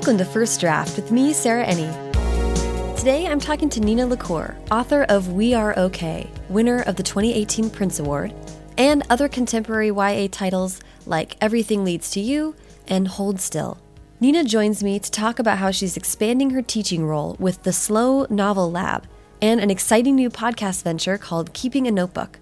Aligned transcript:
Welcome 0.00 0.16
to 0.16 0.24
First 0.24 0.60
Draft 0.60 0.96
with 0.96 1.12
me, 1.12 1.34
Sarah 1.34 1.66
Enni. 1.66 2.96
Today 2.96 3.26
I'm 3.26 3.38
talking 3.38 3.68
to 3.68 3.80
Nina 3.80 4.06
LaCour, 4.06 4.56
author 4.70 5.02
of 5.10 5.34
We 5.34 5.52
Are 5.52 5.78
Okay, 5.78 6.30
winner 6.48 6.80
of 6.84 6.96
the 6.96 7.02
2018 7.02 7.68
Printz 7.68 8.00
Award, 8.00 8.32
and 8.78 9.02
other 9.10 9.28
contemporary 9.28 9.88
YA 9.88 10.28
titles 10.32 10.80
like 11.04 11.36
Everything 11.42 11.84
Leads 11.84 12.10
to 12.12 12.20
You 12.20 12.56
and 12.88 13.08
Hold 13.08 13.42
Still. 13.42 13.76
Nina 14.20 14.42
joins 14.42 14.82
me 14.82 14.98
to 14.98 15.10
talk 15.10 15.38
about 15.38 15.58
how 15.58 15.70
she's 15.70 15.98
expanding 15.98 16.48
her 16.48 16.62
teaching 16.62 17.04
role 17.04 17.36
with 17.38 17.64
the 17.64 17.72
Slow 17.72 18.26
Novel 18.30 18.70
Lab 18.70 19.06
and 19.42 19.60
an 19.60 19.70
exciting 19.70 20.14
new 20.14 20.30
podcast 20.30 20.82
venture 20.82 21.18
called 21.18 21.52
Keeping 21.52 21.86
a 21.86 21.90
Notebook. 21.90 22.38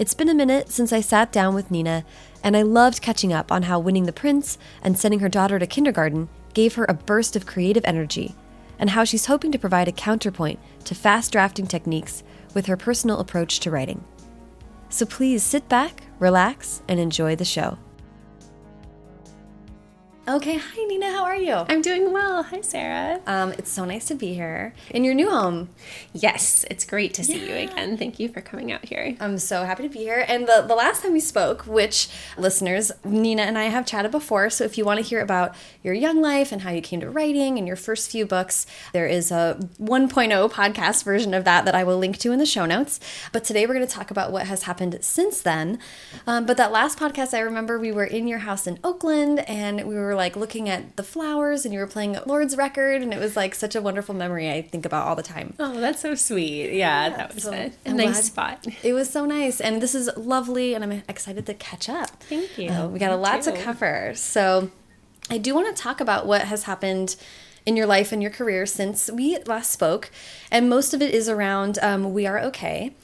It's 0.00 0.14
been 0.14 0.28
a 0.28 0.34
minute 0.34 0.72
since 0.72 0.92
I 0.92 1.00
sat 1.00 1.30
down 1.30 1.54
with 1.54 1.70
Nina, 1.70 2.04
and 2.42 2.56
I 2.56 2.62
loved 2.62 3.02
catching 3.02 3.32
up 3.32 3.52
on 3.52 3.62
how 3.62 3.78
winning 3.78 4.06
the 4.06 4.12
Printz 4.12 4.58
and 4.82 4.98
sending 4.98 5.20
her 5.20 5.28
daughter 5.28 5.60
to 5.60 5.66
kindergarten 5.68 6.28
gave 6.58 6.74
her 6.74 6.86
a 6.88 6.94
burst 6.94 7.36
of 7.36 7.46
creative 7.46 7.84
energy, 7.84 8.34
and 8.80 8.90
how 8.90 9.04
she's 9.04 9.26
hoping 9.26 9.52
to 9.52 9.58
provide 9.60 9.86
a 9.86 9.92
counterpoint 9.92 10.58
to 10.84 10.92
fast 10.92 11.30
drafting 11.30 11.68
techniques 11.68 12.24
with 12.52 12.66
her 12.66 12.76
personal 12.76 13.20
approach 13.20 13.60
to 13.60 13.70
writing. 13.70 14.02
So 14.88 15.06
please 15.06 15.44
sit 15.44 15.68
back, 15.68 16.02
relax, 16.18 16.82
and 16.88 16.98
enjoy 16.98 17.36
the 17.36 17.44
show. 17.44 17.78
Okay, 20.28 20.58
hi 20.58 20.84
Nina, 20.84 21.10
how 21.10 21.24
are 21.24 21.38
you? 21.38 21.54
I'm 21.54 21.80
doing 21.80 22.12
well. 22.12 22.42
Hi, 22.42 22.60
Sarah. 22.60 23.18
Um, 23.26 23.52
it's 23.52 23.72
so 23.72 23.86
nice 23.86 24.08
to 24.08 24.14
be 24.14 24.34
here 24.34 24.74
in 24.90 25.02
your 25.02 25.14
new 25.14 25.30
home. 25.30 25.70
Yes, 26.12 26.66
it's 26.70 26.84
great 26.84 27.14
to 27.14 27.24
see 27.24 27.46
yeah. 27.46 27.46
you 27.46 27.70
again. 27.70 27.96
Thank 27.96 28.20
you 28.20 28.28
for 28.28 28.42
coming 28.42 28.70
out 28.70 28.84
here. 28.84 29.16
I'm 29.20 29.38
so 29.38 29.64
happy 29.64 29.84
to 29.84 29.88
be 29.88 30.00
here. 30.00 30.26
And 30.28 30.46
the, 30.46 30.66
the 30.68 30.74
last 30.74 31.02
time 31.02 31.14
we 31.14 31.20
spoke, 31.20 31.62
which 31.62 32.10
listeners, 32.36 32.92
Nina 33.06 33.40
and 33.40 33.56
I 33.56 33.64
have 33.64 33.86
chatted 33.86 34.10
before, 34.10 34.50
so 34.50 34.64
if 34.64 34.76
you 34.76 34.84
want 34.84 34.98
to 34.98 35.02
hear 35.02 35.22
about 35.22 35.54
your 35.82 35.94
young 35.94 36.20
life 36.20 36.52
and 36.52 36.60
how 36.60 36.72
you 36.72 36.82
came 36.82 37.00
to 37.00 37.08
writing 37.08 37.56
and 37.56 37.66
your 37.66 37.76
first 37.76 38.10
few 38.10 38.26
books, 38.26 38.66
there 38.92 39.06
is 39.06 39.30
a 39.30 39.58
1.0 39.80 40.52
podcast 40.52 41.04
version 41.04 41.32
of 41.32 41.44
that 41.44 41.64
that 41.64 41.74
I 41.74 41.84
will 41.84 41.96
link 41.96 42.18
to 42.18 42.32
in 42.32 42.38
the 42.38 42.44
show 42.44 42.66
notes. 42.66 43.00
But 43.32 43.44
today 43.44 43.64
we're 43.64 43.72
going 43.72 43.86
to 43.86 43.90
talk 43.90 44.10
about 44.10 44.30
what 44.30 44.46
has 44.46 44.64
happened 44.64 44.98
since 45.00 45.40
then. 45.40 45.78
Um, 46.26 46.44
but 46.44 46.58
that 46.58 46.70
last 46.70 46.98
podcast, 46.98 47.32
I 47.32 47.40
remember 47.40 47.78
we 47.78 47.92
were 47.92 48.04
in 48.04 48.28
your 48.28 48.40
house 48.40 48.66
in 48.66 48.78
Oakland 48.84 49.48
and 49.48 49.88
we 49.88 49.94
were 49.94 50.17
like 50.18 50.36
looking 50.36 50.68
at 50.68 50.96
the 50.96 51.02
flowers 51.02 51.64
and 51.64 51.72
you 51.72 51.80
were 51.80 51.86
playing 51.86 52.18
Lorde's 52.26 52.56
record 52.56 53.00
and 53.00 53.14
it 53.14 53.18
was 53.18 53.36
like 53.36 53.54
such 53.54 53.74
a 53.74 53.80
wonderful 53.80 54.14
memory 54.14 54.50
I 54.50 54.60
think 54.60 54.84
about 54.84 55.06
all 55.06 55.16
the 55.16 55.22
time. 55.22 55.54
Oh, 55.58 55.80
that's 55.80 56.02
so 56.02 56.14
sweet. 56.14 56.72
Yeah, 56.72 57.06
yeah 57.06 57.16
that 57.16 57.34
was 57.34 57.44
so 57.44 57.52
a, 57.52 57.72
a 57.86 57.94
nice 57.94 58.26
spot. 58.26 58.66
It 58.82 58.92
was 58.92 59.08
so 59.08 59.24
nice. 59.24 59.60
And 59.60 59.80
this 59.80 59.94
is 59.94 60.10
lovely 60.16 60.74
and 60.74 60.84
I'm 60.84 60.92
excited 61.08 61.46
to 61.46 61.54
catch 61.54 61.88
up. 61.88 62.22
Thank 62.24 62.58
you. 62.58 62.70
Uh, 62.70 62.88
we 62.88 62.98
got 62.98 63.12
a 63.12 63.16
lot 63.16 63.40
to 63.42 63.52
cover. 63.52 64.12
So 64.14 64.70
I 65.30 65.38
do 65.38 65.54
want 65.54 65.74
to 65.74 65.82
talk 65.82 66.00
about 66.00 66.26
what 66.26 66.42
has 66.42 66.64
happened 66.64 67.16
in 67.64 67.76
your 67.76 67.86
life 67.86 68.12
and 68.12 68.20
your 68.20 68.30
career 68.30 68.66
since 68.66 69.10
we 69.10 69.38
last 69.46 69.70
spoke. 69.70 70.10
And 70.50 70.68
most 70.68 70.92
of 70.92 71.00
it 71.00 71.14
is 71.14 71.28
around 71.28 71.78
um, 71.80 72.12
We 72.12 72.26
Are 72.26 72.38
Okay, 72.40 72.94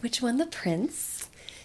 which 0.00 0.20
won 0.20 0.36
the 0.36 0.46
Printz 0.46 1.09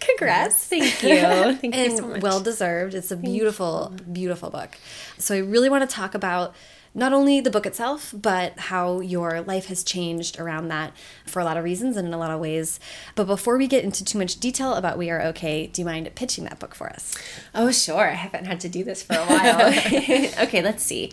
Congrats. 0.06 0.66
Thank 0.66 1.02
you. 1.02 1.18
Thank 1.60 1.74
and 1.74 1.92
you 1.92 1.96
so 1.96 2.08
much. 2.08 2.22
Well 2.22 2.40
deserved. 2.40 2.94
It's 2.94 3.10
a 3.10 3.16
beautiful, 3.16 3.94
beautiful 4.10 4.50
book. 4.50 4.78
So 5.18 5.34
I 5.34 5.38
really 5.38 5.68
want 5.68 5.88
to 5.88 5.94
talk 5.94 6.14
about 6.14 6.54
not 6.94 7.12
only 7.12 7.40
the 7.40 7.50
book 7.50 7.66
itself, 7.66 8.14
but 8.16 8.58
how 8.58 9.00
your 9.00 9.42
life 9.42 9.66
has 9.66 9.84
changed 9.84 10.40
around 10.40 10.68
that 10.68 10.94
for 11.26 11.40
a 11.40 11.44
lot 11.44 11.58
of 11.58 11.64
reasons 11.64 11.96
and 11.96 12.08
in 12.08 12.14
a 12.14 12.18
lot 12.18 12.30
of 12.30 12.40
ways. 12.40 12.80
But 13.14 13.26
before 13.26 13.58
we 13.58 13.66
get 13.66 13.84
into 13.84 14.02
too 14.02 14.16
much 14.16 14.40
detail 14.40 14.72
about 14.72 14.96
We 14.96 15.10
Are 15.10 15.20
Okay, 15.22 15.66
do 15.66 15.82
you 15.82 15.86
mind 15.86 16.10
pitching 16.14 16.44
that 16.44 16.58
book 16.58 16.74
for 16.74 16.88
us? 16.88 17.14
Oh, 17.54 17.70
sure. 17.70 18.08
I 18.08 18.14
haven't 18.14 18.46
had 18.46 18.60
to 18.60 18.68
do 18.70 18.82
this 18.82 19.02
for 19.02 19.14
a 19.14 19.24
while. 19.26 19.66
okay, 20.46 20.62
let's 20.62 20.82
see. 20.82 21.12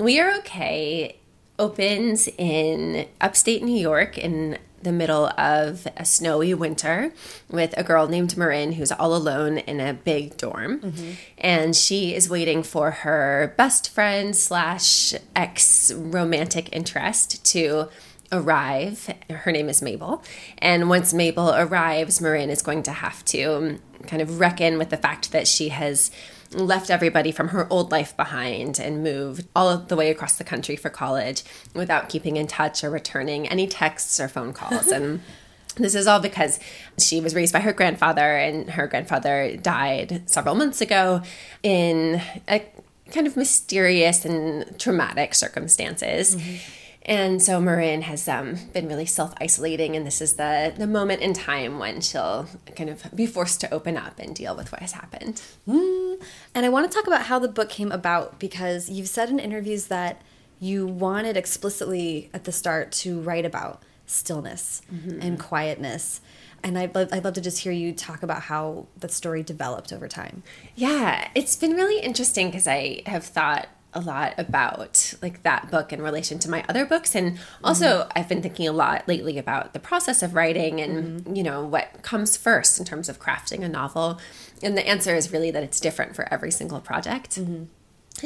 We 0.00 0.18
Are 0.18 0.34
Okay 0.38 1.16
opens 1.58 2.28
in 2.36 3.06
upstate 3.20 3.62
New 3.62 3.78
York 3.78 4.18
in 4.18 4.58
the 4.84 4.92
middle 4.92 5.26
of 5.38 5.88
a 5.96 6.04
snowy 6.04 6.54
winter 6.54 7.12
with 7.50 7.74
a 7.76 7.82
girl 7.82 8.06
named 8.06 8.36
Marin 8.36 8.72
who's 8.72 8.92
all 8.92 9.14
alone 9.14 9.58
in 9.58 9.80
a 9.80 9.94
big 9.94 10.36
dorm. 10.36 10.80
Mm-hmm. 10.80 11.10
And 11.38 11.74
she 11.74 12.14
is 12.14 12.30
waiting 12.30 12.62
for 12.62 12.90
her 12.90 13.54
best 13.56 13.90
friend 13.90 14.36
slash 14.36 15.14
ex 15.34 15.92
romantic 15.92 16.68
interest 16.72 17.44
to 17.46 17.88
arrive. 18.32 19.12
Her 19.30 19.52
name 19.52 19.68
is 19.68 19.82
Mabel. 19.82 20.22
And 20.58 20.88
once 20.88 21.12
Mabel 21.12 21.54
arrives, 21.54 22.20
Marin 22.20 22.50
is 22.50 22.62
going 22.62 22.82
to 22.84 22.92
have 22.92 23.24
to 23.26 23.78
kind 24.06 24.22
of 24.22 24.40
reckon 24.40 24.78
with 24.78 24.90
the 24.90 24.96
fact 24.96 25.32
that 25.32 25.48
she 25.48 25.70
has 25.70 26.10
left 26.54 26.90
everybody 26.90 27.32
from 27.32 27.48
her 27.48 27.66
old 27.70 27.90
life 27.92 28.16
behind 28.16 28.78
and 28.78 29.02
moved 29.02 29.46
all 29.54 29.76
the 29.76 29.96
way 29.96 30.10
across 30.10 30.36
the 30.36 30.44
country 30.44 30.76
for 30.76 30.90
college 30.90 31.42
without 31.74 32.08
keeping 32.08 32.36
in 32.36 32.46
touch 32.46 32.82
or 32.84 32.90
returning 32.90 33.48
any 33.48 33.66
texts 33.66 34.18
or 34.20 34.28
phone 34.28 34.52
calls. 34.52 34.86
and 34.88 35.20
this 35.76 35.94
is 35.94 36.06
all 36.06 36.20
because 36.20 36.60
she 36.98 37.20
was 37.20 37.34
raised 37.34 37.52
by 37.52 37.60
her 37.60 37.72
grandfather, 37.72 38.36
and 38.36 38.70
her 38.70 38.86
grandfather 38.86 39.56
died 39.56 40.22
several 40.26 40.54
months 40.54 40.80
ago 40.80 41.22
in 41.62 42.22
a 42.48 42.64
kind 43.10 43.26
of 43.26 43.36
mysterious 43.36 44.24
and 44.24 44.78
traumatic 44.78 45.34
circumstances. 45.34 46.36
Mm-hmm. 46.36 46.80
And 47.06 47.42
so 47.42 47.60
Marin 47.60 48.02
has 48.02 48.26
um, 48.28 48.56
been 48.72 48.88
really 48.88 49.04
self 49.04 49.34
isolating, 49.40 49.94
and 49.94 50.06
this 50.06 50.22
is 50.22 50.34
the, 50.34 50.72
the 50.76 50.86
moment 50.86 51.20
in 51.20 51.34
time 51.34 51.78
when 51.78 52.00
she'll 52.00 52.48
kind 52.76 52.88
of 52.88 53.04
be 53.14 53.26
forced 53.26 53.60
to 53.60 53.72
open 53.74 53.96
up 53.96 54.18
and 54.18 54.34
deal 54.34 54.56
with 54.56 54.72
what 54.72 54.80
has 54.80 54.92
happened. 54.92 55.42
Mm. 55.68 56.22
And 56.54 56.64
I 56.64 56.68
want 56.70 56.90
to 56.90 56.96
talk 56.96 57.06
about 57.06 57.22
how 57.22 57.38
the 57.38 57.48
book 57.48 57.68
came 57.68 57.92
about 57.92 58.38
because 58.38 58.88
you've 58.88 59.08
said 59.08 59.28
in 59.28 59.38
interviews 59.38 59.86
that 59.88 60.22
you 60.60 60.86
wanted 60.86 61.36
explicitly 61.36 62.30
at 62.32 62.44
the 62.44 62.52
start 62.52 62.90
to 62.92 63.20
write 63.20 63.44
about 63.44 63.82
stillness 64.06 64.80
mm 64.90 65.00
-hmm. 65.04 65.26
and 65.26 65.38
quietness. 65.38 66.20
And 66.62 66.78
I'd 66.78 66.94
love, 66.94 67.12
I'd 67.12 67.24
love 67.24 67.34
to 67.34 67.42
just 67.42 67.62
hear 67.62 67.72
you 67.72 67.92
talk 67.92 68.22
about 68.22 68.42
how 68.44 68.86
the 68.98 69.08
story 69.08 69.42
developed 69.42 69.92
over 69.92 70.08
time. 70.08 70.42
Yeah, 70.74 71.28
it's 71.34 71.56
been 71.56 71.74
really 71.76 72.00
interesting 72.00 72.46
because 72.50 72.66
I 72.66 73.02
have 73.06 73.24
thought 73.26 73.66
a 73.94 74.00
lot 74.00 74.34
about 74.38 75.14
like 75.22 75.42
that 75.42 75.70
book 75.70 75.92
in 75.92 76.02
relation 76.02 76.38
to 76.40 76.50
my 76.50 76.64
other 76.68 76.84
books 76.84 77.14
and 77.14 77.38
also 77.62 77.86
mm-hmm. 77.86 78.12
I've 78.16 78.28
been 78.28 78.42
thinking 78.42 78.66
a 78.68 78.72
lot 78.72 79.06
lately 79.06 79.38
about 79.38 79.72
the 79.72 79.78
process 79.78 80.22
of 80.22 80.34
writing 80.34 80.80
and 80.80 81.20
mm-hmm. 81.20 81.36
you 81.36 81.42
know 81.42 81.64
what 81.64 82.02
comes 82.02 82.36
first 82.36 82.78
in 82.78 82.84
terms 82.84 83.08
of 83.08 83.20
crafting 83.20 83.62
a 83.62 83.68
novel 83.68 84.18
and 84.62 84.76
the 84.76 84.86
answer 84.86 85.14
is 85.14 85.32
really 85.32 85.50
that 85.50 85.62
it's 85.62 85.80
different 85.80 86.16
for 86.16 86.32
every 86.32 86.50
single 86.50 86.80
project 86.80 87.36
mm-hmm. 87.36 87.64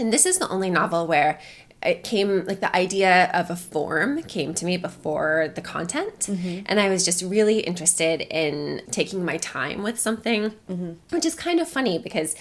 and 0.00 0.12
this 0.12 0.26
is 0.26 0.38
the 0.38 0.48
only 0.48 0.70
novel 0.70 1.06
where 1.06 1.38
it 1.82 2.02
came 2.02 2.44
like 2.46 2.60
the 2.60 2.74
idea 2.74 3.30
of 3.32 3.50
a 3.50 3.56
form 3.56 4.22
came 4.24 4.52
to 4.52 4.64
me 4.64 4.76
before 4.76 5.52
the 5.54 5.60
content 5.60 6.20
mm-hmm. 6.20 6.62
and 6.66 6.80
i 6.80 6.88
was 6.88 7.04
just 7.04 7.22
really 7.22 7.60
interested 7.60 8.20
in 8.20 8.82
taking 8.90 9.24
my 9.24 9.36
time 9.36 9.82
with 9.82 9.98
something 9.98 10.50
mm-hmm. 10.68 10.92
which 11.10 11.24
is 11.24 11.34
kind 11.34 11.60
of 11.60 11.68
funny 11.68 11.98
because 11.98 12.34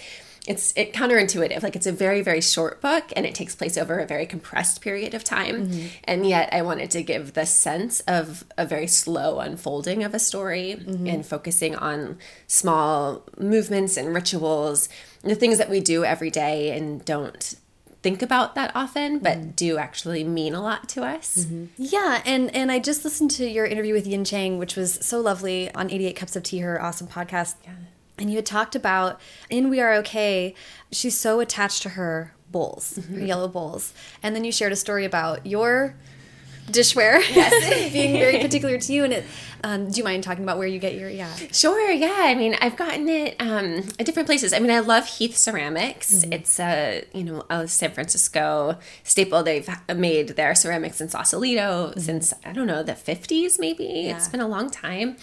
it's 0.47 0.73
it 0.75 0.93
counterintuitive 0.93 1.61
like 1.61 1.75
it's 1.75 1.85
a 1.85 1.91
very 1.91 2.21
very 2.21 2.41
short 2.41 2.81
book 2.81 3.11
and 3.15 3.25
it 3.25 3.35
takes 3.35 3.53
place 3.53 3.77
over 3.77 3.99
a 3.99 4.07
very 4.07 4.25
compressed 4.25 4.81
period 4.81 5.13
of 5.13 5.23
time 5.23 5.67
mm-hmm. 5.67 5.87
and 6.05 6.25
yet 6.25 6.49
i 6.53 6.61
wanted 6.61 6.89
to 6.89 7.03
give 7.03 7.33
the 7.33 7.45
sense 7.45 7.99
of 8.01 8.45
a 8.57 8.65
very 8.65 8.87
slow 8.87 9.39
unfolding 9.39 10.03
of 10.03 10.13
a 10.13 10.19
story 10.19 10.77
mm-hmm. 10.79 11.05
and 11.05 11.25
focusing 11.25 11.75
on 11.75 12.17
small 12.47 13.23
movements 13.37 13.97
and 13.97 14.15
rituals 14.15 14.89
the 15.21 15.35
things 15.35 15.57
that 15.57 15.69
we 15.69 15.79
do 15.79 16.05
every 16.05 16.29
day 16.29 16.75
and 16.75 17.03
don't 17.03 17.55
think 18.01 18.21
about 18.21 18.55
that 18.55 18.71
often 18.73 19.19
but 19.19 19.37
mm-hmm. 19.37 19.49
do 19.51 19.77
actually 19.77 20.23
mean 20.23 20.53
a 20.53 20.61
lot 20.61 20.87
to 20.87 21.03
us 21.03 21.45
mm-hmm. 21.45 21.65
yeah 21.75 22.21
and 22.25 22.55
and 22.55 22.71
i 22.71 22.79
just 22.79 23.03
listened 23.03 23.29
to 23.29 23.45
your 23.45 23.65
interview 23.65 23.93
with 23.93 24.07
yin 24.07 24.23
chang 24.23 24.57
which 24.57 24.77
was 24.77 24.93
so 25.05 25.19
lovely 25.19 25.73
on 25.75 25.91
88 25.91 26.15
cups 26.15 26.35
of 26.35 26.43
tea 26.43 26.59
her 26.59 26.81
awesome 26.81 27.07
podcast 27.07 27.55
yeah 27.65 27.73
and 28.17 28.29
you 28.29 28.37
had 28.37 28.45
talked 28.45 28.75
about 28.75 29.19
in 29.49 29.69
We 29.69 29.79
Are 29.79 29.93
Okay, 29.95 30.53
she's 30.91 31.17
so 31.17 31.39
attached 31.39 31.83
to 31.83 31.89
her 31.89 32.33
bowls, 32.51 32.93
mm 32.95 33.03
-hmm. 33.03 33.07
her 33.07 33.15
mm-hmm. 33.15 33.27
yellow 33.27 33.47
bowls. 33.47 33.93
And 34.23 34.35
then 34.35 34.43
you 34.43 34.51
shared 34.51 34.73
a 34.73 34.75
story 34.75 35.05
about 35.05 35.45
your 35.45 35.95
dishware 36.71 37.19
yes. 37.35 37.91
being 37.93 38.13
very 38.13 38.39
particular 38.45 38.77
to 38.77 38.93
you. 38.93 39.03
And 39.03 39.13
it, 39.13 39.25
um, 39.63 39.89
do 39.89 39.97
you 39.97 40.03
mind 40.03 40.23
talking 40.23 40.43
about 40.43 40.57
where 40.57 40.67
you 40.67 40.79
get 40.79 40.95
your, 40.95 41.09
yeah. 41.09 41.33
Sure, 41.51 41.91
yeah. 41.91 42.15
I 42.19 42.35
mean, 42.35 42.55
I've 42.61 42.75
gotten 42.75 43.09
it 43.09 43.35
um, 43.39 43.83
at 43.99 44.05
different 44.05 44.27
places. 44.27 44.53
I 44.53 44.59
mean, 44.59 44.71
I 44.71 44.79
love 44.79 45.05
Heath 45.17 45.37
Ceramics. 45.37 46.11
Mm 46.11 46.19
-hmm. 46.19 46.33
It's 46.35 46.59
a, 46.59 47.03
you 47.13 47.23
know, 47.23 47.45
a 47.49 47.67
San 47.67 47.91
Francisco 47.91 48.77
staple. 49.03 49.43
They've 49.43 49.69
made 49.95 50.35
their 50.35 50.55
ceramics 50.55 51.01
in 51.01 51.09
Sausalito 51.09 51.69
mm 51.87 51.93
-hmm. 51.93 52.05
since, 52.05 52.35
I 52.49 52.53
don't 52.53 52.67
know, 52.67 52.83
the 52.83 52.95
50s 52.95 53.57
maybe. 53.59 53.83
Yeah. 53.83 54.11
It's 54.11 54.29
been 54.29 54.43
a 54.43 54.51
long 54.55 54.69
time 54.71 55.15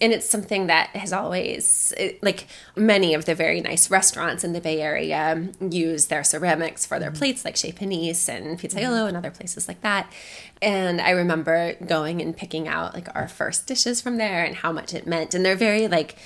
and 0.00 0.12
it's 0.12 0.28
something 0.28 0.68
that 0.68 0.90
has 0.90 1.12
always 1.12 1.92
like 2.22 2.46
many 2.76 3.14
of 3.14 3.24
the 3.24 3.34
very 3.34 3.60
nice 3.60 3.90
restaurants 3.90 4.44
in 4.44 4.52
the 4.52 4.60
Bay 4.60 4.80
Area 4.80 5.48
use 5.60 6.06
their 6.06 6.22
ceramics 6.22 6.86
for 6.86 6.98
their 6.98 7.10
mm-hmm. 7.10 7.18
plates, 7.18 7.44
like 7.44 7.56
Chez 7.56 7.72
Panisse 7.72 8.28
and 8.28 8.58
Pizzaiolo 8.58 8.80
mm-hmm. 8.80 9.08
and 9.08 9.16
other 9.16 9.30
places 9.30 9.66
like 9.66 9.80
that. 9.82 10.10
And 10.62 11.00
I 11.00 11.10
remember 11.10 11.74
going 11.84 12.20
and 12.20 12.36
picking 12.36 12.68
out 12.68 12.94
like 12.94 13.08
our 13.14 13.28
first 13.28 13.66
dishes 13.66 14.00
from 14.00 14.18
there 14.18 14.44
and 14.44 14.56
how 14.56 14.72
much 14.72 14.94
it 14.94 15.06
meant. 15.06 15.34
And 15.34 15.44
they're 15.44 15.56
very 15.56 15.88
like 15.88 16.16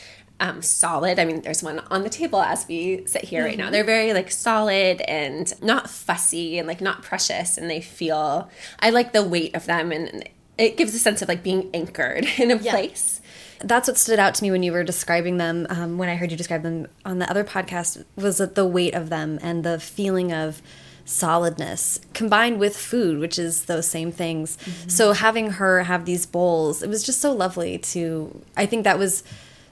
um, 0.43 0.61
solid. 0.61 1.19
I 1.19 1.25
mean, 1.25 1.41
there's 1.43 1.63
one 1.63 1.79
on 1.91 2.03
the 2.03 2.11
table 2.11 2.43
as 2.43 2.67
we 2.67 3.07
sit 3.07 3.25
here 3.25 3.45
right 3.45 3.57
now. 3.57 3.71
They're 3.71 3.85
very 3.85 4.13
like 4.13 4.31
solid 4.31 5.01
and 5.03 5.53
not 5.63 5.89
fussy 5.89 6.59
and 6.59 6.67
like 6.67 6.81
not 6.81 7.03
precious, 7.03 7.57
and 7.57 7.71
they 7.71 7.81
feel. 7.81 8.51
I 8.81 8.91
like 8.91 9.13
the 9.13 9.23
weight 9.23 9.55
of 9.55 9.67
them, 9.67 9.93
and 9.93 10.29
it 10.59 10.77
gives 10.77 10.95
a 10.95 10.99
sense 10.99 11.23
of 11.23 11.29
like 11.29 11.43
being 11.43 11.71
anchored 11.73 12.27
in 12.39 12.51
a 12.51 12.59
place. 12.59 13.22
That's 13.65 13.89
what 13.89 13.97
stood 13.97 14.19
out 14.19 14.35
to 14.37 14.43
me 14.43 14.51
when 14.51 14.63
you 14.63 14.73
were 14.73 14.85
describing 14.85 15.37
them. 15.37 15.67
Um, 15.71 15.99
when 15.99 16.09
I 16.09 16.17
heard 16.17 16.31
you 16.31 16.37
describe 16.37 16.63
them 16.63 16.89
on 17.05 17.19
the 17.19 17.31
other 17.31 17.45
podcast, 17.45 18.05
was 18.17 18.39
that 18.39 18.55
the 18.55 18.67
weight 18.67 18.95
of 18.95 19.09
them 19.09 19.39
and 19.43 19.65
the 19.65 19.79
feeling 19.79 20.33
of 20.33 20.63
solidness 21.05 21.99
combined 22.15 22.59
with 22.59 22.77
food, 22.77 23.19
which 23.19 23.39
is 23.39 23.65
those 23.65 23.87
same 23.87 24.13
things. 24.13 24.57
So 24.87 25.13
having 25.13 25.53
her 25.53 25.83
have 25.83 26.05
these 26.05 26.27
bowls, 26.27 26.83
it 26.83 26.89
was 26.89 27.03
just 27.03 27.21
so 27.21 27.33
lovely 27.33 27.79
to. 27.79 28.43
I 28.57 28.67
think 28.67 28.85
that 28.85 28.99
was 28.99 29.23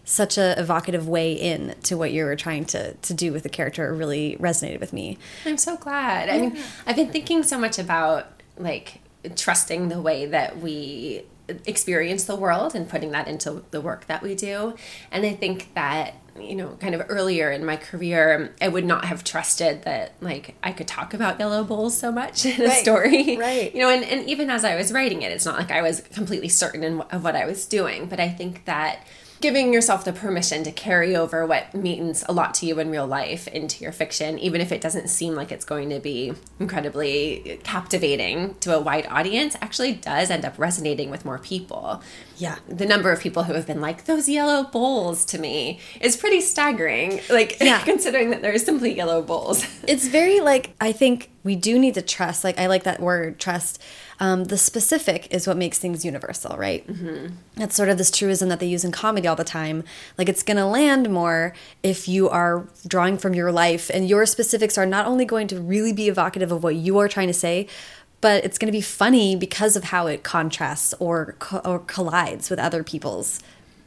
such 0.05 0.37
a 0.39 0.59
evocative 0.59 1.09
way 1.09 1.33
in 1.33 1.75
to 1.85 1.97
what 1.97 2.11
you 2.13 2.25
were 2.25 2.37
trying 2.37 2.65
to 2.67 2.95
to 2.95 3.15
do 3.15 3.33
with 3.33 3.43
the 3.43 3.49
character. 3.49 3.87
It 3.87 3.97
really 3.97 4.37
resonated 4.41 4.81
with 4.81 4.93
me. 4.93 5.19
I'm 5.47 5.57
so 5.57 5.77
glad. 5.77 6.29
I 6.29 6.39
mean, 6.39 6.59
I've 6.87 6.97
been 6.97 7.11
thinking 7.11 7.43
so 7.43 7.59
much 7.59 7.79
about 7.79 8.27
like 8.57 9.01
trusting 9.37 9.89
the 9.89 10.01
way 10.01 10.27
that 10.27 10.59
we 10.59 11.25
experience 11.67 12.25
the 12.25 12.37
world 12.37 12.75
and 12.75 12.89
putting 12.89 13.11
that 13.13 13.29
into 13.29 13.65
the 13.71 13.81
work 13.81 14.07
that 14.07 14.23
we 14.23 14.35
do. 14.35 14.75
And 15.11 15.25
I 15.25 15.35
think 15.35 15.75
that, 15.75 16.15
you 16.39 16.55
know, 16.55 16.77
kind 16.81 16.95
of 16.95 17.03
earlier 17.09 17.51
in 17.51 17.65
my 17.65 17.77
career, 17.77 18.55
I 18.61 18.69
would 18.69 18.85
not 18.85 19.05
have 19.05 19.25
trusted 19.25 19.83
that 19.83 20.15
like 20.21 20.55
I 20.63 20.73
could 20.73 20.89
talk 20.89 21.13
about 21.15 21.39
yellow 21.39 21.65
bowls 21.65 21.97
so 21.97 22.11
much 22.13 22.47
in 22.47 22.61
a 22.63 22.67
Right, 22.67 22.83
story. 22.83 23.37
right. 23.37 23.75
You 23.75 23.81
know, 23.81 23.91
and, 23.91 24.05
and 24.05 24.29
even 24.29 24.49
as 24.51 24.65
I 24.65 24.77
was 24.77 24.93
writing 24.93 25.23
it, 25.23 25.33
it's 25.33 25.45
not 25.45 25.59
like 25.59 25.71
I 25.71 25.83
was 25.83 26.01
completely 26.01 26.49
certain 26.49 26.83
in, 26.85 27.01
of 27.01 27.25
what 27.25 27.37
I 27.37 27.45
was 27.47 27.67
doing. 27.67 28.07
But 28.07 28.21
I 28.21 28.29
think 28.29 28.65
that 28.65 29.07
giving 29.41 29.73
yourself 29.73 30.05
the 30.05 30.13
permission 30.13 30.63
to 30.65 30.71
carry 30.73 31.17
over 31.17 31.47
what 31.47 31.73
means 31.75 32.23
a 32.29 32.33
lot 32.33 32.53
to 32.55 32.67
you 32.67 32.79
in 32.79 32.91
real 32.91 33.07
life 33.07 33.49
into 33.49 33.83
your 33.83 33.93
fiction, 33.93 34.39
even 34.39 34.61
if 34.61 34.71
it 34.71 34.81
doesn't 34.81 35.09
seem 35.09 35.35
like 35.35 35.51
it's 35.51 35.65
going 35.65 35.89
to 35.91 35.99
be 35.99 36.33
incredibly 36.59 37.59
captivating 37.65 38.55
to 38.61 38.75
a 38.77 38.81
wide 38.81 39.07
audience, 39.09 39.57
actually 39.61 39.93
does 39.93 40.31
end 40.31 40.45
up 40.45 40.59
resonating 40.59 41.11
with 41.11 41.25
more 41.25 41.39
people. 41.39 42.03
Yeah. 42.37 42.57
The 42.69 42.87
number 42.87 43.11
of 43.13 43.21
people 43.21 43.45
who 43.45 43.55
have 43.55 43.67
been 43.67 43.81
like, 43.81 44.05
those 44.05 44.29
yellow 44.29 44.65
bowls 44.65 45.25
to 45.27 45.39
me 45.39 45.81
is 46.01 46.17
pretty 46.17 46.41
staggering. 46.41 47.21
Like, 47.31 47.59
Yeah. 47.61 47.81
considering 47.85 48.31
that 48.31 48.43
they're 48.43 48.59
simply 48.59 48.95
yellow 48.95 49.23
bowls. 49.23 49.65
It's 49.87 50.09
very 50.09 50.41
like 50.41 50.75
I 50.81 50.93
think 50.93 51.31
we 51.45 51.57
do 51.57 51.79
need 51.79 51.95
to 51.95 52.03
trust. 52.03 52.45
Like 52.45 52.59
I 52.59 52.67
like 52.67 52.83
that 52.85 53.01
word 53.01 53.39
trust. 53.39 53.81
Um, 54.23 54.45
the 54.45 54.59
specific 54.59 55.27
is 55.31 55.47
what 55.47 55.57
makes 55.57 55.79
things 55.79 56.05
universal, 56.05 56.57
right? 56.59 56.87
Mm-hmm. 56.87 57.35
That's 57.57 57.75
sort 57.75 57.89
of 57.89 57.97
this 57.97 58.11
truism 58.11 58.51
that 58.51 58.61
they 58.61 58.67
use 58.67 58.85
in 58.85 58.93
comedy 58.93 59.27
all 59.27 59.35
the 59.35 59.45
time. 59.45 59.83
Like 60.19 60.29
it's 60.29 60.43
going 60.43 60.59
to 60.59 60.67
land 60.67 61.09
more 61.09 61.55
if 61.83 62.07
you 62.07 62.29
are 62.29 62.67
drawing 62.87 63.17
from 63.17 63.35
your 63.35 63.51
life, 63.51 63.91
and 63.93 64.09
your 64.09 64.27
specifics 64.27 64.77
are 64.77 64.85
not 64.85 65.07
only 65.07 65.25
going 65.25 65.49
to 65.49 65.61
really 65.61 65.95
be 65.95 66.09
evocative 66.09 66.53
of 66.53 66.63
what 66.63 66.77
you 66.77 66.99
are 66.99 67.09
trying 67.09 67.29
to 67.29 67.35
say, 67.35 67.67
but 68.21 68.45
it's 68.45 68.59
going 68.59 68.67
to 68.67 68.77
be 68.77 68.83
funny 68.83 69.37
because 69.37 69.75
of 69.75 69.85
how 69.85 70.07
it 70.07 70.23
contrasts 70.23 70.93
or 70.99 71.35
co 71.39 71.59
or 71.65 71.79
collides 71.79 72.51
with 72.51 72.59
other 72.59 72.85
people's 72.85 73.41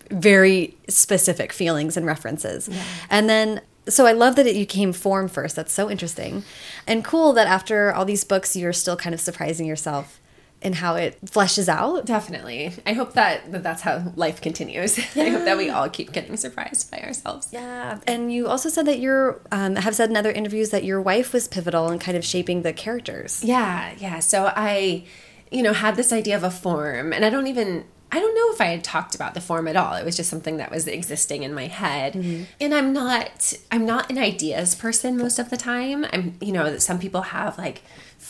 very 0.10 0.76
specific 0.88 1.54
feelings 1.54 1.96
and 1.96 2.06
references. 2.06 2.70
And 3.10 3.30
then 3.30 3.62
so 3.88 4.06
I 4.06 4.14
love 4.14 4.38
that 4.38 4.48
it, 4.48 4.56
you 4.56 4.66
came 4.66 4.94
form 4.94 5.28
first. 5.28 5.56
That's 5.56 5.74
so 5.74 5.92
interesting. 5.92 6.44
And 6.88 7.04
cool 7.04 7.34
that 7.34 7.48
after 7.48 7.94
all 7.94 8.06
these 8.06 8.24
books 8.24 8.56
you're 8.56 8.74
still 8.74 8.96
kind 8.96 9.14
of 9.14 9.22
surprising 9.22 9.68
yourself 9.68 10.20
in 10.64 10.74
how 10.74 10.96
it 10.96 11.20
fleshes 11.26 11.68
out. 11.68 12.06
Definitely. 12.06 12.74
I 12.86 12.94
hope 12.94 13.14
that, 13.14 13.52
that 13.52 13.64
that's 13.64 13.82
how 13.82 14.14
life 14.16 14.42
continues. 14.42 14.98
I 15.16 15.30
hope 15.30 15.44
that 15.44 15.58
we 15.58 15.70
all 15.70 15.90
keep 15.90 16.14
getting 16.14 16.38
surprised 16.38 16.90
by 16.90 17.00
ourselves. 17.00 17.50
Yeah. 17.52 18.00
And 18.08 18.32
you 18.32 18.48
also 18.48 18.70
said 18.70 18.86
that 18.88 19.00
you're 19.00 19.42
um, 19.52 19.76
have 19.76 19.96
said 19.96 20.10
in 20.10 20.18
other 20.18 20.32
interviews 20.32 20.70
that 20.70 20.84
your 20.84 21.02
wife 21.02 21.34
was 21.34 21.48
pivotal 21.48 21.92
in 21.92 22.00
kind 22.00 22.18
of 22.18 22.24
shaping 22.24 22.62
the 22.62 22.74
characters. 22.74 23.44
Yeah, 23.44 23.94
yeah. 23.98 24.20
So 24.20 24.52
I, 24.56 25.06
you 25.52 25.62
know, 25.62 25.74
had 25.74 25.96
this 25.98 26.14
idea 26.14 26.38
of 26.38 26.44
a 26.44 26.52
form, 26.52 27.14
and 27.14 27.26
I 27.26 27.30
don't 27.30 27.48
even. 27.48 27.86
I 28.12 28.20
don't 28.20 28.36
know 28.36 28.54
if 28.54 28.62
I 28.62 28.66
had 28.66 28.84
talked 28.84 29.16
about 29.16 29.34
the 29.34 29.42
form 29.42 29.68
at 29.68 29.76
all. 29.76 29.96
It 29.96 30.06
was 30.06 30.16
just 30.16 30.30
something 30.30 30.58
that 30.58 30.70
was 30.70 30.86
existing 30.86 31.42
in 31.42 31.52
my 31.52 31.66
head. 31.66 32.14
And 32.62 32.76
I'm 32.76 32.94
not 32.94 33.56
I'm 33.72 33.88
not 33.88 34.12
an 34.12 34.20
ideas 34.20 34.76
person 34.76 35.18
most 35.18 35.40
of 35.40 35.50
the 35.50 35.58
time. 35.58 36.06
I'm 36.14 36.36
you 36.40 36.52
know, 36.52 36.70
that 36.70 36.84
some 36.84 37.00
people 37.00 37.22
have 37.22 37.58
like 37.58 37.82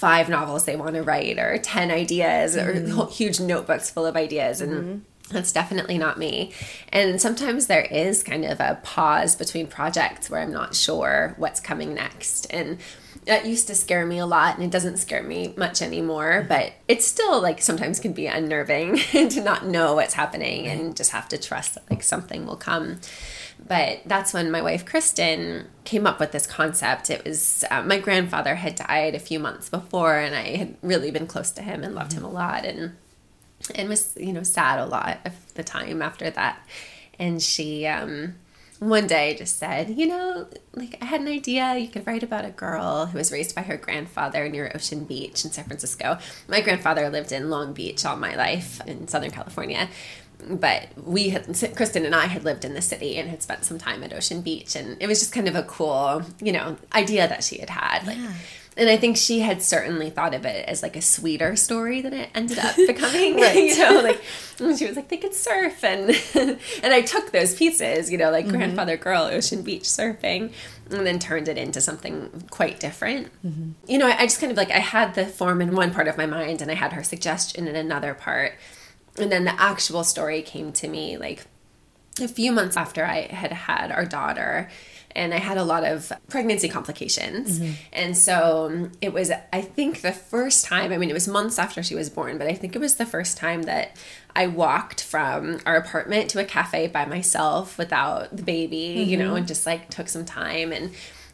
five 0.03 0.27
novels 0.27 0.65
they 0.65 0.75
want 0.75 0.95
to 0.95 1.01
write 1.01 1.39
or 1.39 1.57
10 1.57 1.89
ideas 1.89 2.57
or 2.57 2.73
mm-hmm. 2.73 3.09
huge 3.09 3.39
notebooks 3.39 3.89
full 3.89 4.05
of 4.05 4.17
ideas 4.17 4.59
and 4.59 4.73
mm-hmm. 4.73 4.97
that's 5.33 5.53
definitely 5.53 5.97
not 5.97 6.19
me. 6.19 6.51
And 6.91 7.21
sometimes 7.21 7.67
there 7.67 7.85
is 7.85 8.21
kind 8.21 8.43
of 8.43 8.59
a 8.59 8.81
pause 8.83 9.37
between 9.37 9.65
projects 9.65 10.29
where 10.29 10.41
I'm 10.41 10.51
not 10.51 10.75
sure 10.75 11.35
what's 11.37 11.61
coming 11.61 11.93
next. 11.93 12.47
And 12.53 12.79
that 13.27 13.45
used 13.45 13.67
to 13.67 13.75
scare 13.75 14.05
me 14.05 14.17
a 14.17 14.25
lot 14.25 14.55
and 14.55 14.65
it 14.65 14.71
doesn't 14.71 14.97
scare 14.97 15.23
me 15.23 15.53
much 15.55 15.81
anymore, 15.81 16.39
mm-hmm. 16.39 16.49
but 16.49 16.73
it 16.89 17.01
still 17.01 17.41
like 17.41 17.61
sometimes 17.61 18.01
can 18.01 18.11
be 18.11 18.27
unnerving 18.27 18.97
to 19.13 19.41
not 19.41 19.65
know 19.65 19.95
what's 19.95 20.15
happening 20.15 20.67
and 20.67 20.97
just 20.97 21.11
have 21.11 21.29
to 21.29 21.37
trust 21.37 21.75
that 21.75 21.89
like 21.89 22.03
something 22.03 22.45
will 22.45 22.57
come. 22.57 22.99
But 23.65 24.01
that's 24.05 24.33
when 24.33 24.51
my 24.51 24.61
wife 24.61 24.85
Kristen 24.85 25.67
came 25.85 26.05
up 26.05 26.19
with 26.19 26.31
this 26.31 26.45
concept. 26.45 27.09
It 27.09 27.23
was 27.23 27.63
uh, 27.71 27.81
my 27.83 27.97
grandfather 27.97 28.55
had 28.55 28.75
died 28.75 29.15
a 29.15 29.19
few 29.19 29.39
months 29.39 29.69
before, 29.69 30.17
and 30.17 30.35
I 30.35 30.57
had 30.57 30.75
really 30.81 31.11
been 31.11 31.27
close 31.27 31.51
to 31.51 31.61
him 31.61 31.83
and 31.83 31.95
loved 31.95 32.13
him 32.13 32.25
a 32.25 32.29
lot, 32.29 32.65
and 32.65 32.97
and 33.73 33.87
was 33.87 34.15
you 34.17 34.33
know 34.33 34.43
sad 34.43 34.79
a 34.79 34.85
lot 34.85 35.19
of 35.25 35.53
the 35.53 35.63
time 35.63 36.01
after 36.01 36.29
that. 36.29 36.59
And 37.19 37.41
she 37.41 37.85
um, 37.87 38.35
one 38.79 39.07
day 39.07 39.35
just 39.35 39.57
said, 39.57 39.89
you 39.89 40.07
know, 40.07 40.47
like 40.73 40.97
I 41.01 41.05
had 41.05 41.21
an 41.21 41.27
idea. 41.27 41.77
You 41.77 41.87
could 41.87 42.05
write 42.05 42.23
about 42.23 42.45
a 42.45 42.49
girl 42.49 43.05
who 43.05 43.17
was 43.17 43.31
raised 43.31 43.55
by 43.55 43.61
her 43.61 43.77
grandfather 43.77 44.49
near 44.49 44.71
Ocean 44.75 45.05
Beach 45.05 45.45
in 45.45 45.51
San 45.51 45.65
Francisco. 45.65 46.17
My 46.47 46.61
grandfather 46.61 47.09
lived 47.09 47.31
in 47.31 47.49
Long 47.49 47.73
Beach 47.73 48.05
all 48.05 48.17
my 48.17 48.35
life 48.35 48.81
in 48.85 49.07
Southern 49.07 49.31
California 49.31 49.89
but 50.49 50.89
we 50.97 51.29
had 51.29 51.45
Kristen 51.75 52.05
and 52.05 52.15
I 52.15 52.25
had 52.25 52.43
lived 52.43 52.65
in 52.65 52.73
the 52.73 52.81
city 52.81 53.17
and 53.17 53.29
had 53.29 53.41
spent 53.41 53.65
some 53.65 53.77
time 53.77 54.03
at 54.03 54.13
Ocean 54.13 54.41
Beach, 54.41 54.75
and 54.75 54.97
it 55.01 55.07
was 55.07 55.19
just 55.19 55.33
kind 55.33 55.47
of 55.47 55.55
a 55.55 55.63
cool, 55.63 56.23
you 56.41 56.51
know, 56.51 56.77
idea 56.93 57.27
that 57.27 57.43
she 57.43 57.59
had 57.59 57.69
had. 57.69 58.05
Like, 58.05 58.17
and 58.75 58.89
I 58.89 58.97
think 58.97 59.17
she 59.17 59.39
had 59.39 59.61
certainly 59.61 60.09
thought 60.09 60.33
of 60.33 60.45
it 60.45 60.67
as 60.67 60.81
like 60.81 60.95
a 60.95 61.01
sweeter 61.01 61.55
story 61.55 62.01
than 62.01 62.13
it 62.13 62.29
ended 62.33 62.59
up 62.59 62.75
becoming. 62.87 63.39
you 63.55 63.77
know, 63.77 64.01
like 64.01 64.21
she 64.77 64.85
was 64.85 64.95
like 64.95 65.09
they 65.09 65.17
could 65.17 65.33
surf, 65.33 65.83
and 65.83 66.09
and 66.35 66.93
I 66.93 67.01
took 67.01 67.31
those 67.31 67.55
pieces, 67.55 68.11
you 68.11 68.17
know, 68.17 68.31
like 68.31 68.45
mm-hmm. 68.45 68.57
grandfather 68.57 68.97
girl, 68.97 69.23
Ocean 69.23 69.61
Beach 69.61 69.83
surfing, 69.83 70.51
and 70.89 71.05
then 71.05 71.19
turned 71.19 71.47
it 71.47 71.57
into 71.57 71.81
something 71.81 72.45
quite 72.49 72.79
different. 72.79 73.27
Mm-hmm. 73.45 73.71
You 73.87 73.97
know, 73.97 74.07
I, 74.07 74.19
I 74.19 74.25
just 74.25 74.39
kind 74.39 74.51
of 74.51 74.57
like 74.57 74.71
I 74.71 74.79
had 74.79 75.15
the 75.15 75.25
form 75.25 75.61
in 75.61 75.75
one 75.75 75.91
part 75.91 76.07
of 76.07 76.17
my 76.17 76.25
mind, 76.25 76.61
and 76.61 76.71
I 76.71 76.75
had 76.75 76.93
her 76.93 77.03
suggestion 77.03 77.67
in 77.67 77.75
another 77.75 78.13
part 78.13 78.53
and 79.17 79.31
then 79.31 79.45
the 79.45 79.61
actual 79.61 80.03
story 80.03 80.41
came 80.41 80.71
to 80.73 80.87
me 80.87 81.17
like 81.17 81.45
a 82.21 82.27
few 82.27 82.51
months 82.51 82.77
after 82.77 83.05
I 83.05 83.21
had 83.21 83.51
had 83.51 83.91
our 83.91 84.05
daughter 84.05 84.69
and 85.15 85.33
I 85.33 85.37
had 85.37 85.57
a 85.57 85.63
lot 85.63 85.83
of 85.83 86.11
pregnancy 86.27 86.67
complications. 86.67 87.59
And 87.91 88.17
so 88.17 88.65
um, 88.65 88.91
it 88.99 89.13
was, 89.13 89.31
I 89.51 89.61
think, 89.61 90.01
the 90.01 90.11
first 90.11 90.65
time, 90.65 90.91
I 90.91 90.97
mean, 90.97 91.09
it 91.11 91.13
was 91.13 91.27
months 91.27 91.59
after 91.59 91.83
she 91.83 91.93
was 91.93 92.09
born, 92.09 92.39
but 92.39 92.47
I 92.47 92.53
think 92.53 92.75
it 92.75 92.79
was 92.79 92.95
the 92.95 93.05
first 93.05 93.37
time 93.37 93.63
that 93.63 93.95
I 94.35 94.47
walked 94.47 95.03
from 95.03 95.59
our 95.67 95.75
apartment 95.75 96.31
to 96.31 96.39
a 96.39 96.45
cafe 96.45 96.87
by 96.87 97.05
myself 97.05 97.77
without 97.77 98.35
the 98.35 98.41
baby, 98.41 99.03
you 99.07 99.15
know, 99.17 99.35
and 99.35 99.47
just 99.47 99.67
like 99.67 99.89
took 99.91 100.09
some 100.09 100.25
time. 100.25 100.71
And 100.71 100.91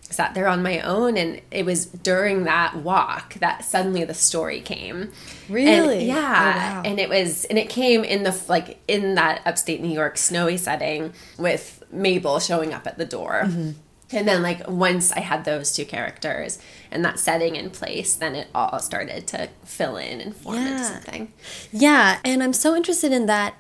sat 0.10 0.34
there 0.34 0.48
on 0.48 0.64
my 0.64 0.80
own. 0.82 1.18
And 1.18 1.42
it 1.52 1.66
was 1.66 1.86
during 1.86 2.44
that 2.44 2.76
walk 2.78 3.36
that 3.36 3.64
suddenly 3.64 4.04
the 4.04 4.14
story 4.14 4.62
came. 4.62 5.12
Really? 5.50 6.00
And- 6.00 6.08
yeah. 6.08 6.16
Oh, 6.16 6.60
wow. 6.60 6.82
And 6.86 7.00
it 7.00 7.10
was, 7.10 7.46
and 7.46 7.58
it 7.58 7.70
came 7.70 8.04
in 8.04 8.24
the, 8.24 8.40
like, 8.48 8.80
in 8.88 9.16
that 9.16 9.42
upstate 9.46 9.82
New 9.82 9.94
York 9.94 10.18
snowy 10.18 10.58
setting 10.58 11.14
with 11.38 11.84
Mabel 11.92 12.40
showing 12.40 12.74
up 12.74 12.88
at 12.88 12.98
the 12.98 13.06
door. 13.06 13.44
Mm-hmm. 13.46 13.72
And 14.12 14.28
then, 14.28 14.42
like, 14.42 14.68
once 14.68 15.12
I 15.12 15.20
had 15.20 15.46
those 15.46 15.72
two 15.72 15.86
characters 15.86 16.58
and 16.90 17.06
that 17.06 17.20
setting 17.20 17.56
in 17.56 17.70
place, 17.70 18.16
then 18.16 18.34
it 18.34 18.48
all 18.56 18.80
started 18.80 19.28
to 19.28 19.50
fill 19.64 19.98
in 19.98 20.20
and 20.20 20.36
form 20.36 20.58
into 20.58 20.84
something. 20.84 21.32
Yeah, 21.72 22.18
and 22.26 22.42
I'm 22.42 22.54
so 22.54 22.76
interested 22.76 23.12
in 23.12 23.28
that 23.28 23.54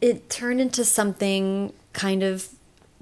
it 0.00 0.30
turned 0.30 0.60
into 0.60 0.84
something 0.84 1.72
kind 1.94 2.22
of 2.22 2.48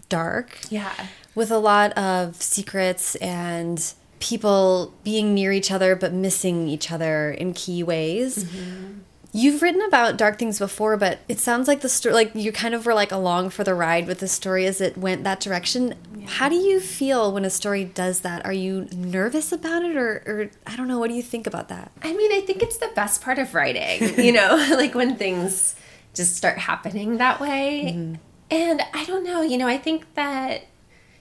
dark. 0.09 0.59
Yeah. 0.71 0.93
With 1.35 1.51
a 1.51 1.59
lot 1.59 1.93
of 1.99 2.41
secrets 2.43 3.15
and 3.17 3.93
people 4.19 4.95
being 5.05 5.35
near 5.35 5.53
each 5.53 5.71
other 5.71 5.95
but 5.95 6.13
missing 6.13 6.69
each 6.69 6.91
other 6.91 7.31
in 7.31 7.53
key 7.53 7.83
ways. 7.83 8.45
Mm-hmm. 8.45 8.99
You've 9.33 9.61
written 9.61 9.83
about 9.83 10.17
dark 10.17 10.39
things 10.39 10.59
before, 10.59 10.97
but 10.97 11.19
it 11.29 11.39
sounds 11.39 11.69
like 11.69 11.83
the 11.83 11.91
story 11.91 12.15
like 12.15 12.35
you 12.35 12.53
kind 12.53 12.75
of 12.75 12.87
were 12.87 12.95
like 12.95 13.13
along 13.13 13.51
for 13.51 13.65
the 13.65 13.75
ride 13.75 14.07
with 14.07 14.21
the 14.21 14.29
story 14.29 14.65
as 14.65 14.81
it 14.81 14.97
went 14.97 15.25
that 15.25 15.41
direction. 15.41 15.95
How 16.25 16.49
do 16.49 16.55
you 16.55 16.81
feel 16.81 17.31
when 17.31 17.45
a 17.45 17.51
story 17.51 17.85
does 17.85 18.21
that? 18.21 18.47
Are 18.47 18.53
you 18.53 18.89
nervous 18.93 19.53
about 19.53 19.83
it 19.83 19.95
or, 19.95 20.23
or 20.27 20.51
I 20.67 20.75
don't 20.75 20.89
know, 20.89 20.99
what 20.99 21.09
do 21.09 21.15
you 21.15 21.23
think 21.23 21.47
about 21.47 21.69
that? 21.69 21.93
I 22.03 22.15
mean, 22.15 22.33
I 22.33 22.41
think 22.41 22.63
it's 22.63 22.79
the 22.79 22.91
best 22.95 23.21
part 23.21 23.39
of 23.39 23.53
writing, 23.55 24.19
you 24.19 24.33
know, 24.33 24.57
like 24.71 24.95
when 24.95 25.17
things 25.17 25.77
just 26.15 26.35
start 26.35 26.57
happening 26.57 27.19
that 27.19 27.39
way. 27.39 27.93
Mm-hmm. 27.95 28.15
And 28.50 28.83
I 28.95 29.05
don't 29.05 29.25
know, 29.25 29.43
you 29.43 29.59
know, 29.59 29.67
I 29.67 29.79
think 29.79 30.15
that 30.15 30.67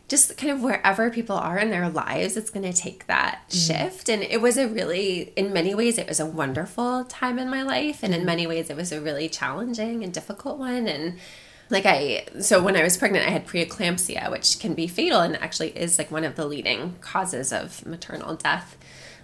just 0.08 0.38
kind 0.38 0.51
of 0.51 0.62
wherever 0.62 1.10
people 1.10 1.36
are 1.36 1.58
in 1.58 1.72
their 1.72 1.89
lives, 1.89 2.38
it's 2.38 2.51
going 2.51 2.72
to 2.72 2.77
take 2.77 3.08
that 3.08 3.41
mm. 3.50 3.67
shift. 3.67 4.08
And 4.08 4.22
it 4.22 4.39
was 4.39 4.58
a 4.58 4.67
really, 4.67 5.34
in 5.36 5.51
many 5.51 5.74
ways, 5.74 5.98
it 5.98 6.08
was 6.08 6.20
a 6.20 6.25
wonderful 6.25 7.05
time 7.05 7.39
in 7.39 7.50
my 7.50 7.63
life. 7.63 8.03
And 8.03 8.13
in 8.13 8.22
mm. 8.22 8.25
many 8.25 8.46
ways, 8.46 8.70
it 8.70 8.77
was 8.77 8.91
a 8.91 9.01
really 9.01 9.27
challenging 9.27 10.03
and 10.03 10.13
difficult 10.13 10.60
one. 10.60 10.88
And 10.88 11.17
like 11.72 11.88
I, 11.88 12.25
so 12.39 12.62
when 12.62 12.75
I 12.75 12.84
was 12.84 12.98
pregnant, 12.98 13.25
I 13.27 13.32
had 13.32 13.48
preeclampsia, 13.48 14.29
which 14.29 14.60
can 14.60 14.75
be 14.75 14.86
fatal 14.86 15.22
and 15.22 15.36
actually 15.38 15.70
is 15.70 15.98
like 15.98 16.12
one 16.12 16.24
of 16.24 16.36
the 16.36 16.46
leading 16.46 16.96
causes 17.01 17.51
of 17.51 17.84
maternal 17.88 18.36
death, 18.36 18.77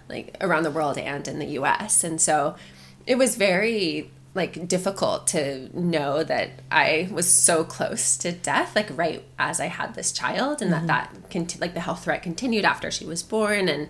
like 0.08 0.36
around 0.40 0.64
the 0.64 0.72
world 0.72 0.98
and 0.98 1.28
in 1.28 1.38
the 1.38 1.46
US. 1.60 2.02
And 2.02 2.20
so 2.20 2.56
it 3.06 3.16
was 3.16 3.36
very 3.36 4.10
like 4.34 4.66
difficult 4.66 5.26
to 5.28 5.68
know 5.78 6.24
that 6.24 6.50
I 6.70 7.08
was 7.12 7.32
so 7.32 7.64
close 7.64 8.16
to 8.18 8.32
death, 8.32 8.74
like 8.74 8.88
right 8.96 9.22
as 9.38 9.60
I 9.60 9.66
had 9.66 9.94
this 9.94 10.12
child, 10.12 10.62
and 10.62 10.72
mm-hmm. 10.72 10.86
that 10.86 11.12
that 11.12 11.30
conti- 11.30 11.58
like 11.58 11.74
the 11.74 11.80
health 11.80 12.04
threat 12.04 12.22
continued 12.22 12.64
after 12.64 12.90
she 12.90 13.04
was 13.04 13.22
born, 13.22 13.68
and 13.68 13.88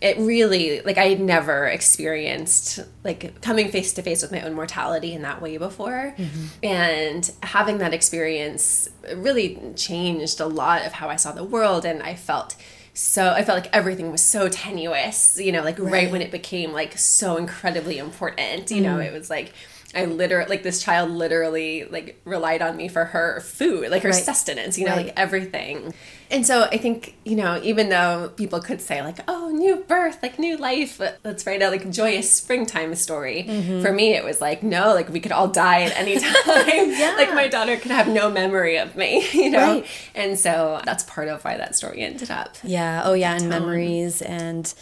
it 0.00 0.16
really 0.18 0.80
like 0.82 0.96
I 0.96 1.08
had 1.08 1.20
never 1.20 1.66
experienced 1.66 2.78
like 3.04 3.40
coming 3.42 3.70
face 3.70 3.92
to 3.94 4.02
face 4.02 4.22
with 4.22 4.30
my 4.30 4.42
own 4.42 4.54
mortality 4.54 5.12
in 5.12 5.22
that 5.22 5.42
way 5.42 5.56
before, 5.56 6.14
mm-hmm. 6.16 6.46
and 6.62 7.30
having 7.42 7.78
that 7.78 7.92
experience 7.92 8.88
really 9.16 9.60
changed 9.74 10.40
a 10.40 10.46
lot 10.46 10.86
of 10.86 10.92
how 10.92 11.08
I 11.08 11.16
saw 11.16 11.32
the 11.32 11.44
world, 11.44 11.84
and 11.84 12.00
I 12.00 12.14
felt 12.14 12.54
so 12.94 13.30
I 13.30 13.44
felt 13.44 13.62
like 13.62 13.74
everything 13.74 14.12
was 14.12 14.22
so 14.22 14.48
tenuous, 14.48 15.40
you 15.40 15.52
know, 15.52 15.62
like 15.62 15.78
right, 15.78 15.92
right 15.92 16.12
when 16.12 16.22
it 16.22 16.30
became 16.30 16.72
like 16.72 16.96
so 16.96 17.36
incredibly 17.36 17.98
important, 17.98 18.70
you 18.70 18.80
mm. 18.80 18.84
know, 18.84 18.98
it 18.98 19.12
was 19.12 19.30
like 19.30 19.52
I 19.94 20.04
literally 20.04 20.48
like 20.48 20.62
this 20.62 20.82
child 20.82 21.10
literally 21.10 21.84
like 21.84 22.20
relied 22.24 22.62
on 22.62 22.76
me 22.76 22.88
for 22.88 23.06
her 23.06 23.40
food, 23.40 23.90
like 23.90 24.02
her 24.02 24.10
right. 24.10 24.24
sustenance, 24.24 24.78
you 24.78 24.84
know, 24.86 24.94
right. 24.94 25.06
like 25.06 25.18
everything. 25.18 25.94
And 26.30 26.46
so 26.46 26.62
I 26.64 26.76
think, 26.76 27.16
you 27.24 27.34
know, 27.34 27.60
even 27.64 27.88
though 27.88 28.30
people 28.36 28.60
could 28.60 28.80
say 28.80 29.02
like, 29.02 29.18
oh, 29.26 29.50
new 29.50 29.76
birth, 29.76 30.22
like 30.22 30.38
new 30.38 30.56
life, 30.56 31.00
let's 31.24 31.44
write 31.44 31.60
a 31.60 31.70
like 31.70 31.90
joyous 31.90 32.30
springtime 32.30 32.94
story. 32.94 33.44
Mm-hmm. 33.48 33.82
For 33.82 33.92
me, 33.92 34.14
it 34.14 34.24
was 34.24 34.40
like, 34.40 34.62
no, 34.62 34.94
like 34.94 35.08
we 35.08 35.18
could 35.18 35.32
all 35.32 35.48
die 35.48 35.82
at 35.82 35.96
any 35.96 36.14
time. 36.20 36.32
yeah. 36.46 37.14
Like 37.16 37.34
my 37.34 37.48
daughter 37.48 37.76
could 37.76 37.90
have 37.90 38.06
no 38.06 38.30
memory 38.30 38.76
of 38.76 38.94
me, 38.94 39.28
you 39.32 39.50
know? 39.50 39.58
Right. 39.58 39.86
And 40.14 40.38
so 40.38 40.80
that's 40.84 41.02
part 41.04 41.26
of 41.26 41.44
why 41.44 41.56
that 41.56 41.74
story 41.74 42.02
ended 42.02 42.30
up. 42.30 42.56
Yeah. 42.62 43.02
Oh 43.04 43.14
yeah. 43.14 43.34
And 43.34 43.48
memories. 43.48 44.22
And 44.22 44.72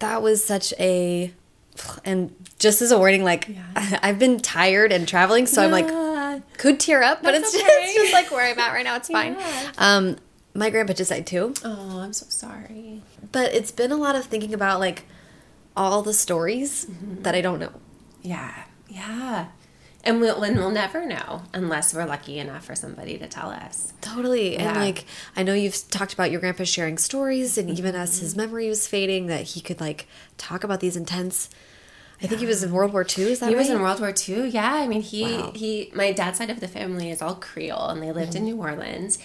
that 0.00 0.20
was 0.20 0.44
such 0.44 0.74
a 0.78 1.32
and 2.04 2.34
just 2.58 2.82
as 2.82 2.90
a 2.92 2.98
warning, 2.98 3.24
like 3.24 3.48
yeah. 3.48 3.98
I've 4.02 4.18
been 4.18 4.38
tired 4.40 4.92
and 4.92 5.06
traveling, 5.06 5.46
so 5.46 5.60
yeah. 5.60 5.66
I'm 5.66 5.72
like 5.72 5.88
could 6.58 6.80
tear 6.80 7.02
up, 7.02 7.22
but 7.22 7.34
it's, 7.34 7.54
okay. 7.54 7.62
just, 7.62 7.74
it's 7.78 7.94
just 7.94 8.12
like 8.12 8.30
where 8.30 8.50
I'm 8.50 8.58
at 8.58 8.72
right 8.72 8.84
now. 8.84 8.96
It's 8.96 9.08
fine. 9.18 9.34
Yeah. 9.34 9.72
Um, 9.78 10.16
my 10.54 10.70
grandpa 10.70 10.92
just 10.92 11.10
died 11.10 11.26
too. 11.26 11.54
Oh, 11.64 12.00
I'm 12.00 12.12
so 12.12 12.26
sorry. 12.28 13.02
But 13.32 13.54
it's 13.54 13.70
been 13.70 13.92
a 13.92 13.96
lot 13.96 14.16
of 14.16 14.24
thinking 14.24 14.52
about 14.52 14.80
like 14.80 15.04
all 15.76 16.02
the 16.02 16.14
stories 16.14 16.86
mm 16.86 16.96
-hmm. 16.96 17.22
that 17.22 17.34
I 17.34 17.40
don't 17.40 17.58
know. 17.60 17.80
Yeah, 18.22 18.64
yeah. 18.88 19.46
And 20.04 20.20
we'll, 20.20 20.42
and 20.42 20.56
we'll 20.56 20.70
never 20.70 21.06
know 21.06 21.42
unless 21.52 21.92
we're 21.92 22.06
lucky 22.06 22.38
enough 22.38 22.64
for 22.64 22.76
somebody 22.76 23.18
to 23.18 23.26
tell 23.26 23.50
us. 23.50 23.92
Totally. 24.00 24.52
Yeah. 24.52 24.68
And 24.68 24.86
like, 24.86 25.04
I 25.36 25.42
know 25.42 25.54
you've 25.54 25.78
talked 25.90 26.12
about 26.14 26.30
your 26.30 26.40
grandpa 26.40 26.64
sharing 26.64 26.98
stories, 26.98 27.58
and 27.58 27.68
even 27.78 27.94
as 27.94 28.20
his 28.20 28.30
mm-hmm. 28.30 28.40
memory 28.40 28.68
was 28.68 28.86
fading, 28.86 29.28
that 29.28 29.42
he 29.52 29.60
could 29.60 29.80
like 29.80 30.06
talk 30.36 30.64
about 30.64 30.80
these 30.80 30.98
intense 30.98 31.48
I 32.20 32.26
think 32.26 32.40
he 32.40 32.46
was 32.46 32.64
in 32.64 32.72
World 32.72 32.92
War 32.92 33.06
II. 33.06 33.32
Is 33.32 33.40
that 33.40 33.48
he 33.48 33.54
right? 33.54 33.60
was 33.60 33.70
in 33.70 33.80
World 33.80 34.00
War 34.00 34.12
II? 34.12 34.48
Yeah. 34.48 34.74
I 34.74 34.88
mean, 34.88 35.02
he 35.02 35.22
wow. 35.22 35.52
he. 35.54 35.90
My 35.94 36.12
dad's 36.12 36.38
side 36.38 36.50
of 36.50 36.60
the 36.60 36.68
family 36.68 37.10
is 37.10 37.22
all 37.22 37.36
Creole, 37.36 37.88
and 37.88 38.02
they 38.02 38.12
lived 38.12 38.32
mm 38.32 38.40
-hmm. 38.40 38.48
in 38.48 38.56
New 38.56 38.60
Orleans. 38.60 39.18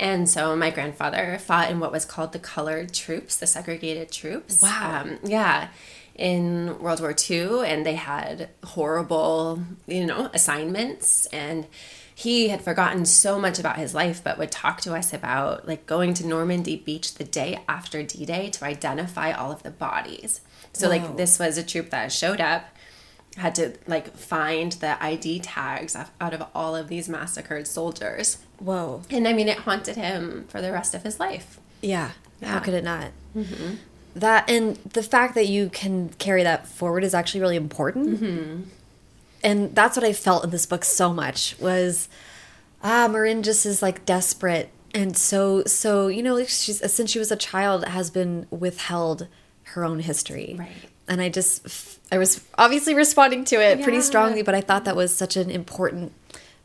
And 0.00 0.28
so 0.28 0.56
my 0.56 0.70
grandfather 0.70 1.38
fought 1.38 1.70
in 1.70 1.80
what 1.80 1.92
was 1.92 2.04
called 2.04 2.32
the 2.32 2.38
colored 2.38 2.94
troops, 2.94 3.36
the 3.36 3.46
segregated 3.46 4.10
troops. 4.10 4.62
Wow. 4.62 5.02
Um, 5.02 5.18
yeah. 5.24 5.68
In 6.14 6.78
World 6.80 7.00
War 7.00 7.14
II, 7.30 7.64
and 7.70 7.84
they 7.84 7.96
had 7.96 8.48
horrible, 8.64 9.62
you 9.86 10.06
know, 10.06 10.30
assignments. 10.32 11.26
And 11.32 11.66
he 12.14 12.48
had 12.48 12.62
forgotten 12.62 13.06
so 13.06 13.38
much 13.38 13.60
about 13.60 13.76
his 13.76 13.94
life, 13.94 14.24
but 14.24 14.38
would 14.38 14.50
talk 14.50 14.80
to 14.80 14.96
us 14.96 15.12
about 15.12 15.68
like 15.68 15.86
going 15.86 16.14
to 16.14 16.26
Normandy 16.26 16.76
Beach 16.76 17.14
the 17.14 17.24
day 17.24 17.60
after 17.68 18.02
D 18.02 18.24
Day 18.24 18.50
to 18.50 18.64
identify 18.64 19.30
all 19.30 19.52
of 19.52 19.62
the 19.62 19.70
bodies. 19.70 20.40
So 20.78 20.88
Whoa. 20.88 20.96
like 20.96 21.16
this 21.16 21.38
was 21.38 21.58
a 21.58 21.62
troop 21.62 21.90
that 21.90 22.12
showed 22.12 22.40
up, 22.40 22.66
had 23.36 23.54
to 23.56 23.74
like 23.86 24.16
find 24.16 24.72
the 24.72 25.02
ID 25.02 25.40
tags 25.40 25.96
out 26.20 26.34
of 26.34 26.44
all 26.54 26.76
of 26.76 26.88
these 26.88 27.08
massacred 27.08 27.66
soldiers. 27.66 28.38
Whoa! 28.58 29.02
And 29.10 29.26
I 29.26 29.32
mean, 29.32 29.48
it 29.48 29.58
haunted 29.58 29.96
him 29.96 30.46
for 30.48 30.60
the 30.60 30.72
rest 30.72 30.94
of 30.94 31.02
his 31.02 31.20
life. 31.20 31.58
Yeah. 31.80 32.12
yeah. 32.40 32.48
How 32.48 32.60
could 32.60 32.74
it 32.74 32.84
not? 32.84 33.10
Mm-hmm. 33.36 33.74
That 34.16 34.50
and 34.50 34.76
the 34.76 35.02
fact 35.02 35.34
that 35.34 35.46
you 35.46 35.68
can 35.70 36.10
carry 36.18 36.42
that 36.42 36.66
forward 36.66 37.04
is 37.04 37.14
actually 37.14 37.40
really 37.40 37.56
important. 37.56 38.20
Mm-hmm. 38.20 38.62
And 39.44 39.74
that's 39.74 39.96
what 39.96 40.04
I 40.04 40.12
felt 40.12 40.42
in 40.42 40.50
this 40.50 40.66
book 40.66 40.84
so 40.84 41.12
much 41.12 41.56
was 41.60 42.08
ah 42.82 43.08
Marin 43.08 43.42
just 43.42 43.66
is 43.66 43.82
like 43.82 44.04
desperate 44.04 44.70
and 44.94 45.16
so 45.16 45.64
so 45.64 46.08
you 46.08 46.22
know 46.22 46.42
she's 46.44 46.92
since 46.92 47.10
she 47.10 47.18
was 47.18 47.30
a 47.30 47.36
child 47.36 47.84
has 47.86 48.10
been 48.10 48.46
withheld 48.50 49.28
her 49.74 49.84
own 49.84 50.00
history. 50.00 50.56
Right. 50.58 50.70
And 51.08 51.20
I 51.20 51.28
just, 51.28 51.98
I 52.12 52.18
was 52.18 52.44
obviously 52.56 52.94
responding 52.94 53.44
to 53.46 53.56
it 53.56 53.78
yeah. 53.78 53.84
pretty 53.84 54.02
strongly, 54.02 54.42
but 54.42 54.54
I 54.54 54.60
thought 54.60 54.84
that 54.84 54.96
was 54.96 55.14
such 55.14 55.36
an 55.36 55.50
important 55.50 56.12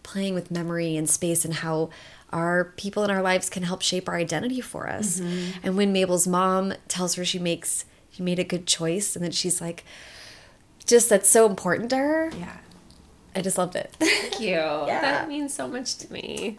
playing 0.04 0.34
with 0.34 0.52
memory 0.52 0.98
and 0.98 1.10
space 1.10 1.46
and 1.46 1.54
how 1.54 1.90
our 2.32 2.66
people 2.76 3.04
in 3.04 3.12
our 3.12 3.22
lives 3.22 3.50
can 3.50 3.64
help 3.64 3.82
shape 3.82 4.10
our 4.10 4.16
identity 4.16 4.60
for 4.60 4.90
us. 4.90 5.20
Mm 5.20 5.26
-hmm. 5.26 5.54
And 5.64 5.78
when 5.78 5.94
Mabel's 5.94 6.28
mom 6.28 6.74
tells 6.88 7.16
her 7.16 7.26
she 7.26 7.40
makes, 7.40 7.86
she 8.12 8.24
made 8.24 8.42
a 8.42 8.44
good 8.44 8.68
choice, 8.68 9.16
and 9.16 9.24
then 9.24 9.32
she's 9.32 9.62
like, 9.62 9.84
just 10.86 11.10
that's 11.10 11.30
so 11.30 11.46
important 11.46 11.90
to 11.90 11.96
her. 11.96 12.32
Yeah. 12.38 12.58
I 13.36 13.42
just 13.42 13.58
loved 13.58 13.76
it. 13.76 13.92
Thank 14.00 14.40
you. 14.40 14.50
yeah. 14.88 15.02
That 15.02 15.28
means 15.28 15.54
so 15.54 15.68
much 15.68 15.96
to 15.98 16.14
me. 16.14 16.58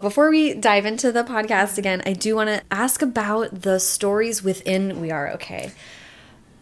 Before 0.00 0.30
we 0.30 0.54
dive 0.54 0.86
into 0.86 1.12
the 1.12 1.24
podcast 1.24 1.76
again, 1.76 2.02
I 2.06 2.14
do 2.14 2.34
want 2.34 2.48
to 2.48 2.62
ask 2.70 3.02
about 3.02 3.60
the 3.62 3.78
stories 3.78 4.42
within 4.42 4.98
We 4.98 5.10
Are 5.10 5.28
Okay. 5.32 5.72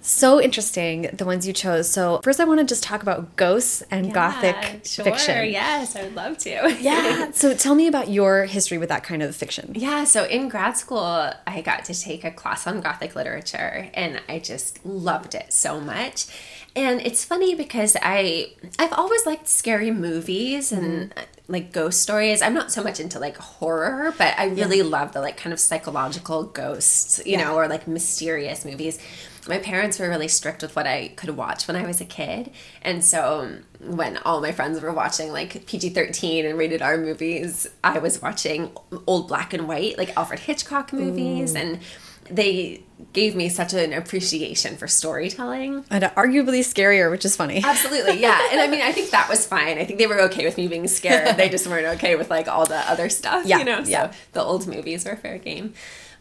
So 0.00 0.40
interesting, 0.40 1.02
the 1.12 1.24
ones 1.24 1.46
you 1.46 1.52
chose. 1.52 1.88
So, 1.88 2.20
first, 2.24 2.40
I 2.40 2.44
want 2.44 2.60
to 2.60 2.66
just 2.66 2.82
talk 2.82 3.02
about 3.02 3.36
ghosts 3.36 3.82
and 3.90 4.06
yeah, 4.06 4.12
gothic 4.12 4.86
sure. 4.86 5.04
fiction. 5.04 5.50
Yes, 5.50 5.94
I 5.94 6.04
would 6.04 6.14
love 6.14 6.38
to. 6.38 6.76
yeah. 6.80 7.30
So, 7.32 7.54
tell 7.54 7.74
me 7.74 7.86
about 7.86 8.08
your 8.08 8.46
history 8.46 8.78
with 8.78 8.88
that 8.88 9.04
kind 9.04 9.22
of 9.22 9.36
fiction. 9.36 9.72
Yeah. 9.74 10.04
So, 10.04 10.24
in 10.24 10.48
grad 10.48 10.76
school, 10.76 11.32
I 11.46 11.60
got 11.62 11.84
to 11.86 11.94
take 12.00 12.24
a 12.24 12.30
class 12.30 12.66
on 12.66 12.80
gothic 12.80 13.14
literature, 13.14 13.90
and 13.92 14.22
I 14.28 14.38
just 14.38 14.84
loved 14.86 15.34
it 15.34 15.52
so 15.52 15.78
much. 15.78 16.26
And 16.74 17.00
it's 17.02 17.24
funny 17.24 17.54
because 17.54 17.96
I 18.00 18.52
I've 18.78 18.92
always 18.92 19.26
liked 19.26 19.46
scary 19.46 19.90
movies 19.90 20.72
and 20.72 21.10
mm 21.10 21.10
-hmm 21.10 21.37
like 21.48 21.72
ghost 21.72 22.02
stories. 22.02 22.42
I'm 22.42 22.52
not 22.52 22.70
so 22.70 22.82
much 22.82 23.00
into 23.00 23.18
like 23.18 23.38
horror, 23.38 24.14
but 24.18 24.38
I 24.38 24.46
really 24.46 24.78
yeah. 24.78 24.84
love 24.84 25.12
the 25.12 25.20
like 25.22 25.38
kind 25.38 25.52
of 25.52 25.58
psychological 25.58 26.44
ghosts, 26.44 27.22
you 27.24 27.32
yeah. 27.32 27.44
know, 27.44 27.56
or 27.56 27.66
like 27.68 27.88
mysterious 27.88 28.66
movies. 28.66 28.98
My 29.48 29.56
parents 29.56 29.98
were 29.98 30.10
really 30.10 30.28
strict 30.28 30.60
with 30.60 30.76
what 30.76 30.86
I 30.86 31.08
could 31.16 31.30
watch 31.30 31.66
when 31.66 31.74
I 31.74 31.86
was 31.86 32.02
a 32.02 32.04
kid. 32.04 32.50
And 32.82 33.02
so 33.02 33.50
when 33.80 34.18
all 34.18 34.42
my 34.42 34.52
friends 34.52 34.78
were 34.82 34.92
watching 34.92 35.32
like 35.32 35.64
PG 35.64 35.90
13 35.90 36.44
and 36.44 36.58
rated 36.58 36.82
R 36.82 36.98
movies, 36.98 37.66
I 37.82 37.98
was 37.98 38.20
watching 38.20 38.70
old 39.06 39.28
black 39.28 39.54
and 39.54 39.66
white, 39.66 39.96
like 39.96 40.14
Alfred 40.18 40.40
Hitchcock 40.40 40.92
movies. 40.92 41.54
Ooh. 41.54 41.58
And 41.58 41.80
they 42.30 42.82
gave 43.12 43.34
me 43.34 43.48
such 43.48 43.72
an 43.74 43.92
appreciation 43.92 44.76
for 44.76 44.86
storytelling. 44.86 45.84
And 45.90 46.04
arguably 46.04 46.60
scarier, 46.60 47.10
which 47.10 47.24
is 47.24 47.36
funny. 47.36 47.62
Absolutely, 47.64 48.20
yeah. 48.20 48.48
and 48.52 48.60
I 48.60 48.66
mean, 48.66 48.82
I 48.82 48.92
think 48.92 49.10
that 49.10 49.28
was 49.28 49.46
fine. 49.46 49.78
I 49.78 49.84
think 49.84 49.98
they 49.98 50.06
were 50.06 50.20
okay 50.22 50.44
with 50.44 50.56
me 50.56 50.68
being 50.68 50.88
scared. 50.88 51.36
they 51.36 51.48
just 51.48 51.66
weren't 51.66 51.86
okay 51.96 52.16
with 52.16 52.30
like 52.30 52.48
all 52.48 52.66
the 52.66 52.78
other 52.90 53.08
stuff, 53.08 53.46
yeah, 53.46 53.58
you 53.58 53.64
know? 53.64 53.84
So 53.84 53.90
yeah. 53.90 54.12
the 54.32 54.42
old 54.42 54.66
movies 54.66 55.04
were 55.04 55.16
fair 55.16 55.38
game. 55.38 55.74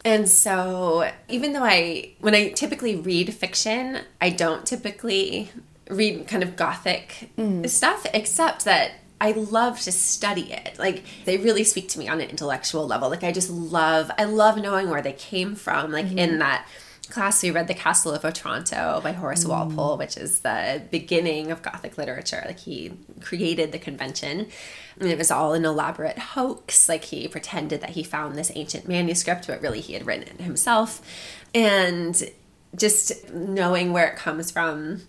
And 0.04 0.28
so, 0.28 1.10
even 1.28 1.52
though 1.52 1.64
I, 1.64 2.12
when 2.20 2.34
I 2.34 2.50
typically 2.50 2.94
read 2.94 3.34
fiction, 3.34 3.98
I 4.20 4.30
don't 4.30 4.64
typically 4.64 5.50
read 5.90 6.28
kind 6.28 6.42
of 6.42 6.54
gothic 6.54 7.30
mm. 7.36 7.68
stuff, 7.68 8.06
except 8.14 8.64
that 8.64 8.92
I 9.20 9.32
love 9.32 9.80
to 9.80 9.92
study 9.92 10.52
it. 10.52 10.78
Like 10.78 11.04
they 11.24 11.38
really 11.38 11.64
speak 11.64 11.88
to 11.90 11.98
me 11.98 12.08
on 12.08 12.20
an 12.20 12.30
intellectual 12.30 12.86
level. 12.86 13.10
Like 13.10 13.24
I 13.24 13.32
just 13.32 13.50
love 13.50 14.10
I 14.16 14.24
love 14.24 14.56
knowing 14.56 14.90
where 14.90 15.02
they 15.02 15.12
came 15.12 15.54
from. 15.54 15.90
Like 15.90 16.06
mm-hmm. 16.06 16.18
in 16.18 16.38
that 16.38 16.66
class 17.10 17.42
we 17.42 17.50
read 17.50 17.68
The 17.68 17.74
Castle 17.74 18.12
of 18.12 18.24
Otranto 18.24 19.00
by 19.02 19.12
Horace 19.12 19.44
mm. 19.44 19.48
Walpole, 19.48 19.96
which 19.96 20.16
is 20.16 20.40
the 20.40 20.82
beginning 20.90 21.50
of 21.50 21.62
Gothic 21.62 21.98
literature. 21.98 22.42
Like 22.46 22.60
he 22.60 22.92
created 23.20 23.72
the 23.72 23.78
convention. 23.78 24.48
And 25.00 25.08
it 25.08 25.18
was 25.18 25.30
all 25.30 25.54
an 25.54 25.64
elaborate 25.64 26.18
hoax. 26.18 26.88
Like 26.88 27.04
he 27.04 27.26
pretended 27.26 27.80
that 27.80 27.90
he 27.90 28.02
found 28.02 28.36
this 28.36 28.52
ancient 28.54 28.86
manuscript, 28.86 29.46
but 29.46 29.62
really 29.62 29.80
he 29.80 29.94
had 29.94 30.06
written 30.06 30.28
it 30.28 30.40
himself. 30.40 31.00
And 31.54 32.30
just 32.76 33.30
knowing 33.32 33.92
where 33.92 34.06
it 34.06 34.16
comes 34.16 34.50
from 34.50 35.02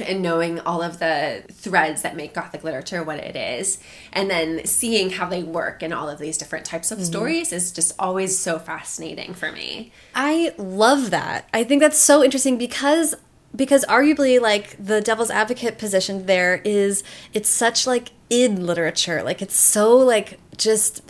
and 0.00 0.22
knowing 0.22 0.60
all 0.60 0.82
of 0.82 0.98
the 0.98 1.42
threads 1.50 2.02
that 2.02 2.16
make 2.16 2.34
gothic 2.34 2.64
literature 2.64 3.02
what 3.02 3.18
it 3.18 3.36
is 3.36 3.78
and 4.12 4.30
then 4.30 4.64
seeing 4.64 5.10
how 5.10 5.28
they 5.28 5.42
work 5.42 5.82
in 5.82 5.92
all 5.92 6.08
of 6.08 6.18
these 6.18 6.38
different 6.38 6.64
types 6.64 6.90
of 6.90 6.98
mm-hmm. 6.98 7.06
stories 7.06 7.52
is 7.52 7.72
just 7.72 7.92
always 7.98 8.38
so 8.38 8.58
fascinating 8.58 9.34
for 9.34 9.52
me 9.52 9.92
i 10.14 10.54
love 10.58 11.10
that 11.10 11.48
i 11.52 11.62
think 11.64 11.80
that's 11.80 11.98
so 11.98 12.22
interesting 12.22 12.58
because 12.58 13.14
because 13.54 13.84
arguably 13.86 14.40
like 14.40 14.76
the 14.82 15.00
devil's 15.00 15.30
advocate 15.30 15.78
position 15.78 16.26
there 16.26 16.56
is 16.64 17.02
it's 17.34 17.48
such 17.48 17.86
like 17.86 18.10
id 18.30 18.56
literature 18.58 19.22
like 19.22 19.42
it's 19.42 19.56
so 19.56 19.96
like 19.96 20.38
just 20.56 21.02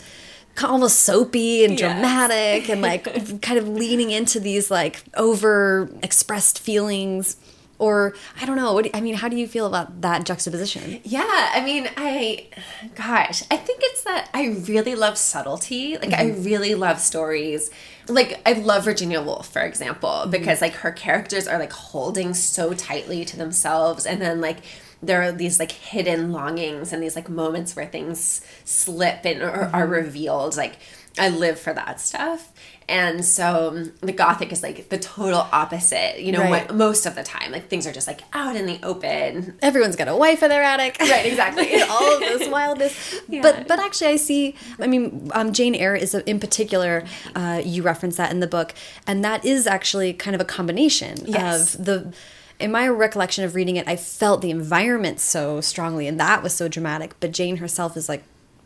almost 0.63 0.99
soapy 0.99 1.65
and 1.65 1.77
dramatic 1.77 2.67
yes. 2.67 2.69
and 2.69 2.81
like 2.81 3.03
kind 3.41 3.57
of 3.57 3.67
leaning 3.67 4.11
into 4.11 4.39
these 4.39 4.69
like 4.69 5.03
over 5.15 5.89
expressed 6.03 6.59
feelings 6.59 7.37
or 7.83 8.13
I 8.39 8.45
don't 8.45 8.55
know. 8.55 8.71
What 8.71 8.85
do, 8.85 8.91
I 8.93 9.01
mean, 9.01 9.15
how 9.15 9.27
do 9.27 9.35
you 9.35 9.45
feel 9.45 9.65
about 9.65 9.99
that 10.01 10.25
juxtaposition? 10.25 11.01
Yeah, 11.03 11.51
I 11.53 11.61
mean, 11.65 11.89
I, 11.97 12.47
gosh, 12.95 13.43
I 13.51 13.57
think 13.57 13.81
it's 13.83 14.03
that 14.03 14.29
I 14.33 14.55
really 14.67 14.95
love 14.95 15.17
subtlety. 15.17 15.97
Like, 15.97 16.11
mm-hmm. 16.11 16.39
I 16.39 16.45
really 16.45 16.75
love 16.75 16.99
stories. 16.99 17.71
Like, 18.07 18.39
I 18.45 18.53
love 18.53 18.85
Virginia 18.85 19.21
Woolf, 19.21 19.49
for 19.49 19.61
example, 19.61 20.09
mm-hmm. 20.09 20.31
because 20.31 20.61
like 20.61 20.75
her 20.75 20.91
characters 20.93 21.45
are 21.45 21.59
like 21.59 21.73
holding 21.73 22.33
so 22.33 22.73
tightly 22.73 23.25
to 23.25 23.35
themselves, 23.35 24.05
and 24.05 24.21
then 24.21 24.39
like 24.39 24.59
there 25.01 25.21
are 25.21 25.33
these 25.33 25.59
like 25.59 25.73
hidden 25.73 26.31
longings 26.31 26.93
and 26.93 27.03
these 27.03 27.17
like 27.17 27.27
moments 27.27 27.75
where 27.75 27.87
things 27.87 28.39
slip 28.63 29.25
and 29.25 29.41
or, 29.41 29.51
mm-hmm. 29.51 29.75
are 29.75 29.87
revealed. 29.87 30.55
Like, 30.55 30.77
I 31.19 31.29
live 31.29 31.59
for 31.59 31.73
that 31.73 31.99
stuff. 31.99 32.51
And 32.93 33.25
so 33.25 33.69
um, 33.69 33.91
the 34.01 34.11
gothic 34.11 34.51
is 34.51 34.61
like 34.61 34.89
the 34.89 34.99
total 34.99 35.47
opposite, 35.51 36.21
you 36.21 36.31
know, 36.31 36.41
right. 36.41 36.67
what, 36.67 36.75
most 36.75 37.07
of 37.07 37.15
the 37.15 37.23
time. 37.23 37.51
Like 37.51 37.67
things 37.67 37.87
are 37.87 37.91
just 37.91 38.05
like 38.05 38.21
out 38.33 38.55
in 38.55 38.67
the 38.67 38.79
open. 38.83 39.57
Everyone's 39.63 39.95
got 39.95 40.07
a 40.07 40.15
wife 40.15 40.43
in 40.43 40.49
their 40.49 40.61
attic. 40.61 40.97
Right, 41.13 41.25
exactly. 41.25 41.81
All 41.89 42.13
of 42.15 42.19
this 42.21 42.47
wildness. 42.49 43.21
Yeah. 43.29 43.41
But 43.41 43.67
but 43.67 43.79
actually 43.79 44.07
I 44.07 44.15
see 44.17 44.55
I 44.79 44.87
mean 44.87 45.31
um, 45.33 45.53
Jane 45.53 45.75
Eyre 45.75 45.95
is 45.95 46.13
a, 46.13 46.27
in 46.29 46.39
particular 46.39 47.05
uh, 47.35 47.61
you 47.63 47.81
reference 47.81 48.15
that 48.17 48.31
in 48.31 48.41
the 48.41 48.47
book 48.47 48.73
and 49.07 49.23
that 49.23 49.45
is 49.45 49.65
actually 49.65 50.13
kind 50.13 50.35
of 50.35 50.41
a 50.41 50.45
combination 50.45 51.17
yes. 51.25 51.75
of 51.75 51.85
the 51.85 52.13
in 52.59 52.71
my 52.71 52.87
recollection 52.87 53.43
of 53.43 53.55
reading 53.55 53.75
it, 53.75 53.87
I 53.87 53.95
felt 53.95 54.41
the 54.41 54.51
environment 54.51 55.19
so 55.19 55.59
strongly, 55.61 56.07
and 56.07 56.19
that 56.19 56.43
was 56.43 56.53
so 56.53 56.67
dramatic. 56.67 57.13
But 57.19 57.31
Jane 57.31 57.57
herself 57.57 57.97
is 57.97 58.07
like 58.07 58.23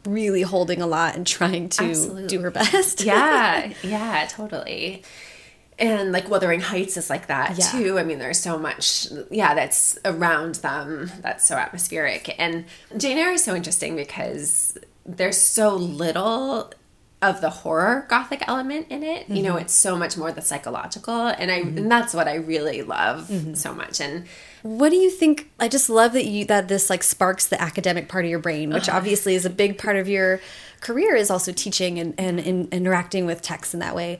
really 0.07 0.41
holding 0.41 0.81
a 0.81 0.87
lot 0.87 1.15
and 1.15 1.25
trying 1.25 1.69
to 1.69 1.85
Absolutely. 1.85 2.27
do 2.27 2.41
her 2.41 2.51
best. 2.51 3.01
yeah, 3.01 3.73
yeah, 3.83 4.27
totally. 4.29 5.03
And 5.79 6.11
like 6.11 6.27
Wuthering 6.27 6.59
Heights 6.59 6.97
is 6.97 7.09
like 7.09 7.27
that 7.27 7.57
yeah. 7.57 7.65
too. 7.65 7.99
I 7.99 8.03
mean, 8.03 8.17
there's 8.17 8.39
so 8.39 8.57
much, 8.57 9.07
yeah, 9.29 9.53
that's 9.53 9.99
around 10.05 10.55
them 10.55 11.11
that's 11.21 11.47
so 11.47 11.55
atmospheric. 11.55 12.35
And 12.39 12.65
Jane 12.97 13.17
Eyre 13.17 13.33
is 13.33 13.43
so 13.43 13.55
interesting 13.55 13.95
because 13.95 14.77
there's 15.05 15.37
so 15.37 15.75
little 15.75 16.71
of 17.21 17.41
the 17.41 17.49
horror 17.49 18.05
gothic 18.09 18.47
element 18.47 18.87
in 18.89 19.03
it. 19.03 19.23
Mm-hmm. 19.23 19.35
You 19.35 19.43
know, 19.43 19.49
mm-hmm. 19.51 19.61
it's 19.61 19.73
so 19.73 19.95
much 19.95 20.17
more 20.17 20.31
the 20.31 20.41
psychological, 20.41 21.27
and 21.27 21.51
I 21.51 21.61
mm-hmm. 21.61 21.77
and 21.77 21.91
that's 21.91 22.13
what 22.13 22.27
I 22.27 22.35
really 22.35 22.83
love 22.83 23.27
mm-hmm. 23.27 23.53
so 23.53 23.73
much. 23.73 23.99
And 23.99 24.25
what 24.63 24.89
do 24.89 24.95
you 24.95 25.09
think? 25.09 25.49
I 25.59 25.67
just 25.67 25.89
love 25.89 26.13
that 26.13 26.25
you 26.25 26.45
that 26.45 26.67
this 26.67 26.89
like 26.89 27.03
sparks 27.03 27.47
the 27.47 27.61
academic 27.61 28.09
part 28.09 28.25
of 28.25 28.31
your 28.31 28.39
brain, 28.39 28.71
which 28.71 28.89
uh-huh. 28.89 28.97
obviously 28.97 29.35
is 29.35 29.45
a 29.45 29.49
big 29.49 29.77
part 29.77 29.95
of 29.95 30.07
your 30.07 30.39
career 30.81 31.15
is 31.15 31.29
also 31.29 31.51
teaching 31.51 31.99
and, 31.99 32.13
and, 32.17 32.39
and 32.39 32.73
interacting 32.73 33.25
with 33.25 33.41
text 33.41 33.73
in 33.73 33.79
that 33.79 33.95
way 33.95 34.19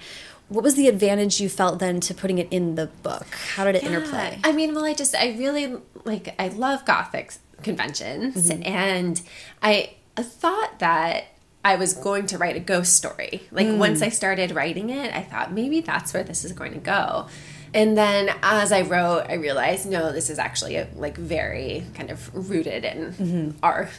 what 0.49 0.63
was 0.63 0.75
the 0.75 0.87
advantage 0.87 1.41
you 1.41 1.49
felt 1.49 1.79
then 1.79 1.99
to 1.99 2.13
putting 2.13 2.37
it 2.37 2.47
in 2.51 2.75
the 2.75 2.87
book 3.03 3.27
how 3.55 3.63
did 3.63 3.75
it 3.75 3.83
yeah. 3.83 3.89
interplay 3.89 4.39
i 4.43 4.51
mean 4.51 4.73
well 4.73 4.85
i 4.85 4.93
just 4.93 5.15
i 5.15 5.35
really 5.37 5.75
like 6.05 6.33
i 6.39 6.47
love 6.47 6.83
gothic 6.85 7.33
conventions 7.61 8.49
mm 8.49 8.57
-hmm. 8.57 8.67
and 8.67 9.21
i 9.61 9.89
thought 10.15 10.79
that 10.79 11.23
I 11.65 11.75
was 11.75 11.93
going 11.93 12.27
to 12.27 12.37
write 12.37 12.55
a 12.55 12.61
ghost 12.61 12.93
story. 12.93 13.41
Like 13.51 13.67
mm. 13.67 13.77
once 13.77 14.01
I 14.01 14.09
started 14.09 14.51
writing 14.51 14.89
it, 14.89 15.13
I 15.13 15.21
thought 15.21 15.51
maybe 15.51 15.81
that's 15.81 16.13
where 16.13 16.23
this 16.23 16.45
is 16.45 16.53
going 16.53 16.73
to 16.73 16.79
go. 16.79 17.27
And 17.73 17.97
then 17.97 18.33
as 18.41 18.71
I 18.71 18.81
wrote, 18.81 19.25
I 19.29 19.33
realized 19.33 19.89
no, 19.89 20.11
this 20.11 20.29
is 20.29 20.39
actually 20.39 20.75
a, 20.75 20.87
like 20.95 21.17
very 21.17 21.85
kind 21.93 22.09
of 22.09 22.49
rooted 22.49 22.85
in 22.85 23.13
mm-hmm. 23.13 23.57
our, 23.63 23.89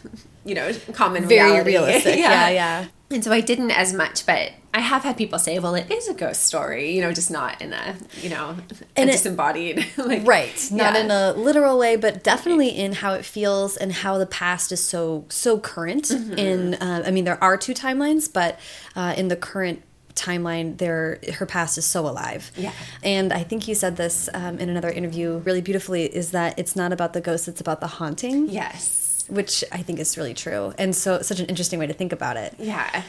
you 0.45 0.55
know, 0.55 0.73
common 0.93 1.27
very 1.27 1.51
reality. 1.51 1.71
realistic. 1.71 2.17
yeah. 2.19 2.31
yeah, 2.31 2.49
yeah. 2.49 2.87
And 3.11 3.25
so 3.25 3.33
I 3.33 3.41
didn't 3.41 3.71
as 3.71 3.95
much, 3.95 4.27
but 4.27 4.53
I 4.75 4.81
have 4.81 5.03
had 5.03 5.17
people 5.17 5.39
say, 5.39 5.59
"Well, 5.59 5.75
it 5.75 5.91
is 5.91 6.09
a 6.09 6.15
ghost 6.15 6.45
story," 6.45 6.95
you 6.95 7.01
know, 7.01 7.11
just 7.11 7.31
not 7.31 7.63
in 7.63 7.73
a, 7.73 7.97
you 8.21 8.29
know, 8.29 8.55
and 8.97 9.11
disembodied, 9.11 9.87
like, 9.97 10.27
right? 10.27 10.69
Not 10.71 10.93
yeah. 10.93 11.01
in 11.01 11.11
a 11.11 11.33
literal 11.33 11.79
way, 11.79 11.97
but 11.97 12.23
definitely 12.23 12.69
in 12.69 12.93
how 12.93 13.15
it 13.15 13.25
feels 13.25 13.79
and 13.79 13.93
how 13.93 14.19
the 14.19 14.27
past 14.27 14.71
is 14.71 14.85
so 14.85 15.25
so 15.31 15.59
current. 15.59 16.05
Mm-hmm. 16.05 16.35
In, 16.35 16.75
uh, 16.75 17.03
I 17.07 17.11
mean, 17.11 17.25
there 17.25 17.43
are 17.43 17.57
two 17.57 17.73
timelines, 17.73 18.31
but 18.31 18.61
uh, 18.95 19.15
in 19.17 19.29
the 19.29 19.37
current 19.37 19.83
timeline 20.19 20.77
there 20.79 21.19
her 21.35 21.47
past 21.47 21.79
is 21.79 21.85
so 21.85 22.07
alive. 22.09 22.51
Yeah. 22.57 22.73
And 23.03 23.33
i 23.33 23.43
think 23.43 23.69
you 23.69 23.75
said 23.75 23.97
this 23.97 24.29
um, 24.35 24.59
in 24.59 24.69
another 24.69 24.91
interview 24.91 25.39
really 25.39 25.61
beautifully 25.61 26.05
is 26.05 26.33
that 26.33 26.59
it's 26.59 26.75
not 26.77 26.93
about 26.93 27.13
the 27.13 27.21
ghost 27.21 27.49
it's 27.49 27.61
about 27.61 27.81
the 27.81 27.87
haunting. 27.87 28.49
Yes. 28.49 29.25
Which 29.29 29.65
i 29.73 29.79
think 29.79 29.99
is 29.99 30.17
really 30.17 30.35
true 30.35 30.75
and 30.79 30.95
so 30.97 31.23
such 31.23 31.41
an 31.41 31.47
interesting 31.47 31.79
way 31.79 31.87
to 31.87 31.95
think 31.95 32.13
about 32.13 32.37
it. 32.37 32.55
Yeah 32.59 33.03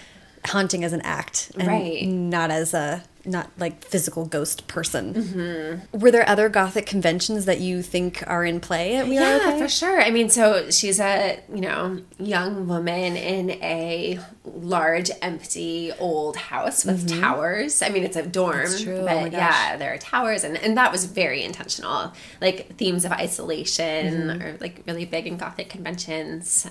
haunting 0.45 0.83
as 0.83 0.93
an 0.93 1.01
act 1.01 1.51
and 1.57 1.67
right. 1.67 2.07
not 2.07 2.51
as 2.51 2.73
a 2.73 3.03
not 3.25 3.49
like 3.57 3.83
physical 3.83 4.25
ghost 4.25 4.67
person. 4.67 5.13
Mm 5.13 5.23
-hmm. 5.23 6.01
Were 6.01 6.11
there 6.11 6.29
other 6.29 6.49
gothic 6.49 6.85
conventions 6.85 7.45
that 7.45 7.59
you 7.59 7.81
think 7.81 8.23
are 8.27 8.45
in 8.45 8.59
play 8.59 8.97
at 8.97 9.07
We 9.07 9.15
yeah, 9.15 9.35
Are 9.35 9.49
Okay? 9.49 9.59
for 9.59 9.69
sure. 9.69 10.01
I 10.07 10.11
mean, 10.11 10.29
so 10.29 10.71
she's 10.71 10.99
a 10.99 11.39
you 11.53 11.61
know 11.61 11.99
young 12.17 12.67
woman 12.67 13.15
in 13.15 13.49
a 13.61 14.19
large, 14.43 15.11
empty, 15.21 15.91
old 15.99 16.35
house 16.35 16.85
with 16.85 17.01
mm 17.03 17.09
-hmm. 17.09 17.21
towers. 17.21 17.81
I 17.81 17.89
mean, 17.89 18.03
it's 18.03 18.17
a 18.17 18.25
dorm, 18.39 18.71
but 19.07 19.17
oh 19.17 19.25
yeah, 19.31 19.77
there 19.79 19.91
are 19.93 20.01
towers, 20.13 20.43
and 20.43 20.57
and 20.63 20.77
that 20.77 20.91
was 20.91 21.05
very 21.05 21.41
intentional. 21.43 22.11
Like 22.41 22.57
themes 22.77 23.05
of 23.05 23.11
isolation 23.25 24.05
mm 24.05 24.29
-hmm. 24.29 24.41
are 24.41 24.53
like 24.65 24.75
really 24.87 25.05
big 25.05 25.25
in 25.27 25.37
gothic 25.37 25.69
conventions 25.75 26.65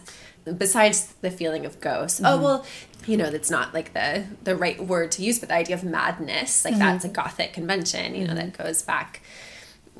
besides 0.57 1.15
the 1.21 1.31
feeling 1.31 1.67
of 1.67 1.81
ghosts. 1.81 2.21
Mm-hmm. 2.21 2.41
Oh 2.41 2.43
well, 2.43 2.67
you 3.09 3.17
know 3.17 3.31
that's 3.31 3.51
not 3.51 3.75
like 3.75 3.93
the 3.95 4.25
the 4.45 4.57
right 4.57 4.85
word 4.85 5.13
to 5.13 5.23
use, 5.23 5.39
but 5.39 5.49
the 5.49 5.55
idea 5.55 5.77
of 5.77 5.85
madness, 5.85 6.65
like 6.65 6.75
mm-hmm. 6.75 6.81
that's 6.81 7.05
a 7.05 7.09
Gothic 7.09 7.53
convention, 7.53 8.15
you 8.15 8.27
know, 8.27 8.35
mm-hmm. 8.35 8.51
that 8.51 8.59
goes 8.59 8.83
back 8.83 9.23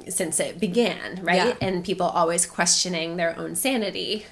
since 0.09 0.39
it 0.39 0.61
began, 0.61 1.21
right? 1.23 1.37
Yeah. 1.37 1.55
And 1.61 1.85
people 1.85 2.07
always 2.07 2.47
questioning 2.47 3.17
their 3.17 3.37
own 3.39 3.57
sanity 3.57 4.25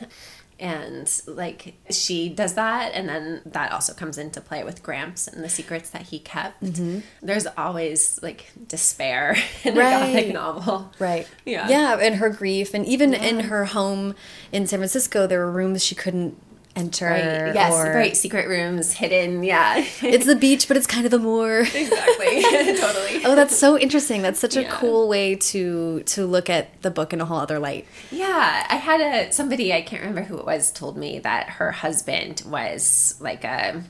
and 0.59 1.23
like 1.27 1.75
she 1.91 2.31
does 2.31 2.55
that 2.55 2.93
and 2.95 3.09
then 3.09 3.43
that 3.45 3.73
also 3.73 3.93
comes 3.93 4.17
into 4.17 4.41
play 4.41 4.65
with 4.65 4.83
gramps 4.83 5.29
and 5.29 5.45
the 5.45 5.49
secrets 5.49 5.91
that 5.91 6.03
he 6.03 6.19
kept 6.19 6.62
mm-hmm. 6.62 7.01
there's 7.21 7.47
always 7.59 8.19
like 8.23 8.51
despair 8.67 9.37
in 9.65 9.75
right. 9.75 9.87
a 9.87 10.12
gothic 10.12 10.33
novel 10.33 10.91
right 10.99 11.29
yeah 11.45 11.69
yeah 11.69 11.99
and 12.01 12.17
her 12.17 12.31
grief 12.31 12.73
and 12.73 12.87
even 12.87 13.12
yeah. 13.12 13.25
in 13.25 13.41
her 13.41 13.67
home 13.67 14.15
in 14.51 14.67
san 14.67 14.79
francisco 14.79 15.27
there 15.27 15.41
were 15.41 15.53
rooms 15.53 15.85
she 15.85 15.95
couldn't 15.95 16.41
enter. 16.77 17.07
Right. 17.07 17.55
Yes, 17.55 17.73
or... 17.73 17.93
right. 17.93 18.17
Secret 18.17 18.47
rooms, 18.47 18.93
hidden. 18.93 19.43
Yeah. 19.43 19.79
it's 20.03 20.27
the 20.27 20.37
beach, 20.37 20.69
but 20.69 20.77
it's 20.77 20.87
kind 20.87 21.05
of 21.05 21.11
the 21.11 21.19
moor. 21.19 21.67
Exactly. 21.77 22.43
totally. 22.77 23.25
Oh, 23.25 23.35
that's 23.35 23.57
so 23.57 23.79
interesting. 23.79 24.23
That's 24.23 24.41
such 24.41 24.57
a 24.57 24.62
yeah. 24.62 24.71
cool 24.71 25.09
way 25.09 25.37
to 25.37 26.03
to 26.05 26.27
look 26.27 26.51
at 26.51 26.83
the 26.83 26.91
book 26.91 27.12
in 27.12 27.21
a 27.21 27.25
whole 27.25 27.39
other 27.39 27.59
light. 27.59 27.87
Yeah, 28.11 28.67
I 28.69 28.77
had 28.77 29.01
a 29.01 29.33
somebody 29.33 29.73
I 29.73 29.83
can't 29.83 30.03
remember 30.03 30.23
who 30.23 30.39
it 30.39 30.45
was 30.45 30.71
told 30.73 30.97
me 30.97 31.19
that 31.21 31.51
her 31.51 31.71
husband 31.73 32.43
was 32.47 33.15
like 33.21 33.45
a. 33.45 33.83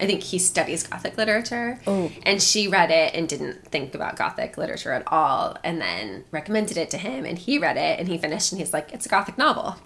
I 0.00 0.06
think 0.06 0.22
he 0.22 0.40
studies 0.40 0.84
Gothic 0.84 1.16
literature. 1.16 1.78
Oh. 1.86 2.10
And 2.24 2.42
she 2.42 2.66
read 2.66 2.90
it 2.90 3.14
and 3.14 3.28
didn't 3.28 3.64
think 3.68 3.94
about 3.94 4.16
Gothic 4.16 4.58
literature 4.58 4.90
at 4.90 5.04
all, 5.06 5.56
and 5.62 5.80
then 5.80 6.24
recommended 6.32 6.76
it 6.76 6.90
to 6.90 6.98
him, 6.98 7.24
and 7.24 7.38
he 7.38 7.58
read 7.58 7.76
it 7.76 8.00
and 8.00 8.08
he 8.08 8.18
finished, 8.18 8.50
and 8.52 8.60
he's 8.60 8.72
like, 8.72 8.92
"It's 8.92 9.06
a 9.06 9.08
Gothic 9.08 9.38
novel." 9.38 9.76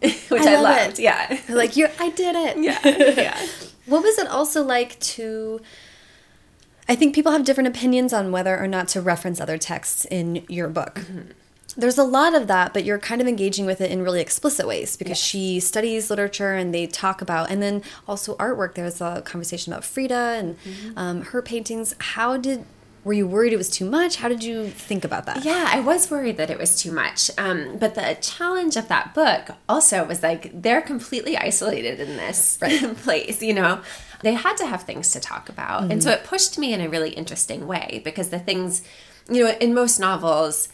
which 0.28 0.42
I, 0.42 0.52
I 0.52 0.60
love 0.60 0.76
loved. 0.76 0.98
It. 0.98 1.02
Yeah, 1.02 1.40
like 1.48 1.76
you, 1.76 1.88
I 1.98 2.10
did 2.10 2.36
it. 2.36 2.58
Yeah, 2.58 2.78
yeah. 3.20 3.46
what 3.86 4.02
was 4.02 4.18
it 4.18 4.28
also 4.28 4.62
like 4.62 4.98
to? 5.00 5.60
I 6.88 6.94
think 6.94 7.14
people 7.14 7.32
have 7.32 7.44
different 7.44 7.68
opinions 7.68 8.12
on 8.12 8.30
whether 8.30 8.58
or 8.58 8.66
not 8.66 8.88
to 8.88 9.00
reference 9.00 9.40
other 9.40 9.58
texts 9.58 10.04
in 10.04 10.44
your 10.48 10.68
book. 10.68 10.94
Mm 10.98 11.04
-hmm. 11.04 11.32
There's 11.76 11.98
a 11.98 12.04
lot 12.04 12.34
of 12.34 12.46
that, 12.46 12.72
but 12.72 12.84
you're 12.84 12.98
kind 12.98 13.20
of 13.20 13.28
engaging 13.28 13.66
with 13.66 13.80
it 13.80 13.90
in 13.90 14.02
really 14.02 14.20
explicit 14.20 14.66
ways 14.66 14.96
because 14.96 15.20
yes. 15.20 15.30
she 15.30 15.60
studies 15.60 16.10
literature 16.10 16.58
and 16.60 16.72
they 16.72 16.86
talk 16.86 17.22
about, 17.22 17.50
and 17.50 17.60
then 17.62 17.82
also 18.06 18.36
artwork. 18.36 18.74
There's 18.74 19.00
a 19.00 19.22
conversation 19.22 19.72
about 19.72 19.84
Frida 19.84 20.38
and 20.38 20.48
mm 20.48 20.72
-hmm. 20.72 21.00
um, 21.02 21.22
her 21.32 21.42
paintings. 21.42 21.94
How 22.14 22.40
did 22.40 22.64
were 23.04 23.12
you 23.12 23.26
worried 23.26 23.52
it 23.52 23.56
was 23.56 23.70
too 23.70 23.88
much? 23.88 24.16
How 24.16 24.28
did 24.28 24.42
you 24.42 24.68
think 24.68 25.04
about 25.04 25.26
that? 25.26 25.44
Yeah, 25.44 25.68
I 25.72 25.80
was 25.80 26.10
worried 26.10 26.36
that 26.36 26.50
it 26.50 26.58
was 26.58 26.80
too 26.80 26.92
much. 26.92 27.30
Um, 27.38 27.76
but 27.78 27.94
the 27.94 28.16
challenge 28.20 28.76
of 28.76 28.88
that 28.88 29.14
book 29.14 29.56
also 29.68 30.04
was 30.04 30.22
like 30.22 30.50
they're 30.62 30.82
completely 30.82 31.36
isolated 31.36 32.00
in 32.00 32.16
this 32.16 32.58
right. 32.60 32.96
place, 32.96 33.42
you 33.42 33.54
know? 33.54 33.80
They 34.22 34.34
had 34.34 34.56
to 34.56 34.66
have 34.66 34.82
things 34.82 35.12
to 35.12 35.20
talk 35.20 35.48
about. 35.48 35.82
Mm-hmm. 35.82 35.92
And 35.92 36.02
so 36.02 36.10
it 36.10 36.24
pushed 36.24 36.58
me 36.58 36.72
in 36.72 36.80
a 36.80 36.88
really 36.88 37.10
interesting 37.10 37.66
way 37.66 38.00
because 38.04 38.30
the 38.30 38.38
things, 38.38 38.82
you 39.30 39.44
know, 39.44 39.54
in 39.60 39.74
most 39.74 40.00
novels, 40.00 40.68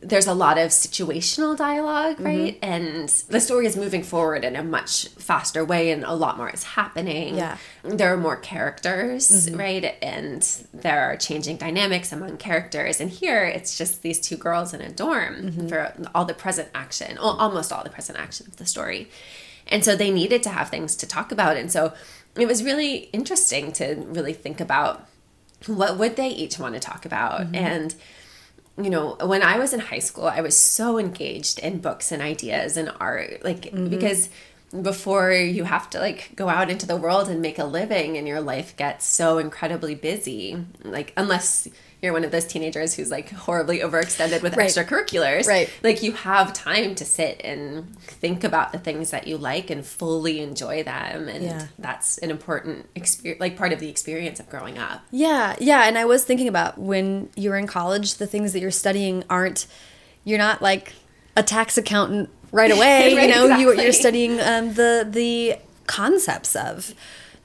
there's 0.00 0.26
a 0.26 0.34
lot 0.34 0.58
of 0.58 0.68
situational 0.70 1.56
dialogue, 1.56 2.20
right? 2.20 2.60
Mm-hmm. 2.60 2.64
And 2.72 3.08
the 3.30 3.40
story 3.40 3.64
is 3.66 3.74
moving 3.74 4.02
forward 4.02 4.44
in 4.44 4.54
a 4.54 4.62
much 4.62 5.08
faster 5.08 5.64
way, 5.64 5.90
and 5.90 6.04
a 6.04 6.12
lot 6.14 6.36
more 6.36 6.50
is 6.50 6.62
happening. 6.62 7.36
Yeah. 7.36 7.56
Mm-hmm. 7.84 7.96
There 7.96 8.12
are 8.12 8.18
more 8.18 8.36
characters, 8.36 9.50
right? 9.52 9.96
And 10.02 10.42
there 10.74 11.00
are 11.10 11.16
changing 11.16 11.56
dynamics 11.56 12.12
among 12.12 12.36
characters. 12.36 13.00
And 13.00 13.08
here 13.10 13.44
it's 13.44 13.78
just 13.78 14.02
these 14.02 14.20
two 14.20 14.36
girls 14.36 14.74
in 14.74 14.80
a 14.82 14.90
dorm 14.90 15.36
Mm-hmm. 15.36 15.68
for 15.68 15.92
all 16.14 16.24
the 16.26 16.34
present 16.34 16.68
action, 16.74 17.16
al- 17.18 17.38
almost 17.38 17.72
all 17.72 17.82
the 17.82 17.90
present 17.90 18.18
action 18.18 18.46
of 18.46 18.56
the 18.56 18.66
story. 18.66 19.08
And 19.66 19.84
so 19.84 19.96
they 19.96 20.10
needed 20.10 20.42
to 20.44 20.50
have 20.50 20.68
things 20.68 20.96
to 20.96 21.06
talk 21.06 21.32
about. 21.32 21.56
And 21.56 21.70
so 21.72 21.92
it 22.36 22.46
was 22.46 22.62
really 22.62 23.08
interesting 23.14 23.72
to 23.72 23.94
really 24.08 24.32
think 24.34 24.60
about 24.60 25.06
what 25.66 25.98
would 25.98 26.16
they 26.16 26.28
each 26.28 26.58
want 26.58 26.74
to 26.74 26.80
talk 26.80 27.06
about 27.06 27.40
Mm-hmm. 27.40 27.54
and 27.54 27.94
you 28.80 28.90
know 28.90 29.16
when 29.22 29.42
i 29.42 29.58
was 29.58 29.72
in 29.72 29.80
high 29.80 29.98
school 29.98 30.26
i 30.26 30.40
was 30.40 30.56
so 30.56 30.98
engaged 30.98 31.58
in 31.58 31.78
books 31.80 32.12
and 32.12 32.22
ideas 32.22 32.76
and 32.76 32.90
art 33.00 33.42
like 33.44 33.62
Mm-hmm. 33.62 33.88
because 33.88 34.28
before 34.82 35.32
you 35.32 35.64
have 35.64 35.88
to 35.90 35.98
like 35.98 36.30
go 36.36 36.48
out 36.48 36.68
into 36.70 36.86
the 36.86 36.96
world 36.96 37.28
and 37.28 37.40
make 37.40 37.58
a 37.58 37.64
living 37.64 38.18
and 38.18 38.28
your 38.28 38.40
life 38.40 38.76
gets 38.76 39.06
so 39.06 39.38
incredibly 39.38 39.94
busy 39.94 40.62
like 40.84 41.12
unless 41.16 41.66
you're 42.00 42.12
one 42.12 42.24
of 42.24 42.30
those 42.30 42.44
teenagers 42.44 42.94
who's 42.94 43.10
like 43.10 43.28
horribly 43.30 43.80
overextended 43.80 44.40
with 44.42 44.56
Right. 44.56 44.68
extracurriculars 44.70 45.46
Right. 45.48 45.68
like 45.82 46.02
you 46.02 46.12
have 46.12 46.52
time 46.52 46.94
to 46.94 47.04
sit 47.04 47.40
and 47.42 47.98
think 48.00 48.44
about 48.44 48.70
the 48.72 48.78
things 48.78 49.10
that 49.10 49.26
you 49.26 49.36
like 49.36 49.68
and 49.68 49.84
fully 49.84 50.40
enjoy 50.40 50.82
them 50.84 51.28
and 51.28 51.42
Yeah. 51.44 51.66
that's 51.78 52.18
an 52.18 52.30
important 52.30 52.86
experience 52.94 53.40
like 53.40 53.56
part 53.56 53.72
of 53.72 53.80
the 53.80 53.88
experience 53.88 54.38
of 54.38 54.48
growing 54.48 54.78
up 54.78 55.02
Yeah, 55.10 55.56
yeah. 55.58 55.88
And 55.88 55.98
I 55.98 56.04
was 56.04 56.24
thinking 56.24 56.46
about 56.48 56.78
when 56.78 57.30
you 57.36 57.50
were 57.50 57.56
in 57.58 57.66
college, 57.66 58.14
the 58.14 58.26
things 58.26 58.52
that 58.52 58.60
you're 58.60 58.70
studying 58.70 59.24
aren't, 59.28 59.66
you're 60.24 60.38
not 60.38 60.62
like 60.62 60.92
a 61.36 61.42
tax 61.42 61.76
accountant 61.78 62.30
right 62.52 62.70
away. 62.76 63.14
Right, 63.16 63.28
you 63.28 63.34
know, 63.34 63.56
you, 63.58 63.80
you're 63.80 63.92
studying 63.92 64.40
um, 64.40 64.74
the, 64.74 65.06
the 65.08 65.56
concepts 65.86 66.54
of 66.54 66.94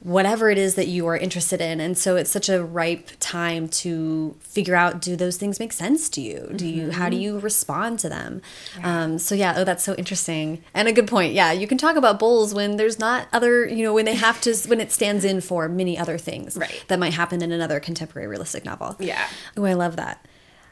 whatever 0.03 0.49
it 0.49 0.57
is 0.57 0.75
that 0.75 0.87
you 0.87 1.07
are 1.07 1.15
interested 1.15 1.61
in. 1.61 1.79
And 1.79 1.97
so 1.97 2.17
it's 2.17 2.29
such 2.29 2.49
a 2.49 2.63
ripe 2.63 3.09
time 3.21 3.69
to 3.69 4.35
figure 4.41 4.75
out 4.75 5.01
do 5.01 5.15
those 5.15 5.37
things 5.37 5.59
make 5.59 5.71
sense 5.71 6.09
to 6.09 6.21
you? 6.21 6.51
Do 6.55 6.67
you, 6.67 6.91
how 6.91 7.09
do 7.09 7.15
you 7.15 7.39
respond 7.39 7.99
to 7.99 8.09
them? 8.09 8.41
Um, 8.83 9.17
so 9.17 9.33
yeah, 9.33 9.53
oh, 9.57 9.63
that's 9.63 9.83
so 9.83 9.95
interesting. 9.95 10.61
And 10.73 10.89
a 10.89 10.93
good 10.93 11.07
point. 11.07 11.33
Yeah, 11.33 11.53
you 11.53 11.67
can 11.67 11.77
talk 11.77 11.95
about 11.95 12.19
bowls 12.19 12.53
when 12.53 12.75
there's 12.75 12.99
not 12.99 13.27
other, 13.31 13.65
you 13.65 13.83
know, 13.83 13.93
when 13.93 14.03
they 14.05 14.15
have 14.15 14.41
to, 14.41 14.53
when 14.67 14.81
it 14.81 14.91
stands 14.91 15.23
in 15.23 15.39
for 15.39 15.69
many 15.69 15.97
other 15.97 16.17
things 16.17 16.57
Right. 16.57 16.83
that 16.89 16.99
might 16.99 17.13
happen 17.13 17.41
in 17.41 17.51
another 17.53 17.79
contemporary 17.79 18.27
realistic 18.27 18.65
novel. 18.65 18.97
Yeah. 18.99 19.25
Oh, 19.55 19.63
I 19.63 19.73
love 19.73 19.95
that. 19.95 20.25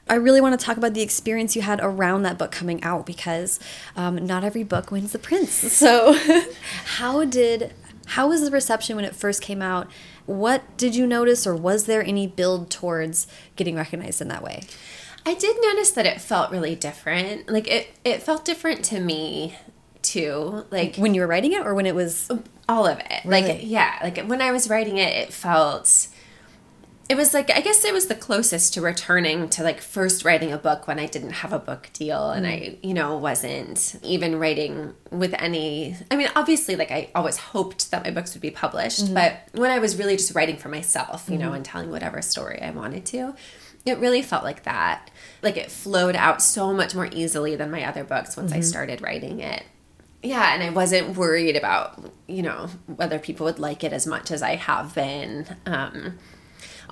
I 0.10 0.16
really 0.16 0.42
want 0.42 0.60
to 0.60 0.66
talk 0.66 0.76
about 0.76 0.94
the 0.94 1.02
experience 1.02 1.56
you 1.56 1.62
had 1.62 1.80
around 1.82 2.24
that 2.24 2.38
book 2.38 2.52
coming 2.52 2.84
out 2.84 3.06
because 3.06 3.60
um, 3.96 4.26
not 4.26 4.44
every 4.44 4.64
book 4.64 4.92
wins 4.92 5.14
the 5.14 5.20
Printz. 5.20 5.70
So, 5.70 6.14
how 6.98 7.24
did 7.24 7.74
how 8.12 8.28
was 8.28 8.42
the 8.42 8.52
reception 8.52 8.98
when 8.98 9.06
it 9.06 9.16
first 9.16 9.42
came 9.42 9.62
out? 9.62 9.90
What 10.26 10.78
did 10.78 10.96
you 10.96 11.08
notice, 11.08 11.48
or 11.48 11.56
was 11.56 11.86
there 11.86 12.04
any 12.04 12.28
build 12.28 12.70
towards 12.70 13.26
getting 13.56 13.76
recognized 13.76 14.22
in 14.22 14.28
that 14.28 14.44
way? 14.44 14.64
I 15.26 15.34
did 15.34 15.56
notice 15.62 15.92
that 15.92 16.06
it 16.06 16.20
felt 16.20 16.52
really 16.52 16.76
different. 16.76 17.50
Like 17.50 17.70
it, 17.70 17.88
it 18.04 18.22
felt 18.22 18.44
different 18.44 18.84
to 18.86 19.00
me 19.00 19.56
too. 20.02 20.66
Like 20.72 20.98
When 20.98 21.14
you 21.14 21.22
were 21.22 21.28
writing 21.28 21.54
it, 21.54 21.66
or 21.66 21.74
when 21.74 21.86
it 21.86 21.96
was 21.96 22.30
all 22.68 22.86
of 22.86 23.00
it. 23.00 23.26
Like 23.26 23.62
yeah, 23.62 23.98
like 24.04 24.18
when 24.26 24.42
I 24.42 24.52
was 24.52 24.70
writing 24.70 24.98
it, 24.98 25.16
it 25.16 25.32
felt. 25.34 26.08
It 27.12 27.18
was 27.18 27.34
like 27.34 27.52
I 27.52 27.60
guess 27.60 27.84
it 27.84 27.94
was 27.94 28.08
the 28.08 28.16
closest 28.16 28.74
to 28.76 28.82
returning 28.82 29.50
to 29.50 29.64
like 29.64 29.82
first 29.82 30.24
writing 30.24 30.54
a 30.54 30.58
book 30.58 30.88
when 30.88 30.98
I 30.98 31.08
didn't 31.08 31.32
have 31.32 31.52
a 31.52 31.60
book 31.60 31.90
deal 31.92 32.30
and 32.30 32.48
I 32.48 32.52
mm. 32.52 32.78
you 32.84 32.94
know 32.94 33.18
wasn't 33.18 34.00
even 34.02 34.40
writing 34.40 34.94
with 35.10 35.36
any 35.38 35.98
I 36.10 36.16
mean 36.16 36.30
obviously 36.38 36.78
like 36.78 36.90
I 36.90 37.10
always 37.14 37.36
hoped 37.36 37.92
that 37.92 38.06
my 38.06 38.12
books 38.12 38.34
would 38.34 38.42
be 38.42 38.50
published 38.50 39.04
mm-hmm. 39.04 39.14
but 39.14 39.42
when 39.52 39.72
I 39.72 39.80
was 39.80 39.98
really 39.98 40.16
just 40.16 40.34
writing 40.34 40.56
for 40.56 40.70
myself 40.70 41.28
you 41.28 41.38
know 41.38 41.48
mm-hmm. 41.48 41.56
and 41.56 41.66
telling 41.66 41.92
whatever 41.92 42.22
story 42.22 42.62
I 42.62 42.72
wanted 42.72 43.06
to 43.08 43.36
it 43.86 43.98
really 43.98 44.22
felt 44.22 44.46
like 44.46 44.64
that. 44.64 45.12
Like 45.42 45.58
it 45.58 45.70
flowed 45.70 46.16
out 46.16 46.42
so 46.42 46.72
much 46.72 46.96
more 46.96 47.10
easily 47.12 47.58
than 47.58 47.72
my 47.72 47.84
other 47.84 48.06
books 48.06 48.38
once 48.38 48.54
I 48.54 48.60
mm-hmm. 48.60 48.64
started 48.64 49.02
writing 49.02 49.42
it. 49.42 49.64
Yeah 50.24 50.54
and 50.54 50.62
i 50.62 50.70
wasn't 50.70 51.18
worried 51.18 51.56
about 51.56 52.00
you 52.28 52.44
know 52.44 52.70
whether 52.86 53.18
people 53.18 53.46
would 53.46 53.58
like 53.58 53.84
it 53.84 53.92
as 53.92 54.06
much 54.06 54.30
as 54.30 54.44
i 54.44 54.56
have 54.56 54.94
been 54.94 55.48
um 55.66 56.20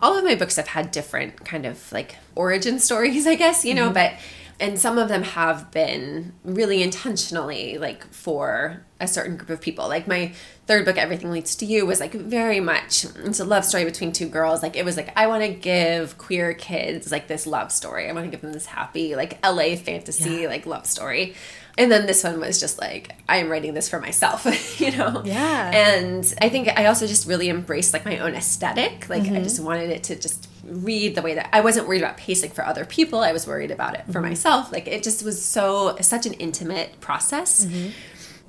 all 0.01 0.17
of 0.17 0.23
my 0.23 0.35
books 0.35 0.55
have 0.55 0.67
had 0.67 0.91
different 0.91 1.45
kind 1.45 1.65
of 1.65 1.91
like 1.91 2.15
origin 2.35 2.79
stories 2.79 3.27
i 3.27 3.35
guess 3.35 3.65
you 3.65 3.73
know 3.73 3.85
mm-hmm. 3.85 3.93
but 3.93 4.13
and 4.59 4.77
some 4.77 4.97
of 4.97 5.07
them 5.07 5.23
have 5.23 5.71
been 5.71 6.33
really 6.43 6.83
intentionally 6.83 7.77
like 7.77 8.05
for 8.11 8.83
a 8.99 9.07
certain 9.07 9.37
group 9.37 9.49
of 9.49 9.61
people. 9.61 9.87
Like 9.87 10.07
my 10.07 10.33
third 10.67 10.83
book 10.83 10.97
everything 10.97 11.31
leads 11.31 11.55
to 11.57 11.65
you 11.65 11.85
was 11.85 11.99
like 11.99 12.13
very 12.13 12.59
much 12.59 13.05
it's 13.23 13.39
a 13.39 13.45
love 13.45 13.63
story 13.63 13.85
between 13.85 14.11
two 14.11 14.27
girls. 14.27 14.61
Like 14.61 14.75
it 14.75 14.83
was 14.83 14.97
like 14.97 15.11
i 15.17 15.27
want 15.27 15.43
to 15.43 15.49
give 15.49 16.17
queer 16.17 16.53
kids 16.53 17.11
like 17.11 17.27
this 17.27 17.47
love 17.47 17.71
story. 17.71 18.09
I 18.09 18.11
want 18.11 18.25
to 18.25 18.31
give 18.31 18.41
them 18.41 18.51
this 18.51 18.65
happy 18.65 19.15
like 19.15 19.39
la 19.45 19.75
fantasy 19.75 20.47
like 20.47 20.65
love 20.65 20.85
story 20.85 21.35
and 21.79 21.91
then 21.91 22.05
this 22.05 22.23
one 22.23 22.39
was 22.39 22.59
just 22.59 22.77
like 22.77 23.15
i 23.27 23.37
am 23.37 23.49
writing 23.49 23.73
this 23.73 23.89
for 23.89 23.99
myself 23.99 24.45
you 24.79 24.95
know? 24.95 25.23
Yeah. 25.25 25.71
and 25.73 26.35
i 26.41 26.49
think 26.49 26.67
i 26.77 26.85
also 26.85 27.07
just 27.07 27.27
really 27.27 27.49
embraced 27.49 27.93
like 27.93 28.05
my 28.05 28.19
own 28.19 28.35
aesthetic. 28.35 29.09
Like 29.09 29.23
i 29.23 29.25
mm-hmm. 29.27 29.43
just 29.43 29.59
wanted 29.59 29.89
it 29.89 30.03
to 30.03 30.15
just 30.15 30.47
read 30.63 31.15
the 31.15 31.21
way 31.21 31.33
that 31.33 31.49
i 31.53 31.61
wasn't 31.61 31.87
worried 31.87 32.01
about 32.01 32.17
pacing 32.17 32.51
for 32.51 32.65
other 32.65 32.85
people. 32.85 33.19
I 33.19 33.31
was 33.31 33.47
worried 33.47 33.71
about 33.71 33.95
it 33.95 34.05
for 34.05 34.13
mm-hmm. 34.13 34.29
myself. 34.29 34.71
Like 34.71 34.87
it 34.87 35.03
just 35.03 35.23
was 35.23 35.43
so 35.43 35.97
such 36.01 36.25
an 36.25 36.33
intimate 36.33 36.99
process. 36.99 37.65
Mm-hmm. 37.65 37.89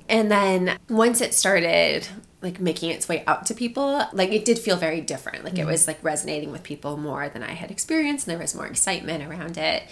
And 0.09 0.31
then 0.31 0.77
once 0.89 1.21
it 1.21 1.33
started 1.33 2.07
like 2.41 2.59
making 2.59 2.89
its 2.89 3.07
way 3.07 3.23
out 3.27 3.45
to 3.45 3.53
people 3.53 4.03
like 4.13 4.31
it 4.31 4.45
did 4.45 4.59
feel 4.59 4.75
very 4.75 4.99
different. 5.01 5.43
Like 5.43 5.57
it 5.57 5.65
was 5.65 5.87
like 5.87 6.03
resonating 6.03 6.51
with 6.51 6.63
people 6.63 6.97
more 6.97 7.29
than 7.29 7.43
i 7.43 7.51
had 7.51 7.71
experienced. 7.71 8.27
And 8.27 8.33
there 8.33 8.41
was 8.41 8.55
more 8.55 8.67
excitement 8.67 9.23
around 9.23 9.57
it 9.57 9.83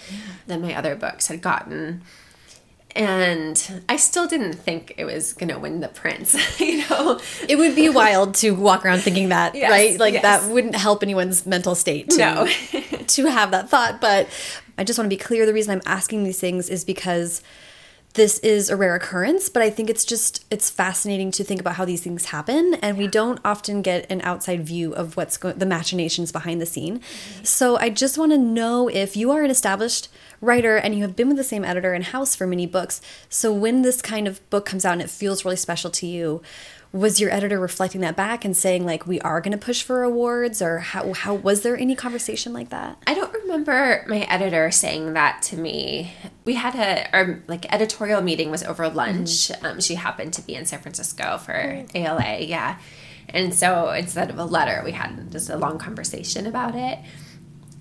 than 0.46 0.60
my 0.60 0.74
other 0.74 0.94
books 0.94 1.28
had 1.28 1.40
gotten 1.40 2.02
and 2.96 3.82
i 3.88 3.96
still 3.96 4.26
didn't 4.26 4.54
think 4.54 4.94
it 4.96 5.04
was 5.04 5.32
gonna 5.32 5.58
win 5.58 5.80
the 5.80 5.88
Printz 5.88 6.34
you 6.60 6.86
know 6.88 7.20
it 7.48 7.56
would 7.56 7.74
be 7.74 7.88
wild 7.88 8.34
to 8.36 8.50
walk 8.52 8.84
around 8.84 9.00
thinking 9.00 9.28
that, 9.30 9.54
Yes, 9.54 9.70
right? 9.70 9.98
Like 9.98 10.14
yes. 10.14 10.22
that 10.22 10.50
wouldn't 10.50 10.74
help 10.74 11.02
anyone's 11.02 11.46
mental 11.46 11.74
state 11.74 12.10
to, 12.10 12.18
No. 12.18 12.46
to 13.06 13.26
have 13.26 13.50
that 13.50 13.68
thought. 13.68 14.00
But 14.00 14.28
I 14.78 14.84
just 14.84 14.98
want 14.98 15.06
to 15.06 15.14
be 15.14 15.20
clear 15.20 15.46
the 15.46 15.52
reason 15.52 15.72
I'm 15.72 15.82
asking 15.86 16.24
these 16.24 16.40
things 16.40 16.68
is 16.68 16.84
because 16.84 17.42
this 18.14 18.38
is 18.40 18.70
a 18.70 18.76
rare 18.76 18.96
occurrence, 18.96 19.48
but 19.48 19.62
I 19.62 19.70
think 19.70 19.88
it's 19.88 20.04
just 20.04 20.44
it's 20.50 20.68
fascinating 20.68 21.30
to 21.32 21.44
think 21.44 21.60
about 21.60 21.76
how 21.76 21.84
these 21.84 22.02
things 22.02 22.26
happen 22.26 22.74
and 22.82 22.98
we 22.98 23.06
don't 23.06 23.38
often 23.44 23.82
get 23.82 24.10
an 24.10 24.20
outside 24.22 24.66
view 24.66 24.92
of 24.94 25.16
what's 25.16 25.36
going 25.36 25.58
the 25.58 25.66
machinations 25.66 26.32
behind 26.32 26.60
the 26.60 26.66
scene. 26.66 27.00
So 27.44 27.76
I 27.76 27.88
just 27.90 28.18
want 28.18 28.32
to 28.32 28.38
know 28.38 28.88
if 28.88 29.16
you 29.16 29.30
are 29.30 29.42
an 29.42 29.50
established 29.50 30.08
writer 30.40 30.76
and 30.76 30.94
you 30.94 31.02
have 31.02 31.16
been 31.16 31.28
with 31.28 31.36
the 31.36 31.44
same 31.44 31.64
editor 31.64 31.94
in 31.94 32.02
house 32.02 32.34
for 32.34 32.46
many 32.46 32.66
books. 32.66 33.00
So 33.28 33.52
when 33.52 33.82
this 33.82 34.00
kind 34.00 34.26
of 34.26 34.48
book 34.50 34.64
comes 34.66 34.84
out 34.84 34.94
and 34.94 35.02
it 35.02 35.10
feels 35.10 35.44
really 35.44 35.56
special 35.56 35.90
to 35.90 36.06
you, 36.06 36.42
was 36.92 37.20
your 37.20 37.32
editor 37.32 37.60
reflecting 37.60 38.00
that 38.00 38.16
back 38.16 38.44
and 38.44 38.56
saying 38.56 38.84
like 38.84 39.06
we 39.06 39.20
are 39.20 39.40
going 39.40 39.52
to 39.52 39.58
push 39.58 39.82
for 39.82 40.02
awards 40.02 40.60
or 40.60 40.78
how 40.80 41.12
how 41.12 41.34
was 41.34 41.62
there 41.62 41.76
any 41.76 41.94
conversation 41.94 42.52
like 42.52 42.70
that? 42.70 43.00
I 43.06 43.14
don't 43.14 43.32
remember 43.32 44.04
my 44.08 44.20
editor 44.22 44.70
saying 44.72 45.12
that 45.12 45.42
to 45.42 45.56
me. 45.56 46.12
We 46.44 46.54
had 46.54 46.74
a 46.74 47.08
our 47.14 47.42
like 47.46 47.72
editorial 47.72 48.22
meeting 48.22 48.50
was 48.50 48.64
over 48.64 48.88
lunch. 48.88 49.52
Um, 49.62 49.80
she 49.80 49.94
happened 49.94 50.32
to 50.34 50.42
be 50.42 50.56
in 50.56 50.66
San 50.66 50.80
Francisco 50.80 51.38
for 51.38 51.84
ALA, 51.94 52.40
yeah. 52.40 52.78
And 53.28 53.54
so 53.54 53.90
instead 53.90 54.28
of 54.30 54.38
a 54.38 54.44
letter, 54.44 54.82
we 54.84 54.90
had 54.90 55.30
just 55.30 55.48
a 55.48 55.56
long 55.56 55.78
conversation 55.78 56.46
about 56.46 56.74
it. 56.74 56.98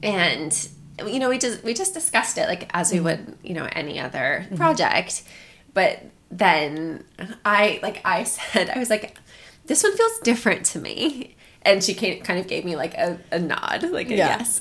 And 0.03 0.69
you 1.07 1.19
know, 1.19 1.29
we 1.29 1.37
just 1.37 1.63
we 1.63 1.73
just 1.73 1.93
discussed 1.93 2.37
it 2.37 2.47
like 2.47 2.69
as 2.73 2.91
we 2.91 2.99
would, 2.99 3.37
you 3.43 3.53
know, 3.53 3.67
any 3.73 3.99
other 3.99 4.47
project. 4.55 5.23
But 5.73 6.03
then 6.31 7.03
I 7.45 7.79
like 7.83 8.01
I 8.05 8.23
said, 8.35 8.69
I 8.69 8.79
was 8.79 8.89
like, 8.89 9.17
this 9.65 9.83
one 9.83 9.95
feels 9.95 10.19
different 10.19 10.65
to 10.67 10.79
me. 10.79 11.35
And 11.61 11.83
she 11.83 11.93
came, 11.93 12.21
kind 12.23 12.39
of 12.39 12.47
gave 12.47 12.63
me 12.63 12.77
like 12.77 12.93
a, 12.93 13.19
a 13.33 13.37
nod, 13.39 13.83
like 13.91 14.09
a 14.09 14.15
Yeah. 14.15 14.37
yes. 14.39 14.59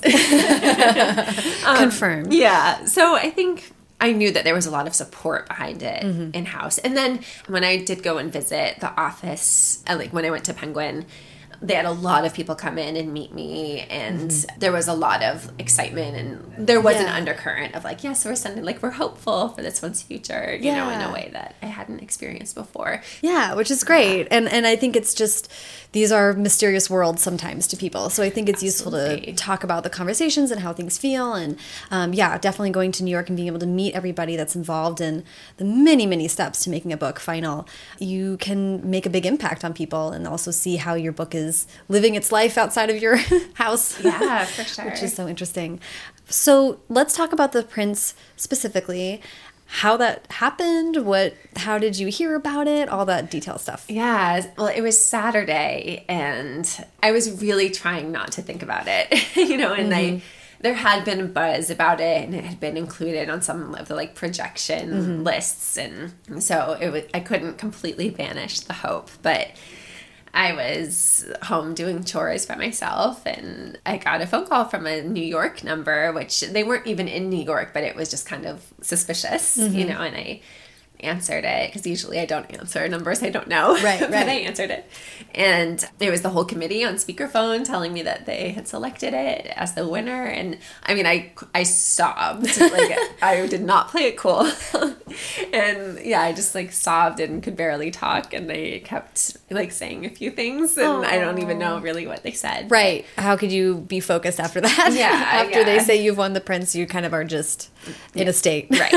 Confirmed. 1.79 2.33
Yeah. 2.33 2.83
So 2.85 3.15
I 3.15 3.29
think 3.29 3.71
I 4.01 4.11
knew 4.11 4.31
that 4.31 4.43
there 4.43 4.53
was 4.53 4.65
a 4.65 4.71
lot 4.71 4.87
of 4.87 4.93
support 4.95 5.47
behind 5.47 5.81
it 5.83 6.03
Mm-hmm. 6.03 6.31
in 6.33 6.45
house. 6.45 6.77
And 6.77 6.95
then 6.97 7.21
when 7.47 7.63
I 7.63 7.77
did 7.77 8.03
go 8.03 8.17
and 8.17 8.31
visit 8.31 8.79
the 8.81 8.91
office, 8.99 9.83
uh, 9.87 9.95
like 9.97 10.11
when 10.13 10.25
I 10.25 10.29
went 10.29 10.43
to 10.45 10.53
Penguin, 10.53 11.05
they 11.61 11.73
had 11.73 11.85
a 11.85 11.91
lot 11.91 12.25
of 12.25 12.33
people 12.33 12.55
come 12.55 12.77
in 12.77 12.95
and 12.95 13.13
meet 13.13 13.33
me 13.33 13.81
and 13.81 14.31
mm-hmm. 14.31 14.59
there 14.59 14.71
was 14.71 14.87
a 14.87 14.93
lot 14.93 15.21
of 15.21 15.51
excitement 15.59 16.15
and 16.15 16.67
there 16.67 16.79
was 16.79 16.95
yeah. 16.95 17.03
an 17.03 17.07
undercurrent 17.09 17.75
of 17.75 17.83
like 17.83 18.03
yes 18.03 18.25
we're 18.25 18.35
sending 18.35 18.63
like 18.63 18.81
we're 18.81 18.91
hopeful 18.91 19.49
for 19.49 19.61
this 19.61 19.81
one's 19.81 20.01
future 20.01 20.55
you 20.55 20.65
yeah. 20.65 20.75
know 20.77 20.89
in 20.89 21.01
a 21.01 21.13
way 21.13 21.29
that 21.33 21.55
i 21.61 21.65
hadn't 21.65 21.99
experienced 22.01 22.55
before 22.55 23.01
yeah 23.21 23.53
which 23.53 23.69
is 23.69 23.83
great 23.83 24.27
and 24.31 24.47
and 24.47 24.65
i 24.65 24.75
think 24.75 24.95
it's 24.95 25.13
just 25.13 25.51
these 25.91 26.11
are 26.11 26.33
mysterious 26.33 26.89
worlds 26.89 27.21
sometimes 27.21 27.67
to 27.67 27.75
people 27.75 28.09
so 28.09 28.23
i 28.23 28.29
think 28.29 28.47
it's 28.47 28.63
Absolutely. 28.63 29.15
useful 29.15 29.33
to 29.33 29.33
talk 29.33 29.63
about 29.63 29.83
the 29.83 29.89
conversations 29.89 30.51
and 30.51 30.61
how 30.61 30.71
things 30.71 30.97
feel 30.97 31.33
and 31.33 31.57
um, 31.91 32.13
yeah 32.13 32.37
definitely 32.37 32.69
going 32.69 32.91
to 32.91 33.03
new 33.03 33.11
york 33.11 33.27
and 33.27 33.35
being 33.35 33.47
able 33.47 33.59
to 33.59 33.65
meet 33.65 33.93
everybody 33.93 34.35
that's 34.35 34.55
involved 34.55 35.01
in 35.01 35.23
the 35.57 35.65
many 35.65 36.05
many 36.05 36.27
steps 36.27 36.63
to 36.63 36.69
making 36.69 36.93
a 36.93 36.97
book 36.97 37.19
final 37.19 37.67
you 37.97 38.37
can 38.37 38.87
make 38.89 39.05
a 39.05 39.09
big 39.09 39.25
impact 39.25 39.65
on 39.65 39.73
people 39.73 40.11
and 40.11 40.27
also 40.27 40.51
see 40.51 40.77
how 40.77 40.93
your 40.93 41.11
book 41.11 41.35
is 41.35 41.48
is 41.49 41.67
living 41.87 42.15
its 42.15 42.31
life 42.31 42.57
outside 42.57 42.89
of 42.89 43.01
your 43.01 43.15
house. 43.53 43.99
Yeah, 44.03 44.45
for 44.55 44.63
sure. 44.63 44.85
Which 44.85 45.03
is 45.03 45.13
so 45.13 45.27
interesting. 45.27 45.79
So 46.29 46.79
let's 46.89 47.15
talk 47.15 47.33
about 47.33 47.51
the 47.51 47.63
Printz 47.63 48.13
specifically 48.35 49.21
how 49.71 49.95
that 49.95 50.25
happened 50.31 51.05
what 51.05 51.35
how 51.57 51.77
did 51.77 51.97
you 51.99 52.07
hear 52.07 52.33
about 52.33 52.67
it 52.67 52.89
all 52.89 53.05
that 53.05 53.29
detail 53.29 53.59
stuff 53.59 53.85
yeah 53.87 54.43
well 54.57 54.65
it 54.65 54.81
was 54.81 54.97
saturday 54.97 56.03
and 56.09 56.85
i 57.03 57.11
was 57.11 57.39
really 57.39 57.69
trying 57.69 58.11
not 58.11 58.31
to 58.31 58.41
think 58.41 58.63
about 58.63 58.87
it 58.87 59.35
you 59.35 59.57
know 59.57 59.71
and 59.71 59.89
mm 59.89 59.93
-hmm. 59.93 59.97
i 59.97 60.09
mm-hmm. 60.09 60.19
there 60.61 60.73
had 60.73 61.05
been 61.05 61.21
a 61.21 61.25
buzz 61.25 61.69
about 61.69 61.99
it 61.99 62.25
and 62.25 62.33
it 62.33 62.43
had 62.43 62.59
been 62.59 62.77
included 62.77 63.29
on 63.29 63.41
some 63.43 63.75
of 63.79 63.87
the 63.87 63.95
like 63.95 64.13
projection 64.15 64.89
mm 64.89 65.05
-hmm. 65.05 65.25
lists 65.31 65.77
and 65.77 66.43
so 66.43 66.55
it 66.81 66.91
was 66.91 67.03
i 67.13 67.19
couldn't 67.19 67.59
completely 67.59 68.09
banish 68.09 68.59
the 68.61 68.73
hope 68.87 69.11
but 69.21 69.47
I 70.33 70.53
was 70.53 71.25
home 71.43 71.73
doing 71.73 72.03
chores 72.03 72.45
by 72.45 72.55
myself 72.55 73.25
and 73.25 73.77
I 73.85 73.97
got 73.97 74.21
a 74.21 74.27
phone 74.27 74.47
call 74.47 74.65
from 74.65 74.85
a 74.85 75.01
New 75.01 75.23
York 75.23 75.63
number, 75.63 76.11
which 76.13 76.41
they 76.41 76.63
weren't 76.63 76.87
even 76.87 77.07
in 77.07 77.29
New 77.29 77.43
York, 77.43 77.71
but 77.73 77.83
it 77.83 77.95
was 77.95 78.09
just 78.09 78.27
kind 78.27 78.45
of 78.45 78.65
suspicious, 78.81 79.57
mm-hmm. 79.57 79.77
you 79.77 79.85
know, 79.85 80.01
and 80.01 80.15
I 80.15 80.41
answered 81.01 81.45
it 81.45 81.69
because 81.69 81.85
usually 81.85 82.19
I 82.19 82.25
don't 82.25 82.49
answer 82.51 82.87
numbers 82.87 83.23
I 83.23 83.29
don't 83.29 83.47
know. 83.47 83.73
Right, 83.75 83.83
right. 83.83 83.99
but 84.11 84.13
I 84.13 84.33
answered 84.33 84.69
it. 84.69 84.89
And 85.33 85.83
it 85.99 86.09
was 86.09 86.21
the 86.21 86.29
whole 86.29 86.45
committee 86.45 86.83
on 86.83 86.95
speakerphone 86.95 87.65
telling 87.65 87.93
me 87.93 88.01
that 88.03 88.25
they 88.25 88.51
had 88.51 88.67
selected 88.67 89.13
it 89.13 89.47
as 89.55 89.73
the 89.73 89.87
winner. 89.87 90.25
And 90.25 90.57
I 90.83 90.95
mean, 90.95 91.05
I, 91.05 91.31
I 91.53 91.63
sobbed. 91.63 92.47
Like, 92.69 92.97
I 93.21 93.47
did 93.47 93.63
not 93.63 93.87
play 93.87 94.03
it 94.03 94.17
cool. 94.17 94.41
and 95.53 95.99
yeah, 96.05 96.21
I 96.21 96.33
just 96.33 96.53
like 96.53 96.71
sobbed 96.71 97.19
and 97.19 97.41
could 97.41 97.55
barely 97.55 97.89
talk. 97.89 98.33
And 98.33 98.49
they 98.49 98.79
kept 98.81 99.37
like 99.49 99.71
saying 99.71 100.05
a 100.05 100.09
few 100.09 100.29
things. 100.29 100.77
And 100.77 101.03
Aww. 101.03 101.05
I 101.05 101.19
don't 101.19 101.39
even 101.39 101.57
know 101.57 101.79
really 101.79 102.05
what 102.05 102.21
they 102.21 102.31
said. 102.31 102.69
Right. 102.69 103.05
How 103.17 103.37
could 103.37 103.51
you 103.51 103.77
be 103.77 103.99
focused 103.99 104.39
after 104.39 104.61
that? 104.61 104.91
Yeah. 104.93 105.07
after 105.07 105.59
yeah. 105.59 105.65
they 105.65 105.79
say 105.79 106.03
you've 106.03 106.17
won 106.17 106.33
the 106.33 106.41
Printz, 106.41 106.75
you 106.75 106.85
kind 106.85 107.05
of 107.05 107.13
are 107.13 107.23
just 107.23 107.69
in 108.13 108.27
a 108.27 108.33
state. 108.33 108.67
Right. 108.69 108.93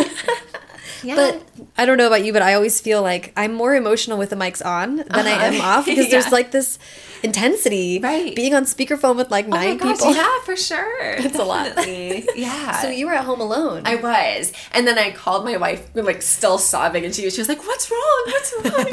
Yeah. 1.03 1.17
But 1.17 1.43
I 1.77 1.87
don't 1.87 1.97
know 1.97 2.07
about 2.07 2.25
you, 2.25 2.33
but 2.33 2.43
I 2.43 2.55
always 2.55 2.81
feel 2.81 3.03
like 3.03 3.33
I'm 3.37 3.55
more 3.55 3.75
emotional 3.75 4.19
with 4.19 4.31
the 4.31 4.37
mics 4.37 4.65
on 4.65 4.97
than 4.97 5.07
uh 5.11 5.23
-huh. 5.23 5.27
I 5.27 5.47
am 5.47 5.55
uh-huh. 5.55 5.79
off 5.79 5.85
because 5.87 6.07
yeah. 6.09 6.21
there's 6.21 6.33
like 6.33 6.51
this 6.51 6.79
intensity. 7.23 8.01
Right. 8.03 8.35
Being 8.35 8.55
on 8.55 8.65
speakerphone 8.65 9.17
with 9.17 9.31
like 9.31 9.49
nine 9.49 9.75
oh 9.75 9.77
gosh, 9.77 9.99
people. 9.99 10.15
Yeah, 10.15 10.41
for 10.45 10.57
sure. 10.71 11.15
It's 11.27 11.39
a 11.39 11.45
lot. 11.45 11.87
yeah. 12.37 12.81
So 12.83 12.89
you 12.89 13.07
were 13.07 13.15
at 13.15 13.25
home 13.25 13.41
alone. 13.41 13.83
I 13.87 13.97
was. 13.97 14.53
And 14.73 14.87
then 14.87 14.99
I 14.99 15.11
called 15.13 15.45
my 15.45 15.57
wife, 15.57 15.83
like 15.95 16.23
still 16.23 16.59
sobbing, 16.59 17.05
and 17.05 17.15
she, 17.15 17.31
she 17.31 17.41
was 17.41 17.49
like, 17.49 17.65
What's 17.67 17.91
wrong? 17.91 18.23
What's 18.35 18.51
wrong? 18.53 18.89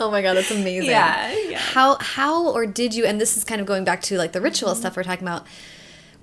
oh 0.00 0.10
my 0.10 0.22
god, 0.22 0.34
that's 0.36 0.50
amazing. 0.50 0.90
Yeah, 0.90 1.34
yeah. 1.48 1.58
How 1.58 1.96
how 2.00 2.48
or 2.56 2.66
did 2.66 2.94
you 2.94 3.04
and 3.06 3.20
this 3.20 3.36
is 3.36 3.44
kind 3.44 3.60
of 3.60 3.66
going 3.66 3.84
back 3.84 4.02
to 4.02 4.18
like 4.18 4.32
the 4.32 4.40
ritual 4.40 4.70
mm 4.70 4.76
-hmm. 4.76 4.80
stuff 4.80 4.96
we're 4.96 5.10
talking 5.10 5.28
about 5.28 5.44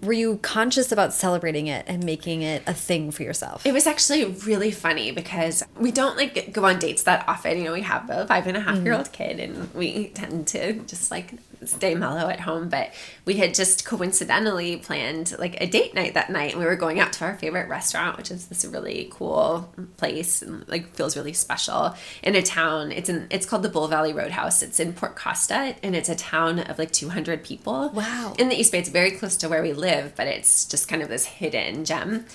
were 0.01 0.13
you 0.13 0.37
conscious 0.41 0.91
about 0.91 1.13
celebrating 1.13 1.67
it 1.67 1.85
and 1.87 2.03
making 2.03 2.41
it 2.41 2.63
a 2.67 2.73
thing 2.73 3.11
for 3.11 3.23
yourself? 3.23 3.65
It 3.65 3.73
was 3.73 3.87
actually 3.87 4.25
really 4.25 4.71
funny 4.71 5.11
because 5.11 5.63
we 5.79 5.91
don't 5.91 6.17
like 6.17 6.53
go 6.53 6.65
on 6.65 6.79
dates 6.79 7.03
that 7.03 7.27
often. 7.27 7.57
You 7.57 7.65
know, 7.65 7.73
we 7.73 7.81
have 7.81 8.09
a 8.09 8.27
five 8.27 8.47
and 8.47 8.57
a 8.57 8.59
half 8.59 8.77
year 8.79 8.93
old 8.93 9.07
mm. 9.07 9.11
kid 9.11 9.39
and 9.39 9.73
we 9.73 10.09
tend 10.09 10.47
to 10.47 10.73
just 10.81 11.11
like 11.11 11.33
stay 11.65 11.95
mellow 11.95 12.29
at 12.29 12.39
home. 12.39 12.69
But 12.69 12.93
we 13.25 13.35
had 13.35 13.53
just 13.53 13.85
coincidentally 13.85 14.77
planned 14.77 15.37
like 15.37 15.59
a 15.61 15.67
date 15.67 15.93
night 15.93 16.13
that 16.13 16.29
night 16.29 16.51
and 16.51 16.59
we 16.59 16.65
were 16.65 16.75
going 16.75 16.99
out 16.99 17.13
to 17.13 17.25
our 17.25 17.37
favorite 17.37 17.67
restaurant, 17.67 18.17
which 18.17 18.31
is 18.31 18.47
this 18.47 18.65
really 18.65 19.09
cool 19.11 19.73
place 19.97 20.41
and 20.41 20.67
like 20.69 20.93
feels 20.95 21.17
really 21.17 21.33
special 21.33 21.95
in 22.23 22.35
a 22.35 22.41
town. 22.41 22.91
It's 22.91 23.09
in 23.09 23.27
it's 23.29 23.45
called 23.45 23.63
the 23.63 23.69
Bull 23.69 23.87
Valley 23.87 24.13
Roadhouse. 24.13 24.61
It's 24.61 24.79
in 24.79 24.93
Port 24.93 25.15
Costa 25.15 25.75
and 25.83 25.95
it's 25.95 26.09
a 26.09 26.15
town 26.15 26.59
of 26.59 26.77
like 26.77 26.91
200 26.91 27.43
people. 27.43 27.89
Wow. 27.89 28.35
In 28.37 28.49
the 28.49 28.55
East 28.55 28.71
Bay, 28.71 28.79
it's 28.79 28.89
very 28.89 29.11
close 29.11 29.35
to 29.37 29.49
where 29.49 29.61
we 29.61 29.73
live 29.73 29.87
live, 29.87 30.15
but 30.15 30.27
it's 30.27 30.65
just 30.65 30.87
kind 30.87 31.01
of 31.01 31.09
this 31.09 31.25
hidden 31.25 31.85
gem. 31.85 32.25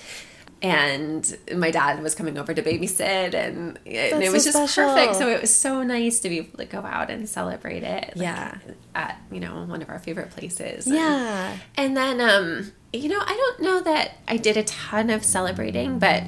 And 0.63 1.37
my 1.53 1.71
dad 1.71 2.01
was 2.01 2.15
coming 2.15 2.37
over 2.37 2.53
to 2.53 2.61
babysit, 2.61 3.33
and, 3.33 3.77
and 3.85 4.23
it 4.23 4.31
was 4.31 4.45
so 4.45 4.51
just 4.51 4.73
special. 4.73 4.93
perfect. 4.95 5.15
So 5.15 5.27
it 5.27 5.41
was 5.41 5.53
so 5.53 5.83
nice 5.83 6.21
to 6.21 6.29
be 6.29 6.37
able 6.37 6.57
to 6.57 6.65
go 6.65 6.79
out 6.79 7.09
and 7.09 7.27
celebrate 7.27 7.83
it. 7.83 8.15
Like, 8.15 8.23
yeah, 8.23 8.57
at 8.95 9.21
you 9.29 9.41
know 9.41 9.65
one 9.65 9.81
of 9.81 9.89
our 9.89 9.99
favorite 9.99 10.29
places. 10.29 10.87
Yeah, 10.87 11.57
and, 11.75 11.97
and 11.97 12.19
then 12.19 12.21
um, 12.21 12.71
you 12.93 13.09
know 13.09 13.19
I 13.19 13.35
don't 13.35 13.59
know 13.61 13.81
that 13.81 14.19
I 14.25 14.37
did 14.37 14.55
a 14.55 14.63
ton 14.63 15.09
of 15.09 15.25
celebrating, 15.25 15.99
but 15.99 16.23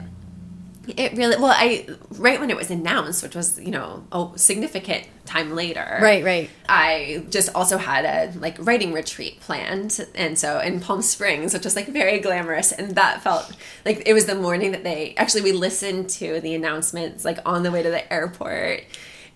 it 0.87 1.13
really 1.13 1.37
well. 1.37 1.53
I 1.55 1.87
right 2.11 2.39
when 2.39 2.49
it 2.49 2.57
was 2.57 2.71
announced, 2.71 3.23
which 3.23 3.35
was 3.35 3.59
you 3.59 3.71
know 3.71 4.05
a 4.11 4.29
significant 4.35 5.07
time 5.25 5.55
later. 5.55 5.97
Right, 6.01 6.23
right. 6.23 6.49
I 6.69 7.25
just 7.29 7.49
also 7.55 7.77
had 7.77 8.05
a 8.05 8.37
like 8.39 8.55
writing 8.59 8.93
retreat 8.93 9.39
planned, 9.39 10.05
and 10.15 10.37
so 10.37 10.59
in 10.59 10.79
Palm 10.79 11.01
Springs, 11.01 11.53
which 11.53 11.63
was 11.65 11.75
like 11.75 11.87
very 11.87 12.19
glamorous, 12.19 12.71
and 12.71 12.95
that 12.95 13.21
felt 13.21 13.55
like 13.85 14.03
it 14.05 14.13
was 14.13 14.25
the 14.25 14.35
morning 14.35 14.71
that 14.71 14.83
they 14.83 15.15
actually 15.17 15.41
we 15.41 15.51
listened 15.51 16.09
to 16.11 16.39
the 16.41 16.53
announcements 16.53 17.25
like 17.25 17.39
on 17.45 17.63
the 17.63 17.71
way 17.71 17.83
to 17.83 17.89
the 17.89 18.11
airport 18.13 18.83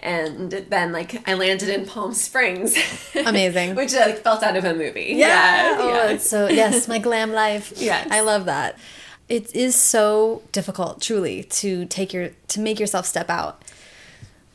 and 0.02 0.52
then 0.52 0.92
like 0.92 1.28
I 1.28 1.34
landed 1.34 1.70
in 1.70 1.86
Palm 1.86 2.14
Springs. 2.14 2.78
Amazing. 3.16 3.76
which 3.76 3.94
like 3.94 4.20
felt 4.20 4.44
out 4.44 4.56
of 4.56 4.64
a 4.64 4.74
movie. 4.74 5.14
Yeah. 5.16 5.28
yeah. 5.28 5.78
Oh, 5.80 6.10
yeah. 6.12 6.18
so 6.18 6.48
yes, 6.48 6.88
my 6.88 7.00
glam 7.00 7.32
life. 7.32 7.74
Yes. 7.80 8.08
I 8.12 8.22
love 8.22 8.46
that 8.46 8.78
it 9.30 9.56
is 9.56 9.76
so 9.76 10.42
difficult 10.52 11.02
truly 11.02 11.44
to 11.44 11.86
take 11.86 12.12
your 12.12 12.32
to 12.48 12.60
make 12.60 12.80
yourself 12.80 13.06
step 13.06 13.30
out 13.30 13.63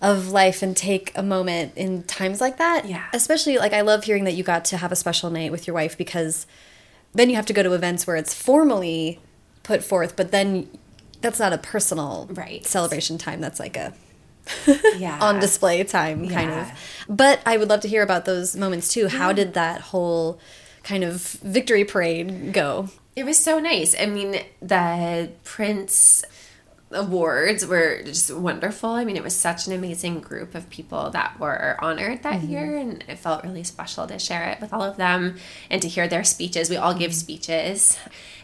of 0.02 0.28
life 0.28 0.62
and 0.62 0.76
take 0.76 1.16
a 1.16 1.22
moment 1.22 1.72
in 1.76 2.02
times 2.02 2.40
like 2.40 2.58
that. 2.58 2.86
Yeah. 2.86 3.06
Especially 3.12 3.56
like 3.56 3.72
i 3.72 3.80
love 3.80 4.04
hearing 4.04 4.24
that 4.24 4.34
you 4.34 4.42
got 4.42 4.64
to 4.66 4.76
have 4.76 4.92
a 4.92 4.96
special 4.96 5.30
night 5.30 5.52
with 5.52 5.66
your 5.66 5.74
wife 5.74 5.96
because 5.96 6.46
then 7.12 7.30
you 7.30 7.36
have 7.36 7.46
to 7.46 7.52
go 7.52 7.62
to 7.62 7.72
events 7.72 8.06
where 8.06 8.16
it's 8.16 8.34
formally 8.34 9.20
put 9.62 9.82
forth 9.82 10.16
but 10.16 10.32
then 10.32 10.68
that's 11.20 11.38
not 11.38 11.54
a 11.54 11.58
personal 11.58 12.28
right. 12.32 12.66
celebration 12.66 13.16
time. 13.16 13.40
That's 13.40 13.58
like 13.60 13.76
a 13.76 13.94
yeah. 14.98 15.18
on 15.22 15.40
display 15.40 15.82
time 15.84 16.28
kind 16.28 16.50
yeah. 16.50 16.70
of 16.70 16.78
but 17.08 17.40
i 17.46 17.56
would 17.56 17.70
love 17.70 17.80
to 17.80 17.88
hear 17.88 18.02
about 18.02 18.24
those 18.24 18.56
moments 18.56 18.92
too. 18.92 19.08
How 19.08 19.32
did 19.32 19.54
that 19.54 19.80
whole 19.80 20.38
kind 20.82 21.02
of 21.02 21.22
victory 21.42 21.84
parade 21.84 22.52
go 22.52 22.90
it 23.16 23.24
was 23.24 23.38
so 23.38 23.58
nice. 23.58 23.94
I 23.98 24.06
mean, 24.06 24.40
the 24.60 25.30
Printz 25.44 26.24
awards 26.94 27.66
were 27.66 28.02
just 28.04 28.32
wonderful. 28.32 28.90
I 28.90 29.04
mean, 29.04 29.16
it 29.16 29.22
was 29.22 29.34
such 29.34 29.66
an 29.66 29.72
amazing 29.72 30.20
group 30.20 30.54
of 30.54 30.70
people 30.70 31.10
that 31.10 31.38
were 31.38 31.76
honored 31.80 32.22
that 32.22 32.40
mm 32.40 32.40
-hmm. 32.40 32.50
year, 32.50 32.76
and 32.78 33.04
it 33.08 33.18
felt 33.18 33.44
really 33.44 33.64
special 33.64 34.06
to 34.06 34.18
share 34.18 34.50
it 34.52 34.60
with 34.60 34.72
all 34.72 34.82
of 34.82 34.96
them 34.96 35.36
and 35.70 35.82
to 35.82 35.88
hear 35.88 36.08
their 36.08 36.24
speeches. 36.24 36.70
We 36.70 36.76
all 36.76 36.94
gave 36.94 37.10
mm-hmm. 37.10 37.26
speeches, 37.26 37.98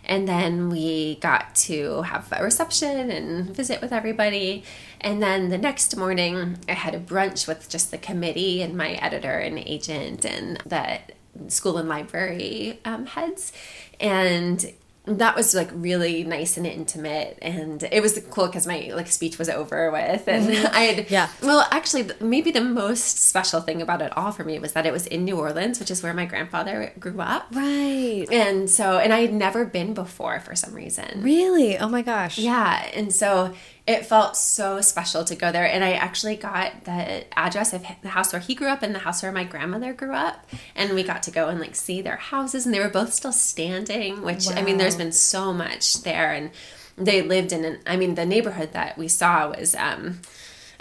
and 0.08 0.26
then 0.26 0.70
we 0.70 1.16
got 1.20 1.54
to 1.68 2.02
have 2.02 2.24
a 2.32 2.42
reception 2.42 3.10
and 3.10 3.56
visit 3.56 3.80
with 3.80 3.92
everybody. 3.92 4.64
And 5.00 5.22
then 5.22 5.50
the 5.50 5.58
next 5.58 5.96
morning, 5.96 6.58
I 6.68 6.74
had 6.74 6.94
a 6.94 7.00
brunch 7.00 7.46
with 7.46 7.72
just 7.72 7.90
the 7.90 7.98
committee 7.98 8.62
and 8.64 8.74
my 8.74 8.90
editor 9.06 9.36
and 9.46 9.58
agent 9.58 10.24
and 10.24 10.58
the 10.66 11.00
school 11.48 11.76
and 11.78 11.88
library 11.88 12.80
um, 12.84 13.06
heads 13.06 13.52
and 14.00 14.72
that 15.06 15.34
was 15.34 15.54
like 15.54 15.70
really 15.72 16.24
nice 16.24 16.56
and 16.56 16.66
intimate. 16.66 17.38
And 17.40 17.82
it 17.90 18.02
was 18.02 18.18
cool 18.30 18.46
because 18.46 18.66
my 18.66 18.90
like 18.94 19.08
speech 19.08 19.38
was 19.38 19.48
over 19.48 19.90
with. 19.90 20.28
And 20.28 20.48
mm-hmm. 20.48 20.66
i 20.74 20.80
had 20.80 21.10
yeah. 21.10 21.28
well 21.42 21.66
actually 21.70 22.10
maybe 22.20 22.50
the 22.50 22.60
most 22.60 23.18
special 23.18 23.60
thing 23.60 23.82
about 23.82 24.02
it 24.02 24.16
all 24.16 24.32
for 24.32 24.44
me 24.44 24.58
was 24.58 24.72
that 24.72 24.86
it 24.86 24.92
was 24.92 25.06
in 25.06 25.24
new 25.24 25.38
orleans 25.38 25.80
which 25.80 25.90
is 25.90 26.02
where 26.02 26.14
my 26.14 26.26
grandfather 26.26 26.92
grew 26.98 27.20
up. 27.20 27.46
Right. 27.52 28.26
And 28.30 28.68
so 28.68 28.98
and 28.98 29.12
i 29.12 29.20
had 29.20 29.32
never 29.32 29.64
been 29.64 29.94
before 29.94 30.40
for 30.40 30.54
some 30.54 30.74
reason. 30.74 31.22
Really? 31.22 31.78
Oh 31.78 31.88
my 31.88 32.02
gosh. 32.02 32.38
Yeah. 32.38 32.88
And 32.94 33.12
so 33.12 33.54
it 33.90 34.06
felt 34.06 34.36
so 34.36 34.80
special 34.80 35.24
to 35.24 35.34
go 35.34 35.50
there. 35.50 35.66
And 35.66 35.82
I 35.82 35.92
actually 35.92 36.36
got 36.36 36.84
the 36.84 37.24
address 37.36 37.72
of 37.72 37.84
the 38.02 38.10
house 38.10 38.32
where 38.32 38.40
he 38.40 38.54
grew 38.54 38.68
up 38.68 38.84
and 38.84 38.94
the 38.94 39.00
house 39.00 39.20
where 39.20 39.32
my 39.32 39.42
grandmother 39.42 39.92
grew 39.92 40.12
up. 40.14 40.46
And 40.76 40.94
we 40.94 41.02
got 41.02 41.24
to 41.24 41.32
go 41.32 41.48
and 41.48 41.58
like 41.58 41.74
see 41.74 42.00
their 42.00 42.16
houses 42.16 42.64
and 42.64 42.72
they 42.72 42.78
were 42.78 42.88
both 42.88 43.12
still 43.12 43.32
standing, 43.32 44.22
which 44.22 44.46
wow. 44.46 44.54
I 44.54 44.62
mean, 44.62 44.76
there's 44.76 44.94
been 44.94 45.10
so 45.10 45.52
much 45.52 46.02
there. 46.02 46.32
And 46.32 46.52
they 46.96 47.20
lived 47.20 47.52
in 47.52 47.64
an, 47.64 47.80
I 47.84 47.96
mean, 47.96 48.14
the 48.14 48.24
neighborhood 48.24 48.72
that 48.74 48.96
we 48.96 49.08
saw 49.08 49.50
was, 49.50 49.74
um, 49.74 50.20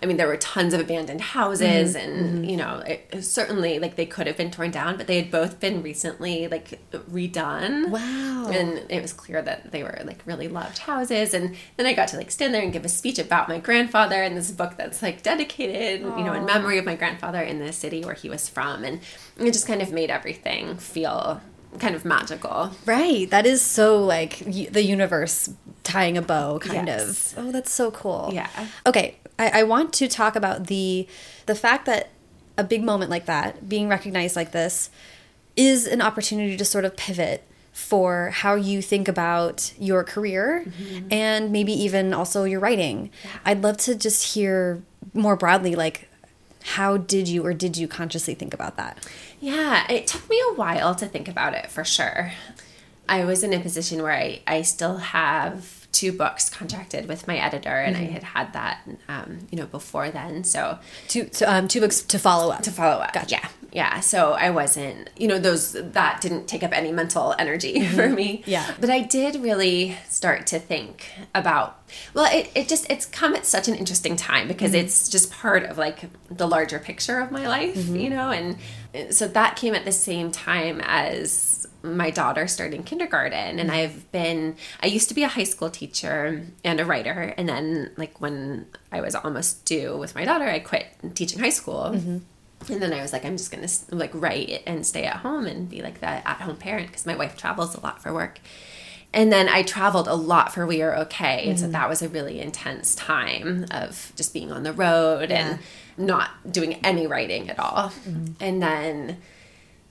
I 0.02 0.06
mean, 0.06 0.16
there 0.18 0.28
were 0.28 0.38
tons 0.38 0.74
of 0.74 0.80
abandoned 0.80 1.22
houses, 1.22 1.96
Mm-hmm. 1.96 2.10
and 2.10 2.50
you 2.50 2.56
know, 2.58 2.82
it, 2.88 3.24
certainly 3.24 3.80
like 3.80 3.96
they 3.98 4.06
could 4.06 4.28
have 4.28 4.38
been 4.38 4.50
torn 4.52 4.72
down, 4.72 4.96
but 4.98 5.08
they 5.08 5.18
had 5.22 5.30
both 5.30 5.60
been 5.60 5.84
recently 5.84 6.48
like 6.48 6.80
redone. 6.94 7.90
Wow. 7.90 8.50
And 8.50 8.82
it 8.90 9.02
was 9.02 9.14
clear 9.14 9.42
that 9.42 9.72
they 9.72 9.84
were 9.84 10.00
like 10.06 10.20
really 10.26 10.48
loved 10.48 10.78
houses. 10.80 11.34
And 11.34 11.56
then 11.78 11.86
I 11.86 11.94
got 11.94 12.08
to 12.10 12.18
like 12.18 12.32
stand 12.32 12.54
there 12.54 12.62
and 12.62 12.72
give 12.74 12.86
a 12.86 12.90
speech 12.90 13.20
about 13.20 13.50
my 13.50 13.60
grandfather 13.60 14.24
in 14.24 14.36
this 14.36 14.52
book 14.52 14.76
that's 14.78 15.02
like 15.02 15.22
dedicated, 15.22 16.02
you 16.02 16.24
know, 16.24 16.34
in 16.34 16.46
memory 16.46 16.78
of 16.78 16.86
my 16.86 16.96
grandfather 16.96 17.42
in 17.42 17.60
the 17.60 17.74
city 17.74 18.04
where 18.04 18.14
he 18.16 18.30
was 18.30 18.48
from, 18.48 18.84
and 18.84 19.02
it 19.38 19.52
just 19.52 19.68
kind 19.68 19.82
of 19.82 19.92
made 19.92 20.10
everything 20.10 20.78
feel 20.78 21.42
kind 21.78 21.94
of 21.96 22.04
magical. 22.06 22.72
Right. 22.86 23.30
That 23.30 23.46
is 23.46 23.62
so 23.62 24.04
like 24.04 24.42
y- 24.46 24.68
the 24.72 24.84
universe 24.84 25.50
tying 25.84 26.18
a 26.18 26.22
bow, 26.22 26.60
kind 26.60 26.88
Yes. 26.88 27.34
of. 27.34 27.46
Oh, 27.48 27.52
that's 27.52 27.72
so 27.72 27.92
cool. 27.92 28.32
Yeah. 28.34 28.48
Okay, 28.88 29.18
I, 29.40 29.62
I 29.62 29.64
want 29.64 29.94
to 29.94 30.08
talk 30.08 30.36
about 30.36 30.68
the 30.68 31.08
the 31.48 31.56
fact 31.56 31.86
that 31.88 32.10
a 32.58 32.64
big 32.64 32.84
moment 32.84 33.10
like 33.10 33.26
that, 33.26 33.68
being 33.68 33.88
recognized 33.88 34.36
like 34.36 34.52
this, 34.52 34.92
is 35.56 35.88
an 35.88 36.02
opportunity 36.02 36.58
to 36.58 36.66
sort 36.66 36.86
of 36.86 36.96
pivot 36.96 37.44
for 37.72 38.32
how 38.32 38.56
you 38.56 38.82
think 38.82 39.08
about 39.08 39.72
your 39.80 40.04
career 40.04 40.66
mm-hmm. 40.68 41.08
and 41.12 41.52
maybe 41.52 41.72
even 41.72 42.14
also 42.14 42.44
your 42.44 42.60
writing. 42.60 43.10
I'd 43.46 43.64
love 43.64 43.78
to 43.78 43.96
just 43.96 44.34
hear 44.34 44.84
more 45.14 45.38
broadly, 45.38 45.76
like, 45.76 46.10
how 46.64 46.98
did 46.98 47.30
you 47.30 47.46
or 47.46 47.54
did 47.54 47.78
you 47.78 47.88
consciously 47.88 48.34
think 48.34 48.54
about 48.54 48.76
that? 48.76 49.08
Yeah, 49.40 49.90
it 49.90 50.08
took 50.08 50.30
me 50.30 50.42
a 50.52 50.54
while 50.56 50.94
to 50.96 51.06
think 51.06 51.30
about 51.30 51.54
it 51.54 51.72
for 51.72 51.86
sure. 51.86 52.34
I 53.08 53.24
was 53.24 53.44
in 53.44 53.54
a 53.54 53.60
position 53.60 54.04
where 54.04 54.12
I, 54.12 54.42
I 54.46 54.62
still 54.64 54.98
have 54.98 55.79
two 55.92 56.12
books 56.12 56.50
contracted 56.50 57.08
with 57.08 57.28
my 57.28 57.38
editor, 57.38 57.70
and 57.70 57.98
I 57.98 58.02
mm-hmm. 58.02 58.14
had 58.14 58.24
had 58.24 58.54
that, 58.54 58.90
um, 59.08 59.48
you 59.52 59.58
know, 59.58 59.66
before 59.66 60.10
then. 60.12 60.44
So 60.44 60.80
Two, 61.08 61.26
to, 61.26 61.46
um, 61.46 61.68
two 61.68 61.82
books 61.82 62.02
to 62.04 62.20
follow 62.20 62.52
up. 62.52 62.62
to 62.64 62.72
follow 62.72 63.02
up. 63.02 63.14
Gotcha. 63.14 63.32
Yeah. 63.32 63.50
Yeah. 63.72 64.00
So 64.00 64.34
I 64.34 64.50
wasn't, 64.50 65.10
you 65.18 65.28
know, 65.28 65.38
those, 65.38 65.74
that 65.74 66.22
didn't 66.22 66.48
take 66.48 66.64
up 66.64 66.72
any 66.72 66.92
mental 66.92 67.36
energy 67.38 67.86
for 67.88 68.04
mm-hmm. 68.04 68.16
me. 68.16 68.44
Yeah. 68.46 68.74
But 68.80 68.90
I 68.90 69.02
did 69.02 69.36
really 69.38 69.98
start 70.08 70.48
to 70.48 70.60
think 70.60 71.12
about, 71.36 71.82
well, 72.14 72.26
it, 72.32 72.50
it 72.56 72.68
just, 72.68 72.90
it's 72.90 73.06
come 73.06 73.36
at 73.36 73.46
such 73.46 73.68
an 73.68 73.76
interesting 73.76 74.16
time 74.16 74.48
because 74.48 74.72
mm-hmm. 74.72 74.86
it's 74.86 75.10
just 75.10 75.32
part 75.32 75.64
of 75.64 75.78
like 75.78 76.10
the 76.30 76.48
larger 76.48 76.80
picture 76.80 77.20
of 77.20 77.32
my 77.32 77.48
life, 77.48 77.88
you 77.90 78.10
know? 78.10 78.32
And 78.32 78.58
uh, 78.96 79.12
so 79.12 79.28
that 79.28 79.56
came 79.56 79.76
at 79.76 79.86
the 79.86 79.92
same 79.92 80.32
time 80.32 80.82
as 80.84 81.68
my 81.82 82.10
daughter 82.10 82.48
starting 82.48 82.84
kindergarten 82.84 83.60
and 83.60 83.70
mm-hmm. 83.70 83.72
I've 83.72 84.12
been 84.12 84.56
I 84.82 84.88
used 84.88 85.08
to 85.10 85.16
be 85.16 85.24
a 85.24 85.28
high 85.28 85.44
school 85.44 85.70
teacher 85.70 86.46
and 86.64 86.80
a 86.80 86.86
writer 86.86 87.34
and 87.38 87.48
then 87.48 87.92
like 87.96 88.20
when 88.20 88.68
I 88.92 89.02
was 89.02 89.16
almost 89.16 89.66
due 89.66 89.98
with 89.98 90.16
my 90.16 90.26
daughter 90.26 90.46
I 90.46 90.60
quit 90.60 90.88
teaching 91.16 91.40
high 91.40 91.50
school 91.50 91.92
mm-hmm. 91.96 92.72
and 92.72 92.82
then 92.82 92.94
I 92.94 93.02
was 93.02 93.14
like 93.14 93.24
I'm 93.24 93.38
just 93.38 93.52
going 93.52 93.66
to 93.66 93.96
like 93.96 94.12
write 94.14 94.64
and 94.66 94.86
stay 94.86 95.06
at 95.06 95.18
home 95.18 95.46
and 95.46 95.70
be 95.70 95.82
like 95.82 96.02
the 96.02 96.08
at 96.08 96.42
home 96.42 96.58
parent 96.58 96.88
because 96.88 97.06
my 97.06 97.16
wife 97.16 97.38
travels 97.38 97.76
a 97.76 97.80
lot 97.80 98.02
for 98.02 98.14
work 98.14 98.40
and 99.14 99.32
then 99.32 99.50
I 99.50 99.64
traveled 99.64 100.08
a 100.08 100.14
lot 100.14 100.54
for 100.54 100.68
We 100.68 100.82
Are 100.82 100.96
Okay. 100.98 101.50
And 101.50 101.58
so 101.58 101.64
mm-hmm. 101.64 101.72
that 101.72 101.90
was 101.90 102.02
a 102.02 102.10
really 102.10 102.40
intense 102.40 102.94
time 102.94 103.66
of 103.72 104.14
just 104.16 104.34
being 104.34 104.52
on 104.52 104.64
the 104.64 104.74
road 104.74 105.32
Yeah. 105.32 105.48
and 105.48 105.60
not 105.98 106.52
doing 106.52 106.76
any 106.86 107.08
writing 107.08 107.50
at 107.50 107.58
all. 107.60 107.92
And 108.40 108.62
then 108.62 109.18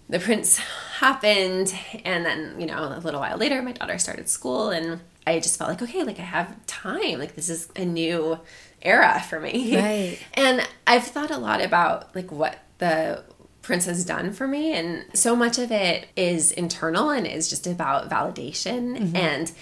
the 0.09 0.19
Printz 0.19 0.59
happened 0.99 1.75
and 2.05 2.25
then 2.25 2.59
you 2.59 2.67
know 2.67 2.97
a 2.97 3.01
little 3.01 3.21
while 3.21 3.37
later 3.37 3.63
my 3.63 3.73
daughter 3.73 3.99
started 3.99 4.29
school 4.29 4.71
and 4.71 5.01
i 5.29 5.39
just 5.39 5.57
felt 5.57 5.71
like 5.71 5.81
okay 5.81 6.03
like 6.03 6.19
i 6.19 6.23
have 6.23 6.55
time 6.67 7.21
like 7.21 7.37
this 7.37 7.49
is 7.49 7.69
a 7.77 7.85
new 7.85 8.37
era 8.83 9.23
for 9.29 9.39
me 9.39 9.77
Right. 9.77 10.19
and 10.35 10.67
i've 10.89 11.05
thought 11.05 11.31
a 11.31 11.39
lot 11.39 11.63
about 11.63 12.15
like 12.17 12.33
what 12.33 12.59
the 12.79 13.23
Printz 13.63 13.85
has 13.85 14.05
done 14.05 14.33
for 14.33 14.49
me 14.49 14.73
and 14.73 15.05
so 15.15 15.37
much 15.37 15.59
of 15.59 15.71
it 15.71 16.09
is 16.17 16.51
internal 16.53 17.11
and 17.11 17.27
is 17.27 17.49
just 17.49 17.67
about 17.67 18.09
validation 18.09 18.99
mm-hmm. 18.99 19.17
and 19.17 19.53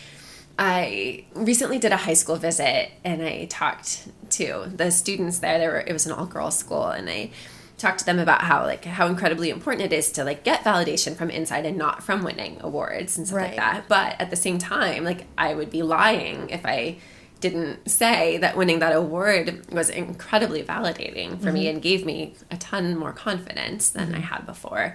I 0.59 1.27
recently 1.35 1.79
did 1.79 1.93
a 1.93 1.99
high 1.99 2.15
school 2.15 2.37
visit 2.37 2.91
and 3.05 3.21
I 3.21 3.45
talked 3.45 4.09
to 4.31 4.71
the 4.75 4.91
students 4.91 5.41
there. 5.41 5.59
There 5.59 5.71
were 5.71 5.81
it 5.81 5.93
was 5.93 6.07
an 6.07 6.13
all 6.13 6.25
girls 6.25 6.57
school 6.57 6.87
and 6.87 7.11
I 7.11 7.31
talked 7.79 7.99
to 7.99 8.07
them 8.07 8.19
about 8.19 8.43
how 8.43 8.65
like 8.65 8.85
how 8.85 9.07
incredibly 9.07 9.51
important 9.51 9.93
it 9.93 9.97
is 9.97 10.11
to 10.12 10.25
like 10.25 10.45
get 10.45 10.65
validation 10.65 11.15
from 11.15 11.31
inside 11.31 11.67
and 11.67 11.77
not 11.77 12.03
from 12.03 12.25
winning 12.25 12.59
awards 12.61 13.19
and 13.19 13.27
stuff 13.27 13.37
Right. 13.37 13.49
like 13.49 13.57
that. 13.57 13.89
But 13.89 14.21
at 14.21 14.31
the 14.31 14.37
same 14.37 14.59
time, 14.59 15.05
like 15.05 15.27
I 15.37 15.55
would 15.55 15.71
be 15.71 15.83
lying 15.83 16.49
if 16.51 16.65
I 16.65 16.99
didn't 17.41 17.89
say 17.89 18.39
that 18.39 18.57
winning 18.57 18.79
that 18.79 18.97
award 18.97 19.67
was 19.71 19.91
incredibly 19.91 20.62
validating 20.62 21.41
for 21.41 21.53
me 21.53 21.67
mm-hmm. 21.67 21.75
and 21.75 21.83
gave 21.83 22.07
me 22.07 22.35
a 22.51 22.57
ton 22.57 22.97
more 22.97 23.12
confidence 23.12 23.91
than 23.91 24.15
I 24.15 24.19
mm-hmm. 24.19 24.23
had 24.23 24.47
before. 24.47 24.95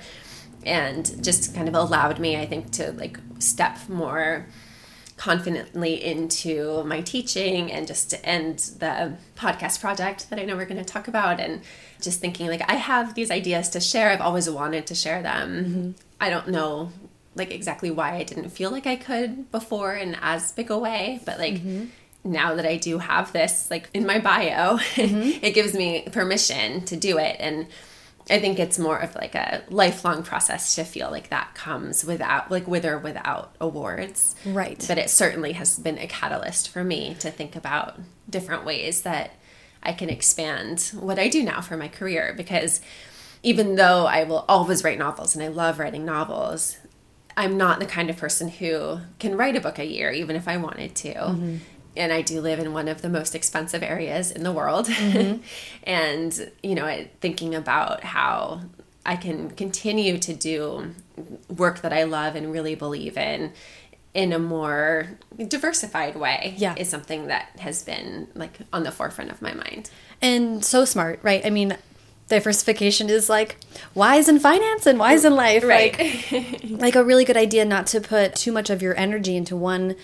And 0.65 1.23
just 1.23 1.53
kind 1.53 1.67
of 1.67 1.75
allowed 1.75 2.19
me, 2.19 2.37
I 2.37 2.45
think, 2.47 2.71
to 2.71 2.91
like 2.93 3.19
step 3.39 3.77
more 3.89 4.47
confidently 5.21 6.03
into 6.03 6.83
my 6.83 6.99
teaching 6.99 7.71
and 7.71 7.85
just 7.85 8.09
to 8.09 8.25
end 8.25 8.57
the 8.79 9.13
podcast 9.35 9.79
project 9.79 10.27
that 10.31 10.39
I 10.39 10.45
know 10.45 10.55
we're 10.55 10.65
going 10.65 10.83
to 10.83 10.93
talk 10.93 11.07
about 11.07 11.39
and 11.39 11.61
just 12.01 12.19
thinking 12.19 12.47
like 12.47 12.67
I 12.67 12.73
have 12.73 13.13
these 13.13 13.29
ideas 13.29 13.69
to 13.69 13.79
share. 13.79 14.09
I've 14.09 14.19
always 14.19 14.49
wanted 14.49 14.87
to 14.87 14.95
share 14.95 15.21
them. 15.21 15.63
Mm-hmm. 15.63 15.91
I 16.19 16.31
don't 16.31 16.47
know 16.47 16.91
like 17.35 17.51
exactly 17.51 17.91
why 17.91 18.15
I 18.15 18.23
didn't 18.23 18.49
feel 18.49 18.71
like 18.71 18.87
I 18.87 18.95
could 18.95 19.51
before 19.51 19.93
in 19.93 20.17
as 20.23 20.53
big 20.53 20.71
a 20.71 20.79
way 20.79 21.19
but 21.23 21.37
like 21.37 21.53
mm-hmm. 21.53 21.85
now 22.23 22.55
that 22.55 22.65
I 22.65 22.77
do 22.77 22.97
have 22.97 23.31
this 23.31 23.69
like 23.69 23.91
in 23.93 24.07
my 24.07 24.17
bio 24.17 24.77
mm-hmm. 24.95 25.45
it 25.45 25.53
gives 25.53 25.75
me 25.75 26.07
permission 26.11 26.83
to 26.85 26.95
do 26.95 27.19
it. 27.19 27.35
And 27.39 27.67
I 28.31 28.39
think 28.39 28.59
it's 28.59 28.79
more 28.79 28.97
of 28.97 29.13
like 29.15 29.35
a 29.35 29.61
lifelong 29.69 30.23
process 30.23 30.75
to 30.75 30.83
feel 30.83 31.11
like 31.11 31.29
that 31.29 31.53
comes 31.53 32.05
without, 32.05 32.49
like 32.49 32.67
with 32.67 32.85
or 32.85 32.97
without 32.97 33.55
awards. 33.59 34.35
Right. 34.45 34.83
But 34.87 34.97
it 34.97 35.09
certainly 35.09 35.51
has 35.53 35.77
been 35.77 35.97
a 35.97 36.07
catalyst 36.07 36.69
for 36.69 36.83
me 36.83 37.15
to 37.19 37.29
think 37.29 37.55
about 37.55 37.99
different 38.29 38.65
ways 38.65 39.01
that 39.01 39.31
I 39.83 39.93
can 39.93 40.09
expand 40.09 40.91
what 40.93 41.19
I 41.19 41.27
do 41.27 41.43
now 41.43 41.59
for 41.61 41.75
my 41.75 41.89
career. 41.89 42.33
Because 42.35 42.79
even 43.43 43.75
though 43.75 44.05
I 44.05 44.23
will 44.23 44.45
always 44.47 44.83
write 44.83 44.97
novels 44.97 45.35
and 45.35 45.43
I 45.43 45.49
love 45.49 45.77
writing 45.77 46.05
novels, 46.05 46.77
I'm 47.35 47.57
not 47.57 47.79
the 47.79 47.85
kind 47.85 48.09
of 48.09 48.17
person 48.17 48.47
who 48.47 48.99
can 49.19 49.35
write 49.35 49.55
a 49.55 49.61
book 49.61 49.79
a 49.79 49.85
year, 49.85 50.11
even 50.11 50.35
if 50.35 50.47
I 50.47 50.57
wanted 50.57 50.95
to. 50.95 51.13
Mm-hmm. 51.13 51.57
And 51.95 52.13
I 52.13 52.21
do 52.21 52.39
live 52.41 52.59
in 52.59 52.71
one 52.73 52.87
of 52.87 53.01
the 53.01 53.09
most 53.09 53.35
expensive 53.35 53.83
areas 53.83 54.31
in 54.31 54.43
the 54.43 54.51
world. 54.51 54.87
Mm-hmm. 54.87 55.41
and, 55.83 56.51
you 56.63 56.75
know, 56.75 57.05
thinking 57.19 57.53
about 57.53 58.03
how 58.03 58.61
I 59.05 59.15
can 59.17 59.49
continue 59.51 60.17
to 60.19 60.33
do 60.33 60.93
work 61.49 61.81
that 61.81 61.91
I 61.91 62.03
love 62.03 62.35
and 62.35 62.51
really 62.51 62.75
believe 62.75 63.17
in 63.17 63.51
in 64.13 64.33
a 64.33 64.39
more 64.39 65.07
diversified 65.47 66.15
way 66.17 66.53
Yeah. 66.57 66.75
is 66.77 66.89
something 66.89 67.27
that 67.27 67.47
has 67.59 67.81
been 67.83 68.27
like 68.35 68.59
on 68.73 68.83
the 68.83 68.91
forefront 68.91 69.31
of 69.31 69.41
my 69.41 69.53
mind. 69.53 69.89
and 70.21 70.63
so 70.65 70.83
smart, 70.85 71.19
right? 71.23 71.45
I 71.45 71.49
mean, 71.49 71.77
diversification 72.27 73.09
is 73.09 73.29
like 73.29 73.57
wise 73.95 74.27
in 74.29 74.39
finance 74.39 74.85
and 74.85 74.99
wise 74.99 75.25
in 75.25 75.35
life, 75.35 75.63
Right. 75.63 75.97
Like, 76.31 76.61
like 76.69 76.95
a 76.95 77.03
really 77.03 77.25
good 77.25 77.37
idea 77.37 77.63
not 77.65 77.87
to 77.87 78.01
put 78.01 78.35
too 78.35 78.51
much 78.51 78.69
of 78.69 78.81
your 78.81 78.97
energy 78.97 79.35
into 79.35 79.55
one 79.55 79.95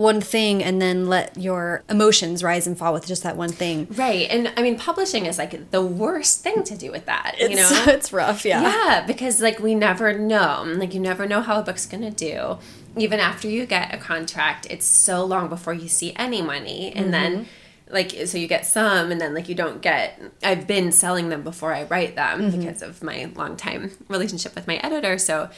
one 0.00 0.18
thing 0.22 0.64
and 0.64 0.80
then 0.80 1.06
let 1.06 1.36
your 1.36 1.84
emotions 1.90 2.42
rise 2.42 2.66
and 2.66 2.78
fall 2.78 2.94
with 2.94 3.06
just 3.06 3.22
that 3.22 3.36
one 3.36 3.50
thing. 3.50 3.86
Right. 3.90 4.26
And 4.30 4.50
I 4.56 4.62
mean, 4.62 4.78
publishing 4.78 5.26
is 5.26 5.36
like 5.36 5.70
the 5.70 5.82
worst 5.84 6.42
thing 6.42 6.64
to 6.64 6.74
do 6.74 6.90
with 6.90 7.04
that, 7.04 7.36
you 7.38 7.50
know? 7.50 7.68
It's, 7.70 7.86
it's 7.86 8.12
rough, 8.12 8.46
yeah. 8.46 8.62
Yeah, 8.62 9.06
because 9.06 9.42
like 9.42 9.60
we 9.60 9.74
never 9.74 10.18
know. 10.18 10.64
Like 10.66 10.94
you 10.94 11.00
never 11.00 11.26
know 11.26 11.42
how 11.42 11.60
a 11.60 11.62
book's 11.62 11.84
going 11.84 12.02
to 12.02 12.10
do. 12.10 12.56
Even 12.96 13.20
after 13.20 13.46
you 13.46 13.66
get 13.66 13.92
a 13.92 13.98
contract, 13.98 14.66
it's 14.70 14.86
so 14.86 15.22
long 15.22 15.48
before 15.48 15.74
you 15.74 15.86
see 15.86 16.14
any 16.16 16.40
money. 16.40 16.92
And 16.92 17.12
then 17.12 17.32
mm-hmm. 17.40 17.92
like 17.94 18.26
so 18.26 18.38
you 18.38 18.48
get 18.48 18.64
some 18.64 19.12
and 19.12 19.20
then 19.20 19.34
like 19.34 19.50
you 19.50 19.54
don't 19.54 19.82
get 19.82 20.18
I've 20.42 20.66
been 20.66 20.92
selling 20.92 21.28
them 21.28 21.42
before 21.42 21.74
I 21.74 21.82
write 21.82 22.16
them 22.16 22.40
mm-hmm. 22.40 22.58
because 22.58 22.80
of 22.80 23.02
my 23.02 23.30
long 23.36 23.54
time 23.54 23.90
relationship 24.08 24.54
with 24.54 24.66
my 24.66 24.76
editor. 24.76 25.18
So 25.18 25.50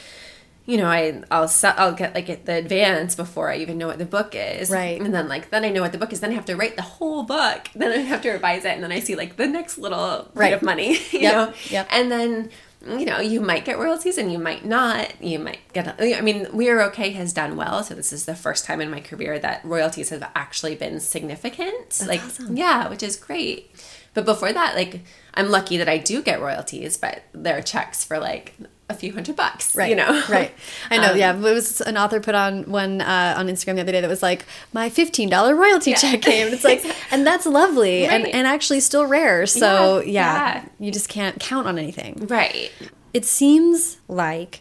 you 0.64 0.77
know, 0.77 0.87
I 0.87 1.22
I'll 1.31 1.51
I'll 1.64 1.92
get 1.92 2.14
like 2.14 2.44
the 2.44 2.55
advance 2.55 3.14
before 3.14 3.51
I 3.51 3.57
even 3.57 3.79
know 3.79 3.88
what 3.88 3.98
the 3.98 4.05
book 4.05 4.35
is, 4.37 4.70
Right. 4.70 5.01
And 5.01 5.12
then 5.12 5.29
like 5.29 5.51
then 5.51 5.64
I 5.64 5.70
know 5.70 5.83
what 5.83 5.92
the 5.92 5.98
book 5.98 6.12
is. 6.12 6.20
Then 6.20 6.31
I 6.31 6.35
have 6.35 6.44
to 6.46 6.57
write 6.57 6.77
the 6.77 6.83
whole 6.83 7.25
book. 7.25 7.68
Then 7.75 7.90
I 7.92 7.96
have 8.03 8.22
to 8.22 8.31
revise 8.31 8.64
it, 8.64 8.70
and 8.75 8.83
then 8.83 8.92
I 8.92 9.01
see 9.01 9.16
like 9.16 9.37
the 9.37 9.46
next 9.46 9.79
little 9.79 10.25
bit 10.33 10.38
Right. 10.40 10.53
of 10.53 10.62
money, 10.62 10.92
you 11.11 11.20
Yep. 11.20 11.35
know. 11.35 11.55
Yep. 11.70 11.88
And 11.90 12.12
then 12.12 12.51
you 12.87 13.05
know 13.05 13.20
you 13.20 13.40
might 13.40 13.64
get 13.64 13.79
royalties 13.79 14.18
and 14.18 14.33
you 14.33 14.38
might 14.38 14.64
not. 14.64 15.12
You 15.22 15.38
might 15.40 15.61
get. 15.72 15.96
I 16.01 16.20
mean, 16.20 16.46
We 16.53 16.68
Are 16.70 16.83
Okay 16.90 17.11
has 17.11 17.33
done 17.33 17.57
well, 17.57 17.83
so 17.85 17.94
this 17.94 18.12
is 18.12 18.25
the 18.27 18.35
first 18.37 18.64
time 18.64 18.81
in 18.81 18.90
my 18.90 19.01
career 19.01 19.38
that 19.40 19.64
royalties 19.64 20.10
have 20.10 20.29
actually 20.35 20.75
been 20.77 20.98
significant. 21.00 22.00
like 22.06 22.23
awesome. 22.23 22.56
yeah, 22.56 22.88
which 22.88 23.02
is 23.02 23.17
great. 23.17 23.71
But 24.15 24.25
before 24.25 24.52
that, 24.52 24.75
like 24.77 25.00
I'm 25.35 25.48
lucky 25.50 25.77
that 25.79 25.88
I 25.88 25.98
do 25.98 26.23
get 26.23 26.40
royalties, 26.40 26.96
but 26.96 27.23
there 27.33 27.56
are 27.58 27.63
checks 27.63 28.04
for 28.04 28.19
like 28.19 28.54
a 28.92 28.98
few 28.98 29.12
hundred 29.12 29.36
bucks, 29.36 29.74
Right. 29.74 29.90
you 29.90 29.96
know? 29.96 30.22
right. 30.28 30.52
I 30.90 30.98
know. 30.98 31.10
Um, 31.12 31.18
yeah. 31.18 31.34
It 31.34 31.40
was 31.40 31.80
an 31.80 31.96
author 31.96 32.20
put 32.20 32.34
on 32.34 32.64
one 32.70 33.00
uh, 33.00 33.34
on 33.36 33.48
Instagram 33.48 33.74
the 33.74 33.80
other 33.82 33.92
day 33.92 34.00
that 34.00 34.08
was 34.08 34.22
like, 34.22 34.44
my 34.72 34.88
$15 34.88 35.56
royalty 35.58 35.90
Yeah. 35.90 35.96
check 35.96 36.22
came. 36.22 36.46
And 36.46 36.54
it's 36.54 36.64
like, 36.64 36.84
and 37.10 37.26
that's 37.26 37.46
lovely 37.46 38.06
and, 38.06 38.26
and 38.26 38.46
actually 38.46 38.80
still 38.80 39.06
rare. 39.06 39.46
So 39.46 39.98
Yeah, 40.00 40.06
yeah, 40.06 40.54
yeah. 40.54 40.64
you 40.78 40.92
just 40.92 41.08
can't 41.08 41.40
count 41.40 41.66
on 41.66 41.78
anything. 41.78 42.26
Right. 42.28 42.70
It 43.12 43.24
seems 43.24 43.98
like 44.08 44.60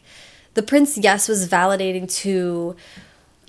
the 0.55 0.61
Printz, 0.61 0.97
yes, 1.01 1.29
was 1.29 1.47
validating 1.47 2.11
to 2.23 2.75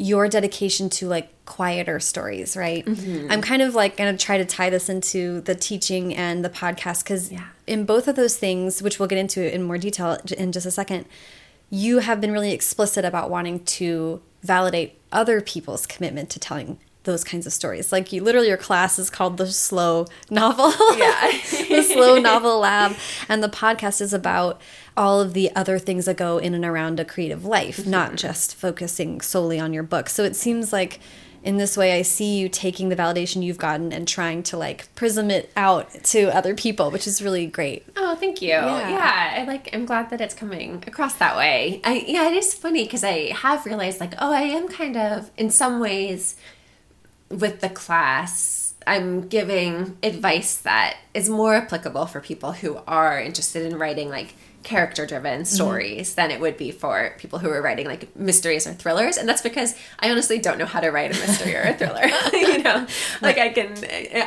your 0.03 0.27
dedication 0.29 0.89
to 0.91 1.07
like 1.07 1.29
quieter 1.45 2.01
stories, 2.01 2.57
right? 2.57 2.85
Mm-hmm. 2.85 3.31
I'm 3.31 3.41
kind 3.41 3.63
of 3.63 3.75
like 3.75 3.97
going 3.97 4.17
to 4.17 4.25
try 4.25 4.37
to 4.37 4.45
tie 4.45 4.69
this 4.69 4.89
into 4.89 5.41
the 5.43 5.55
teaching 5.55 6.13
and 6.15 6.45
the 6.45 6.51
podcast 6.51 7.05
because 7.05 7.31
Yeah. 7.31 7.47
in 7.67 7.85
both 7.85 8.09
of 8.09 8.17
those 8.17 8.37
things, 8.37 8.83
which 8.83 8.99
we'll 8.99 9.09
get 9.09 9.19
into 9.19 9.41
in 9.55 9.63
more 9.63 9.79
detail 9.79 10.19
in 10.37 10.51
just 10.51 10.67
a 10.67 10.71
second, 10.73 11.07
you 11.71 12.01
have 12.01 12.21
been 12.21 12.33
really 12.33 12.53
explicit 12.53 13.05
about 13.05 13.31
wanting 13.31 13.65
to 13.65 14.21
validate 14.43 14.99
other 15.13 15.41
people's 15.41 15.87
commitment 15.87 16.31
to 16.31 16.41
telling 16.41 16.79
those 17.05 17.25
kinds 17.25 17.47
of 17.47 17.53
stories. 17.53 17.91
Like 17.93 18.13
you 18.13 18.23
literally 18.23 18.49
your 18.49 18.57
class 18.57 18.99
is 18.99 19.11
called 19.11 19.37
the 19.37 19.47
slow 19.49 20.07
novel. 20.31 20.73
Yeah. 20.99 21.31
the 21.69 21.83
slow 21.83 22.19
novel 22.19 22.61
lab 22.61 22.95
and 23.29 23.43
the 23.43 23.49
podcast 23.49 24.01
is 24.01 24.13
about 24.13 24.61
all 24.97 25.21
of 25.21 25.33
the 25.35 25.51
other 25.57 25.79
things 25.79 26.05
that 26.05 26.17
go 26.17 26.39
in 26.39 26.55
and 26.55 26.65
around 26.65 27.01
a 27.01 27.05
creative 27.05 27.45
life, 27.45 27.79
Mm-hmm. 27.79 27.91
not 27.91 28.17
just 28.17 28.55
focusing 28.55 29.21
solely 29.21 29.59
on 29.59 29.73
your 29.73 29.83
book. 29.83 30.09
So 30.09 30.23
it 30.23 30.37
seems 30.37 30.73
like 30.73 31.01
in 31.43 31.57
this 31.57 31.77
way 31.77 31.99
I 31.99 32.03
see 32.03 32.39
you 32.39 32.49
taking 32.49 32.89
the 32.89 32.95
validation 32.95 33.43
you've 33.43 33.59
gotten 33.59 33.93
and 33.93 34.07
trying 34.07 34.45
to 34.45 34.57
like 34.57 34.95
prism 34.95 35.29
it 35.31 35.51
out 35.57 35.91
to 36.05 36.29
other 36.37 36.55
people, 36.55 36.91
which 36.93 37.07
is 37.09 37.21
really 37.21 37.47
great. 37.49 37.85
Oh, 37.97 38.15
thank 38.15 38.41
you. 38.43 38.51
Yeah. 38.51 39.35
I 39.39 39.45
like. 39.45 39.71
I'm 39.73 39.85
glad 39.87 40.11
that 40.11 40.21
it's 40.21 40.35
coming 40.35 40.85
across 40.87 41.15
that 41.15 41.37
way. 41.37 41.81
I 41.83 42.05
yeah, 42.07 42.29
it 42.29 42.35
is 42.37 42.55
funny 42.55 42.85
because 42.85 43.03
I 43.03 43.33
have 43.33 43.67
realized 43.67 43.99
like, 43.99 44.13
oh, 44.21 44.33
I 44.33 44.43
am 44.43 44.69
kind 44.69 44.97
of 44.97 45.31
in 45.37 45.51
some 45.51 45.81
ways 45.81 46.37
with 47.33 47.61
the 47.61 47.69
class. 47.69 48.75
I'm 48.87 49.29
giving 49.29 49.97
advice 50.03 50.57
that 50.59 50.97
is 51.15 51.29
more 51.29 51.55
applicable 51.55 52.07
for 52.07 52.21
people 52.21 52.53
who 52.53 52.79
are 52.87 53.21
interested 53.21 53.65
in 53.65 53.79
writing 53.79 54.09
like 54.09 54.35
character 54.63 55.07
driven 55.07 55.43
mm-hmm. 55.43 55.45
stories 55.45 56.15
than 56.15 56.31
it 56.31 56.41
would 56.41 56.57
be 56.57 56.71
for 56.71 57.15
people 57.19 57.39
who 57.39 57.51
are 57.51 57.63
writing 57.63 57.87
like 57.87 58.15
mysteries 58.17 58.67
or 58.67 58.73
thrillers 58.73 59.17
and 59.17 59.29
that's 59.29 59.43
because 59.43 59.75
i 60.01 60.11
honestly 60.11 60.39
don't 60.39 60.59
know 60.59 60.67
how 60.67 60.81
to 60.81 60.91
write 60.91 61.11
a 61.11 61.19
mystery 61.21 61.55
or 61.55 61.63
a 61.63 61.75
thriller 61.75 62.07
you 62.33 62.63
know 62.63 62.87
like 63.21 63.39
i 63.39 63.49
can 63.49 63.73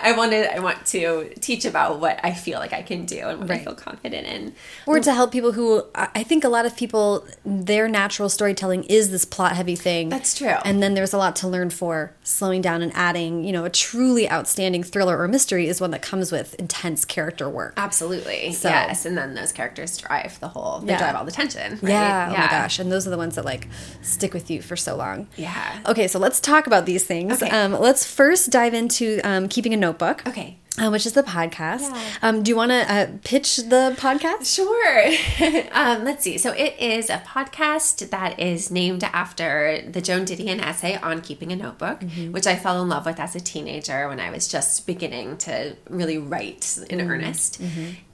i 0.03 0.11
wanted 0.15 0.47
i 0.47 0.59
want 0.59 0.85
to 0.85 1.29
teach 1.39 1.65
about 1.65 1.99
what 1.99 2.19
i 2.23 2.33
feel 2.33 2.59
like 2.59 2.73
i 2.73 2.81
can 2.81 3.05
do 3.05 3.19
and 3.19 3.39
what 3.39 3.51
i 3.51 3.59
feel 3.59 3.75
confident 3.75 4.27
in 4.27 4.53
Or 4.85 4.99
to 4.99 5.13
help 5.13 5.31
people 5.31 5.51
who 5.53 5.83
I 5.95 6.23
think 6.23 6.43
a 6.43 6.49
lot 6.49 6.65
of 6.65 6.75
people 6.75 7.25
their 7.45 7.87
natural 7.87 8.29
storytelling 8.29 8.83
is 8.85 9.11
this 9.11 9.25
plot 9.25 9.53
heavy 9.53 9.75
thing. 9.75 10.09
That's 10.09 10.37
true. 10.37 10.55
And 10.65 10.81
then 10.81 10.93
there's 10.93 11.13
a 11.13 11.17
lot 11.17 11.35
to 11.37 11.47
learn 11.47 11.69
for 11.69 12.13
slowing 12.23 12.61
down 12.61 12.81
and 12.81 12.91
adding, 12.95 13.43
you 13.43 13.51
know, 13.51 13.65
a 13.65 13.69
truly 13.69 14.29
outstanding 14.29 14.83
thriller 14.83 15.17
or 15.17 15.27
mystery 15.27 15.67
is 15.67 15.79
one 15.79 15.91
that 15.91 16.01
comes 16.01 16.31
with 16.31 16.55
intense 16.55 17.05
character 17.05 17.49
work. 17.49 17.73
absolutely 17.77 18.51
So- 18.51 18.69
yes 18.69 19.05
and 19.05 19.17
then 19.17 19.35
those 19.35 19.51
characters 19.51 19.91
drive 20.27 20.39
the 20.39 20.47
whole 20.47 20.79
they 20.79 20.91
Yeah. 20.93 20.97
drive 20.99 21.15
all 21.15 21.25
the 21.25 21.31
tension 21.31 21.73
right? 21.81 21.89
Yeah, 21.89 22.27
oh 22.29 22.37
my 22.37 22.47
gosh. 22.47 22.79
And 22.79 22.91
those 22.91 23.05
are 23.07 23.09
the 23.09 23.17
ones 23.17 23.35
that 23.35 23.45
like 23.45 23.67
stick 24.01 24.33
with 24.33 24.49
you 24.51 24.61
for 24.61 24.75
so 24.75 24.95
long. 24.95 25.27
Yeah. 25.35 25.79
Okay, 25.87 26.07
so 26.07 26.19
let's 26.19 26.39
talk 26.39 26.67
about 26.67 26.85
these 26.85 27.03
things. 27.03 27.41
Okay. 27.41 27.49
Um, 27.49 27.73
let's 27.73 28.05
first 28.05 28.49
dive 28.51 28.73
into 28.73 29.19
um, 29.23 29.47
keeping 29.47 29.73
a 29.73 29.77
notebook. 29.77 30.25
okay 30.27 30.57
Um, 30.77 30.91
which 30.91 31.05
is 31.05 31.13
the 31.13 31.23
podcast. 31.23 31.81
Yeah. 31.81 32.03
Um, 32.21 32.43
do 32.43 32.49
you 32.49 32.55
want 32.55 32.71
to 32.71 32.93
uh, 32.93 33.07
pitch 33.23 33.57
the 33.57 33.95
podcast? 33.97 34.53
Sure. 34.53 35.63
um, 35.71 36.03
let's 36.03 36.23
see. 36.23 36.37
So 36.37 36.51
it 36.51 36.77
is 36.79 37.09
a 37.09 37.17
podcast 37.19 38.09
that 38.09 38.39
is 38.39 38.69
named 38.71 39.03
after 39.05 39.81
the 39.89 40.01
Joan 40.01 40.25
Didion 40.25 40.59
essay 40.61 40.97
on 40.97 41.21
keeping 41.21 41.51
a 41.53 41.55
notebook, 41.55 42.03
which 42.31 42.45
I 42.45 42.55
fell 42.55 42.81
in 42.81 42.89
love 42.89 43.05
with 43.05 43.19
as 43.19 43.35
a 43.35 43.39
teenager 43.39 44.09
when 44.09 44.19
I 44.19 44.29
was 44.31 44.47
just 44.47 44.85
beginning 44.85 45.37
to 45.39 45.75
really 45.89 46.17
write 46.17 46.77
in 46.89 46.99
earnest. 46.99 47.61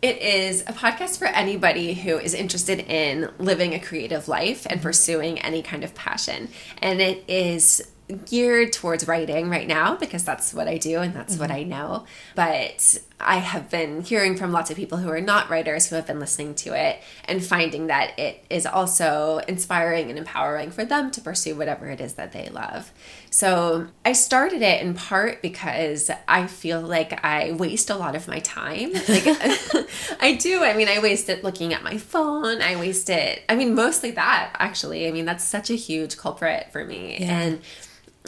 It 0.01 0.17
is 0.21 0.61
a 0.61 0.73
podcast 0.73 1.17
for 1.17 1.25
anybody 1.25 1.93
who 1.93 2.17
is 2.17 2.33
interested 2.33 2.79
in 2.79 3.29
living 3.39 3.73
a 3.73 3.79
creative 3.79 4.27
life 4.27 4.67
and 4.69 4.81
pursuing 4.81 5.39
any 5.39 5.61
kind 5.61 5.83
of 5.83 5.95
passion. 5.95 6.49
And 6.79 7.01
it 7.01 7.23
is 7.27 7.90
geared 8.11 8.73
towards 8.73 9.07
writing 9.07 9.49
right 9.49 9.67
now 9.67 9.95
because 9.95 10.23
that's 10.23 10.53
what 10.53 10.67
I 10.67 10.77
do 10.77 10.99
and 10.99 11.13
that's 11.13 11.37
what 11.37 11.49
mm-hmm. 11.49 11.59
I 11.59 11.63
know. 11.63 12.05
But 12.35 12.99
I 13.19 13.37
have 13.37 13.69
been 13.69 14.01
hearing 14.01 14.35
from 14.35 14.51
lots 14.51 14.71
of 14.71 14.77
people 14.77 14.97
who 14.97 15.09
are 15.09 15.21
not 15.21 15.49
writers 15.49 15.87
who 15.87 15.95
have 15.95 16.07
been 16.07 16.19
listening 16.19 16.55
to 16.55 16.73
it 16.73 17.01
and 17.25 17.43
finding 17.43 17.87
that 17.87 18.17
it 18.19 18.43
is 18.49 18.65
also 18.65 19.41
inspiring 19.47 20.09
and 20.09 20.17
empowering 20.17 20.71
for 20.71 20.83
them 20.85 21.11
to 21.11 21.21
pursue 21.21 21.55
whatever 21.55 21.87
it 21.87 22.01
is 22.01 22.13
that 22.13 22.31
they 22.31 22.49
love. 22.49 22.91
So 23.29 23.87
I 24.05 24.13
started 24.13 24.61
it 24.61 24.81
in 24.81 24.93
part 24.93 25.41
because 25.41 26.11
I 26.27 26.47
feel 26.47 26.81
like 26.81 27.23
I 27.23 27.53
waste 27.53 27.89
a 27.89 27.95
lot 27.95 28.15
of 28.15 28.27
my 28.27 28.39
time. 28.39 28.91
Like 29.11 29.25
I 30.21 30.37
do. 30.39 30.63
I 30.63 30.73
mean, 30.73 30.87
I 30.87 30.99
waste 30.99 31.27
it 31.27 31.43
looking 31.43 31.73
at 31.73 31.83
my 31.83 31.97
phone. 31.97 32.61
I 32.61 32.77
waste 32.77 33.09
it. 33.09 33.43
I 33.49 33.55
mean, 33.55 33.75
mostly 33.75 34.11
that 34.11 34.55
actually. 34.57 35.07
I 35.07 35.11
mean, 35.11 35.25
that's 35.25 35.43
such 35.43 35.69
a 35.69 35.75
huge 35.75 36.17
culprit 36.17 36.71
for 36.71 36.85
me. 36.85 37.17
And 37.17 37.61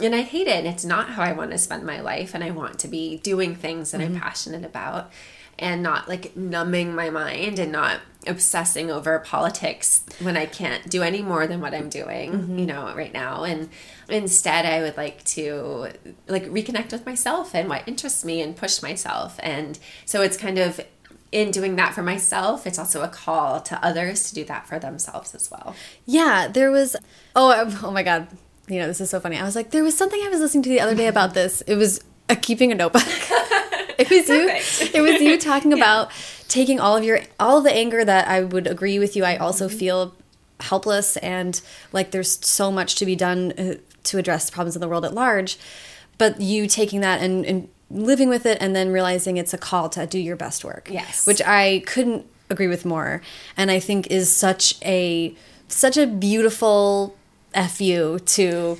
and 0.02 0.14
I 0.14 0.22
hate 0.22 0.48
it. 0.48 0.56
And 0.56 0.66
it's 0.66 0.84
not 0.84 1.10
how 1.10 1.22
I 1.22 1.32
want 1.32 1.50
to 1.52 1.58
spend 1.58 1.84
my 1.84 2.00
life. 2.00 2.34
And 2.34 2.42
I 2.42 2.50
want 2.50 2.78
to 2.80 2.88
be 2.88 3.18
doing 3.18 3.54
things 3.54 3.90
that 3.90 4.00
I'm 4.00 4.12
mm-hmm. 4.12 4.20
passionate 4.20 4.64
about 4.64 5.10
and 5.58 5.82
not 5.82 6.08
like 6.08 6.36
numbing 6.36 6.94
my 6.94 7.10
mind 7.10 7.58
and 7.58 7.70
not 7.70 8.00
obsessing 8.26 8.90
over 8.90 9.18
politics 9.20 10.04
when 10.20 10.36
I 10.36 10.46
can't 10.46 10.90
do 10.90 11.02
any 11.02 11.22
more 11.22 11.46
than 11.46 11.60
what 11.60 11.74
I'm 11.74 11.88
doing, 11.88 12.32
mm-hmm. 12.32 12.58
you 12.58 12.66
know, 12.66 12.92
right 12.94 13.12
now. 13.12 13.44
And 13.44 13.68
instead, 14.08 14.66
I 14.66 14.80
would 14.80 14.96
like 14.96 15.22
to 15.24 15.88
like 16.26 16.46
reconnect 16.46 16.90
with 16.92 17.06
myself 17.06 17.54
and 17.54 17.68
what 17.68 17.86
interests 17.86 18.24
me 18.24 18.40
and 18.40 18.56
push 18.56 18.82
myself. 18.82 19.38
And 19.42 19.78
so 20.04 20.22
it's 20.22 20.36
kind 20.36 20.58
of 20.58 20.80
in 21.30 21.50
doing 21.50 21.74
that 21.76 21.92
for 21.94 22.02
myself, 22.02 22.64
it's 22.64 22.78
also 22.78 23.02
a 23.02 23.08
call 23.08 23.60
to 23.60 23.84
others 23.84 24.28
to 24.28 24.34
do 24.34 24.44
that 24.44 24.68
for 24.68 24.78
themselves 24.78 25.34
as 25.34 25.50
well. 25.50 25.74
Yeah, 26.06 26.46
there 26.46 26.70
was. 26.70 26.94
Oh, 27.34 27.76
oh 27.82 27.90
my 27.90 28.04
God. 28.04 28.28
You 28.68 28.78
know, 28.78 28.86
this 28.86 29.00
is 29.00 29.10
so 29.10 29.20
funny. 29.20 29.36
I 29.36 29.44
was 29.44 29.54
like, 29.54 29.70
there 29.70 29.84
was 29.84 29.96
something 29.96 30.20
I 30.24 30.28
was 30.28 30.40
listening 30.40 30.62
to 30.64 30.70
the 30.70 30.80
other 30.80 30.94
day 30.94 31.06
about 31.06 31.34
this. 31.40 31.60
It 31.62 31.76
was 31.76 32.00
uh, 32.28 32.36
keeping 32.40 32.72
a 32.72 32.74
notebook. 32.74 33.02
it 33.98 34.10
was 34.10 34.28
you. 34.28 34.90
It 34.92 35.00
was 35.02 35.20
you 35.20 35.38
talking 35.38 35.72
about 35.72 36.10
taking 36.48 36.80
all 36.80 36.96
of 36.96 37.04
your 37.04 37.20
all 37.38 37.58
of 37.58 37.64
the 37.64 37.72
anger 37.72 38.04
that 38.04 38.26
I 38.26 38.42
would 38.42 38.66
agree 38.66 38.98
with 38.98 39.14
you. 39.14 39.24
I 39.24 39.36
also 39.36 39.68
feel 39.68 40.14
helpless 40.60 41.16
and 41.18 41.60
like 41.92 42.10
there's 42.10 42.44
so 42.44 42.70
much 42.70 42.94
to 42.96 43.06
be 43.06 43.14
done 43.14 43.52
uh, 43.52 43.74
to 44.04 44.18
address 44.18 44.50
problems 44.50 44.76
in 44.76 44.80
the 44.80 44.88
world 44.88 45.04
at 45.04 45.14
large. 45.14 45.58
But 46.18 46.40
you 46.40 46.66
taking 46.66 47.00
that 47.00 47.20
and, 47.20 47.44
and 47.44 47.68
living 47.90 48.28
with 48.28 48.46
it 48.46 48.58
and 48.60 48.74
then 48.74 48.90
realizing 48.90 49.36
it's 49.36 49.54
a 49.54 49.58
call 49.58 49.88
to 49.90 50.06
do 50.06 50.18
your 50.18 50.36
best 50.36 50.64
work. 50.64 50.88
Yes. 50.90 51.26
Which 51.26 51.42
I 51.42 51.82
couldn't 51.86 52.26
agree 52.50 52.68
with 52.68 52.84
more 52.84 53.22
and 53.56 53.70
I 53.70 53.80
think 53.80 54.08
is 54.08 54.34
such 54.34 54.76
a 54.82 55.34
such 55.68 55.96
a 55.96 56.06
beautiful 56.06 57.16
fu 57.68 58.18
to 58.18 58.78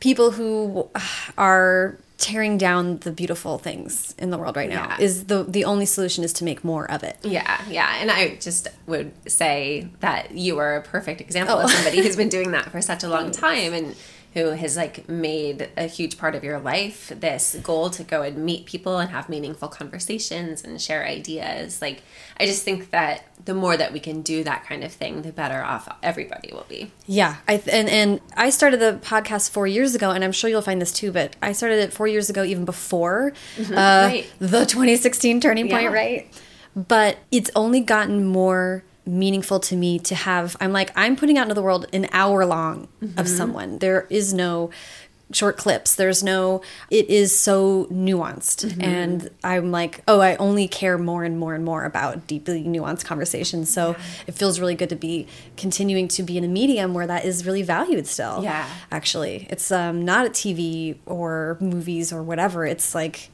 people 0.00 0.30
who 0.32 0.88
are 1.36 1.96
tearing 2.18 2.58
down 2.58 2.98
the 2.98 3.10
beautiful 3.10 3.56
things 3.58 4.14
in 4.18 4.28
the 4.30 4.36
world 4.36 4.54
right 4.54 4.68
now 4.68 4.94
Yeah. 4.98 5.00
is 5.04 5.24
the 5.24 5.42
the 5.44 5.64
only 5.64 5.86
solution 5.86 6.22
is 6.22 6.32
to 6.34 6.44
make 6.44 6.62
more 6.62 6.90
of 6.90 7.02
it 7.02 7.16
Yeah, 7.22 7.58
yeah. 7.68 7.96
And 7.98 8.10
I 8.10 8.34
just 8.36 8.68
would 8.86 9.12
say 9.26 9.88
that 10.00 10.32
you 10.32 10.58
are 10.58 10.76
a 10.76 10.82
perfect 10.82 11.22
example 11.22 11.56
oh. 11.56 11.60
of 11.60 11.64
Oh. 11.64 11.68
somebody 11.68 12.02
who's 12.02 12.16
been 12.16 12.28
doing 12.38 12.50
that 12.50 12.70
for 12.70 12.82
such 12.82 13.04
a 13.04 13.08
long 13.08 13.30
time 13.30 13.72
and 13.72 13.96
who 14.34 14.50
has 14.50 14.76
like 14.76 15.08
made 15.08 15.68
a 15.76 15.86
huge 15.86 16.16
part 16.16 16.34
of 16.36 16.44
your 16.44 16.60
life 16.60 17.12
this 17.18 17.56
goal 17.62 17.90
to 17.90 18.04
go 18.04 18.22
and 18.22 18.36
meet 18.38 18.64
people 18.64 18.98
and 18.98 19.10
have 19.10 19.28
meaningful 19.28 19.66
conversations 19.68 20.62
and 20.62 20.80
share 20.80 21.04
ideas. 21.04 21.82
Like 21.82 22.02
I 22.38 22.46
just 22.46 22.62
think 22.62 22.90
that 22.90 23.24
the 23.44 23.54
more 23.54 23.76
that 23.76 23.92
we 23.92 23.98
can 24.00 24.22
do 24.22 24.44
that 24.44 24.64
kind 24.64 24.84
of 24.84 24.92
thing, 24.92 25.22
the 25.22 25.32
better 25.32 25.62
off 25.62 25.88
everybody 26.02 26.50
will 26.52 26.66
be. 26.68 26.90
Yeah, 27.06 27.36
I 27.48 27.56
th- 27.56 27.74
and 27.74 27.88
and 27.88 28.20
I 28.36 28.50
started 28.50 28.78
the 28.80 28.98
podcast 29.02 29.50
four 29.50 29.66
years 29.66 29.94
ago, 29.94 30.10
and 30.10 30.22
I'm 30.22 30.32
sure 30.32 30.48
you'll 30.48 30.62
find 30.62 30.80
this 30.80 30.92
too. 30.92 31.10
But 31.10 31.34
I 31.42 31.52
started 31.52 31.80
it 31.80 31.92
four 31.92 32.06
years 32.06 32.30
ago, 32.30 32.44
even 32.44 32.64
before 32.64 33.32
uh, 33.58 33.64
Right. 33.74 34.26
the 34.38 34.64
2016 34.66 35.40
turning 35.40 35.68
point, 35.68 35.84
Yeah. 35.84 35.88
right? 35.92 36.40
But 36.76 37.18
it's 37.32 37.50
only 37.56 37.80
gotten 37.80 38.24
more 38.26 38.84
meaningful 39.06 39.60
to 39.60 39.76
me 39.76 39.98
to 40.00 40.14
have. 40.14 40.56
I'm 40.60 40.72
like 40.72 40.92
I'm 40.96 41.16
putting 41.16 41.38
out 41.38 41.42
into 41.42 41.54
the 41.54 41.62
world 41.62 41.86
an 41.92 42.08
hour 42.12 42.44
long 42.46 42.88
of 43.16 43.28
someone. 43.28 43.78
There 43.78 44.06
is 44.10 44.32
no 44.34 44.70
short 45.32 45.56
clips. 45.56 45.94
There's 45.94 46.24
no 46.24 46.60
it 46.90 47.08
is 47.08 47.36
so 47.38 47.84
nuanced. 47.86 48.82
And 48.82 49.30
i'm 49.44 49.70
like 49.70 50.02
oh 50.08 50.20
i 50.20 50.34
only 50.36 50.66
care 50.66 50.98
more 50.98 51.22
and 51.22 51.38
more 51.38 51.54
and 51.54 51.64
more 51.64 51.84
about 51.84 52.26
deeply 52.26 52.64
nuanced 52.64 53.04
conversations. 53.04 53.72
So 53.72 53.94
it 54.26 54.32
feels 54.32 54.58
really 54.58 54.74
good 54.74 54.88
to 54.88 54.96
be 54.96 55.28
continuing 55.56 56.08
to 56.08 56.24
be 56.24 56.36
in 56.36 56.42
a 56.42 56.48
medium 56.48 56.94
where 56.94 57.06
that 57.06 57.24
is 57.24 57.46
really 57.46 57.62
valued 57.62 58.06
still 58.08 58.42
Yeah. 58.42 58.68
actually. 58.90 59.46
It's 59.50 59.70
um 59.70 60.04
not 60.04 60.26
a 60.26 60.30
tv 60.30 60.96
or 61.06 61.56
movies 61.60 62.12
or 62.12 62.22
whatever. 62.24 62.66
It's 62.66 62.92
like 62.94 63.30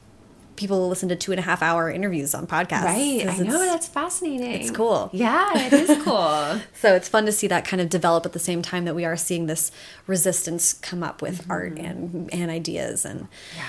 people 0.57 0.89
listen 0.89 1.07
to 1.07 1.15
two 1.15 1.31
and 1.31 1.39
a 1.39 1.43
half 1.43 1.61
hour 1.61 1.89
interviews 1.89 2.35
on 2.35 2.47
podcasts. 2.47 2.83
Right. 2.83 3.25
I 3.25 3.37
know. 3.37 3.59
That's 3.59 3.87
fascinating. 3.87 4.51
it's 4.51 4.71
cool. 4.71 5.09
Yeah, 5.13 5.49
it 5.55 5.71
is 5.71 5.97
cool. 6.03 6.59
So 6.73 6.95
it's 6.95 7.07
fun 7.07 7.25
to 7.27 7.31
see 7.31 7.47
that 7.47 7.63
kind 7.63 7.79
of 7.79 7.89
develop 7.89 8.25
at 8.25 8.33
the 8.33 8.39
same 8.39 8.61
time 8.61 8.85
that 8.85 8.95
we 8.95 9.05
are 9.05 9.15
seeing 9.15 9.45
this 9.45 9.71
resistance 10.07 10.73
come 10.73 11.03
up 11.03 11.21
with 11.21 11.49
art 11.49 11.77
and 11.77 12.33
and 12.33 12.51
ideas 12.51 13.05
and 13.05 13.27
yeah. 13.55 13.63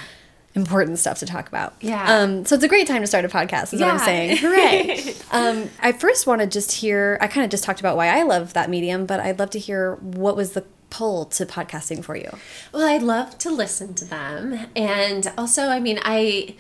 important 0.55 0.99
stuff 0.99 1.19
to 1.21 1.27
talk 1.27 1.47
about. 1.47 1.75
Yeah. 1.81 2.21
Um, 2.21 2.45
so 2.45 2.57
it's 2.57 2.65
a 2.65 2.69
great 2.69 2.89
time 2.89 3.03
to 3.03 3.07
start 3.07 3.25
a 3.25 3.29
podcast, 3.29 3.75
is 3.75 3.81
what 3.81 3.91
I'm 3.91 3.99
saying. 3.99 4.39
Hooray. 4.39 5.15
um, 5.31 5.71
I 5.81 5.93
first 5.93 6.27
want 6.27 6.41
to 6.41 6.47
just 6.47 6.73
hear, 6.73 7.19
I 7.21 7.29
kind 7.29 7.45
of 7.45 7.51
just 7.51 7.65
talked 7.65 7.81
about 7.81 7.97
why 7.97 8.09
I 8.09 8.23
love 8.23 8.55
that 8.55 8.71
medium, 8.71 9.07
but 9.07 9.21
I'd 9.21 9.39
love 9.39 9.51
to 9.51 9.59
hear 9.59 9.97
what 9.97 10.37
was 10.37 10.53
the 10.53 10.65
pull 10.91 11.27
to 11.27 11.47
podcasting 11.47 12.05
for 12.05 12.17
you? 12.17 12.31
Well, 12.73 12.89
I 12.89 12.99
love 12.99 13.39
to 13.39 13.51
listen 13.51 13.95
to 13.95 14.05
them. 14.05 14.67
And 14.75 15.31
also, 15.37 15.69
I 15.69 15.81
mean, 15.81 15.99
I 16.03 16.55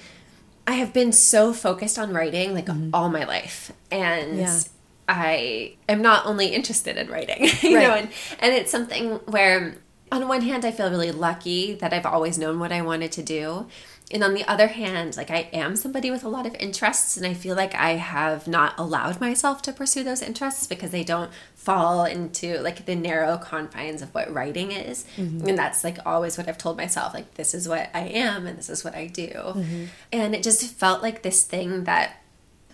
I 0.68 0.72
have 0.72 0.92
been 0.92 1.12
so 1.12 1.52
focused 1.54 1.98
on 1.98 2.12
writing 2.12 2.52
like 2.54 2.68
all 2.92 3.08
my 3.08 3.24
life. 3.24 3.72
And 3.90 4.30
Mm-hmm. 4.32 4.38
Yeah. 4.40 4.58
I 5.10 5.72
am 5.88 6.02
not 6.02 6.26
only 6.26 6.48
interested 6.48 6.98
in 6.98 7.08
writing, 7.08 7.44
you 7.62 7.76
Right. 7.76 7.88
know, 7.88 7.94
and, 7.94 8.08
and 8.40 8.52
it's 8.54 8.70
something 8.70 9.12
where 9.34 9.74
on 10.10 10.28
one 10.28 10.42
hand 10.42 10.64
I 10.64 10.70
feel 10.70 10.90
really 10.90 11.12
lucky 11.12 11.74
that 11.74 11.92
I've 11.92 12.06
always 12.06 12.38
known 12.38 12.58
what 12.58 12.72
I 12.72 12.82
wanted 12.82 13.12
to 13.12 13.22
do. 13.22 13.66
And 14.10 14.24
on 14.24 14.32
the 14.32 14.44
other 14.44 14.68
hand, 14.68 15.16
like 15.18 15.30
I 15.30 15.50
am 15.52 15.76
somebody 15.76 16.10
with 16.10 16.24
a 16.24 16.30
lot 16.30 16.46
of 16.46 16.56
interests, 16.58 17.18
and 17.18 17.26
I 17.26 17.34
feel 17.34 17.54
like 17.54 17.74
I 17.74 17.96
have 17.96 18.48
not 18.48 18.72
allowed 18.78 19.20
myself 19.20 19.60
to 19.62 19.72
pursue 19.72 20.02
those 20.02 20.22
interests 20.22 20.66
because 20.66 20.92
they 20.92 21.04
don't 21.04 21.30
fall 21.54 22.06
into 22.06 22.58
like 22.60 22.86
the 22.86 22.94
narrow 22.94 23.36
confines 23.36 24.00
of 24.00 24.14
what 24.14 24.32
writing 24.32 24.72
is. 24.72 25.04
Mm-hmm. 25.16 25.48
And 25.48 25.58
that's 25.58 25.84
like 25.84 25.98
always 26.06 26.38
what 26.38 26.48
I've 26.48 26.56
told 26.56 26.78
myself 26.78 27.12
like, 27.12 27.34
this 27.34 27.52
is 27.52 27.68
what 27.68 27.90
I 27.92 28.00
am, 28.00 28.46
and 28.46 28.56
this 28.56 28.70
is 28.70 28.82
what 28.82 28.94
I 28.94 29.08
do. 29.08 29.28
Mm-hmm. 29.28 29.84
And 30.12 30.34
it 30.34 30.42
just 30.42 30.64
felt 30.64 31.02
like 31.02 31.22
this 31.22 31.42
thing 31.42 31.84
that 31.84 32.22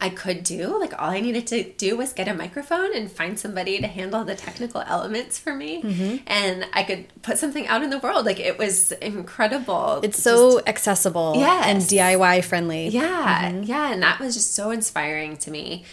I 0.00 0.10
could 0.10 0.42
do. 0.42 0.78
Like 0.78 0.92
all 1.00 1.10
I 1.10 1.20
needed 1.20 1.46
to 1.48 1.62
do 1.62 1.96
was 1.96 2.12
get 2.12 2.28
a 2.28 2.34
microphone 2.34 2.94
and 2.94 3.10
find 3.10 3.38
somebody 3.38 3.80
to 3.80 3.86
handle 3.86 4.24
the 4.24 4.34
technical 4.34 4.82
elements 4.82 5.38
for 5.38 5.54
me, 5.54 5.82
Mm-hmm. 5.82 6.16
and 6.26 6.66
I 6.72 6.82
could 6.82 7.06
put 7.22 7.38
something 7.38 7.66
out 7.68 7.82
in 7.82 7.90
the 7.90 7.98
world. 7.98 8.26
Like 8.26 8.40
it 8.40 8.58
was 8.58 8.92
incredible. 8.92 10.00
It's 10.02 10.22
so 10.22 10.60
accessible 10.66 11.34
Yes. 11.36 11.66
and 11.66 11.78
DIY 11.82 12.44
friendly. 12.44 12.88
yeah, 12.88 13.50
Mm-hmm. 13.50 13.62
yeah, 13.64 13.92
and 13.92 14.02
that 14.02 14.18
was 14.20 14.34
just 14.34 14.54
so 14.54 14.70
inspiring 14.70 15.36
to 15.38 15.50
me. 15.50 15.84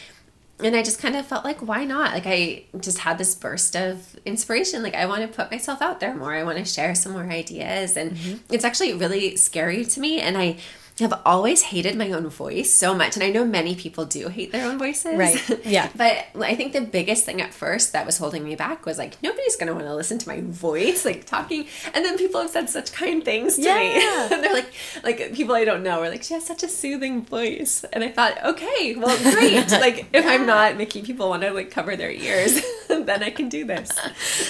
And 0.63 0.75
I 0.75 0.83
just 0.83 0.99
kind 0.99 1.15
of 1.15 1.25
felt 1.25 1.43
like, 1.43 1.59
why 1.67 1.85
not? 1.85 2.13
Like, 2.13 2.27
I 2.27 2.65
just 2.79 2.99
had 2.99 3.17
this 3.17 3.33
burst 3.33 3.75
of 3.75 4.15
inspiration. 4.25 4.83
Like, 4.83 4.93
I 4.93 5.07
want 5.07 5.23
to 5.23 5.27
put 5.27 5.49
myself 5.49 5.81
out 5.81 5.99
there 5.99 6.13
more. 6.15 6.35
I 6.35 6.43
want 6.43 6.59
to 6.59 6.65
share 6.65 6.93
some 6.93 7.13
more 7.13 7.23
ideas. 7.23 7.97
And 7.97 8.11
Mm-hmm. 8.11 8.53
it's 8.53 8.63
actually 8.63 8.93
really 8.93 9.35
scary 9.37 9.83
to 9.85 9.99
me. 9.99 10.19
And 10.19 10.37
I 10.37 10.57
have 11.01 11.21
always 11.25 11.63
hated 11.63 11.97
my 11.97 12.11
own 12.11 12.27
voice 12.29 12.73
so 12.73 12.93
much. 12.93 13.15
And 13.15 13.23
I 13.23 13.29
know 13.29 13.45
many 13.45 13.75
people 13.75 14.05
do 14.05 14.27
hate 14.29 14.51
their 14.51 14.65
own 14.69 14.77
voices. 14.77 15.17
Right. 15.17 15.39
Yeah. 15.71 15.89
but 15.95 16.25
I 16.41 16.55
think 16.55 16.73
the 16.73 16.81
biggest 16.81 17.23
thing 17.25 17.39
at 17.41 17.53
first 17.53 17.93
that 17.93 18.05
was 18.05 18.17
holding 18.17 18.43
me 18.43 18.55
back 18.55 18.85
was 18.85 18.97
like, 18.97 19.21
nobody's 19.21 19.55
going 19.55 19.67
to 19.67 19.73
want 19.73 19.85
to 19.85 19.95
listen 19.95 20.17
to 20.17 20.27
my 20.27 20.41
voice, 20.41 21.05
like 21.05 21.25
talking. 21.25 21.65
And 21.93 22.03
then 22.03 22.17
people 22.17 22.41
have 22.41 22.49
said 22.49 22.69
such 22.69 22.91
kind 22.91 23.23
things 23.23 23.55
to 23.55 23.61
me. 23.61 23.67
Yeah. 23.67 24.29
and 24.31 24.43
they're 24.43 24.53
like, 24.53 24.73
like 25.03 25.33
people 25.33 25.55
I 25.55 25.65
don't 25.65 25.83
know 25.83 26.01
are 26.01 26.09
like, 26.09 26.23
she 26.23 26.33
has 26.33 26.45
such 26.45 26.63
a 26.63 26.67
soothing 26.67 27.23
voice. 27.23 27.83
And 27.93 28.03
I 28.03 28.09
thought, 28.09 28.43
okay, 28.43 28.95
well, 28.95 29.17
great. 29.31 29.69
like 29.71 30.07
if 30.13 30.25
I'm 30.25 30.45
not 30.45 30.77
making 30.77 31.05
people 31.05 31.29
want 31.29 31.43
to 31.43 31.51
like 31.51 31.71
cover 31.71 31.95
their 31.95 32.11
ears, 32.11 32.61
then 32.87 33.23
I 33.23 33.29
can 33.29 33.49
do 33.49 33.65
this. 33.65 33.89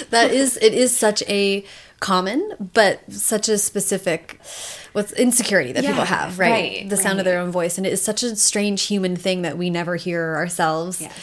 that 0.10 0.32
is 0.32 0.58
it 0.58 0.74
is 0.74 0.96
such 0.96 1.22
a 1.28 1.64
common 2.00 2.70
but 2.74 3.00
such 3.12 3.48
a 3.48 3.58
specific 3.60 4.40
what's 4.94 5.12
insecurity 5.14 5.72
that 5.72 5.84
people 5.86 6.04
have 6.04 6.38
right, 6.40 6.52
right, 6.52 6.90
the 6.90 6.98
sound 6.98 7.20
of 7.20 7.26
their 7.26 7.40
own 7.40 7.52
voice. 7.52 7.78
And 7.78 7.88
it 7.88 7.94
is 7.94 8.02
such 8.02 8.24
a 8.24 8.36
strange 8.36 8.84
human 8.84 9.16
thing 9.16 9.42
that 9.44 9.58
we 9.58 9.70
never 9.70 9.96
hear 9.96 10.36
ourselves 10.36 11.02
Yes. 11.02 11.14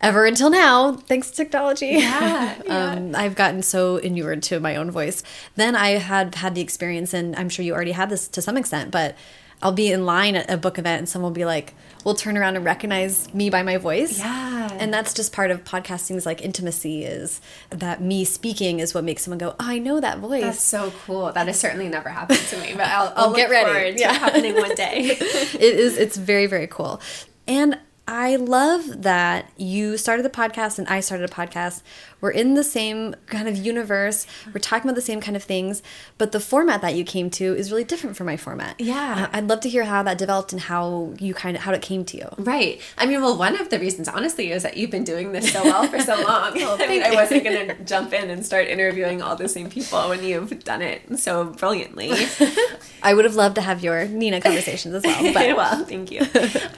ever 0.00 0.26
until 0.26 0.50
now 0.50 0.92
thanks 0.94 1.30
to 1.30 1.36
technology. 1.36 1.86
Yeah, 1.86 2.60
yeah. 2.66 2.92
um, 2.92 3.14
i've 3.14 3.34
gotten 3.34 3.62
so 3.62 3.96
inured 3.98 4.42
to 4.44 4.60
my 4.60 4.76
own 4.76 4.90
voice. 4.90 5.22
Then 5.56 5.74
i 5.76 5.90
had 5.90 6.34
had 6.36 6.54
the 6.54 6.60
experience 6.60 7.14
and 7.14 7.34
i'm 7.36 7.48
sure 7.48 7.64
you 7.64 7.72
already 7.72 7.92
had 7.92 8.10
this 8.10 8.28
to 8.28 8.42
some 8.42 8.56
extent 8.56 8.90
but 8.90 9.16
i'll 9.62 9.72
be 9.72 9.90
in 9.92 10.04
line 10.04 10.34
at 10.34 10.50
a 10.50 10.56
book 10.56 10.78
event 10.78 10.98
and 10.98 11.08
someone 11.08 11.30
will 11.30 11.34
be 11.34 11.44
like 11.44 11.74
will 12.04 12.14
turn 12.14 12.36
around 12.36 12.56
and 12.56 12.64
recognize 12.64 13.32
me 13.34 13.50
by 13.50 13.62
my 13.62 13.76
voice 13.76 14.18
Yeah. 14.18 14.70
and 14.80 14.92
that's 14.92 15.14
just 15.14 15.32
part 15.32 15.50
of 15.50 15.64
podcasting's 15.64 16.26
like 16.26 16.40
intimacy 16.42 17.04
is 17.04 17.40
that 17.70 18.00
me 18.00 18.24
speaking 18.24 18.80
is 18.80 18.94
what 18.94 19.04
makes 19.04 19.22
someone 19.24 19.38
go, 19.38 19.50
oh, 19.50 19.56
I 19.60 19.78
know 19.78 20.00
that 20.00 20.18
voice. 20.18 20.42
That's 20.42 20.60
so 20.62 20.92
cool. 21.06 21.32
That 21.32 21.46
has 21.46 21.58
certainly 21.60 21.88
never 21.88 22.08
happened 22.08 22.40
to 22.40 22.56
me, 22.58 22.72
but 22.76 22.86
I'll, 22.86 23.12
I'll 23.16 23.34
get 23.34 23.48
look 23.48 23.50
ready. 23.52 23.70
forward 23.72 23.96
to 23.96 24.00
Yeah. 24.00 24.12
happening 24.12 24.54
one 24.54 24.74
day. 24.74 25.00
it 25.04 25.60
is 25.62 25.96
it's 25.96 26.16
very 26.16 26.46
very 26.46 26.66
cool 26.66 27.00
and 27.46 27.78
i 28.08 28.34
love 28.34 29.02
that 29.02 29.48
you 29.56 29.96
started 29.96 30.24
the 30.24 30.30
podcast 30.30 30.78
and 30.78 30.88
i 30.88 30.98
started 30.98 31.28
a 31.28 31.32
podcast 31.32 31.82
we're 32.20 32.30
in 32.30 32.54
the 32.54 32.64
same 32.64 33.14
kind 33.26 33.48
of 33.48 33.56
universe 33.56 34.26
we're 34.52 34.60
talking 34.60 34.88
about 34.88 34.96
the 34.96 35.00
same 35.00 35.20
kind 35.20 35.36
of 35.36 35.42
things 35.42 35.82
but 36.18 36.32
the 36.32 36.40
format 36.40 36.80
that 36.82 36.94
you 36.96 37.04
came 37.04 37.30
to 37.30 37.54
is 37.54 37.70
really 37.70 37.84
different 37.84 38.16
from 38.16 38.26
my 38.26 38.36
format 38.36 38.74
Yeah. 38.80 39.28
Uh, 39.32 39.36
i'd 39.36 39.48
love 39.48 39.60
to 39.60 39.68
hear 39.68 39.84
how 39.84 40.02
that 40.02 40.18
developed 40.18 40.52
and 40.52 40.62
how 40.62 41.14
you 41.20 41.32
kind 41.32 41.56
of 41.56 41.62
how 41.62 41.72
it 41.72 41.80
came 41.82 42.04
to 42.06 42.16
you 42.16 42.28
Right. 42.38 42.80
I 42.98 43.06
mean, 43.06 43.20
well, 43.20 43.36
one 43.38 43.58
of 43.60 43.68
the 43.68 43.78
reasons, 43.78 44.08
honestly, 44.08 44.50
is 44.50 44.62
that 44.64 44.76
you've 44.76 44.90
been 44.90 45.04
doing 45.04 45.32
this 45.32 45.52
so 45.52 45.62
well 45.62 45.86
for 45.86 46.00
so 46.00 46.14
long. 46.28 46.52
I 46.60 46.86
mean, 46.88 47.02
I 47.02 47.12
wasn't 47.14 47.44
going 47.44 47.68
to 47.68 47.84
jump 47.84 48.12
in 48.12 48.30
and 48.30 48.44
start 48.44 48.66
interviewing 48.68 49.22
all 49.22 49.36
the 49.36 49.48
same 49.48 49.70
people 49.70 50.08
when 50.08 50.24
you've 50.24 50.64
done 50.64 50.82
it 50.82 51.18
so 51.18 51.44
brilliantly. 51.44 52.10
i 53.02 53.14
would 53.14 53.24
have 53.24 53.34
loved 53.36 53.54
to 53.56 53.60
have 53.60 53.82
your 53.82 54.06
nina 54.06 54.40
conversations 54.40 54.94
as 54.94 55.02
well 55.04 55.32
but 55.34 55.56
well, 55.56 55.84
thank 55.84 56.10
you. 56.10 56.20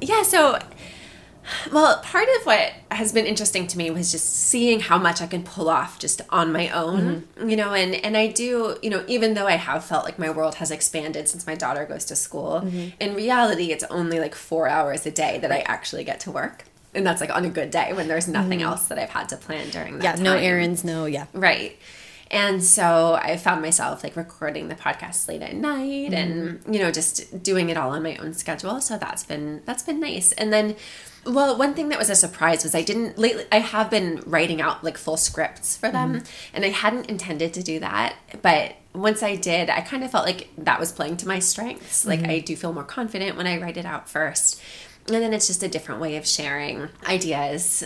yeah, 0.03 0.23
so 0.23 0.59
well, 1.73 2.01
part 2.01 2.29
of 2.41 2.47
what 2.47 2.73
has 2.91 3.13
been 3.13 3.27
interesting 3.27 3.67
to 3.67 3.79
me 3.79 3.91
was 3.91 4.11
just 4.11 4.35
seeing 4.35 4.81
how 4.81 4.99
much 4.99 5.21
I 5.21 5.27
can 5.27 5.43
pull 5.43 5.69
off 5.69 5.99
just 5.99 6.23
on 6.31 6.53
my 6.53 6.69
own, 6.71 7.27
mm-hmm. 7.37 7.49
you 7.49 7.57
know, 7.57 7.75
and 7.75 7.95
and 7.95 8.17
I 8.17 8.29
do, 8.29 8.77
you 8.83 8.91
know, 8.91 9.05
even 9.07 9.35
though 9.35 9.47
I 9.47 9.57
have 9.57 9.85
felt 9.85 10.05
like 10.05 10.19
my 10.19 10.31
world 10.31 10.57
has 10.57 10.71
expanded 10.71 11.29
since 11.29 11.47
my 11.47 11.55
daughter 11.55 11.85
goes 11.85 12.05
to 12.07 12.17
school, 12.17 12.63
mm-hmm. 12.65 12.89
in 13.01 13.15
reality 13.15 13.73
it's 13.73 13.85
only 13.85 14.19
like 14.21 14.35
4 14.35 14.69
hours 14.69 15.07
a 15.07 15.11
day 15.11 15.39
that 15.39 15.53
I 15.53 15.61
actually 15.61 16.05
get 16.05 16.21
to 16.21 16.31
work. 16.31 16.65
And 16.95 17.05
that's 17.05 17.21
like 17.21 17.35
on 17.35 17.45
a 17.45 17.51
good 17.51 17.71
day 17.71 17.93
when 17.93 18.07
there's 18.09 18.29
nothing 18.29 18.61
mm-hmm. 18.61 18.69
else 18.69 18.87
that 18.87 18.99
I've 18.99 19.11
had 19.11 19.29
to 19.31 19.37
plan 19.37 19.71
during 19.71 19.99
that 19.99 20.17
yeah 20.19 20.23
no 20.23 20.37
errands 20.37 20.85
no 20.85 21.07
yeah 21.07 21.27
Right. 21.33 21.77
And 22.31 22.65
so 22.65 23.15
I 23.15 23.37
found 23.37 23.63
myself 23.63 24.03
like 24.03 24.17
recording 24.17 24.69
the 24.69 24.75
podcast 24.75 25.29
late 25.29 25.43
at 25.43 25.55
night 25.55 26.13
and 26.13 26.61
you 26.69 26.81
know 26.81 26.91
just 26.91 27.43
doing 27.43 27.69
it 27.69 27.77
all 27.77 27.91
on 27.91 28.03
my 28.03 28.17
own 28.17 28.33
schedule. 28.35 28.81
So 28.81 28.97
that's 28.97 29.25
been 29.25 29.63
that's 29.67 29.83
been 29.83 30.01
nice. 30.01 30.33
And 30.33 30.53
then 30.53 30.75
well, 31.27 31.57
one 31.57 31.75
thing 31.75 31.89
that 31.89 31.99
was 31.99 32.11
a 32.11 32.15
surprise 32.15 32.65
was 32.65 32.75
I 32.75 32.83
didn't 32.83 33.19
lately 33.19 33.45
I 33.51 33.59
have 33.59 33.91
been 33.91 34.23
writing 34.27 34.61
out 34.61 34.85
like 34.85 34.99
full 34.99 35.17
scripts 35.17 35.77
for 35.77 35.91
them 35.91 36.15
mm-hmm. 36.15 36.25
and 36.55 36.65
I 36.65 36.69
hadn't 36.69 37.09
intended 37.09 37.55
to 37.55 37.63
do 37.63 37.81
that, 37.81 38.17
but 38.43 38.77
once 38.95 39.23
I 39.23 39.35
did, 39.35 39.71
I 39.71 39.81
kind 39.81 40.05
of 40.05 40.11
felt 40.11 40.25
like 40.25 40.49
that 40.59 40.79
was 40.79 40.93
playing 40.93 41.17
to 41.19 41.29
my 41.29 41.41
strengths. 41.41 42.07
Like 42.07 42.21
mm-hmm. 42.21 42.31
I 42.31 42.39
do 42.39 42.57
feel 42.57 42.73
more 42.73 42.85
confident 42.85 43.37
when 43.37 43.47
I 43.47 43.61
write 43.61 43.77
it 43.77 43.87
out 43.87 44.09
first. 44.09 44.61
And 45.07 45.17
then 45.17 45.35
it's 45.35 45.49
just 45.49 45.63
a 45.63 45.69
different 45.69 46.01
way 46.01 46.17
of 46.17 46.27
sharing 46.27 46.89
ideas 47.07 47.85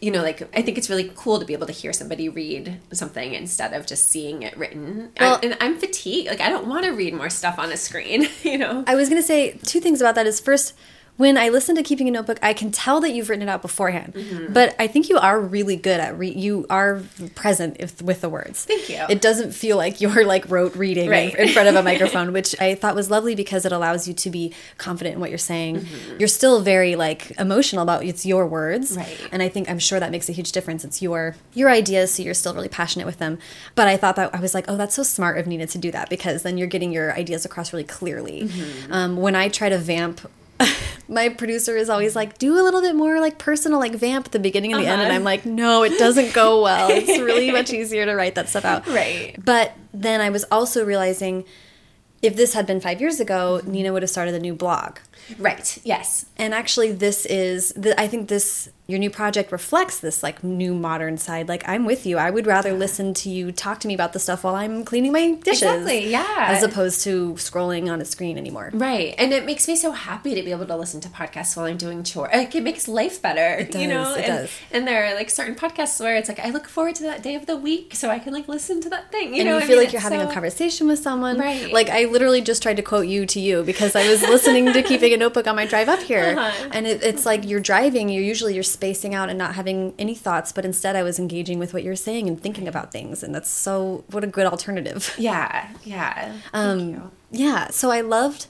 you 0.00 0.10
know, 0.10 0.22
like 0.22 0.42
I 0.56 0.62
think 0.62 0.78
it's 0.78 0.88
really 0.88 1.10
cool 1.16 1.38
to 1.38 1.44
be 1.44 1.52
able 1.52 1.66
to 1.66 1.72
hear 1.72 1.92
somebody 1.92 2.28
read 2.28 2.80
something 2.92 3.34
instead 3.34 3.72
of 3.72 3.86
just 3.86 4.08
seeing 4.08 4.42
it 4.42 4.56
written. 4.56 5.10
Well- 5.18 5.40
I, 5.42 5.46
and 5.46 5.56
I'm 5.60 5.78
fatigued. 5.78 6.28
Like 6.28 6.40
I 6.40 6.48
don't 6.48 6.68
want 6.68 6.84
to 6.84 6.90
read 6.90 7.14
more 7.14 7.30
stuff 7.30 7.58
on 7.58 7.72
a 7.72 7.76
screen. 7.76 8.28
You 8.48 8.56
know. 8.56 8.84
I 8.86 8.94
was 8.94 9.08
going 9.10 9.20
to 9.20 9.26
say 9.26 9.58
two 9.64 9.80
things 9.80 10.00
about 10.00 10.14
that 10.14 10.26
is 10.26 10.40
first, 10.40 10.72
when 11.18 11.36
I 11.36 11.48
listen 11.50 11.74
to 11.76 11.82
Keeping 11.82 12.08
a 12.08 12.10
Notebook, 12.12 12.38
I 12.42 12.54
can 12.54 12.70
tell 12.70 13.00
that 13.00 13.10
you've 13.10 13.28
written 13.28 13.46
it 13.46 13.50
out 13.50 13.60
beforehand. 13.60 14.14
Mm-hmm. 14.14 14.52
But 14.52 14.74
I 14.78 14.86
think 14.86 15.08
you 15.08 15.18
are 15.18 15.38
really 15.38 15.76
good 15.76 16.00
at 16.00 16.16
re- 16.16 16.30
you 16.32 16.64
are 16.70 17.02
present 17.34 17.76
if, 17.80 18.00
with 18.00 18.20
the 18.22 18.28
words. 18.28 18.64
Thank 18.64 18.88
you. 18.88 19.04
It 19.10 19.20
doesn't 19.20 19.52
feel 19.52 19.76
like 19.76 20.00
you're 20.00 20.24
like 20.24 20.48
rote 20.48 20.74
reading 20.76 21.10
Right. 21.10 21.34
in, 21.34 21.48
in 21.48 21.52
front 21.52 21.68
of 21.68 21.74
a 21.74 21.82
microphone, 21.82 22.32
which 22.38 22.58
I 22.60 22.74
thought 22.76 22.94
was 22.94 23.10
lovely 23.10 23.34
because 23.34 23.66
it 23.66 23.72
allows 23.72 24.06
you 24.08 24.14
to 24.14 24.30
be 24.30 24.54
confident 24.78 25.14
in 25.16 25.20
what 25.20 25.30
you're 25.30 25.38
saying. 25.38 25.86
You're 26.18 26.28
still 26.28 26.60
very 26.62 26.94
like 26.96 27.32
emotional 27.38 27.82
about 27.82 28.04
it's 28.04 28.24
your 28.24 28.46
words. 28.46 28.96
Right. 28.96 29.28
and 29.32 29.42
I 29.42 29.48
think 29.48 29.68
I'm 29.68 29.78
sure 29.80 29.98
that 30.00 30.10
makes 30.12 30.28
a 30.28 30.32
huge 30.32 30.52
difference. 30.52 30.84
It's 30.84 31.02
your 31.02 31.34
your 31.52 31.68
ideas, 31.68 32.14
so 32.14 32.22
you're 32.22 32.32
still 32.34 32.54
really 32.54 32.68
passionate 32.68 33.06
with 33.06 33.18
them. 33.18 33.38
But 33.74 33.88
I 33.88 33.96
thought 33.96 34.14
that 34.16 34.32
I 34.34 34.38
was 34.40 34.54
like, 34.54 34.66
oh, 34.68 34.76
that's 34.76 34.94
so 34.94 35.02
smart 35.02 35.36
of 35.38 35.46
Nina 35.48 35.66
to 35.66 35.78
do 35.78 35.90
that 35.90 36.08
because 36.08 36.44
then 36.44 36.56
you're 36.58 36.68
getting 36.68 36.92
your 36.92 37.12
ideas 37.14 37.44
across 37.44 37.72
really 37.72 37.82
clearly. 37.84 38.42
Mm-hmm. 38.44 38.92
Um, 38.92 39.16
when 39.16 39.34
I 39.34 39.48
try 39.48 39.68
to 39.68 39.78
vamp. 39.78 40.20
My 41.08 41.30
producer 41.30 41.76
is 41.76 41.88
always 41.88 42.14
like, 42.14 42.36
do 42.38 42.52
a 42.60 42.62
little 42.62 42.80
bit 42.82 42.94
more 42.94 43.18
like 43.20 43.38
personal, 43.38 43.78
like 43.78 43.92
vamp 43.94 44.26
at 44.26 44.32
the 44.32 44.38
beginning 44.38 44.72
and 44.74 44.82
the 44.82 44.86
end. 44.86 45.00
And 45.00 45.08
Uh-huh. 45.10 45.16
I'm 45.16 45.24
like, 45.24 45.46
no, 45.46 45.82
it 45.82 45.98
doesn't 45.98 46.34
go 46.34 46.62
well. 46.62 46.90
It's 46.90 47.18
really 47.18 47.50
much 47.58 47.72
easier 47.72 48.04
to 48.04 48.14
write 48.14 48.34
that 48.34 48.48
stuff 48.48 48.64
out. 48.64 48.86
Right. 48.86 49.34
But 49.42 49.72
then 49.94 50.20
I 50.20 50.30
was 50.30 50.44
also 50.50 50.84
realizing 50.84 51.44
if 52.20 52.36
this 52.36 52.52
had 52.52 52.66
been 52.66 52.80
five 52.80 53.00
years 53.00 53.20
ago, 53.20 53.60
Nina 53.64 53.92
would 53.92 54.02
have 54.02 54.10
started 54.10 54.34
a 54.34 54.40
new 54.40 54.54
blog. 54.54 54.98
Right. 55.38 55.78
Yes. 55.84 56.26
And 56.36 56.52
actually, 56.52 56.92
this 56.92 57.24
is, 57.26 57.72
the, 57.74 57.98
I 57.98 58.06
think 58.08 58.28
this 58.28 58.68
your 58.88 58.98
new 58.98 59.10
project 59.10 59.52
reflects 59.52 59.98
this 60.00 60.22
like 60.22 60.42
new 60.42 60.72
modern 60.72 61.18
side. 61.18 61.46
Like 61.46 61.62
I'm 61.68 61.84
with 61.84 62.06
you. 62.06 62.16
I 62.16 62.30
would 62.30 62.46
rather 62.46 62.72
listen 62.72 63.12
to 63.14 63.28
you 63.28 63.52
talk 63.52 63.80
to 63.80 63.86
me 63.88 63.92
about 63.92 64.14
the 64.14 64.18
stuff 64.18 64.42
while 64.44 64.54
I'm 64.54 64.82
cleaning 64.82 65.12
my 65.12 65.32
dishes. 65.32 65.60
Exactly, 65.62 66.08
yeah. 66.10 66.46
As 66.48 66.62
opposed 66.62 67.02
to 67.02 67.34
scrolling 67.34 67.92
on 67.92 68.00
a 68.00 68.06
screen 68.06 68.38
anymore. 68.38 68.70
Right. 68.72 69.14
And 69.18 69.34
it 69.34 69.44
makes 69.44 69.68
me 69.68 69.76
so 69.76 69.90
happy 69.92 70.34
to 70.34 70.42
be 70.42 70.52
able 70.52 70.64
to 70.64 70.74
listen 70.74 71.02
to 71.02 71.10
podcasts 71.10 71.54
while 71.54 71.66
I'm 71.66 71.76
doing 71.76 72.02
chores. 72.02 72.30
Like 72.32 72.54
it 72.54 72.62
makes 72.62 72.88
life 72.88 73.20
better. 73.20 73.58
It 73.60 73.72
does, 73.72 73.82
you 73.82 73.88
know? 73.88 74.14
it 74.14 74.24
and, 74.24 74.26
does. 74.26 74.50
and 74.72 74.88
there 74.88 75.04
are 75.04 75.14
like 75.14 75.28
certain 75.28 75.54
podcasts 75.54 76.00
where 76.00 76.16
it's 76.16 76.30
like 76.30 76.40
I 76.40 76.48
look 76.48 76.66
forward 76.66 76.94
to 76.94 77.02
that 77.02 77.22
day 77.22 77.34
of 77.34 77.44
the 77.44 77.58
week 77.58 77.94
so 77.94 78.08
I 78.08 78.18
can 78.18 78.32
like 78.32 78.48
listen 78.48 78.80
to 78.80 78.88
that 78.88 79.12
thing. 79.12 79.34
You 79.34 79.42
and 79.42 79.50
know, 79.50 79.58
you 79.58 79.64
I 79.64 79.66
feel 79.66 79.76
mean, 79.76 79.84
like 79.84 79.92
you're 79.92 79.98
it's 80.00 80.04
having 80.08 80.20
so- 80.20 80.30
a 80.30 80.32
conversation 80.32 80.86
with 80.88 80.98
someone. 81.00 81.38
Right. 81.38 81.70
Like 81.70 81.90
I 81.90 82.06
literally 82.06 82.40
just 82.40 82.62
tried 82.62 82.78
to 82.78 82.82
quote 82.82 83.06
you 83.06 83.26
to 83.26 83.38
you 83.38 83.64
because 83.64 83.94
I 83.94 84.08
was 84.08 84.22
listening 84.22 84.72
to 84.72 84.82
keeping 84.82 85.12
a 85.12 85.18
notebook 85.18 85.46
on 85.46 85.56
my 85.56 85.66
drive 85.66 85.90
up 85.90 86.00
here, 86.00 86.36
Uh-huh. 86.38 86.68
and 86.72 86.86
it, 86.86 87.02
it's 87.02 87.26
like 87.26 87.46
you're 87.46 87.60
driving. 87.60 88.08
You're 88.08 88.24
usually 88.24 88.54
you're 88.54 88.62
spacing 88.78 89.12
out 89.12 89.28
and 89.28 89.36
not 89.36 89.56
having 89.56 89.92
any 89.98 90.14
thoughts, 90.14 90.52
but 90.52 90.64
instead 90.64 90.94
I 90.94 91.02
was 91.02 91.18
engaging 91.18 91.58
with 91.58 91.74
what 91.74 91.82
you're 91.82 91.96
saying 91.96 92.28
and 92.28 92.40
thinking 92.40 92.68
about 92.68 92.92
things, 92.92 93.24
and 93.24 93.34
that's 93.34 93.50
so 93.50 94.04
what 94.10 94.22
a 94.22 94.28
good 94.28 94.46
alternative. 94.46 95.14
Yeah, 95.18 95.68
yeah. 95.84 96.36
Um. 96.52 97.10
Yeah, 97.30 97.68
so 97.70 97.90
I 97.90 98.02
loved, 98.02 98.46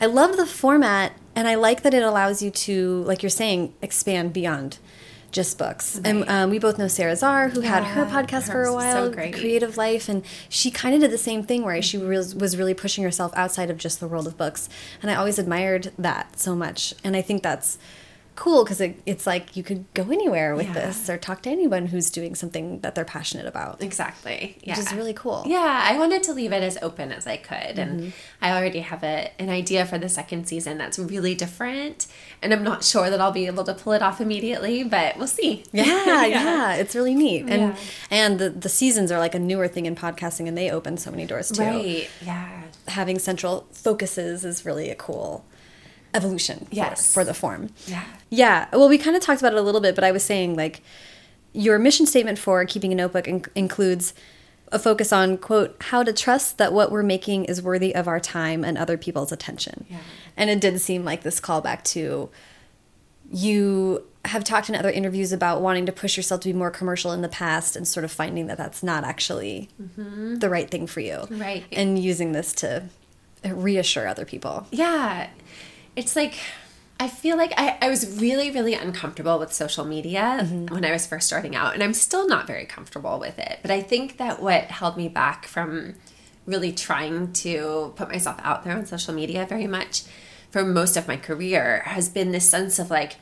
I 0.00 0.06
loved 0.06 0.36
the 0.36 0.46
format, 0.46 1.12
and 1.36 1.46
I 1.46 1.54
like 1.54 1.82
that 1.84 1.94
it 1.94 2.02
allows 2.02 2.42
you 2.42 2.50
to, 2.66 3.02
like 3.04 3.22
you're 3.22 3.30
saying, 3.30 3.72
expand 3.80 4.32
beyond 4.32 4.78
just 5.30 5.58
books. 5.58 6.00
And 6.04 6.28
um, 6.28 6.50
we 6.50 6.58
both 6.58 6.78
know 6.78 6.88
Sara 6.88 7.12
Zarr, 7.12 7.50
who 7.50 7.60
had 7.60 7.84
her 7.84 8.04
podcast 8.06 8.50
for 8.50 8.64
a 8.64 8.72
while, 8.74 9.06
so 9.06 9.12
great. 9.12 9.34
Creative 9.34 9.76
Life, 9.76 10.08
and 10.08 10.24
she 10.48 10.70
kind 10.70 10.94
of 10.94 11.00
did 11.00 11.10
the 11.10 11.18
same 11.18 11.42
thing 11.44 11.62
where 11.62 11.80
she 11.82 11.98
was, 11.98 12.34
was 12.34 12.56
really 12.56 12.74
pushing 12.74 13.04
herself 13.04 13.32
outside 13.36 13.70
of 13.70 13.78
just 13.78 14.00
the 14.00 14.08
world 14.08 14.26
of 14.26 14.36
books. 14.36 14.68
And 15.02 15.10
I 15.10 15.14
always 15.14 15.38
admired 15.38 15.92
that 15.98 16.38
so 16.38 16.54
much. 16.54 16.94
And 17.04 17.14
I 17.16 17.22
think 17.22 17.42
that's 17.42 17.78
cool 18.38 18.64
because 18.64 18.80
it, 18.80 19.00
it's 19.04 19.26
like 19.26 19.56
you 19.56 19.62
could 19.62 19.84
go 19.94 20.04
anywhere 20.10 20.54
with 20.56 20.66
Yeah. 20.68 20.72
this 20.86 21.10
or 21.10 21.16
talk 21.18 21.42
to 21.42 21.50
anyone 21.50 21.86
who's 21.86 22.08
doing 22.10 22.34
something 22.34 22.80
that 22.80 22.94
they're 22.94 23.04
passionate 23.04 23.46
about. 23.46 23.82
Exactly. 23.82 24.56
Yeah. 24.62 24.76
Which 24.76 24.86
is 24.86 24.92
really 24.94 25.12
cool. 25.12 25.42
Yeah, 25.46 25.80
I 25.90 25.98
wanted 25.98 26.22
to 26.24 26.32
leave 26.32 26.52
it 26.52 26.62
as 26.62 26.78
open 26.80 27.12
as 27.12 27.26
I 27.26 27.36
could. 27.36 27.76
Mm-hmm. 27.76 27.80
And 27.80 28.12
I 28.40 28.52
already 28.56 28.80
have 28.80 29.02
a, 29.02 29.30
an 29.38 29.48
idea 29.50 29.84
for 29.84 29.98
the 29.98 30.08
second 30.08 30.46
season 30.46 30.78
that's 30.78 30.98
really 30.98 31.34
different. 31.34 32.06
And 32.40 32.52
I'm 32.54 32.62
not 32.62 32.84
sure 32.84 33.10
that 33.10 33.20
I'll 33.20 33.32
be 33.32 33.46
able 33.46 33.64
to 33.64 33.74
pull 33.74 33.92
it 33.92 34.02
off 34.02 34.20
immediately, 34.20 34.84
but 34.84 35.16
we'll 35.18 35.26
see. 35.26 35.64
Yeah, 35.72 36.24
yeah, 36.26 36.74
it's 36.74 36.94
really 36.94 37.14
neat, 37.14 37.42
and 37.42 37.62
Yeah. 37.62 37.76
and 38.10 38.38
the 38.38 38.50
the 38.50 38.68
seasons 38.68 39.10
are 39.12 39.18
like 39.18 39.34
a 39.34 39.38
newer 39.38 39.68
thing 39.68 39.86
in 39.86 39.94
podcasting, 39.96 40.46
and 40.48 40.56
they 40.56 40.70
open 40.70 40.96
so 40.96 41.10
many 41.10 41.26
doors 41.26 41.50
too. 41.50 41.62
Right. 41.62 42.08
Yeah. 42.24 42.62
Having 42.88 43.18
central 43.20 43.66
focuses 43.72 44.44
is 44.44 44.64
really 44.64 44.90
a 44.90 44.94
cool 44.94 45.44
evolution. 46.14 46.66
Yes. 46.70 47.12
for, 47.12 47.24
the 47.24 47.34
form. 47.34 47.70
Yeah. 47.86 48.04
Yeah, 48.30 48.68
well, 48.72 48.88
we 48.88 48.98
kind 48.98 49.16
of 49.16 49.22
talked 49.22 49.40
about 49.40 49.52
it 49.52 49.58
a 49.58 49.62
little 49.62 49.80
bit, 49.80 49.94
but 49.94 50.04
I 50.04 50.12
was 50.12 50.22
saying 50.22 50.56
like 50.56 50.82
your 51.52 51.78
mission 51.78 52.06
statement 52.06 52.38
for 52.38 52.64
keeping 52.64 52.92
a 52.92 52.94
notebook 52.94 53.26
in- 53.26 53.44
includes 53.54 54.14
a 54.70 54.78
focus 54.78 55.12
on 55.12 55.38
quote 55.38 55.76
how 55.80 56.02
to 56.02 56.12
trust 56.12 56.58
that 56.58 56.72
what 56.72 56.92
we're 56.92 57.02
making 57.02 57.46
is 57.46 57.62
worthy 57.62 57.94
of 57.94 58.06
our 58.06 58.20
time 58.20 58.64
and 58.64 58.76
other 58.76 58.98
people's 58.98 59.32
attention. 59.32 59.86
Yeah. 59.88 59.98
And 60.36 60.50
it 60.50 60.60
did 60.60 60.78
seem 60.80 61.04
like 61.04 61.22
this 61.22 61.40
callback 61.40 61.82
to 61.84 62.28
you 63.30 64.04
have 64.24 64.44
talked 64.44 64.68
in 64.68 64.74
other 64.74 64.90
interviews 64.90 65.32
about 65.32 65.62
wanting 65.62 65.86
to 65.86 65.92
push 65.92 66.16
yourself 66.16 66.40
to 66.42 66.48
be 66.48 66.52
more 66.52 66.70
commercial 66.70 67.12
in 67.12 67.22
the 67.22 67.28
past 67.28 67.76
and 67.76 67.86
sort 67.86 68.04
of 68.04 68.12
finding 68.12 68.46
that 68.46 68.58
that's 68.58 68.82
not 68.82 69.04
actually 69.04 69.68
mm-hmm. 69.80 70.36
the 70.36 70.50
right 70.50 70.70
thing 70.70 70.86
for 70.86 71.00
you. 71.00 71.26
Right. 71.30 71.64
And 71.72 71.98
using 71.98 72.32
this 72.32 72.52
to 72.54 72.84
reassure 73.44 74.06
other 74.06 74.24
people. 74.24 74.66
Yeah. 74.70 75.30
It's 75.98 76.14
like, 76.14 76.34
I 77.00 77.08
feel 77.08 77.36
like 77.36 77.52
I, 77.56 77.76
I 77.82 77.88
was 77.88 78.20
really, 78.20 78.52
really 78.52 78.74
uncomfortable 78.74 79.36
with 79.40 79.52
social 79.52 79.84
media 79.84 80.38
mm-hmm. 80.42 80.72
when 80.72 80.84
I 80.84 80.92
was 80.92 81.08
first 81.08 81.26
starting 81.26 81.56
out, 81.56 81.74
and 81.74 81.82
I'm 81.82 81.92
still 81.92 82.28
not 82.28 82.46
very 82.46 82.66
comfortable 82.66 83.18
with 83.18 83.36
it. 83.36 83.58
But 83.62 83.72
I 83.72 83.80
think 83.82 84.16
that 84.18 84.40
what 84.40 84.64
held 84.64 84.96
me 84.96 85.08
back 85.08 85.46
from 85.46 85.96
really 86.46 86.72
trying 86.72 87.32
to 87.32 87.92
put 87.96 88.08
myself 88.08 88.38
out 88.44 88.62
there 88.62 88.76
on 88.76 88.86
social 88.86 89.12
media 89.12 89.44
very 89.44 89.66
much 89.66 90.04
for 90.52 90.64
most 90.64 90.96
of 90.96 91.08
my 91.08 91.16
career 91.16 91.82
has 91.84 92.08
been 92.08 92.30
this 92.30 92.48
sense 92.48 92.78
of 92.78 92.90
like, 92.90 93.16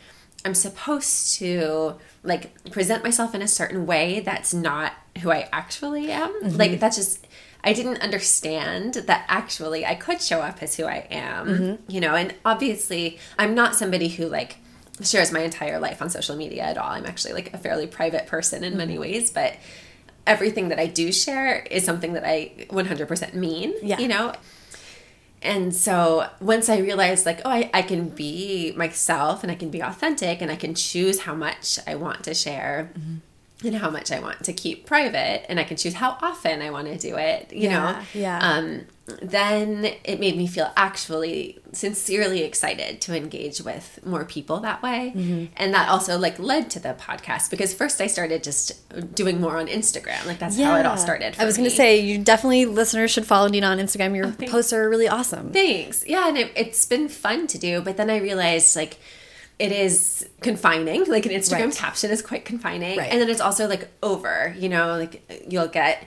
I'm 0.45 0.55
supposed 0.55 1.39
to 1.39 1.95
like 2.23 2.71
present 2.71 3.03
myself 3.03 3.35
in 3.35 3.41
a 3.41 3.49
certain 3.49 3.87
way 3.87 4.21
that's 4.21 4.53
not 4.53 4.93
who 5.23 5.31
I 5.31 5.49
actually 5.51 6.13
am. 6.13 6.31
Like 6.43 6.73
mm-hmm. 6.73 6.81
that's 6.81 6.97
just 6.97 7.27
I 7.67 7.73
didn't 7.73 8.01
understand 8.01 8.95
that 8.95 9.25
actually 9.27 9.85
I 9.85 9.97
could 9.97 10.23
show 10.23 10.41
up 10.41 10.63
as 10.63 10.77
who 10.77 10.85
I 10.85 11.09
am, 11.11 11.47
mm-hmm. 11.47 11.91
you 11.91 12.01
know, 12.01 12.15
and 12.15 12.33
obviously 12.45 13.19
I'm 13.37 13.57
not 13.57 13.75
somebody 13.75 14.07
who 14.07 14.29
like 14.29 14.59
shares 15.03 15.33
my 15.33 15.41
entire 15.41 15.81
life 15.81 16.01
on 16.01 16.09
social 16.09 16.37
media 16.37 16.63
at 16.63 16.79
all. 16.79 16.91
I'm 16.91 17.05
actually 17.05 17.35
like 17.35 17.53
a 17.53 17.59
fairly 17.59 17.89
private 17.89 18.29
person 18.29 18.63
in 18.63 18.77
many 18.77 18.93
mm-hmm. 18.93 19.03
ways, 19.03 19.31
but 19.31 19.57
everything 20.29 20.69
that 20.69 20.79
I 20.79 20.87
do 20.87 21.13
share 21.13 21.67
is 21.69 21.85
something 21.85 22.13
that 22.13 22.25
I 22.25 22.53
100% 22.71 23.35
mean, 23.35 23.75
Yeah. 23.83 23.99
you 23.99 24.07
know. 24.09 24.33
And 25.43 25.75
so 25.75 26.29
once 26.41 26.69
I 26.69 26.79
realized, 26.79 27.27
like, 27.27 27.41
oh, 27.45 27.51
I, 27.51 27.71
I 27.75 27.83
can 27.83 28.09
be 28.09 28.73
myself 28.77 29.43
and 29.43 29.53
I 29.53 29.55
can 29.55 29.71
be 29.71 29.81
authentic 29.81 30.41
and 30.41 30.51
I 30.51 30.57
can 30.57 30.75
choose 30.75 31.21
how 31.21 31.35
much 31.35 31.79
I 31.87 31.95
want 31.97 32.25
to 32.25 32.35
share 32.35 32.91
mm-hmm. 32.99 33.17
And 33.65 33.75
how 33.77 33.89
much 33.91 34.13
I 34.13 34.21
want 34.21 34.45
to 34.45 34.53
keep 34.53 34.85
private 34.87 35.47
and 35.51 35.59
I 35.59 35.65
can 35.65 35.77
choose 35.79 35.95
how 35.95 36.19
often 36.21 36.61
I 36.61 36.71
want 36.71 36.89
to 36.89 36.99
do 36.99 37.17
it, 37.17 37.53
you 37.53 37.69
Yeah, 37.71 37.93
know? 37.93 38.01
yeah. 38.13 38.39
Um, 38.39 38.83
then 39.23 39.85
it 40.05 40.19
made 40.21 40.37
me 40.37 40.47
feel 40.49 40.71
actually 40.77 41.59
sincerely 41.73 42.43
excited 42.43 43.01
to 43.03 43.17
engage 43.17 43.61
with 43.61 44.01
more 44.05 44.25
people 44.25 44.59
that 44.61 44.83
way. 44.83 45.13
Mm-hmm. 45.17 45.45
And 45.57 45.73
that 45.75 45.89
also 45.89 46.19
like 46.19 46.39
led 46.39 46.71
to 46.71 46.81
the 46.81 46.95
podcast 46.95 47.51
because 47.51 47.73
first 47.73 48.01
I 48.01 48.09
started 48.09 48.43
just 48.43 48.73
doing 49.15 49.41
more 49.41 49.57
on 49.59 49.69
Instagram. 49.69 50.27
Like 50.27 50.39
that's 50.39 50.59
how 50.59 50.77
it 50.77 50.85
all 50.85 50.97
started. 50.99 51.37
I 51.39 51.45
was 51.45 51.57
going 51.57 51.65
going 51.67 51.71
to 51.71 51.77
say, 51.77 51.99
you 52.01 52.19
definitely, 52.19 52.67
listeners 52.67 53.11
should 53.11 53.27
follow 53.27 53.49
Nina 53.49 53.69
on 53.69 53.79
Instagram. 53.79 54.15
Your 54.17 54.27
Oh, 54.27 54.47
posts 54.51 54.73
are 54.73 54.89
really 54.89 55.09
awesome. 55.09 55.53
Thanks. 55.53 56.05
Yeah, 56.07 56.29
and 56.29 56.37
it, 56.37 56.53
it's 56.57 56.85
been 56.85 57.09
fun 57.09 57.47
to 57.49 57.59
do, 57.59 57.81
but 57.81 57.97
then 57.97 58.11
I 58.11 58.19
realized 58.19 58.77
like 58.77 58.99
it 59.59 59.73
is 59.73 60.29
confining. 60.41 61.05
Like 61.07 61.27
an 61.27 61.33
Instagram 61.33 61.67
Right. 61.67 61.75
caption 61.77 62.11
is 62.11 62.23
quite 62.23 62.45
confining, 62.45 62.99
Right. 62.99 63.11
and 63.11 63.21
then 63.21 63.29
it's 63.31 63.41
also 63.41 63.67
like 63.69 63.89
over. 64.03 64.55
You 64.59 64.69
know, 64.69 64.97
like 64.97 65.45
you'll 65.49 65.69
get 65.69 66.07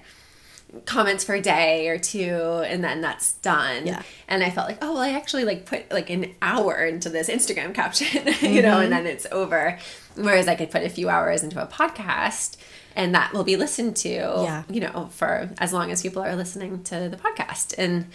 comments 0.85 1.23
for 1.23 1.33
a 1.33 1.41
day 1.41 1.87
or 1.87 1.97
two 1.97 2.61
and 2.67 2.83
then 2.83 3.01
that's 3.01 3.33
done 3.33 3.87
Yeah. 3.87 4.03
and 4.27 4.43
i 4.43 4.51
felt 4.51 4.67
like 4.67 4.77
oh 4.83 4.93
well 4.93 5.01
i 5.01 5.13
actually 5.13 5.43
like 5.43 5.65
put 5.65 5.91
like 5.91 6.11
an 6.11 6.35
hour 6.43 6.85
into 6.85 7.09
this 7.09 7.27
instagram 7.27 7.73
caption 7.73 8.27
you 8.41 8.61
know 8.61 8.79
and 8.79 8.83
mm-hmm. 8.83 8.89
then 8.91 9.07
it's 9.07 9.25
over 9.31 9.79
whereas 10.15 10.47
i 10.47 10.53
could 10.53 10.69
put 10.69 10.83
a 10.83 10.89
few 10.89 11.09
hours 11.09 11.41
into 11.41 11.59
a 11.59 11.65
podcast 11.65 12.55
and 12.95 13.15
that 13.15 13.33
will 13.33 13.43
be 13.43 13.55
listened 13.55 13.95
to 13.97 14.09
Yeah. 14.09 14.63
you 14.69 14.81
know 14.81 15.09
for 15.11 15.49
as 15.57 15.73
long 15.73 15.91
as 15.91 16.03
people 16.03 16.21
are 16.21 16.35
listening 16.35 16.83
to 16.83 17.09
the 17.09 17.17
podcast 17.17 17.73
and 17.77 18.05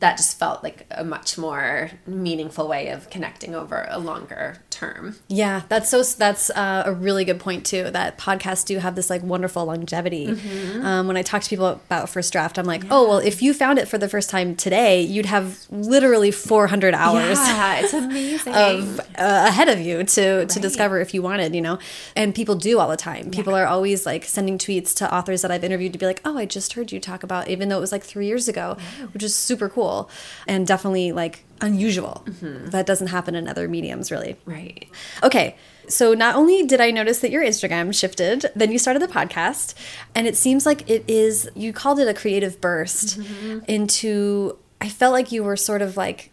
that 0.00 0.16
just 0.16 0.38
felt 0.38 0.62
like 0.62 0.86
a 0.90 1.04
much 1.04 1.38
more 1.38 1.90
meaningful 2.06 2.68
way 2.68 2.88
of 2.88 3.10
connecting 3.10 3.54
over 3.54 3.86
a 3.90 3.98
longer 3.98 4.58
term 4.70 5.16
Yeah, 5.28 5.62
that's 5.68 5.90
so. 5.90 6.02
That's 6.02 6.50
uh, 6.50 6.82
a 6.86 6.92
really 6.92 7.24
good 7.24 7.40
point 7.40 7.64
too. 7.64 7.90
That 7.90 8.18
podcasts 8.18 8.64
do 8.64 8.78
have 8.78 8.94
this 8.94 9.08
like 9.08 9.22
wonderful 9.22 9.64
longevity. 9.64 10.28
Mm-hmm. 10.28 10.84
Um, 10.84 11.06
when 11.06 11.16
I 11.16 11.22
talk 11.22 11.42
to 11.42 11.48
people 11.48 11.66
about 11.66 12.08
First 12.10 12.32
Draft, 12.32 12.58
I'm 12.58 12.66
like, 12.66 12.84
oh 12.90 13.08
well, 13.08 13.18
if 13.18 13.42
you 13.42 13.54
found 13.54 13.78
it 13.78 13.88
for 13.88 13.98
the 13.98 14.08
first 14.08 14.28
time 14.28 14.54
today, 14.54 15.00
you'd 15.00 15.26
have 15.26 15.66
literally 15.70 16.30
400 16.30 16.94
hours. 16.94 17.38
yeah 17.38 17.80
it's 17.80 17.92
amazing 17.94 18.54
Of 18.54 19.00
uh, 19.00 19.46
ahead 19.48 19.68
of 19.68 19.80
you 19.80 20.04
to 20.04 20.46
to 20.46 20.60
discover 20.60 21.00
if 21.00 21.14
you 21.14 21.22
wanted, 21.22 21.54
you 21.54 21.62
know, 21.62 21.78
and 22.14 22.34
people 22.34 22.54
do 22.54 22.78
all 22.78 22.88
the 22.88 22.96
time. 22.96 23.30
People 23.30 23.54
are 23.54 23.66
always 23.66 24.04
like 24.04 24.24
sending 24.24 24.58
tweets 24.58 24.94
to 24.96 25.14
authors 25.14 25.42
that 25.42 25.50
I've 25.50 25.64
interviewed 25.64 25.94
to 25.94 25.98
be 25.98 26.06
like, 26.06 26.20
"Oh, 26.24 26.36
I 26.36 26.44
just 26.44 26.74
heard 26.74 26.92
you 26.92 27.00
talk 27.00 27.22
about," 27.22 27.48
even 27.48 27.68
though 27.68 27.78
it 27.78 27.80
was 27.80 27.92
like 27.92 28.02
three 28.02 28.26
years 28.26 28.48
ago, 28.48 28.76
which 29.12 29.22
is 29.22 29.34
super 29.34 29.55
cool 29.68 30.10
and 30.46 30.66
definitely 30.66 31.12
like 31.12 31.44
unusual. 31.60 32.22
Mm-hmm. 32.26 32.70
That 32.70 32.86
doesn't 32.86 33.08
happen 33.08 33.34
in 33.34 33.48
other 33.48 33.68
mediums, 33.68 34.10
really. 34.10 34.36
right 34.44 34.88
Okay. 35.22 35.56
So 35.88 36.14
not 36.14 36.34
only 36.34 36.64
did 36.64 36.80
I 36.80 36.90
notice 36.90 37.20
that 37.20 37.30
your 37.30 37.44
Instagram 37.44 37.94
shifted, 37.94 38.46
then 38.56 38.72
you 38.72 38.78
started 38.78 39.00
the 39.00 39.08
podcast, 39.08 39.74
and 40.16 40.26
it 40.26 40.36
seems 40.36 40.66
like 40.66 40.88
it 40.90 41.04
is 41.06 41.48
you 41.54 41.72
called 41.72 42.00
it 42.00 42.08
a 42.08 42.14
creative 42.14 42.60
burst 42.60 43.20
mm-hmm. 43.20 43.60
into 43.68 44.58
I 44.80 44.88
felt 44.88 45.12
like 45.12 45.32
you 45.32 45.44
were 45.44 45.56
sort 45.56 45.82
of 45.82 45.96
like 45.96 46.30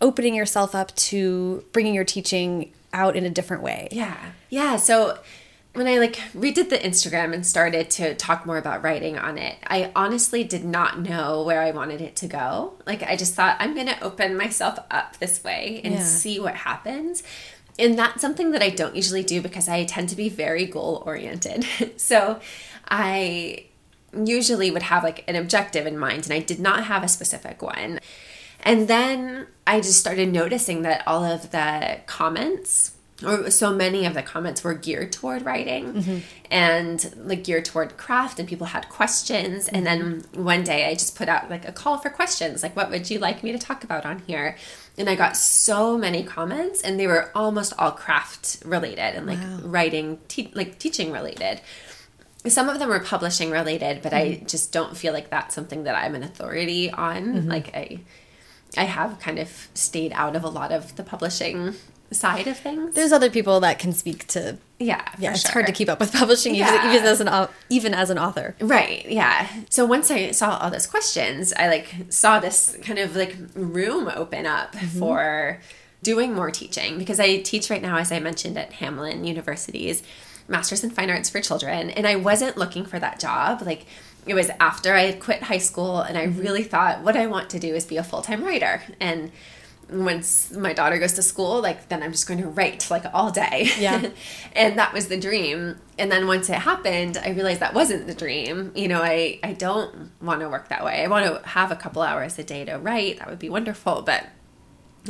opening 0.00 0.34
yourself 0.34 0.74
up 0.74 0.94
to 0.96 1.64
bringing 1.72 1.94
your 1.94 2.04
teaching 2.04 2.72
out 2.92 3.16
in 3.16 3.24
a 3.24 3.30
different 3.30 3.62
way. 3.62 3.88
Yeah. 3.90 4.16
Yeah. 4.48 4.76
So 4.76 5.18
when 5.74 5.88
I 5.88 5.98
like 5.98 6.16
redid 6.36 6.70
the 6.70 6.78
Instagram 6.78 7.34
and 7.34 7.44
started 7.44 7.90
to 7.90 8.14
talk 8.14 8.46
more 8.46 8.58
about 8.58 8.82
writing 8.84 9.18
on 9.18 9.38
it, 9.38 9.56
I 9.66 9.90
honestly 9.96 10.44
did 10.44 10.64
not 10.64 11.00
know 11.00 11.42
where 11.42 11.60
I 11.60 11.72
wanted 11.72 12.00
it 12.00 12.14
to 12.16 12.28
go. 12.28 12.74
Like 12.86 13.02
I 13.02 13.16
just 13.16 13.34
thought 13.34 13.56
I'm 13.58 13.74
going 13.74 13.88
to 13.88 14.00
open 14.02 14.36
myself 14.36 14.78
up 14.90 15.16
this 15.18 15.42
way 15.42 15.80
and 15.84 15.94
Yeah. 15.94 16.02
see 16.04 16.38
what 16.40 16.54
happens. 16.54 17.22
And 17.76 17.98
that's 17.98 18.20
something 18.20 18.52
that 18.52 18.62
I 18.62 18.70
don't 18.70 18.94
usually 18.94 19.24
do 19.24 19.42
because 19.42 19.68
I 19.68 19.84
tend 19.84 20.08
to 20.10 20.16
be 20.16 20.28
very 20.28 20.64
goal 20.64 21.02
oriented. 21.04 21.66
so 21.96 22.38
I 22.86 23.66
usually 24.16 24.70
would 24.70 24.82
have 24.82 25.02
like 25.02 25.24
an 25.26 25.34
objective 25.34 25.86
in 25.86 25.98
mind 25.98 26.22
and 26.24 26.32
I 26.32 26.38
did 26.38 26.60
not 26.60 26.84
have 26.84 27.02
a 27.02 27.08
specific 27.08 27.62
one. 27.62 27.98
And 28.62 28.86
then 28.86 29.48
I 29.66 29.80
just 29.80 29.98
started 29.98 30.32
noticing 30.32 30.82
that 30.82 31.02
all 31.06 31.24
of 31.24 31.50
the 31.50 31.98
comments 32.06 32.92
or 33.22 33.50
so 33.50 33.72
many 33.72 34.06
of 34.06 34.14
the 34.14 34.22
comments 34.22 34.64
were 34.64 34.74
geared 34.74 35.12
toward 35.12 35.44
writing 35.44 35.92
mm-hmm. 35.92 36.18
and 36.50 37.14
like 37.16 37.44
geared 37.44 37.64
toward 37.64 37.96
craft 37.96 38.40
and 38.40 38.48
people 38.48 38.66
had 38.66 38.88
questions. 38.88 39.68
And 39.68 39.86
then 39.86 40.22
mm-hmm. 40.22 40.44
one 40.44 40.64
day 40.64 40.86
i 40.86 40.94
just 40.94 41.16
put 41.16 41.28
out 41.28 41.48
like 41.48 41.66
a 41.66 41.72
call 41.72 41.98
for 41.98 42.10
questions 42.10 42.62
like 42.62 42.74
what 42.74 42.90
would 42.90 43.08
you 43.10 43.18
like 43.18 43.42
me 43.42 43.52
to 43.52 43.58
talk 43.58 43.84
about 43.84 44.04
on 44.04 44.20
here? 44.20 44.56
And 44.98 45.08
i 45.08 45.14
got 45.14 45.36
so 45.36 45.96
many 45.96 46.24
comments 46.24 46.82
and 46.82 46.98
they 46.98 47.06
were 47.06 47.30
almost 47.34 47.72
all 47.78 47.92
craft 47.92 48.62
related 48.64 49.14
and 49.14 49.26
like 49.26 49.38
writing 49.62 50.18
te- 50.26 50.52
like 50.54 50.78
teaching 50.78 51.12
related. 51.12 51.60
Some 52.46 52.68
of 52.68 52.78
them 52.78 52.88
were 52.88 53.00
publishing 53.00 53.50
related 53.50 54.02
but 54.02 54.12
i 54.12 54.30
mm-hmm. 54.30 54.46
just 54.46 54.72
don't 54.72 54.96
feel 54.96 55.12
like 55.12 55.30
that's 55.30 55.54
something 55.54 55.84
that 55.84 55.94
i'm 55.94 56.16
an 56.16 56.24
authority 56.24 56.90
on. 56.90 57.48
Like 57.48 57.74
i 57.76 58.00
i 58.76 58.84
have 58.84 59.20
kind 59.20 59.38
of 59.38 59.68
stayed 59.74 60.12
out 60.14 60.34
of 60.34 60.42
a 60.42 60.48
lot 60.48 60.72
of 60.72 60.96
the 60.96 61.04
publishing 61.04 61.74
side 62.14 62.46
of 62.46 62.58
things 62.58 62.94
There's 62.94 63.12
other 63.12 63.30
people 63.30 63.60
that 63.60 63.78
can 63.78 63.92
speak 63.92 64.26
to. 64.28 64.58
yeah 64.78 65.04
Yeah, 65.18 65.32
it's 65.32 65.42
sure. 65.42 65.52
hard 65.52 65.66
to 65.66 65.72
keep 65.72 65.88
up 65.88 66.00
with 66.00 66.12
publishing 66.20 66.54
even, 66.54 66.74
Yeah. 66.74 66.94
even 66.94 67.06
as 67.06 67.20
an 67.20 67.48
even 67.68 67.94
as 67.94 68.10
an 68.10 68.18
author. 68.18 68.56
Right, 68.60 69.06
yeah. 69.08 69.48
So 69.70 69.84
once 69.84 70.10
I 70.10 70.30
saw 70.30 70.58
all 70.58 70.70
those 70.70 70.86
questions, 70.86 71.52
I 71.52 71.68
like 71.68 71.94
saw 72.08 72.40
this 72.40 72.76
kind 72.82 72.98
of 72.98 73.16
like 73.16 73.36
room 73.54 74.10
open 74.14 74.46
up 74.46 74.74
mm-hmm. 74.74 74.98
for 74.98 75.60
doing 76.02 76.34
more 76.34 76.50
teaching 76.50 76.98
because 76.98 77.18
I 77.18 77.38
teach 77.38 77.70
right 77.70 77.82
now, 77.82 77.96
as 77.96 78.12
I 78.12 78.20
mentioned, 78.20 78.58
at 78.58 78.72
Hamline 78.72 79.26
University's 79.26 80.02
Masters 80.46 80.84
in 80.84 80.90
Fine 80.90 81.10
Arts 81.10 81.30
for 81.30 81.40
Children, 81.40 81.90
and 81.90 82.06
I 82.06 82.16
wasn't 82.16 82.58
looking 82.58 82.84
for 82.84 82.98
that 82.98 83.18
job. 83.18 83.62
Like 83.62 83.86
it 84.26 84.34
was 84.34 84.50
after 84.60 84.94
I 84.94 85.02
had 85.02 85.20
quit 85.20 85.44
high 85.44 85.58
school, 85.58 86.00
and 86.00 86.16
I 86.16 86.26
mm-hmm. 86.26 86.40
really 86.40 86.62
thought 86.62 87.02
what 87.02 87.16
I 87.16 87.26
want 87.26 87.50
to 87.50 87.58
do 87.58 87.74
is 87.74 87.86
be 87.86 87.96
a 87.96 88.04
full 88.04 88.22
time 88.22 88.44
writer 88.44 88.82
and. 89.00 89.32
Once 89.90 90.52
my 90.52 90.72
daughter 90.72 90.98
goes 90.98 91.12
to 91.14 91.22
school, 91.22 91.60
like 91.60 91.88
then 91.88 92.02
I'm 92.02 92.12
just 92.12 92.26
going 92.26 92.40
to 92.40 92.48
write 92.48 92.90
like 92.90 93.04
all 93.12 93.30
day. 93.30 93.68
Yeah. 93.78 94.10
and 94.52 94.78
that 94.78 94.92
was 94.92 95.08
the 95.08 95.18
dream. 95.18 95.76
And 95.98 96.10
then 96.10 96.26
once 96.26 96.48
it 96.48 96.56
happened 96.56 97.16
i 97.18 97.30
realized 97.30 97.60
that 97.60 97.74
wasn't 97.74 98.06
the 98.06 98.14
dream. 98.14 98.72
You 98.74 98.88
know 98.88 99.02
i 99.02 99.38
i 99.42 99.52
don't 99.52 100.10
want 100.22 100.40
to 100.40 100.48
work 100.48 100.68
that 100.68 100.84
way. 100.84 101.04
I 101.04 101.08
want 101.08 101.26
to 101.26 101.48
have 101.48 101.70
a 101.70 101.76
couple 101.76 102.02
hours 102.02 102.38
a 102.38 102.44
day 102.44 102.64
to 102.64 102.76
write. 102.76 103.18
That 103.18 103.28
would 103.28 103.38
be 103.38 103.48
wonderful. 103.48 104.02
But 104.02 104.26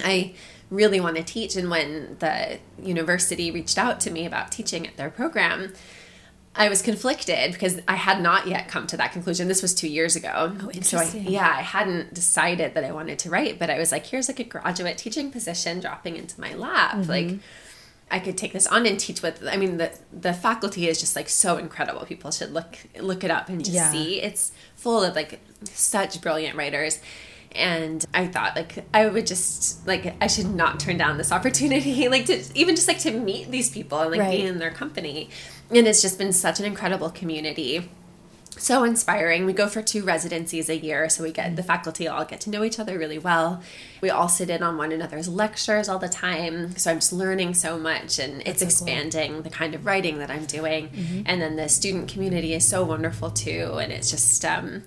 i 0.03 0.35
really 0.70 1.01
want 1.01 1.16
to 1.16 1.22
teach. 1.22 1.57
And 1.57 1.70
when 1.70 2.16
the 2.18 2.59
university 2.83 3.51
reached 3.51 3.79
out 3.79 4.01
to 4.01 4.11
me 4.11 4.27
about 4.27 4.51
teaching 4.51 4.87
at 4.87 4.97
their 4.97 5.11
program 5.11 5.72
I 6.57 6.68
was 6.68 6.82
conflicted 6.82 7.52
because 7.52 7.80
I 7.88 7.96
had 7.96 8.20
not 8.22 8.46
yet 8.46 8.68
come 8.68 8.86
to 8.88 8.96
that 8.98 9.12
conclusion. 9.12 9.48
This 9.48 9.61
was 9.62 9.74
two 9.74 9.88
years 9.88 10.14
ago. 10.14 10.52
Oh, 10.55 10.59
So 10.61 10.98
I, 10.98 11.02
interesting. 11.02 11.26
yeah, 11.28 11.52
I 11.59 11.62
hadn't 11.62 12.14
decided 12.14 12.74
that 12.74 12.84
I 12.84 12.92
wanted 12.92 13.18
to 13.20 13.30
write, 13.30 13.59
but 13.59 13.70
I 13.70 13.78
was 13.78 13.90
like, 13.90 14.07
here's 14.07 14.28
like 14.28 14.38
a 14.38 14.44
graduate 14.44 14.96
teaching 14.96 15.32
position 15.32 15.80
dropping 15.80 16.16
into 16.16 16.40
my 16.40 16.55
lap. 16.55 16.92
Mm-hmm. 16.96 17.11
Like, 17.11 17.38
I 18.11 18.20
could 18.20 18.38
take 18.38 18.52
this 18.52 18.66
on 18.68 18.86
and 18.86 19.00
teach 19.00 19.22
with. 19.22 19.44
I 19.50 19.57
mean, 19.57 19.78
the 19.78 19.90
the 20.12 20.32
faculty 20.32 20.88
is 20.88 21.00
just 21.00 21.16
like 21.16 21.28
so 21.28 21.57
incredible. 21.57 22.05
People 22.07 22.30
should 22.30 22.52
look 22.52 22.76
look 23.00 23.24
it 23.24 23.30
up 23.32 23.48
and 23.48 23.59
just 23.64 23.74
Yeah. 23.74 23.90
see. 23.90 24.20
It's 24.22 24.52
full 24.76 25.02
of 25.02 25.16
like 25.16 25.40
such 25.64 26.20
brilliant 26.20 26.57
writers. 26.57 27.00
And 27.57 28.05
I 28.12 28.26
thought 28.26 28.57
like 28.57 28.84
I 28.92 29.07
would 29.07 29.26
just 29.26 29.86
like 29.86 30.14
I 30.20 30.26
should 30.26 30.55
not 30.55 30.80
turn 30.80 30.98
down 30.98 31.16
this 31.18 31.32
opportunity, 31.32 32.09
like 32.14 32.26
to 32.26 32.42
even 32.55 32.76
just 32.76 32.88
like 32.88 32.98
to 33.00 33.11
meet 33.12 33.50
these 33.50 33.70
people 33.70 33.98
and 34.00 34.11
like 34.11 34.20
Right. 34.20 34.38
be 34.40 34.46
in 34.46 34.59
their 34.59 34.70
company. 34.72 35.30
And 35.70 35.86
it's 35.86 36.02
just 36.02 36.18
been 36.18 36.32
such 36.32 36.60
an 36.60 36.66
incredible 36.66 37.10
community 37.10 37.88
so 38.56 38.84
inspiring. 38.84 39.46
We 39.46 39.52
go 39.52 39.68
for 39.68 39.82
two 39.82 40.04
residencies 40.04 40.68
a 40.68 40.76
year, 40.76 41.08
so 41.08 41.22
we 41.22 41.32
get 41.32 41.56
the 41.56 41.62
faculty 41.62 42.06
all 42.06 42.24
get 42.24 42.40
to 42.42 42.50
know 42.50 42.62
each 42.62 42.78
other 42.78 42.98
really 42.98 43.18
well. 43.18 43.62
We 44.00 44.10
all 44.10 44.28
sit 44.28 44.50
in 44.50 44.62
on 44.62 44.76
one 44.76 44.92
another's 44.92 45.28
lectures 45.28 45.88
all 45.88 45.98
the 45.98 46.08
time, 46.08 46.76
so 46.76 46.90
I'm 46.90 46.98
just 46.98 47.12
learning 47.12 47.54
so 47.54 47.78
much, 47.78 48.18
and 48.18 48.42
it's 48.46 48.62
expanding 48.62 49.42
the 49.42 49.50
kind 49.50 49.74
of 49.74 49.86
writing 49.86 50.18
that 50.18 50.30
I'm 50.30 50.46
doing. 50.46 51.24
And 51.26 51.40
then 51.40 51.56
the 51.56 51.68
student 51.68 52.08
community 52.08 52.54
is 52.54 52.66
so 52.66 52.84
wonderful 52.84 53.30
too, 53.30 53.78
and 53.80 53.92
it's 53.92 54.10
just 54.10 54.44
um, 54.44 54.84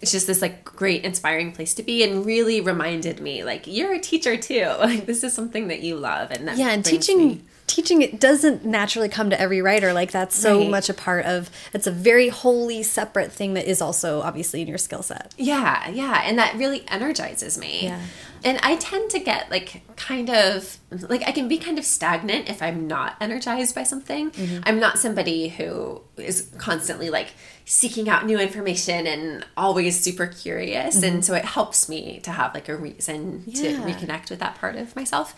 it's 0.00 0.12
just 0.12 0.26
this 0.26 0.40
like 0.40 0.64
great 0.64 1.04
inspiring 1.04 1.52
place 1.52 1.74
to 1.74 1.82
be, 1.82 2.02
and 2.02 2.24
really 2.24 2.60
reminded 2.60 3.20
me 3.20 3.44
like 3.44 3.66
you're 3.66 3.92
a 3.92 4.00
teacher 4.00 4.36
too. 4.36 4.66
Like 4.78 5.06
this 5.06 5.22
is 5.22 5.34
something 5.34 5.68
that 5.68 5.82
you 5.82 5.96
love, 5.96 6.30
and 6.30 6.48
that 6.48 6.56
Yeah, 6.56 6.70
and 6.70 6.84
teaching 6.84 7.18
me- 7.28 7.42
teaching 7.70 8.02
it 8.02 8.18
doesn't 8.18 8.64
naturally 8.64 9.08
come 9.08 9.30
to 9.30 9.40
every 9.40 9.62
writer. 9.62 9.92
Like 9.92 10.10
that's 10.10 10.36
so 10.36 10.58
Right. 10.58 10.70
much 10.70 10.88
a 10.88 10.94
part 10.94 11.24
of. 11.24 11.50
It's 11.72 11.86
a 11.86 11.90
very 11.90 12.28
wholly 12.28 12.82
separate 12.82 13.32
thing 13.32 13.54
that 13.54 13.66
is 13.66 13.80
also 13.80 14.20
obviously 14.22 14.60
in 14.60 14.68
your 14.68 14.78
skill 14.78 15.02
set. 15.02 15.32
Yeah, 15.38 15.88
yeah, 15.88 16.22
and 16.24 16.38
that 16.38 16.56
really 16.56 16.84
energizes 16.88 17.56
me. 17.56 17.84
Yeah. 17.84 18.00
And 18.42 18.58
I 18.62 18.76
tend 18.76 19.10
to 19.10 19.18
get 19.18 19.50
like 19.50 19.82
kind 19.96 20.30
of 20.30 20.78
like 20.90 21.22
I 21.26 21.32
can 21.32 21.46
be 21.46 21.58
kind 21.58 21.78
of 21.78 21.84
stagnant 21.84 22.48
if 22.48 22.62
I'm 22.62 22.86
not 22.86 23.16
energized 23.20 23.74
by 23.74 23.84
something. 23.84 24.30
Mm-hmm. 24.30 24.62
I'm 24.64 24.80
not 24.80 24.98
somebody 24.98 25.48
who 25.48 26.00
is 26.16 26.50
constantly 26.58 27.10
like 27.10 27.28
seeking 27.66 28.08
out 28.08 28.26
new 28.26 28.38
information 28.38 29.06
and 29.06 29.46
always 29.56 30.00
super 30.00 30.26
curious 30.26 30.96
and 30.96 31.04
mm-hmm. 31.04 31.20
so 31.20 31.34
it 31.34 31.44
helps 31.44 31.88
me 31.88 32.18
to 32.24 32.32
have 32.32 32.52
like 32.52 32.68
a 32.68 32.76
reason 32.76 33.44
to 33.52 33.76
reconnect 33.76 34.28
with 34.30 34.40
that 34.40 34.56
part 34.56 34.74
of 34.74 34.96
myself. 34.96 35.36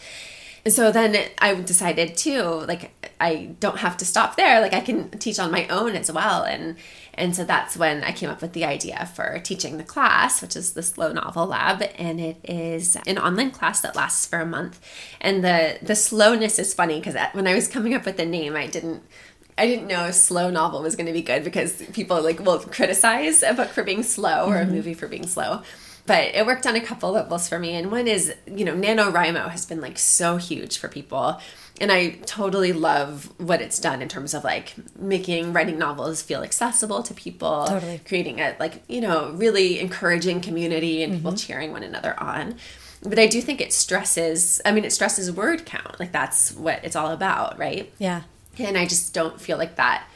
And 0.65 0.73
so 0.73 0.93
then 0.93 1.17
I 1.39 1.55
decided 1.55 2.17
too, 2.17 2.43
like 2.43 3.13
I 3.21 3.55
don't 3.59 3.79
have 3.79 3.97
to 3.99 4.05
stop 4.05 4.37
there. 4.37 4.61
Like 4.61 4.73
I 4.73 4.81
can 4.81 5.11
teach 5.11 5.39
on 5.39 5.51
my 5.51 5.67
own 5.69 5.97
as 5.97 6.11
well. 6.11 6.45
And 6.45 6.77
and 7.15 7.35
so 7.35 7.45
that's 7.45 7.77
when 7.77 8.05
I 8.05 8.13
came 8.13 8.31
up 8.31 8.41
with 8.41 8.53
the 8.53 8.65
idea 8.65 9.11
for 9.15 9.39
teaching 9.41 9.77
the 9.77 9.85
class, 9.85 10.41
which 10.41 10.57
is 10.57 10.73
the 10.73 10.83
Slow 10.83 11.13
Novel 11.13 11.47
Lab, 11.47 11.83
and 11.99 12.21
it 12.21 12.39
is 12.45 12.97
an 13.07 13.19
online 13.19 13.51
class 13.51 13.81
that 13.83 13.97
lasts 13.97 14.27
for 14.27 14.41
a 14.41 14.47
month. 14.47 14.81
And 15.21 15.45
the 15.45 15.79
the 15.83 15.97
slowness 15.97 16.59
is 16.59 16.73
funny 16.75 17.01
because 17.01 17.17
when 17.33 17.47
I 17.47 17.55
was 17.55 17.67
coming 17.69 17.95
up 17.95 18.07
with 18.07 18.17
the 18.17 18.27
name, 18.27 18.57
I 18.57 18.67
didn't. 18.67 19.03
I 19.59 19.67
didn't 19.67 19.87
know 19.87 20.07
a 20.07 20.15
slow 20.15 20.49
novel 20.49 20.81
was 20.81 20.97
going 20.97 21.09
to 21.09 21.13
be 21.13 21.21
good 21.21 21.45
because 21.45 21.83
people 21.93 22.23
like 22.23 22.41
will 22.41 22.59
criticize 22.59 23.43
a 23.43 23.53
book 23.53 23.69
for 23.69 23.85
being 23.85 24.03
slow 24.03 24.47
or 24.47 24.57
a 24.57 24.63
mm-hmm. 24.63 24.73
movie 24.73 24.95
for 24.95 25.07
being 25.07 25.27
slow 25.27 25.63
but 26.07 26.35
it 26.35 26.47
worked 26.47 26.67
on 26.67 26.75
a 26.75 26.81
couple 26.81 27.13
levels 27.13 27.49
for 27.49 27.59
me. 27.59 27.75
And 27.75 27.91
one 27.91 28.09
is 28.09 28.35
you 28.47 28.65
know 28.65 28.75
nanowrimo 28.75 29.49
has 29.49 29.67
been 29.67 29.81
like 29.81 29.99
so 29.99 30.37
huge 30.37 30.79
for 30.79 30.89
people. 30.89 31.41
And 31.81 31.91
i 31.91 32.11
totally 32.27 32.73
love 32.73 33.33
what 33.39 33.61
it's 33.61 33.79
done 33.79 34.03
in 34.03 34.09
terms 34.09 34.35
of 34.35 34.45
like 34.45 34.75
making 34.99 35.53
writing 35.53 35.79
novels 35.79 36.23
feel 36.23 36.43
accessible 36.43 37.03
to 37.03 37.15
people 37.15 37.65
Totally. 37.67 38.01
creating 38.07 38.41
a 38.41 38.55
like 38.61 38.85
you 38.89 39.01
know 39.01 39.33
really 39.33 39.81
encouraging 39.81 40.41
community 40.41 41.03
and 41.03 41.15
people 41.15 41.33
mm-hmm. 41.33 41.47
cheering 41.47 41.73
one 41.73 41.83
another 41.83 42.19
on. 42.21 42.57
But 43.03 43.19
i 43.19 43.27
do 43.27 43.41
think 43.41 43.61
it 43.61 43.73
stresses 43.73 44.61
i 44.65 44.73
mean 44.73 44.85
it 44.85 44.93
stresses 44.93 45.33
word 45.33 45.65
count. 45.65 45.99
Like 45.99 46.13
that's 46.13 46.53
what 46.53 46.85
it's 46.85 46.95
all 46.97 47.11
about 47.11 47.59
right? 47.59 47.93
Yeah. 47.99 48.23
and 48.59 48.77
I 48.77 48.87
just 48.87 49.15
don't 49.15 49.41
feel 49.41 49.57
like 49.57 49.77
that 49.77 50.07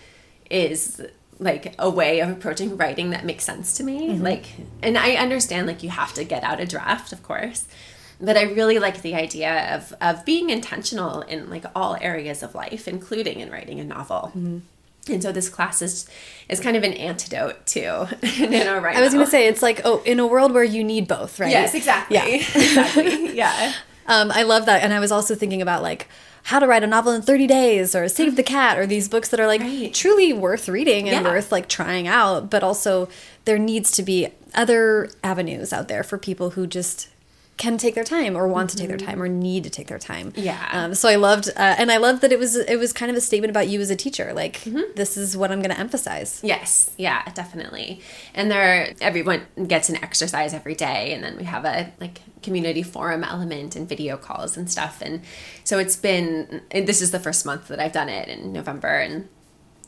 is 0.51 1.01
like 1.39 1.75
a 1.79 1.91
way 1.91 2.21
of 2.21 2.31
approaching 2.31 2.77
writing 2.77 3.11
that 3.11 3.25
makes 3.25 3.45
sense 3.45 3.77
to 3.77 3.85
me. 3.85 4.11
Like, 4.17 4.47
and 4.83 4.97
I 4.97 5.13
understand 5.13 5.67
like 5.67 5.83
you 5.83 5.91
have 5.91 6.15
to 6.15 6.25
get 6.25 6.43
out 6.43 6.61
a 6.61 6.67
draft, 6.67 7.13
of 7.13 7.23
course, 7.23 7.67
but 8.21 8.37
I 8.37 8.43
really 8.45 8.79
like 8.79 9.03
the 9.03 9.15
idea 9.15 9.75
of 9.75 9.95
of 10.01 10.25
being 10.25 10.51
intentional 10.51 11.21
in 11.23 11.51
like 11.51 11.65
all 11.75 11.97
areas 12.01 12.43
of 12.43 12.55
life, 12.55 12.89
including 12.89 13.41
in 13.41 13.51
writing 13.51 13.81
a 13.81 13.85
novel. 13.85 14.33
And 15.09 15.23
so 15.23 15.31
this 15.31 15.49
class 15.49 15.83
is 15.83 16.09
is 16.49 16.59
kind 16.59 16.77
of 16.77 16.83
an 16.83 16.95
antidote 16.95 17.67
to 17.67 17.81
NaNoWriMo. 18.23 18.95
I 18.97 19.01
was 19.03 19.13
going 19.13 19.25
to 19.25 19.31
say 19.31 19.47
it's 19.47 19.63
like 19.63 19.83
oh, 19.85 20.03
in 20.05 20.19
a 20.19 20.27
world 20.27 20.53
where 20.53 20.65
you 20.65 20.83
need 20.83 21.07
both, 21.07 21.39
right? 21.39 21.51
yes, 21.51 21.75
exactly, 21.75 22.17
Yeah. 22.17 22.25
exactly, 22.27 23.37
yeah. 23.37 23.73
Um, 24.09 24.31
I 24.31 24.45
love 24.45 24.67
that, 24.67 24.85
and 24.85 24.93
I 24.95 25.01
was 25.01 25.11
also 25.11 25.35
thinking 25.35 25.61
about 25.61 25.83
like 25.83 26.07
how 26.47 26.59
to 26.61 26.67
write 26.67 26.83
a 26.85 26.87
novel 26.87 27.13
in 27.13 27.23
30 27.23 27.47
days 27.47 27.95
or 27.95 28.09
Save 28.09 28.37
the 28.37 28.43
Cat 28.55 28.79
or 28.79 28.87
these 28.87 29.09
books 29.09 29.29
that 29.31 29.41
are 29.41 29.47
like 29.49 29.61
Right. 29.61 29.93
truly 29.93 30.33
worth 30.33 30.69
reading 30.69 31.09
and 31.09 31.25
Yeah. 31.25 31.31
worth 31.33 31.51
like 31.51 31.69
trying 31.69 32.07
out, 32.07 32.51
but 32.51 32.63
also 32.63 33.09
there 33.47 33.59
needs 33.59 33.91
to 33.93 34.03
be 34.03 34.29
other 34.55 35.11
avenues 35.25 35.73
out 35.73 35.89
there 35.89 36.03
for 36.05 36.19
people 36.19 36.51
who 36.51 36.67
just 36.67 37.09
can 37.57 37.79
take 37.79 37.95
their 37.95 38.05
time 38.05 38.37
or 38.37 38.47
want 38.47 38.69
to 38.71 38.77
take 38.77 38.89
their 38.89 38.99
time 38.99 39.23
or 39.23 39.29
need 39.29 39.65
to 39.65 39.71
take 39.71 39.87
their 39.87 39.99
time. 39.99 40.33
Mm-hmm. 40.33 40.43
Yeah. 40.45 40.69
Um, 40.73 40.95
so 40.95 41.09
I 41.09 41.17
loved, 41.17 41.49
uh, 41.49 41.75
and 41.79 41.91
I 41.91 41.97
loved 41.97 42.21
that 42.23 42.31
it 42.33 42.39
was 42.39 42.57
it 42.57 42.77
was 42.79 42.93
kind 42.93 43.11
of 43.11 43.17
a 43.17 43.21
statement 43.21 43.51
about 43.51 43.69
you 43.69 43.81
as 43.81 43.91
a 43.91 43.97
teacher. 43.97 44.33
Like 44.35 44.57
Mm-hmm. 44.61 44.93
this 44.95 45.17
is 45.17 45.37
what 45.37 45.51
I'm 45.51 45.61
going 45.61 45.71
to 45.75 45.79
emphasize. 45.81 46.41
Yes, 46.45 46.91
yeah, 46.99 47.23
definitely. 47.33 48.01
And 48.35 48.51
there, 48.51 48.95
everyone 49.01 49.47
gets 49.67 49.89
an 49.89 49.97
exercise 49.97 50.53
every 50.53 50.75
day, 50.75 51.13
and 51.15 51.25
then 51.25 51.37
we 51.37 51.45
have 51.45 51.65
a 51.65 51.93
like 52.01 52.21
community 52.43 52.83
forum 52.83 53.25
element 53.25 53.75
and 53.75 53.89
video 53.89 54.17
calls 54.17 54.57
and 54.57 54.71
stuff. 54.71 55.01
And 55.01 55.23
so 55.65 55.79
it's 55.79 55.97
been. 55.97 56.63
and 56.71 56.87
This 56.87 57.01
is 57.01 57.11
the 57.11 57.21
first 57.21 57.47
month 57.47 57.69
that 57.69 57.81
I've 57.81 57.93
done 57.93 58.09
it 58.09 58.29
in 58.29 58.53
November, 58.53 58.89
and 58.89 59.29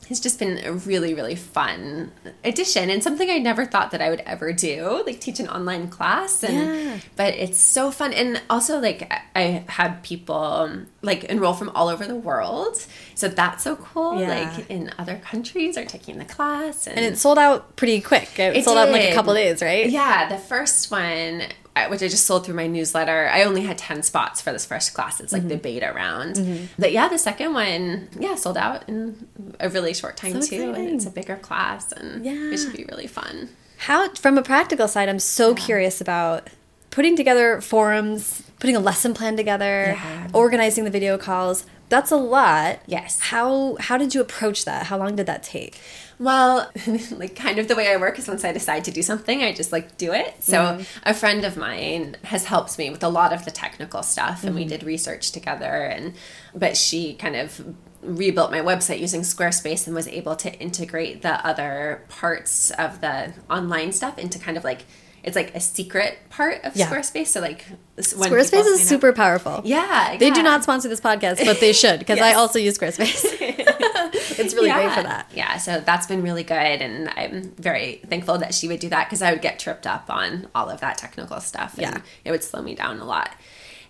it's 0.09 0.19
just 0.19 0.39
been 0.39 0.59
a 0.65 0.73
really, 0.73 1.13
really 1.13 1.35
fun 1.35 2.11
addition 2.43 2.89
and 2.89 3.03
something 3.03 3.29
I 3.29 3.37
never 3.37 3.65
thought 3.65 3.91
that 3.91 4.01
I 4.01 4.09
would 4.09 4.21
ever 4.21 4.51
do, 4.53 5.03
like 5.05 5.19
teach 5.19 5.39
an 5.39 5.47
online 5.47 5.87
class. 5.89 6.43
And 6.43 6.57
Yeah. 6.57 6.97
but 7.15 7.33
it's 7.35 7.59
so 7.59 7.91
fun, 7.91 8.13
and 8.13 8.41
also 8.49 8.79
like 8.79 9.11
I- 9.35 9.63
had 9.67 10.01
people 10.03 10.69
like 11.01 11.23
enroll 11.25 11.53
from 11.53 11.69
all 11.69 11.87
over 11.89 12.05
the 12.05 12.15
world, 12.15 12.85
so 13.15 13.27
that's 13.27 13.63
so 13.63 13.75
cool. 13.75 14.19
Yeah. 14.19 14.29
Like 14.57 14.69
in 14.69 14.91
other 14.97 15.17
countries 15.17 15.77
are 15.77 15.85
taking 15.85 16.17
the 16.17 16.25
class, 16.25 16.87
and, 16.87 16.97
And 16.97 17.05
it 17.05 17.17
sold 17.17 17.37
out 17.37 17.75
pretty 17.75 18.01
quick. 18.01 18.37
It, 18.39 18.57
It 18.57 18.65
sold 18.65 18.77
out 18.77 18.87
in 18.87 18.93
like 18.93 19.03
a 19.03 19.05
did. 19.07 19.15
couple 19.15 19.33
days, 19.33 19.61
right? 19.61 19.89
yeah, 19.89 20.27
the 20.27 20.37
first 20.37 20.89
one 20.91 21.43
which 21.87 22.01
I 22.01 22.07
just 22.07 22.25
sold 22.25 22.45
through 22.45 22.55
my 22.55 22.67
newsletter. 22.67 23.29
I 23.31 23.43
only 23.43 23.61
had 23.61 23.77
10 23.77 24.03
spots 24.03 24.41
for 24.41 24.51
this 24.51 24.65
first 24.65 24.93
class. 24.93 25.19
It's 25.19 25.31
like 25.31 25.41
Mm-hmm. 25.43 25.49
the 25.49 25.57
beta 25.57 25.91
round. 25.95 26.69
But 26.79 26.91
yeah, 26.91 27.07
the 27.07 27.17
second 27.19 27.53
one, 27.53 28.09
yeah, 28.19 28.35
sold 28.35 28.57
out 28.57 28.87
in 28.89 29.27
a 29.59 29.69
really 29.69 29.93
short 29.93 30.17
time 30.17 30.41
So 30.41 30.47
too. 30.49 30.73
And 30.73 30.89
it's 30.95 31.05
a 31.05 31.11
bigger 31.11 31.35
class 31.37 31.91
and 31.91 32.25
Yeah. 32.25 32.51
it 32.51 32.57
should 32.57 32.73
be 32.75 32.85
really 32.89 33.07
fun. 33.07 33.49
How, 33.77 34.09
from 34.15 34.37
a 34.37 34.41
practical 34.43 34.87
side, 34.87 35.07
I'm 35.09 35.19
so 35.19 35.55
curious 35.55 36.01
about 36.01 36.49
putting 36.91 37.15
together 37.15 37.61
forums, 37.61 38.43
putting 38.59 38.75
a 38.75 38.79
lesson 38.79 39.13
plan 39.13 39.37
together, 39.37 39.95
Yeah. 39.97 40.27
organizing 40.33 40.83
the 40.83 40.89
video 40.89 41.17
calls. 41.17 41.65
That's 41.87 42.11
a 42.11 42.17
lot. 42.17 42.79
Yes. 42.85 43.19
How 43.19 43.77
how 43.79 43.97
did 43.97 44.13
you 44.13 44.21
approach 44.21 44.65
that? 44.65 44.87
How 44.87 44.97
long 44.97 45.15
did 45.15 45.25
that 45.27 45.41
take? 45.43 45.79
Well, 46.19 46.69
like 47.11 47.35
kind 47.35 47.59
of 47.59 47.67
the 47.69 47.75
way 47.75 47.91
I 47.91 47.97
work 47.97 48.19
is 48.19 48.27
once 48.27 48.43
I 48.43 48.51
decide 48.51 48.83
to 48.85 48.91
do 48.91 49.01
something, 49.01 49.41
I 49.41 49.53
just 49.53 49.71
like 49.71 49.97
do 49.97 50.11
it. 50.13 50.43
So 50.43 50.57
Mm-hmm. 50.59 50.83
a 51.09 51.13
friend 51.13 51.45
of 51.45 51.55
mine 51.57 52.17
has 52.25 52.45
helped 52.45 52.77
me 52.77 52.89
with 52.89 53.03
a 53.03 53.09
lot 53.09 53.31
of 53.33 53.45
the 53.45 53.51
technical 53.51 54.03
stuff 54.03 54.43
and 54.43 54.53
we 54.53 54.61
Mm-hmm. 54.61 54.69
did 54.69 54.83
research 54.83 55.31
together 55.31 55.65
and 55.85 56.13
but 56.53 56.75
she 56.75 57.13
kind 57.13 57.35
of 57.37 57.73
rebuilt 58.01 58.51
my 58.51 58.59
website 58.61 58.99
using 58.99 59.21
Squarespace 59.21 59.85
and 59.87 59.95
was 59.95 60.07
able 60.09 60.35
to 60.37 60.53
integrate 60.59 61.21
the 61.21 61.45
other 61.45 62.03
parts 62.09 62.71
of 62.71 63.01
the 63.01 63.33
online 63.49 63.91
stuff 63.91 64.17
into 64.17 64.39
kind 64.39 64.57
of 64.57 64.63
like 64.63 64.81
it's 65.21 65.35
like 65.35 65.53
a 65.53 65.59
secret 65.59 66.17
part 66.29 66.63
of 66.63 66.75
Yeah. 66.77 66.89
Squarespace. 66.89 67.27
So 67.27 67.41
like 67.41 67.65
when 67.95 68.31
Squarespace 68.31 68.65
is 68.65 68.81
up- 68.81 68.87
super 68.87 69.11
powerful. 69.13 69.61
Yeah, 69.65 70.15
They 70.17 70.31
do 70.31 70.41
not 70.43 70.63
sponsor 70.63 70.87
this 70.87 71.01
podcast, 71.01 71.43
but 71.45 71.59
they 71.59 71.73
should 71.73 71.99
because 71.99 72.19
I 72.19 72.33
also 72.33 72.57
use 72.59 72.77
Squarespace. 72.77 73.75
it's 74.39 74.53
really 74.53 74.71
great 74.71 74.91
for 74.91 75.03
that. 75.03 75.29
Yeah, 75.33 75.57
so 75.57 75.79
that's 75.79 76.07
been 76.07 76.21
really 76.21 76.43
good, 76.43 76.55
and 76.81 77.09
I'm 77.09 77.51
very 77.57 78.01
thankful 78.09 78.37
that 78.39 78.53
she 78.53 78.67
would 78.67 78.79
do 78.79 78.89
that 78.89 79.07
because 79.07 79.21
I 79.21 79.31
would 79.31 79.41
get 79.41 79.59
tripped 79.59 79.87
up 79.87 80.05
on 80.09 80.47
all 80.55 80.69
of 80.69 80.79
that 80.81 80.97
technical 80.97 81.39
stuff, 81.41 81.73
and 81.77 81.81
Yeah. 81.95 82.01
it 82.25 82.31
would 82.31 82.43
slow 82.43 82.61
me 82.61 82.75
down 82.75 82.99
a 82.99 83.05
lot. 83.05 83.31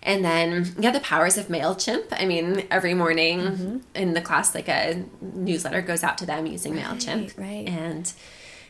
And 0.02 0.24
then, 0.24 0.74
yeah, 0.78 0.92
the 0.92 1.00
powers 1.00 1.36
of 1.36 1.48
Mailchimp. 1.48 2.06
I 2.12 2.24
mean, 2.24 2.66
every 2.70 2.94
morning 2.94 3.40
Mm-hmm. 3.40 3.78
in 3.94 4.14
the 4.14 4.22
class, 4.22 4.54
like 4.54 4.68
a 4.68 5.04
newsletter 5.20 5.82
goes 5.82 6.02
out 6.02 6.16
to 6.18 6.26
them 6.26 6.46
using 6.46 6.74
Mailchimp, 6.74 7.36
right. 7.38 7.68
And 7.68 8.10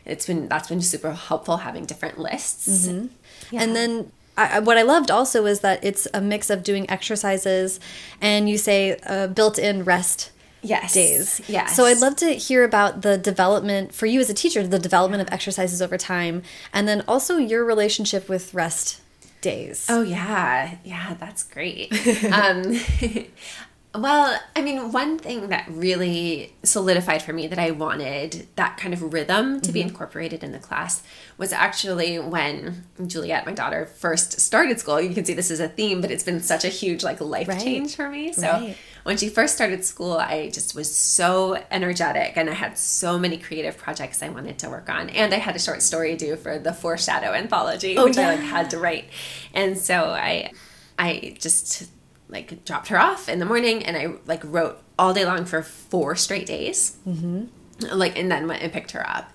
it's 0.05 0.27
been 0.27 0.49
that's 0.49 0.69
been 0.69 0.81
super 0.83 1.13
helpful 1.13 1.59
having 1.59 1.85
different 1.85 2.19
lists. 2.19 2.89
Mm-hmm. 2.89 3.57
And 3.57 3.77
then 3.77 4.11
I, 4.37 4.59
what 4.61 4.77
I 4.79 4.83
loved 4.83 5.11
also 5.11 5.45
is 5.47 5.61
that 5.61 5.85
it's 5.85 6.09
a 6.15 6.21
mix 6.21 6.51
of 6.51 6.63
doing 6.65 6.89
exercises 6.91 7.79
and 8.21 8.49
you 8.49 8.57
say 8.59 8.99
uh, 9.07 9.27
built-in 9.27 9.85
rest 9.85 10.31
Yes, 10.63 10.95
days. 10.95 11.41
Yes. 11.49 11.75
So 11.75 11.85
I'd 11.85 11.99
love 11.99 12.17
to 12.17 12.35
hear 12.35 12.65
about 12.65 13.03
the 13.03 13.17
development 13.17 13.95
for 13.95 14.07
you 14.07 14.21
as 14.21 14.29
a 14.29 14.35
teacher, 14.35 14.67
the 14.67 14.79
development 14.79 15.23
of 15.23 15.33
exercises 15.33 15.81
over 15.81 15.97
time, 15.97 16.43
and 16.73 16.87
then 16.87 17.03
also 17.09 17.39
your 17.39 17.65
relationship 17.65 18.29
with 18.29 18.53
rest 18.53 19.01
days. 19.41 19.87
Oh 19.89 20.03
yeah, 20.03 20.77
yeah, 20.85 21.15
that's 21.15 21.43
great. 21.43 21.93
um, 22.33 22.79
well, 23.93 24.39
I 24.55 24.63
mean, 24.63 24.93
one 24.93 25.19
thing 25.19 25.49
that 25.49 25.67
really 25.69 26.55
solidified 26.63 27.23
for 27.23 27.33
me 27.33 27.49
that 27.49 27.59
I 27.59 27.73
wanted 27.73 28.47
that 28.55 28.77
kind 28.77 28.95
of 28.95 29.13
rhythm 29.13 29.61
to 29.63 29.73
be 29.73 29.81
mm-hmm. 29.81 29.89
incorporated 29.89 30.45
in 30.45 30.53
the 30.53 30.61
class 30.61 31.03
was 31.39 31.53
actually 31.53 32.17
when 32.21 32.85
Juliet, 33.05 33.47
my 33.47 33.53
daughter, 33.53 33.87
first 33.87 34.39
started 34.39 34.79
school. 34.79 35.01
You 35.01 35.13
can 35.13 35.25
see 35.25 35.35
this 35.35 35.51
is 35.51 35.59
a 35.59 35.69
theme, 35.69 36.01
but 36.01 36.13
it's 36.13 36.23
been 36.23 36.41
such 36.41 36.65
a 36.65 36.69
huge 36.69 37.03
like 37.03 37.21
life 37.21 37.49
Right. 37.49 37.61
change 37.61 37.97
for 37.97 38.09
me. 38.09 38.33
So 38.33 38.49
Right. 38.49 38.77
when 39.03 39.17
she 39.17 39.29
first 39.29 39.57
started 39.57 39.85
school, 39.85 40.13
I 40.13 40.51
just 40.51 40.77
was 40.77 40.95
so 40.95 41.61
energetic 41.73 42.37
and 42.37 42.49
I 42.49 42.55
had 42.55 42.79
so 42.79 43.19
many 43.19 43.39
creative 43.39 43.77
projects 43.77 44.23
I 44.23 44.29
wanted 44.29 44.57
to 44.61 44.71
work 44.71 44.89
on. 44.89 45.11
And 45.11 45.35
I 45.35 45.39
had 45.39 45.57
a 45.57 45.61
short 45.61 45.83
story 45.83 46.15
due 46.15 46.37
for 46.37 46.61
the 46.61 46.73
Foreshadow 46.73 47.33
anthology, 47.33 47.99
oh, 47.99 48.05
which 48.05 48.19
I 48.19 48.37
like 48.37 48.41
had 48.45 48.71
to 48.71 48.79
write. 48.79 49.07
And 49.53 49.77
so 49.77 50.11
I 50.11 50.53
I 50.97 51.35
just 51.41 51.91
like 52.31 52.65
dropped 52.65 52.89
her 52.89 52.99
off 52.99 53.29
in 53.29 53.39
the 53.39 53.47
morning 53.47 53.85
and 53.85 53.97
I 53.97 54.15
like 54.27 54.43
wrote 54.45 54.81
all 54.99 55.13
day 55.15 55.25
long 55.25 55.45
for 55.45 55.63
four 55.63 56.17
straight 56.17 56.47
days. 56.47 56.97
Mm-hmm. 57.07 57.45
Like 57.97 58.19
and 58.19 58.31
then 58.31 58.47
went 58.47 58.63
and 58.63 58.73
picked 58.73 58.93
her 58.93 59.09
up. 59.09 59.31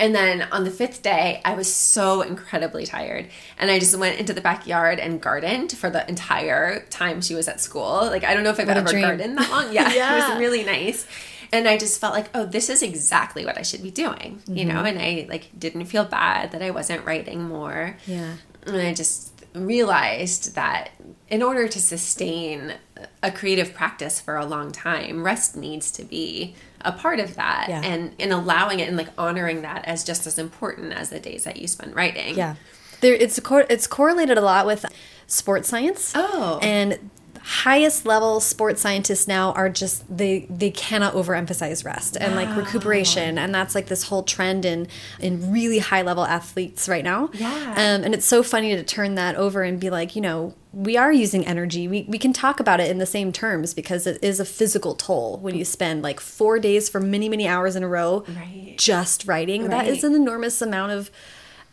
And 0.00 0.12
then 0.14 0.48
on 0.50 0.64
the 0.64 0.70
fifth 0.70 1.02
day, 1.02 1.40
I 1.44 1.54
was 1.54 1.72
so 1.72 2.22
incredibly 2.22 2.86
tired. 2.86 3.28
And 3.56 3.70
I 3.70 3.78
just 3.78 3.96
went 3.96 4.18
into 4.18 4.32
the 4.32 4.40
backyard 4.40 4.98
and 4.98 5.20
gardened 5.20 5.70
for 5.70 5.90
the 5.90 6.08
entire 6.08 6.80
time 6.86 7.20
she 7.20 7.36
was 7.36 7.46
at 7.46 7.60
school. 7.60 8.00
Like, 8.06 8.24
I 8.24 8.34
don't 8.34 8.42
know 8.42 8.50
if 8.50 8.58
I've 8.58 8.66
What 8.66 8.78
ever 8.78 8.90
gardened 8.90 9.38
that 9.38 9.48
long. 9.50 9.72
Yeah, 9.72 9.92
Yeah. 9.94 10.16
it 10.26 10.30
was 10.30 10.40
really 10.40 10.64
nice. 10.64 11.06
And 11.52 11.68
I 11.68 11.76
just 11.78 12.00
felt 12.00 12.14
like, 12.14 12.30
oh, 12.34 12.46
this 12.46 12.68
is 12.68 12.82
exactly 12.82 13.44
what 13.44 13.56
I 13.58 13.62
should 13.62 13.82
be 13.82 13.92
doing, 13.92 14.42
you 14.48 14.64
know? 14.64 14.82
And 14.84 14.98
I 14.98 15.26
like 15.28 15.50
didn't 15.56 15.84
feel 15.84 16.04
bad 16.04 16.50
that 16.50 16.62
I 16.62 16.70
wasn't 16.70 17.04
writing 17.04 17.42
more. 17.42 17.96
Yeah. 18.06 18.36
And 18.66 18.76
I 18.78 18.94
just 18.94 19.31
realized 19.54 20.54
that 20.54 20.90
in 21.28 21.42
order 21.42 21.68
to 21.68 21.80
sustain 21.80 22.74
a 23.22 23.30
creative 23.30 23.74
practice 23.74 24.20
for 24.20 24.36
a 24.36 24.46
long 24.46 24.72
time, 24.72 25.24
rest 25.24 25.56
needs 25.56 25.90
to 25.92 26.04
be 26.04 26.54
a 26.82 26.92
part 26.92 27.20
of 27.20 27.36
that. 27.36 27.66
Yeah. 27.68 27.82
And 27.82 28.14
in 28.18 28.32
allowing 28.32 28.80
it 28.80 28.88
and 28.88 28.96
like 28.96 29.08
honoring 29.18 29.62
that 29.62 29.84
as 29.84 30.04
just 30.04 30.26
as 30.26 30.38
important 30.38 30.92
as 30.92 31.10
the 31.10 31.20
days 31.20 31.44
that 31.44 31.56
you 31.56 31.68
spend 31.68 31.94
writing. 31.94 32.36
Yeah. 32.36 32.56
There, 33.00 33.14
it's 33.14 33.38
cor- 33.40 33.66
it's 33.68 33.86
correlated 33.86 34.38
a 34.38 34.42
lot 34.42 34.66
with 34.66 34.84
sports 35.26 35.68
science. 35.68 36.12
Oh. 36.14 36.58
And 36.62 37.10
highest 37.44 38.06
level 38.06 38.38
sports 38.40 38.80
scientists 38.80 39.26
now 39.26 39.52
are 39.52 39.68
just 39.68 40.04
they 40.14 40.46
they 40.48 40.70
cannot 40.70 41.14
overemphasize 41.14 41.84
rest 41.84 42.16
and 42.20 42.34
like 42.36 42.54
recuperation 42.56 43.36
and 43.38 43.54
that's 43.54 43.74
like 43.74 43.86
this 43.86 44.04
whole 44.04 44.22
trend 44.22 44.64
in 44.64 44.86
in 45.20 45.50
really 45.52 45.78
high 45.80 46.02
level 46.02 46.24
athletes 46.24 46.88
right 46.88 47.04
now 47.04 47.28
Yeah. 47.32 47.48
um, 47.72 48.04
and 48.04 48.14
it's 48.14 48.26
so 48.26 48.42
funny 48.42 48.74
to 48.76 48.82
turn 48.84 49.16
that 49.16 49.34
over 49.36 49.62
and 49.62 49.80
be 49.80 49.90
like 49.90 50.14
you 50.14 50.22
know 50.22 50.54
we 50.72 50.96
are 50.96 51.12
using 51.12 51.44
energy 51.46 51.88
we, 51.88 52.02
we 52.08 52.18
can 52.18 52.32
talk 52.32 52.60
about 52.60 52.80
it 52.80 52.90
in 52.90 52.98
the 52.98 53.06
same 53.06 53.32
terms 53.32 53.74
because 53.74 54.06
it 54.06 54.22
is 54.22 54.38
a 54.40 54.44
physical 54.44 54.94
toll 54.94 55.38
when 55.38 55.54
you 55.56 55.64
spend 55.64 56.02
like 56.02 56.20
four 56.20 56.58
days 56.58 56.88
for 56.88 57.00
many 57.00 57.28
many 57.28 57.46
hours 57.48 57.74
in 57.76 57.82
a 57.82 57.88
row 57.88 58.24
Right. 58.28 58.76
just 58.78 59.26
writing 59.26 59.68
that 59.68 59.78
Right. 59.82 59.88
is 59.88 60.04
an 60.04 60.14
enormous 60.14 60.62
amount 60.62 60.92
of 60.92 61.10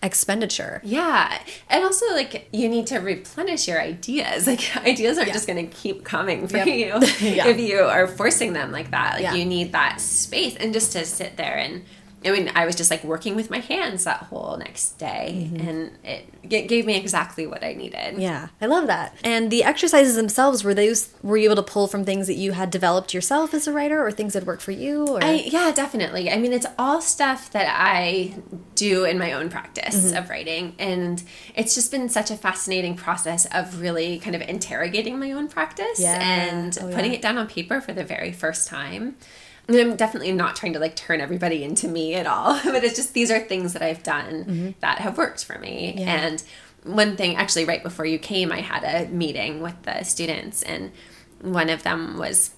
expenditure 0.02 0.82
Yeah. 0.84 1.42
And 1.70 1.84
also 1.84 2.06
like 2.14 2.48
you 2.54 2.70
need 2.70 2.88
to 2.88 3.00
replenish 3.00 3.68
your 3.68 3.82
ideas. 3.82 4.48
Like 4.48 4.76
ideas 4.78 5.18
aren't 5.18 5.34
just 5.34 5.46
gonna 5.48 5.66
keep 5.68 6.04
coming 6.06 6.48
for 6.48 6.58
Yep. 6.58 6.68
you 6.68 7.08
Yeah. 7.36 7.48
if 7.48 7.60
you 7.60 7.80
are 7.82 8.08
forcing 8.08 8.54
them 8.54 8.72
like 8.72 8.92
that. 8.92 9.16
Like 9.16 9.24
Yeah. 9.24 9.34
you 9.36 9.46
need 9.46 9.74
that 9.74 10.00
space 10.00 10.56
and 10.56 10.74
just 10.74 10.94
to 10.94 11.06
sit 11.06 11.36
there 11.38 11.58
and 11.58 11.84
I 12.26 12.32
mean, 12.32 12.52
I 12.54 12.66
was 12.66 12.76
just 12.76 12.92
like 12.92 13.04
working 13.04 13.36
with 13.36 13.50
my 13.50 13.60
hands 13.60 14.04
that 14.04 14.24
whole 14.24 14.58
next 14.58 14.98
day, 14.98 15.50
and 15.58 15.92
it 16.04 16.26
g- 16.50 16.68
gave 16.68 16.86
me 16.86 16.98
exactly 16.98 17.48
what 17.48 17.64
I 17.64 17.74
needed. 17.74 18.18
Yeah, 18.20 18.50
I 18.60 18.66
love 18.66 18.88
that. 18.88 19.16
And 19.24 19.50
the 19.50 19.64
exercises 19.64 20.16
themselves 20.18 20.64
were 20.64 20.74
those 20.74 21.14
were 21.24 21.38
you 21.38 21.46
able 21.46 21.56
to 21.64 21.64
pull 21.72 21.88
from 21.88 22.04
things 22.04 22.28
that 22.28 22.34
you 22.34 22.52
had 22.52 22.72
developed 22.72 23.14
yourself 23.14 23.54
as 23.54 23.68
a 23.68 23.72
writer, 23.72 24.06
or 24.06 24.12
things 24.12 24.34
that 24.34 24.46
worked 24.46 24.62
for 24.62 24.72
you? 24.72 25.06
Or 25.08 25.24
I, 25.24 25.32
yeah, 25.46 25.72
definitely. 25.72 26.30
I 26.30 26.38
mean, 26.38 26.52
it's 26.52 26.66
all 26.78 27.00
stuff 27.00 27.52
that 27.52 27.74
I 27.74 28.36
do 28.76 29.06
in 29.06 29.18
my 29.18 29.32
own 29.32 29.50
practice 29.50 29.96
Mm-hmm. 29.96 30.18
of 30.18 30.30
writing. 30.30 30.76
And 30.78 31.24
it's 31.56 31.74
just 31.74 31.90
been 31.90 32.10
such 32.10 32.32
a 32.32 32.36
fascinating 32.38 32.96
process 32.96 33.46
of 33.54 33.80
really 33.80 34.20
kind 34.20 34.36
of 34.36 34.42
interrogating 34.42 35.18
my 35.20 35.32
own 35.32 35.48
practice 35.48 36.00
Yeah. 36.00 36.20
and 36.22 36.78
Oh, 36.82 36.90
putting 36.92 37.12
yeah. 37.12 37.18
it 37.18 37.22
down 37.22 37.38
on 37.38 37.48
paper 37.48 37.80
for 37.82 37.94
the 37.94 38.04
very 38.04 38.32
first 38.34 38.68
time. 38.68 39.16
And 39.70 39.78
I'm 39.78 39.96
definitely 39.96 40.32
not 40.32 40.56
trying 40.56 40.74
to 40.74 40.80
like 40.80 40.96
turn 40.96 41.22
everybody 41.22 41.64
into 41.64 41.88
me 41.88 42.16
at 42.16 42.26
all, 42.26 42.60
but 42.66 42.84
it's 42.84 42.96
just 42.96 43.14
these 43.14 43.30
are 43.30 43.40
things 43.40 43.74
that 43.74 43.82
I've 43.82 44.04
done 44.04 44.46
mm-hmm. 44.46 44.70
that 44.80 45.00
have 45.00 45.18
worked 45.18 45.46
for 45.46 45.60
me. 45.60 45.94
Yeah. 45.98 46.26
And 46.26 46.44
one 46.84 47.16
thing, 47.16 47.36
actually, 47.36 47.66
right 47.66 47.84
before 47.84 48.06
you 48.06 48.18
came, 48.18 48.52
I 48.52 48.62
had 48.62 48.84
a 48.84 49.10
meeting 49.10 49.62
with 49.62 49.82
the 49.84 50.04
students, 50.04 50.64
and 50.64 50.92
one 51.42 51.70
of 51.70 51.84
them 51.84 52.18
was 52.18 52.52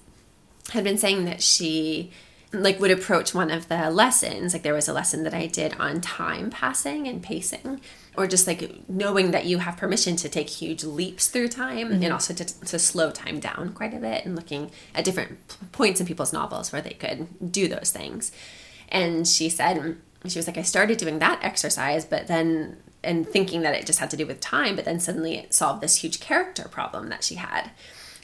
had 0.69 0.83
been 0.83 0.97
saying 0.97 1.25
that 1.25 1.41
she 1.41 2.11
like 2.53 2.79
would 2.79 2.91
approach 2.91 3.33
one 3.33 3.49
of 3.49 3.67
the 3.67 3.89
lessons 3.89 4.53
like 4.53 4.63
there 4.63 4.73
was 4.73 4.87
a 4.87 4.93
lesson 4.93 5.23
that 5.23 5.33
i 5.33 5.47
did 5.47 5.73
on 5.79 6.01
time 6.01 6.49
passing 6.49 7.07
and 7.07 7.23
pacing 7.23 7.81
or 8.17 8.27
just 8.27 8.45
like 8.45 8.87
knowing 8.89 9.31
that 9.31 9.45
you 9.45 9.59
have 9.59 9.77
permission 9.77 10.15
to 10.17 10.27
take 10.27 10.49
huge 10.49 10.83
leaps 10.83 11.27
through 11.27 11.47
time 11.47 11.89
mm-hmm. 11.89 12.03
and 12.03 12.13
also 12.13 12.33
to, 12.33 12.43
to 12.43 12.77
slow 12.77 13.09
time 13.09 13.39
down 13.39 13.71
quite 13.73 13.93
a 13.93 13.99
bit 13.99 14.25
and 14.25 14.35
looking 14.35 14.69
at 14.93 15.05
different 15.05 15.37
points 15.71 16.01
in 16.01 16.05
people's 16.05 16.33
novels 16.33 16.73
where 16.73 16.81
they 16.81 16.93
could 16.93 17.51
do 17.51 17.67
those 17.67 17.91
things. 17.91 18.31
And 18.89 19.25
she 19.25 19.49
said 19.49 19.97
she 20.29 20.39
was 20.39 20.47
like 20.47 20.57
i 20.57 20.61
started 20.61 20.97
doing 20.97 21.19
that 21.19 21.39
exercise 21.43 22.05
but 22.05 22.27
then 22.27 22.77
and 23.03 23.27
thinking 23.27 23.61
that 23.61 23.73
it 23.73 23.85
just 23.85 23.99
had 23.99 24.09
to 24.09 24.17
do 24.17 24.27
with 24.27 24.39
time 24.39 24.75
but 24.75 24.85
then 24.85 24.99
suddenly 24.99 25.37
it 25.37 25.53
solved 25.53 25.81
this 25.81 25.97
huge 25.97 26.19
character 26.19 26.67
problem 26.67 27.09
that 27.09 27.23
she 27.23 27.35
had 27.35 27.71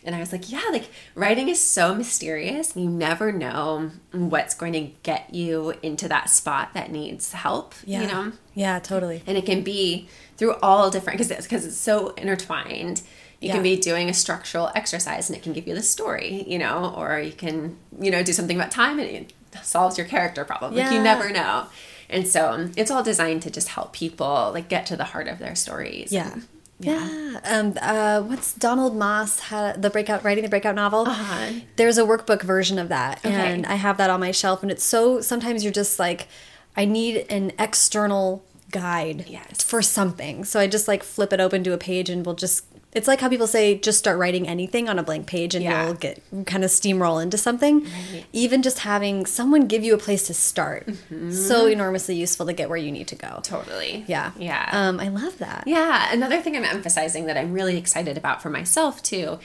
and 0.03 0.15
I 0.15 0.19
was 0.19 0.31
like, 0.31 0.51
yeah, 0.51 0.63
like 0.71 0.89
writing 1.15 1.49
is 1.49 1.61
so 1.61 1.93
mysterious. 1.93 2.75
You 2.75 2.89
never 2.89 3.31
know 3.31 3.91
what's 4.11 4.53
going 4.55 4.73
to 4.73 4.81
get 5.03 5.33
you 5.33 5.73
into 5.83 6.07
that 6.07 6.29
spot 6.29 6.73
that 6.73 6.91
needs 6.91 7.33
help, 7.33 7.73
yeah, 7.85 8.01
you 8.01 8.07
know? 8.07 8.31
yeah, 8.53 8.79
totally. 8.79 9.21
And 9.27 9.37
it 9.37 9.45
can 9.45 9.63
be 9.63 10.07
through 10.37 10.53
all 10.61 10.89
different, 10.89 11.17
because 11.17 11.31
it's, 11.31 11.47
'cause 11.47 11.65
it's 11.65 11.77
so 11.77 12.09
intertwined. 12.09 13.01
You 13.39 13.47
Yeah. 13.49 13.53
can 13.55 13.63
be 13.63 13.75
doing 13.77 14.09
a 14.09 14.13
structural 14.13 14.71
exercise 14.75 15.29
and 15.29 15.37
it 15.37 15.43
can 15.43 15.53
give 15.53 15.67
you 15.67 15.75
the 15.75 15.83
story, 15.83 16.43
you 16.47 16.57
know, 16.57 16.93
or 16.97 17.19
you 17.19 17.31
can, 17.33 17.77
you 17.99 18.09
know, 18.11 18.23
do 18.23 18.33
something 18.33 18.57
about 18.57 18.71
time 18.71 18.99
and 18.99 19.07
it 19.09 19.33
solves 19.63 19.97
your 19.97 20.07
character 20.07 20.43
problem. 20.45 20.73
Yeah. 20.75 20.85
Like 20.85 20.93
you 20.93 21.01
never 21.01 21.29
know. 21.31 21.65
And 22.09 22.27
so 22.27 22.49
um, 22.51 22.71
it's 22.77 22.89
all 22.89 23.03
designed 23.03 23.41
to 23.43 23.51
just 23.51 23.67
help 23.69 23.93
people 23.93 24.51
like 24.53 24.69
get 24.69 24.85
to 24.87 24.95
the 24.95 25.03
heart 25.03 25.27
of 25.27 25.39
their 25.39 25.55
stories. 25.55 26.11
Yeah. 26.11 26.31
and 26.33 26.47
Yeah. 26.79 27.39
Um, 27.43 27.73
uh, 27.81 28.21
what's 28.21 28.53
Donald 28.53 28.95
Maass 28.95 29.39
had 29.39 29.81
the 29.81 29.89
breakout 29.89 30.23
writing 30.23 30.43
the 30.43 30.49
breakout 30.49 30.75
novel? 30.75 31.07
Uh-huh. 31.07 31.51
There's 31.75 31.97
a 31.97 32.03
workbook 32.03 32.43
version 32.43 32.77
of 32.77 32.89
that, 32.89 33.19
Okay. 33.25 33.33
and 33.33 33.65
I 33.65 33.75
have 33.75 33.97
that 33.97 34.09
on 34.09 34.19
my 34.19 34.31
shelf. 34.31 34.61
And 34.61 34.71
it's 34.71 34.83
so 34.83 35.19
sometimes 35.21 35.63
you're 35.63 35.73
just 35.73 35.97
like, 35.97 36.27
I 36.75 36.85
need 36.85 37.25
an 37.29 37.51
external 37.57 38.43
guide 38.71 39.25
Yes. 39.27 39.63
for 39.63 39.81
something. 39.81 40.43
So 40.43 40.59
I 40.59 40.67
just 40.67 40.87
like 40.87 41.01
flip 41.03 41.33
it 41.33 41.39
open 41.39 41.63
to 41.63 41.73
a 41.73 41.77
page, 41.77 42.09
and 42.09 42.25
we'll 42.25 42.35
just. 42.35 42.65
It's 42.97 43.07
like 43.07 43.21
how 43.21 43.29
people 43.29 43.47
say 43.47 43.77
just 43.77 43.99
start 43.99 44.17
writing 44.17 44.47
anything 44.47 44.89
on 44.89 44.97
a 44.99 45.03
blank 45.03 45.27
page 45.27 45.55
and 45.55 45.63
Yeah. 45.63 45.85
you'll 45.85 45.93
get 45.93 46.21
kind 46.45 46.63
of 46.63 46.69
steamroll 46.71 47.21
into 47.21 47.37
something. 47.37 47.85
Even 48.33 48.61
just 48.61 48.79
having 48.79 49.25
someone 49.25 49.67
give 49.67 49.83
you 49.83 49.93
a 49.93 49.97
place 49.97 50.27
to 50.27 50.33
start, 50.33 50.89
so 51.31 51.67
enormously 51.67 52.15
useful 52.15 52.45
to 52.47 52.53
get 52.53 52.69
where 52.69 52.77
you 52.77 52.91
need 52.91 53.07
to 53.09 53.15
go. 53.15 53.39
Totally. 53.43 54.03
Yeah. 54.07 54.31
Yeah. 54.37 54.67
Um, 54.71 54.99
I 54.99 55.09
love 55.09 55.37
that. 55.37 55.63
Yeah, 55.67 56.11
another 56.11 56.41
thing 56.41 56.57
I'm 56.57 56.65
emphasizing 56.65 57.27
that 57.27 57.37
I'm 57.37 57.53
really 57.53 57.77
excited 57.77 58.17
about 58.17 58.41
for 58.41 58.49
myself 58.49 59.01
too 59.03 59.39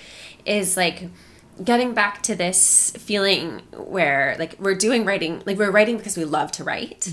is 0.46 0.76
like 0.76 1.08
getting 1.62 1.92
back 1.92 2.22
to 2.22 2.34
this 2.34 2.92
feeling 2.98 3.60
where 3.76 4.34
like 4.38 4.56
we're 4.58 4.74
doing 4.74 5.04
writing, 5.04 5.42
like 5.44 5.58
we're 5.58 5.70
writing 5.70 5.98
because 5.98 6.16
we 6.16 6.24
love 6.24 6.50
to 6.52 6.64
write. 6.64 7.12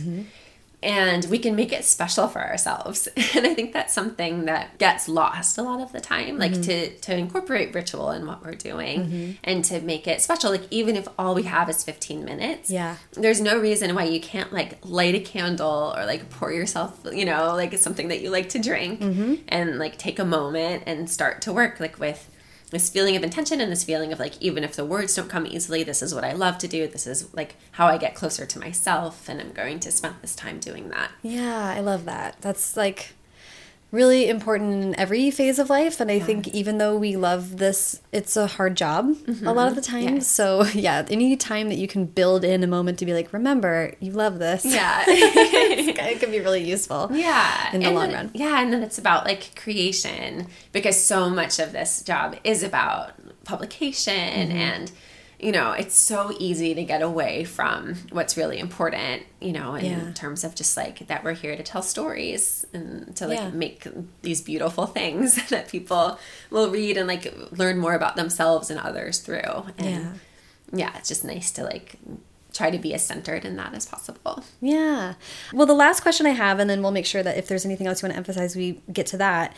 And 0.82 1.26
we 1.26 1.40
can 1.40 1.56
make 1.56 1.74
it 1.74 1.84
special 1.84 2.28
for 2.28 2.42
ourselves. 2.42 3.08
And 3.36 3.46
I 3.46 3.54
think 3.54 3.74
that's 3.74 3.94
something 3.94 4.46
that 4.46 4.78
gets 4.80 5.08
lost 5.08 5.58
a 5.58 5.62
lot 5.62 5.82
of 5.82 5.92
the 5.92 6.02
time. 6.02 6.40
Like 6.40 6.54
mm-hmm. 6.54 6.62
to 6.62 6.90
to 6.90 7.16
incorporate 7.16 7.76
ritual 7.76 8.12
in 8.12 8.26
what 8.26 8.44
we're 8.44 8.56
doing 8.56 9.00
mm-hmm. 9.02 9.32
and 9.44 9.64
to 9.66 9.82
make 9.82 10.08
it 10.08 10.22
special. 10.22 10.52
Like 10.52 10.64
even 10.72 10.96
if 10.96 11.08
all 11.18 11.36
we 11.36 11.44
have 11.44 11.70
is 11.70 11.84
15 11.84 12.26
minutes. 12.26 12.70
Yeah. 12.70 12.98
There's 13.12 13.40
no 13.40 13.60
reason 13.60 13.94
why 13.94 14.06
you 14.06 14.20
can't 14.20 14.52
like 14.52 14.80
light 14.84 15.16
a 15.16 15.20
candle 15.20 15.94
or 15.96 16.06
like 16.06 16.30
pour 16.30 16.52
yourself, 16.52 17.00
you 17.12 17.26
know, 17.26 17.56
like 17.56 17.78
something 17.78 18.08
that 18.08 18.22
you 18.22 18.30
like 18.30 18.50
to 18.50 18.60
drink 18.60 19.00
mm-hmm. 19.00 19.36
and 19.48 19.80
like 19.80 19.98
take 19.98 20.20
a 20.20 20.26
moment 20.26 20.84
and 20.86 21.10
start 21.10 21.42
to 21.44 21.54
work 21.54 21.80
like 21.80 22.00
with 22.00 22.30
this 22.72 22.90
feeling 22.90 23.16
of 23.16 23.24
intention 23.24 23.60
and 23.62 23.72
this 23.72 23.84
feeling 23.84 24.12
of 24.12 24.20
like 24.20 24.40
even 24.42 24.64
if 24.64 24.76
the 24.76 24.86
words 24.86 25.16
don't 25.16 25.30
come 25.30 25.48
easily, 25.48 25.84
this 25.84 26.02
is 26.02 26.14
what 26.14 26.24
I 26.24 26.34
love 26.34 26.58
to 26.60 26.68
do. 26.68 26.88
This 26.88 27.08
is 27.08 27.34
like 27.34 27.56
how 27.72 27.88
I 27.88 27.98
get 27.98 28.16
closer 28.16 28.46
to 28.46 28.60
myself 28.60 29.28
and 29.28 29.42
I'm 29.42 29.52
going 29.52 29.80
to 29.82 29.92
spend 29.92 30.16
this 30.22 30.36
time 30.36 30.60
doing 30.60 30.90
that. 30.90 31.12
Yeah, 31.22 31.74
I 31.76 31.80
love 31.80 32.06
that. 32.06 32.38
That's 32.42 32.78
like 32.78 33.14
really 33.92 34.30
important 34.30 34.84
in 34.84 35.00
every 35.00 35.32
phase 35.32 35.58
of 35.58 35.70
life. 35.70 36.00
And 36.00 36.12
I 36.12 36.20
think 36.20 36.48
even 36.50 36.78
though 36.78 36.96
we 36.96 37.16
love 37.16 37.58
this, 37.58 38.02
it's 38.12 38.38
a 38.38 38.46
hard 38.46 38.78
job 38.78 39.16
a 39.44 39.52
lot 39.54 39.68
of 39.70 39.76
the 39.76 39.82
time. 39.82 40.16
Yes. 40.18 40.28
So, 40.28 40.64
yeah, 40.74 41.06
any 41.10 41.36
time 41.36 41.70
that 41.70 41.78
you 41.78 41.88
can 41.88 42.06
build 42.06 42.44
in 42.44 42.64
a 42.64 42.68
moment 42.68 43.00
to 43.00 43.06
be 43.06 43.14
like, 43.14 43.34
remember, 43.34 43.94
you 44.00 44.12
love 44.12 44.38
this. 44.38 44.64
Yeah. 44.64 45.04
it 45.08 46.20
can 46.20 46.30
be 46.32 46.40
really 46.40 46.64
useful. 46.64 47.10
Yeah. 47.12 47.74
In 47.74 47.80
the 47.82 47.88
and 47.88 47.96
long 47.96 48.08
then- 48.12 48.16
run. 48.28 48.32
Yeah, 48.36 48.62
and 48.62 48.72
then 48.72 48.84
it's 48.84 48.98
about 49.00 49.26
like 49.26 49.56
creation 49.56 50.48
because 50.72 51.02
so 51.04 51.30
much 51.30 51.58
of 51.60 51.72
this 51.72 52.02
job 52.04 52.36
is 52.44 52.62
about 52.64 53.14
publication 53.44 54.14
Mm-hmm. 54.14 54.52
and 54.58 54.92
you 55.42 55.54
know, 55.54 55.72
it's 55.72 55.96
so 55.96 56.36
easy 56.38 56.76
to 56.76 56.84
get 56.84 57.02
away 57.02 57.46
from 57.46 57.96
what's 58.12 58.36
really 58.36 58.60
important, 58.60 59.24
you 59.40 59.54
know, 59.54 59.74
in 59.76 59.86
Yeah. 59.86 60.12
terms 60.12 60.44
of 60.44 60.54
just 60.54 60.76
like 60.76 61.08
that 61.08 61.24
we're 61.24 61.32
here 61.34 61.56
to 61.56 61.64
tell 61.64 61.82
stories 61.82 62.59
and 62.74 63.16
to 63.18 63.28
like 63.28 63.38
Yeah. 63.40 63.50
make 63.52 63.88
these 64.22 64.42
beautiful 64.42 64.86
things 64.86 65.36
that 65.50 65.68
people 65.70 66.20
will 66.50 66.70
read 66.70 66.98
and 66.98 67.08
like 67.08 67.34
learn 67.52 67.78
more 67.78 67.94
about 67.94 68.16
themselves 68.16 68.70
and 68.70 68.80
others 68.80 69.20
through. 69.20 69.66
And 69.78 70.20
yeah, 70.74 70.96
it's 70.98 71.10
just 71.10 71.24
nice 71.26 71.52
to 71.52 71.64
like 71.64 71.96
try 72.54 72.72
to 72.72 72.78
be 72.80 72.94
as 72.94 73.06
centered 73.06 73.46
in 73.46 73.56
that 73.58 73.74
as 73.74 73.86
possible. 73.86 74.44
Yeah. 74.62 75.14
Well, 75.54 75.68
the 75.68 75.74
last 75.74 76.02
question 76.02 76.26
I 76.26 76.32
have, 76.32 76.60
and 76.60 76.70
then 76.70 76.82
we'll 76.82 76.92
make 76.92 77.06
sure 77.06 77.22
that 77.24 77.38
if 77.38 77.48
there's 77.48 77.66
anything 77.66 77.88
else 77.88 78.02
you 78.02 78.08
want 78.08 78.14
to 78.14 78.18
emphasize, 78.18 78.56
we 78.56 78.82
get 78.92 79.06
to 79.08 79.18
that. 79.18 79.56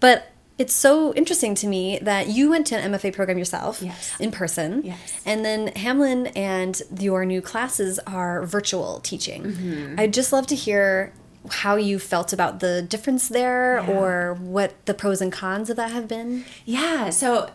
But 0.00 0.28
it's 0.56 0.74
so 0.74 1.14
interesting 1.14 1.54
to 1.56 1.66
me 1.66 1.98
that 2.02 2.28
you 2.28 2.50
went 2.50 2.66
to 2.66 2.76
an 2.76 2.92
MFA 2.92 3.14
program 3.14 3.38
yourself 3.38 3.80
Yes. 3.82 4.12
in 4.20 4.30
person. 4.30 4.82
Yes. 4.84 5.20
And 5.24 5.42
then 5.44 5.68
Hamline 5.68 6.30
and 6.36 6.80
your 6.98 7.24
new 7.24 7.40
classes 7.40 7.98
are 8.06 8.44
virtual 8.44 9.00
teaching. 9.00 9.42
Mm-hmm. 9.44 10.00
I'd 10.00 10.12
just 10.12 10.32
love 10.34 10.46
to 10.48 10.54
hear 10.54 11.12
how 11.48 11.76
you 11.76 11.98
felt 11.98 12.32
about 12.32 12.60
the 12.60 12.82
difference 12.82 13.28
there 13.28 13.80
Yeah. 13.80 13.90
or 13.90 14.34
what 14.40 14.74
the 14.86 14.94
pros 14.94 15.20
and 15.22 15.32
cons 15.32 15.70
of 15.70 15.76
that 15.76 15.90
have 15.92 16.06
been. 16.06 16.44
Yeah, 16.66 17.10
so 17.10 17.50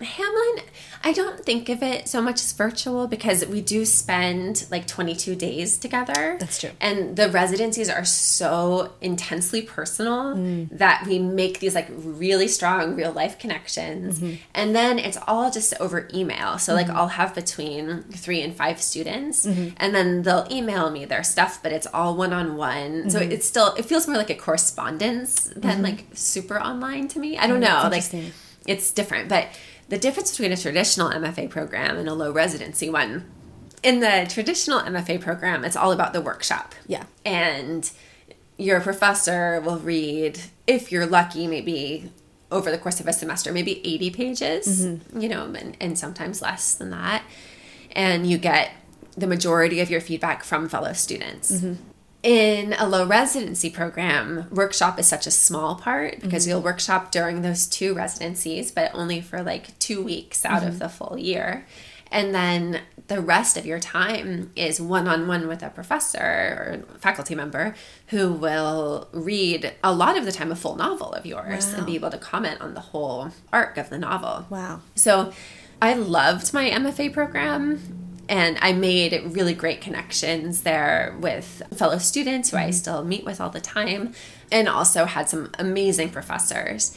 Hamline, 0.00 0.62
I 1.04 1.12
don't 1.12 1.40
think 1.40 1.68
of 1.68 1.82
it 1.82 2.08
so 2.08 2.20
much 2.20 2.36
as 2.36 2.52
virtual 2.52 3.06
because 3.06 3.46
we 3.46 3.60
do 3.60 3.84
spend 3.84 4.66
like 4.70 4.86
22 4.86 5.34
days 5.34 5.78
together. 5.78 6.36
That's 6.38 6.58
true. 6.58 6.70
And 6.80 7.16
the 7.16 7.30
residencies 7.30 7.88
are 7.88 8.04
so 8.04 8.92
intensely 9.00 9.62
personal 9.62 10.36
mm. 10.36 10.68
that 10.70 11.06
we 11.06 11.18
make 11.18 11.60
these 11.60 11.74
like 11.74 11.88
really 11.90 12.48
strong 12.48 12.96
real 12.96 13.12
life 13.12 13.38
connections. 13.38 14.20
Mm-hmm. 14.20 14.36
And 14.54 14.74
then 14.74 14.98
it's 14.98 15.18
all 15.26 15.50
just 15.50 15.74
over 15.80 16.08
email. 16.12 16.58
So, 16.58 16.74
like, 16.74 16.86
mm-hmm. 16.86 16.96
I'll 16.96 17.08
have 17.08 17.34
between 17.34 18.02
three 18.04 18.42
and 18.42 18.54
five 18.54 18.80
students, 18.80 19.46
mm-hmm. 19.46 19.74
and 19.76 19.94
then 19.94 20.22
they'll 20.22 20.46
email 20.50 20.90
me 20.90 21.04
their 21.04 21.22
stuff, 21.22 21.62
but 21.62 21.72
it's 21.72 21.86
all 21.92 22.16
one 22.16 22.32
on 22.32 22.56
one. 22.56 23.10
So, 23.10 23.18
it's 23.18 23.46
still, 23.46 23.74
it 23.74 23.84
feels 23.84 24.06
more 24.06 24.16
like 24.16 24.30
a 24.30 24.34
correspondence 24.34 25.50
than 25.56 25.82
like 25.82 26.06
super 26.12 26.60
online 26.60 27.08
to 27.08 27.18
me. 27.18 27.38
I 27.38 27.46
don't 27.46 27.62
oh, 27.64 27.68
know. 27.68 27.88
Like, 27.90 28.04
it's 28.66 28.92
different. 28.92 29.28
But 29.28 29.48
the 29.90 29.98
difference 29.98 30.30
between 30.30 30.52
a 30.52 30.56
traditional 30.56 31.10
MFA 31.10 31.50
program 31.50 31.98
and 31.98 32.08
a 32.08 32.14
low 32.14 32.30
residency 32.32 32.88
one, 32.88 33.30
in 33.82 34.00
the 34.00 34.26
traditional 34.28 34.80
MFA 34.80 35.20
program, 35.20 35.64
it's 35.64 35.76
all 35.76 35.90
about 35.90 36.12
the 36.12 36.20
workshop. 36.20 36.74
Yeah. 36.86 37.04
And 37.24 37.90
your 38.56 38.80
professor 38.80 39.60
will 39.60 39.78
read, 39.78 40.38
if 40.66 40.92
you're 40.92 41.06
lucky, 41.06 41.46
maybe 41.46 42.12
over 42.52 42.70
the 42.70 42.78
course 42.78 43.00
of 43.00 43.08
a 43.08 43.12
semester, 43.12 43.52
maybe 43.52 43.80
80 43.84 44.10
pages, 44.10 44.86
mm-hmm. 44.86 45.20
you 45.20 45.28
know, 45.28 45.44
and, 45.46 45.76
and 45.80 45.98
sometimes 45.98 46.40
less 46.40 46.74
than 46.74 46.90
that. 46.90 47.24
And 47.92 48.28
you 48.28 48.38
get 48.38 48.70
the 49.16 49.26
majority 49.26 49.80
of 49.80 49.90
your 49.90 50.00
feedback 50.00 50.44
from 50.44 50.68
fellow 50.68 50.92
students. 50.92 51.50
Mm-hmm. 51.50 51.82
In 52.22 52.74
a 52.74 52.86
low 52.86 53.06
residency 53.06 53.70
program, 53.70 54.46
workshop 54.50 54.98
is 54.98 55.06
such 55.06 55.26
a 55.26 55.30
small 55.30 55.76
part 55.76 56.20
because 56.20 56.42
mm-hmm. 56.42 56.50
you'll 56.50 56.62
workshop 56.62 57.10
during 57.10 57.40
those 57.40 57.66
two 57.66 57.94
residencies, 57.94 58.70
but 58.70 58.90
only 58.94 59.22
for 59.22 59.42
like 59.42 59.78
two 59.78 60.02
weeks 60.02 60.44
out 60.44 60.62
of 60.62 60.70
mm-hmm. 60.70 60.78
the 60.78 60.88
full 60.90 61.16
year. 61.18 61.66
And 62.12 62.34
then 62.34 62.80
the 63.06 63.20
rest 63.20 63.56
of 63.56 63.64
your 63.64 63.78
time 63.78 64.50
is 64.54 64.80
one 64.80 65.08
on 65.08 65.28
one 65.28 65.48
with 65.48 65.62
a 65.62 65.70
professor 65.70 66.18
or 66.20 66.98
faculty 66.98 67.34
member 67.34 67.74
who 68.08 68.32
will 68.32 69.08
read 69.12 69.72
a 69.82 69.94
lot 69.94 70.18
of 70.18 70.24
the 70.24 70.32
time 70.32 70.52
a 70.52 70.56
full 70.56 70.76
novel 70.76 71.12
of 71.12 71.24
yours 71.24 71.72
and 71.72 71.86
be 71.86 71.94
able 71.94 72.10
to 72.10 72.18
comment 72.18 72.60
on 72.60 72.74
the 72.74 72.80
whole 72.80 73.30
arc 73.52 73.78
of 73.78 73.90
the 73.90 73.98
novel. 73.98 74.46
Wow. 74.50 74.80
So 74.94 75.32
I 75.80 75.94
loved 75.94 76.52
my 76.52 76.68
MFA 76.68 77.12
program 77.12 77.99
and 78.30 78.56
I 78.62 78.72
made 78.72 79.20
really 79.26 79.54
great 79.54 79.80
connections 79.80 80.62
there 80.62 81.16
with 81.20 81.62
fellow 81.74 81.98
students 81.98 82.50
who 82.50 82.56
I 82.56 82.62
mm-hmm. 82.62 82.70
still 82.70 83.04
meet 83.04 83.24
with 83.24 83.40
all 83.40 83.50
the 83.50 83.60
time 83.60 84.14
and 84.52 84.68
also 84.68 85.04
had 85.04 85.28
some 85.28 85.50
amazing 85.58 86.10
professors. 86.10 86.96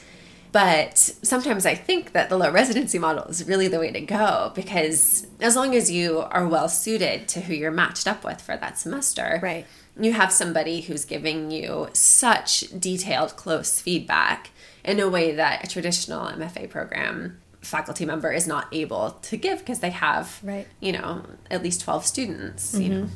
But 0.51 0.99
sometimes 0.99 1.65
I 1.65 1.73
think 1.73 2.11
that 2.11 2.29
the 2.29 2.37
low 2.37 2.51
residency 2.51 2.99
model 2.99 3.23
is 3.23 3.47
really 3.47 3.67
the 3.67 3.79
way 3.79 3.91
to 3.91 4.01
go 4.01 4.51
because 4.53 5.25
as 5.41 5.55
long 5.55 5.73
as 5.73 5.89
you 5.89 6.19
are 6.19 6.47
well 6.47 6.69
suited 6.69 7.27
to 7.29 7.41
who 7.41 7.55
you're 7.55 7.71
matched 7.71 8.07
up 8.07 8.23
with 8.23 8.39
for 8.39 8.55
that 8.55 8.77
semester, 8.77 9.39
Right. 9.41 9.65
you 9.99 10.13
have 10.13 10.31
somebody 10.31 10.81
who's 10.81 11.03
giving 11.03 11.49
you 11.49 11.89
such 11.93 12.65
detailed, 12.79 13.35
close 13.35 13.81
feedback 13.81 14.51
in 14.85 14.99
a 14.99 15.09
way 15.09 15.31
that 15.31 15.63
a 15.63 15.67
traditional 15.67 16.27
MFA 16.27 16.69
program 16.69 17.39
faculty 17.63 18.05
member 18.05 18.31
is 18.31 18.45
not 18.47 18.67
able 18.71 19.11
to 19.23 19.37
give 19.37 19.59
because 19.59 19.79
they 19.79 19.89
have, 19.89 20.39
Right. 20.43 20.67
you 20.79 20.91
know, 20.91 21.23
at 21.49 21.63
least 21.63 21.81
12 21.81 22.05
students, 22.05 22.73
you 22.75 22.89
mm-hmm. 22.89 23.01
know. 23.03 23.09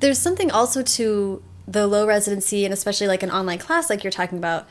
there's 0.00 0.18
something 0.18 0.50
also 0.50 0.82
to 0.82 1.42
the 1.66 1.86
low 1.86 2.06
residency 2.06 2.64
and 2.64 2.72
especially 2.72 3.06
like 3.06 3.22
an 3.22 3.30
online 3.30 3.58
class 3.58 3.90
like 3.90 4.02
you're 4.04 4.10
talking 4.10 4.38
about 4.38 4.66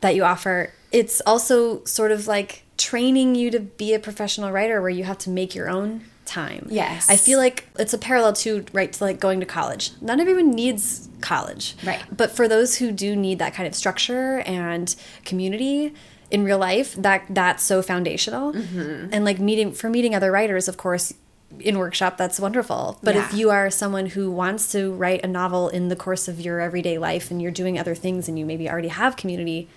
that 0.00 0.14
you 0.16 0.24
offer 0.24 0.72
it's 0.90 1.20
also 1.24 1.84
sort 1.84 2.10
of 2.10 2.26
like 2.26 2.64
training 2.76 3.34
you 3.36 3.48
to 3.50 3.60
be 3.60 3.94
a 3.94 3.98
professional 4.00 4.50
writer 4.50 4.80
where 4.80 4.90
you 4.90 5.04
have 5.04 5.18
to 5.18 5.30
make 5.30 5.54
your 5.54 5.68
own 5.68 6.04
time 6.24 6.66
Yes. 6.68 7.08
i 7.08 7.16
feel 7.16 7.38
like 7.38 7.68
it's 7.78 7.94
a 7.94 7.98
parallel 7.98 8.32
to 8.32 8.64
right 8.72 8.92
to 8.92 9.04
like 9.04 9.20
going 9.20 9.38
to 9.38 9.46
college 9.46 9.92
not 10.00 10.18
everyone 10.18 10.50
needs 10.50 11.08
college 11.20 11.76
Right. 11.84 12.02
but 12.14 12.32
for 12.32 12.48
those 12.48 12.78
who 12.78 12.90
do 12.90 13.14
need 13.14 13.38
that 13.38 13.54
kind 13.54 13.68
of 13.68 13.74
structure 13.76 14.40
and 14.40 14.94
community 15.24 15.94
in 16.30 16.44
real 16.44 16.58
life 16.58 16.94
that 16.94 17.24
that's 17.30 17.62
so 17.62 17.82
foundational. 17.82 18.52
Mm-hmm. 18.52 19.08
and 19.12 19.24
like 19.24 19.38
meeting 19.38 19.72
for 19.72 19.88
meeting 19.88 20.14
other 20.14 20.32
writers 20.32 20.68
of 20.68 20.76
course 20.76 21.12
in 21.60 21.78
workshop 21.78 22.16
that's 22.16 22.40
wonderful. 22.40 22.98
But 23.02 23.14
if 23.16 23.32
you 23.32 23.50
are 23.50 23.70
someone 23.70 24.06
who 24.06 24.30
wants 24.30 24.72
to 24.72 24.92
write 24.92 25.24
a 25.24 25.28
novel 25.28 25.68
in 25.68 25.88
the 25.88 25.96
course 25.96 26.26
of 26.26 26.40
your 26.40 26.60
everyday 26.60 26.98
life 26.98 27.30
and 27.30 27.40
you're 27.40 27.52
doing 27.52 27.78
other 27.78 27.94
things 27.94 28.28
and 28.28 28.38
you 28.38 28.44
maybe 28.44 28.68
already 28.68 28.88
have 28.88 29.16
community 29.16 29.68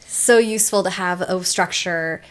so 0.00 0.38
useful 0.38 0.82
to 0.82 0.90
have 0.90 1.20
a 1.20 1.44
structure 1.44 2.22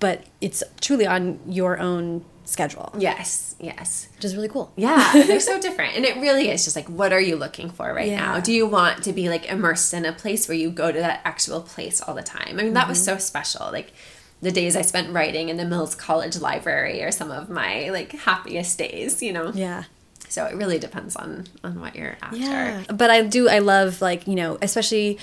but 0.00 0.24
it's 0.40 0.62
truly 0.80 1.06
on 1.06 1.38
your 1.46 1.78
own 1.78 2.24
schedule. 2.52 2.92
Yes, 2.98 3.56
yes. 3.58 4.08
Which 4.14 4.24
is 4.24 4.36
really 4.36 4.48
cool. 4.48 4.72
Yeah, 4.76 5.12
they're 5.26 5.40
so 5.40 5.60
different. 5.66 5.96
And 5.96 6.04
it 6.04 6.16
really 6.18 6.48
is 6.50 6.64
just 6.64 6.76
like, 6.76 6.88
what 6.88 7.12
are 7.12 7.20
you 7.20 7.36
looking 7.36 7.70
for 7.70 7.92
right 7.92 8.08
Yeah. 8.08 8.18
now? 8.34 8.40
Do 8.40 8.52
you 8.52 8.66
want 8.66 9.02
to 9.04 9.12
be 9.12 9.28
like 9.28 9.46
immersed 9.46 9.92
in 9.94 10.04
a 10.04 10.12
place 10.12 10.46
where 10.48 10.56
you 10.56 10.70
go 10.70 10.92
to 10.92 10.98
that 10.98 11.20
actual 11.24 11.60
place 11.62 12.00
all 12.00 12.14
the 12.14 12.22
time? 12.22 12.58
I 12.60 12.62
mean, 12.62 12.74
that 12.74 12.88
was 12.88 12.98
Mm-hmm. 12.98 13.18
so 13.18 13.18
special. 13.18 13.70
Like, 13.72 13.92
the 14.42 14.50
days 14.50 14.74
I 14.76 14.82
spent 14.82 15.12
writing 15.12 15.48
in 15.50 15.56
the 15.56 15.64
Mills 15.64 15.94
College 15.94 16.36
Library 16.40 17.02
are 17.02 17.12
some 17.12 17.30
of 17.30 17.48
my 17.48 17.90
like 17.90 18.10
happiest 18.12 18.76
days, 18.78 19.22
you 19.22 19.32
know? 19.32 19.52
Yeah. 19.54 19.84
So 20.28 20.44
it 20.46 20.54
really 20.56 20.78
depends 20.78 21.14
on 21.14 21.46
on 21.62 21.78
what 21.80 21.94
you're 21.94 22.16
after. 22.22 22.36
Yeah. 22.38 22.82
But 22.92 23.10
I 23.10 23.22
do, 23.22 23.48
I 23.48 23.60
love, 23.60 24.00
like, 24.02 24.26
you 24.26 24.34
know, 24.34 24.58
especially 24.60 25.18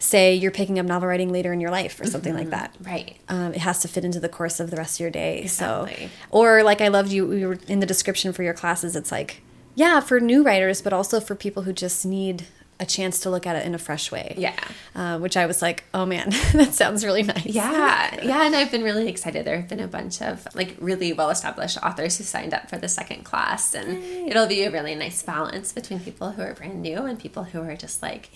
say 0.00 0.34
you're 0.34 0.50
picking 0.50 0.78
up 0.78 0.86
novel 0.86 1.08
writing 1.08 1.30
later 1.30 1.52
in 1.52 1.60
your 1.60 1.70
life 1.70 2.00
or 2.00 2.06
something 2.06 2.34
like 2.34 2.50
that. 2.50 2.74
Right. 2.80 3.18
Um, 3.28 3.52
it 3.52 3.60
has 3.60 3.80
to 3.80 3.88
fit 3.88 4.04
into 4.04 4.18
the 4.18 4.28
course 4.28 4.58
of 4.58 4.70
the 4.70 4.76
rest 4.76 4.96
of 4.96 5.00
your 5.00 5.10
day. 5.10 5.42
Exactly. 5.42 6.06
So, 6.06 6.10
or 6.30 6.62
like 6.62 6.80
I 6.80 6.88
loved 6.88 7.12
you, 7.12 7.26
we 7.26 7.46
were 7.46 7.58
in 7.68 7.80
the 7.80 7.86
description 7.86 8.32
for 8.32 8.42
your 8.42 8.54
classes. 8.54 8.96
It's 8.96 9.12
like, 9.12 9.42
yeah, 9.74 10.00
for 10.00 10.18
new 10.18 10.42
writers, 10.42 10.82
but 10.82 10.92
also 10.92 11.20
for 11.20 11.34
people 11.34 11.62
who 11.62 11.72
just 11.72 12.04
need 12.04 12.46
a 12.80 12.86
chance 12.86 13.20
to 13.20 13.30
look 13.30 13.46
at 13.46 13.56
it 13.56 13.66
in 13.66 13.74
a 13.74 13.78
fresh 13.78 14.10
way. 14.10 14.34
Yeah. 14.38 14.56
Uh, 14.94 15.18
which 15.18 15.36
I 15.36 15.44
was 15.44 15.60
like, 15.60 15.84
oh 15.92 16.06
man, 16.06 16.30
that 16.54 16.72
sounds 16.72 17.04
really 17.04 17.22
nice. 17.22 17.44
Yeah, 17.44 18.24
yeah, 18.24 18.46
and 18.46 18.56
I've 18.56 18.70
been 18.70 18.82
really 18.82 19.06
excited. 19.06 19.44
There 19.44 19.56
have 19.56 19.68
been 19.68 19.80
a 19.80 19.86
bunch 19.86 20.22
of 20.22 20.48
like 20.54 20.76
really 20.80 21.12
well 21.12 21.28
established 21.28 21.76
authors 21.82 22.16
who 22.16 22.24
signed 22.24 22.54
up 22.54 22.70
for 22.70 22.78
the 22.78 22.88
second 22.88 23.24
class, 23.24 23.74
and 23.74 24.02
it'll 24.02 24.46
be 24.46 24.64
a 24.64 24.70
really 24.70 24.94
nice 24.94 25.22
balance 25.22 25.72
between 25.72 26.00
people 26.00 26.30
who 26.30 26.42
are 26.42 26.54
brand 26.54 26.80
new 26.80 27.04
and 27.04 27.18
people 27.18 27.44
who 27.44 27.60
are 27.60 27.76
just 27.76 28.00
like, 28.00 28.30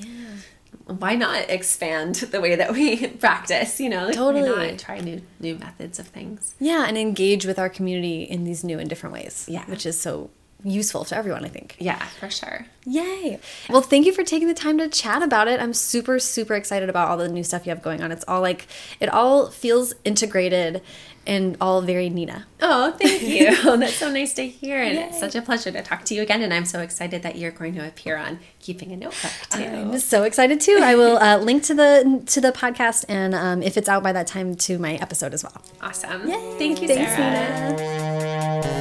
why 0.87 1.15
not 1.15 1.49
expand 1.51 2.17
the 2.17 2.41
way 2.41 2.55
that 2.57 2.73
we 2.73 3.07
practice? 3.25 3.81
You 3.81 3.89
know, 3.91 4.07
like, 4.07 4.15
Totally. 4.15 4.77
try 4.77 5.01
new 5.01 5.23
new 5.41 5.57
methods 5.57 5.99
of 5.99 6.07
things? 6.09 6.55
Yeah, 6.61 6.87
and 6.87 6.97
engage 6.99 7.47
with 7.47 7.59
our 7.59 7.69
community 7.69 8.23
in 8.23 8.45
these 8.45 8.65
new 8.65 8.79
and 8.79 8.89
different 8.89 9.13
ways. 9.13 9.47
Yeah. 9.49 9.65
Which 9.67 9.87
is 9.87 10.01
so 10.01 10.31
useful 10.63 11.05
to 11.05 11.17
everyone, 11.17 11.45
I 11.45 11.49
think. 11.49 11.77
Yeah, 11.79 11.99
for 12.19 12.31
sure. 12.31 12.67
Yay. 12.87 13.39
Well, 13.69 13.83
thank 13.83 14.07
you 14.07 14.13
for 14.13 14.25
taking 14.25 14.49
the 14.49 14.55
time 14.55 14.79
to 14.79 14.89
chat 14.89 15.23
about 15.23 15.47
it. 15.47 15.61
I'm 15.61 15.75
super, 15.75 16.19
super 16.19 16.55
excited 16.55 16.89
about 16.89 17.09
all 17.09 17.17
the 17.19 17.29
new 17.29 17.45
stuff 17.45 17.67
you 17.67 17.71
have 17.71 17.83
going 17.83 18.03
on. 18.03 18.11
It's 18.11 18.25
all 18.27 18.41
like, 18.41 18.67
it 18.99 19.11
all 19.11 19.51
feels 19.51 19.93
integrated 20.05 20.81
and 21.27 21.57
all 21.61 21.83
very 21.83 22.09
Nina. 22.09 22.47
Oh, 22.61 22.93
thank 22.93 23.23
you. 23.23 23.55
That's 23.79 23.95
so 23.95 24.11
nice 24.11 24.35
to 24.35 24.47
hear, 24.47 24.83
and 24.83 24.99
it's 24.99 25.21
such 25.21 25.35
a 25.35 25.43
pleasure 25.43 25.71
to 25.71 25.83
talk 25.83 26.05
to 26.07 26.15
you 26.15 26.23
again. 26.23 26.43
And 26.43 26.53
I'm 26.53 26.65
so 26.65 26.81
excited 26.81 27.23
that 27.23 27.37
you're 27.37 27.51
going 27.51 27.75
to 27.75 27.87
appear 27.87 28.17
on 28.17 28.41
Keeping 28.61 28.93
a 28.93 28.97
Notebook 28.97 29.33
too. 29.51 29.65
I'm 29.65 29.99
so 29.99 30.23
excited 30.25 30.61
too. 30.61 30.81
I 30.83 30.95
will 30.95 31.17
uh, 31.19 31.39
link 31.39 31.63
to 31.65 31.75
the 31.75 32.23
to 32.27 32.41
the 32.41 32.53
podcast 32.53 33.05
and 33.09 33.35
um, 33.35 33.63
if 33.63 33.77
it's 33.77 33.89
out 33.89 34.03
by 34.03 34.13
that 34.13 34.27
time 34.27 34.55
to 34.57 34.79
my 34.79 34.95
episode 34.97 35.35
as 35.35 35.43
well. 35.43 35.63
awesome. 35.81 36.23
Thank 36.59 36.83
you, 36.83 36.89
Thanks, 36.89 37.13
Sarah. 37.13 37.73
Nina. 37.73 38.75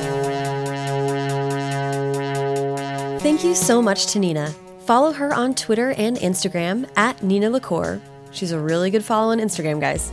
Thank 3.20 3.44
you 3.44 3.56
so 3.56 3.82
much 3.82 4.08
to 4.08 4.20
Nina. 4.20 4.54
Follow 4.86 5.14
her 5.14 5.34
on 5.34 5.56
Twitter 5.56 5.92
and 5.92 6.18
Instagram 6.18 6.90
at 6.98 7.24
Nina 7.24 7.50
LaCour. 7.50 8.02
She's 8.32 8.52
a 8.52 8.60
really 8.60 8.92
good 8.92 9.06
follow 9.06 9.32
on 9.32 9.40
Instagram, 9.40 9.80
guys. 9.80 10.12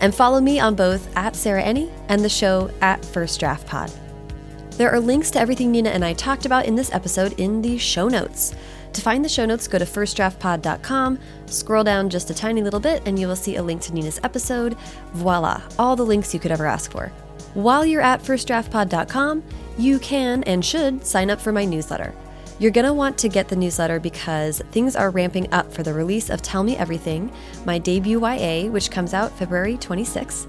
And 0.00 0.14
follow 0.14 0.40
me 0.40 0.58
on 0.58 0.74
both 0.74 1.14
at 1.16 1.36
Sarah 1.36 1.62
Enni 1.62 1.92
and 2.08 2.24
the 2.24 2.28
show 2.28 2.70
at 2.80 3.04
First 3.04 3.38
Draft 3.38 3.66
Pod. 3.66 3.92
There 4.72 4.90
are 4.90 5.00
links 5.00 5.30
to 5.32 5.38
everything 5.38 5.70
Nina 5.70 5.90
and 5.90 6.04
I 6.04 6.14
talked 6.14 6.46
about 6.46 6.64
in 6.64 6.74
this 6.74 6.92
episode 6.92 7.38
in 7.38 7.60
the 7.60 7.76
show 7.76 8.08
notes. 8.08 8.54
To 8.94 9.00
find 9.02 9.24
the 9.24 9.28
show 9.28 9.44
notes, 9.44 9.68
go 9.68 9.78
to 9.78 9.84
firstdraftpod.com, 9.84 11.18
scroll 11.46 11.84
down 11.84 12.10
just 12.10 12.30
a 12.30 12.34
tiny 12.34 12.62
little 12.62 12.80
bit, 12.80 13.02
and 13.06 13.18
you 13.18 13.28
will 13.28 13.36
see 13.36 13.56
a 13.56 13.62
link 13.62 13.82
to 13.82 13.94
Nina's 13.94 14.18
episode. 14.24 14.76
Voila, 15.12 15.62
all 15.78 15.96
the 15.96 16.04
links 16.04 16.34
you 16.34 16.40
could 16.40 16.50
ever 16.50 16.66
ask 16.66 16.90
for. 16.90 17.12
While 17.54 17.84
you're 17.84 18.00
at 18.00 18.22
firstdraftpod.com, 18.22 19.44
you 19.78 19.98
can 19.98 20.42
and 20.44 20.64
should 20.64 21.04
sign 21.04 21.30
up 21.30 21.40
for 21.40 21.52
my 21.52 21.64
newsletter. 21.64 22.14
You're 22.60 22.70
going 22.70 22.84
to 22.84 22.92
want 22.92 23.16
to 23.16 23.30
get 23.30 23.48
the 23.48 23.56
newsletter 23.56 23.98
because 23.98 24.60
things 24.70 24.94
are 24.94 25.08
ramping 25.08 25.50
up 25.50 25.72
for 25.72 25.82
the 25.82 25.94
release 25.94 26.28
of 26.28 26.42
Tell 26.42 26.62
Me 26.62 26.76
Everything, 26.76 27.32
my 27.64 27.78
debut 27.78 28.20
YA, 28.20 28.66
which 28.70 28.90
comes 28.90 29.14
out 29.14 29.32
February 29.32 29.78
26th. 29.78 30.46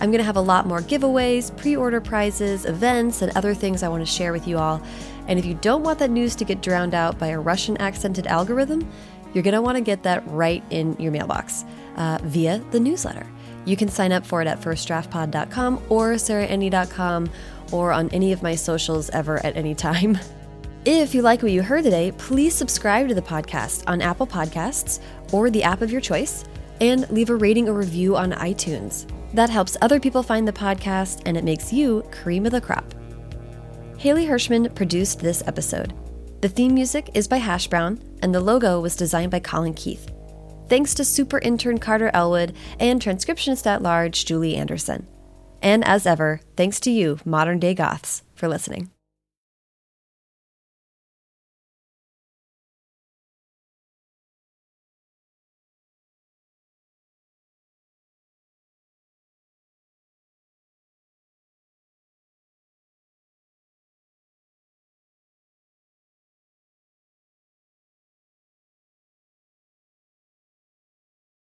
I'm 0.00 0.10
going 0.10 0.18
to 0.18 0.24
have 0.24 0.34
a 0.34 0.40
lot 0.40 0.66
more 0.66 0.80
giveaways, 0.80 1.56
pre 1.56 1.76
order 1.76 2.00
prizes, 2.00 2.64
events, 2.64 3.22
and 3.22 3.30
other 3.36 3.54
things 3.54 3.84
I 3.84 3.88
want 3.88 4.04
to 4.04 4.12
share 4.12 4.32
with 4.32 4.48
you 4.48 4.58
all. 4.58 4.82
And 5.28 5.38
if 5.38 5.44
you 5.44 5.54
don't 5.54 5.84
want 5.84 6.00
that 6.00 6.10
news 6.10 6.34
to 6.34 6.44
get 6.44 6.62
drowned 6.62 6.94
out 6.94 7.16
by 7.16 7.28
a 7.28 7.38
Russian 7.38 7.76
accented 7.76 8.26
algorithm, 8.26 8.90
you're 9.32 9.44
going 9.44 9.54
to 9.54 9.62
want 9.62 9.76
to 9.76 9.84
get 9.84 10.02
that 10.02 10.26
right 10.26 10.64
in 10.70 10.96
your 10.98 11.12
mailbox 11.12 11.64
uh, 11.94 12.18
via 12.24 12.58
the 12.72 12.80
newsletter. 12.80 13.24
You 13.66 13.76
can 13.76 13.86
sign 13.86 14.10
up 14.10 14.26
for 14.26 14.42
it 14.42 14.48
at 14.48 14.60
firstdraftpod.com 14.60 15.80
or 15.90 16.14
sarahenni.com 16.14 17.30
or 17.70 17.92
on 17.92 18.08
any 18.08 18.32
of 18.32 18.42
my 18.42 18.56
socials 18.56 19.10
ever 19.10 19.38
at 19.46 19.56
any 19.56 19.76
time. 19.76 20.18
If 20.84 21.14
you 21.14 21.22
like 21.22 21.44
what 21.44 21.52
you 21.52 21.62
heard 21.62 21.84
today, 21.84 22.10
please 22.18 22.56
subscribe 22.56 23.06
to 23.06 23.14
the 23.14 23.22
podcast 23.22 23.84
on 23.86 24.02
Apple 24.02 24.26
Podcasts 24.26 25.00
or 25.32 25.48
the 25.48 25.62
app 25.62 25.80
of 25.80 25.92
your 25.92 26.00
choice 26.00 26.44
and 26.80 27.08
leave 27.08 27.30
a 27.30 27.36
rating 27.36 27.68
or 27.68 27.74
review 27.74 28.16
on 28.16 28.32
iTunes. 28.32 29.08
That 29.32 29.48
helps 29.48 29.76
other 29.80 30.00
people 30.00 30.24
find 30.24 30.46
the 30.46 30.52
podcast 30.52 31.22
and 31.24 31.36
it 31.36 31.44
makes 31.44 31.72
you 31.72 32.02
cream 32.10 32.46
of 32.46 32.52
the 32.52 32.60
crop. 32.60 32.94
Haley 33.96 34.26
Hirschman 34.26 34.74
produced 34.74 35.20
this 35.20 35.44
episode. 35.46 35.94
The 36.40 36.48
theme 36.48 36.74
music 36.74 37.10
is 37.14 37.28
by 37.28 37.36
Hash 37.36 37.68
Brown, 37.68 38.02
and 38.20 38.34
the 38.34 38.40
logo 38.40 38.80
was 38.80 38.96
designed 38.96 39.30
by 39.30 39.38
Colin 39.38 39.74
Keith. 39.74 40.10
Thanks 40.68 40.94
to 40.94 41.04
super 41.04 41.38
intern 41.38 41.78
Carter 41.78 42.10
Elwood 42.12 42.56
and 42.80 43.00
transcriptionist 43.00 43.66
at 43.66 43.82
large 43.82 44.24
Julie 44.24 44.56
Anderson. 44.56 45.06
And 45.62 45.84
as 45.84 46.06
ever, 46.06 46.40
thanks 46.56 46.80
to 46.80 46.90
you, 46.90 47.20
modern 47.24 47.60
day 47.60 47.74
goths, 47.74 48.24
for 48.34 48.48
listening. 48.48 48.91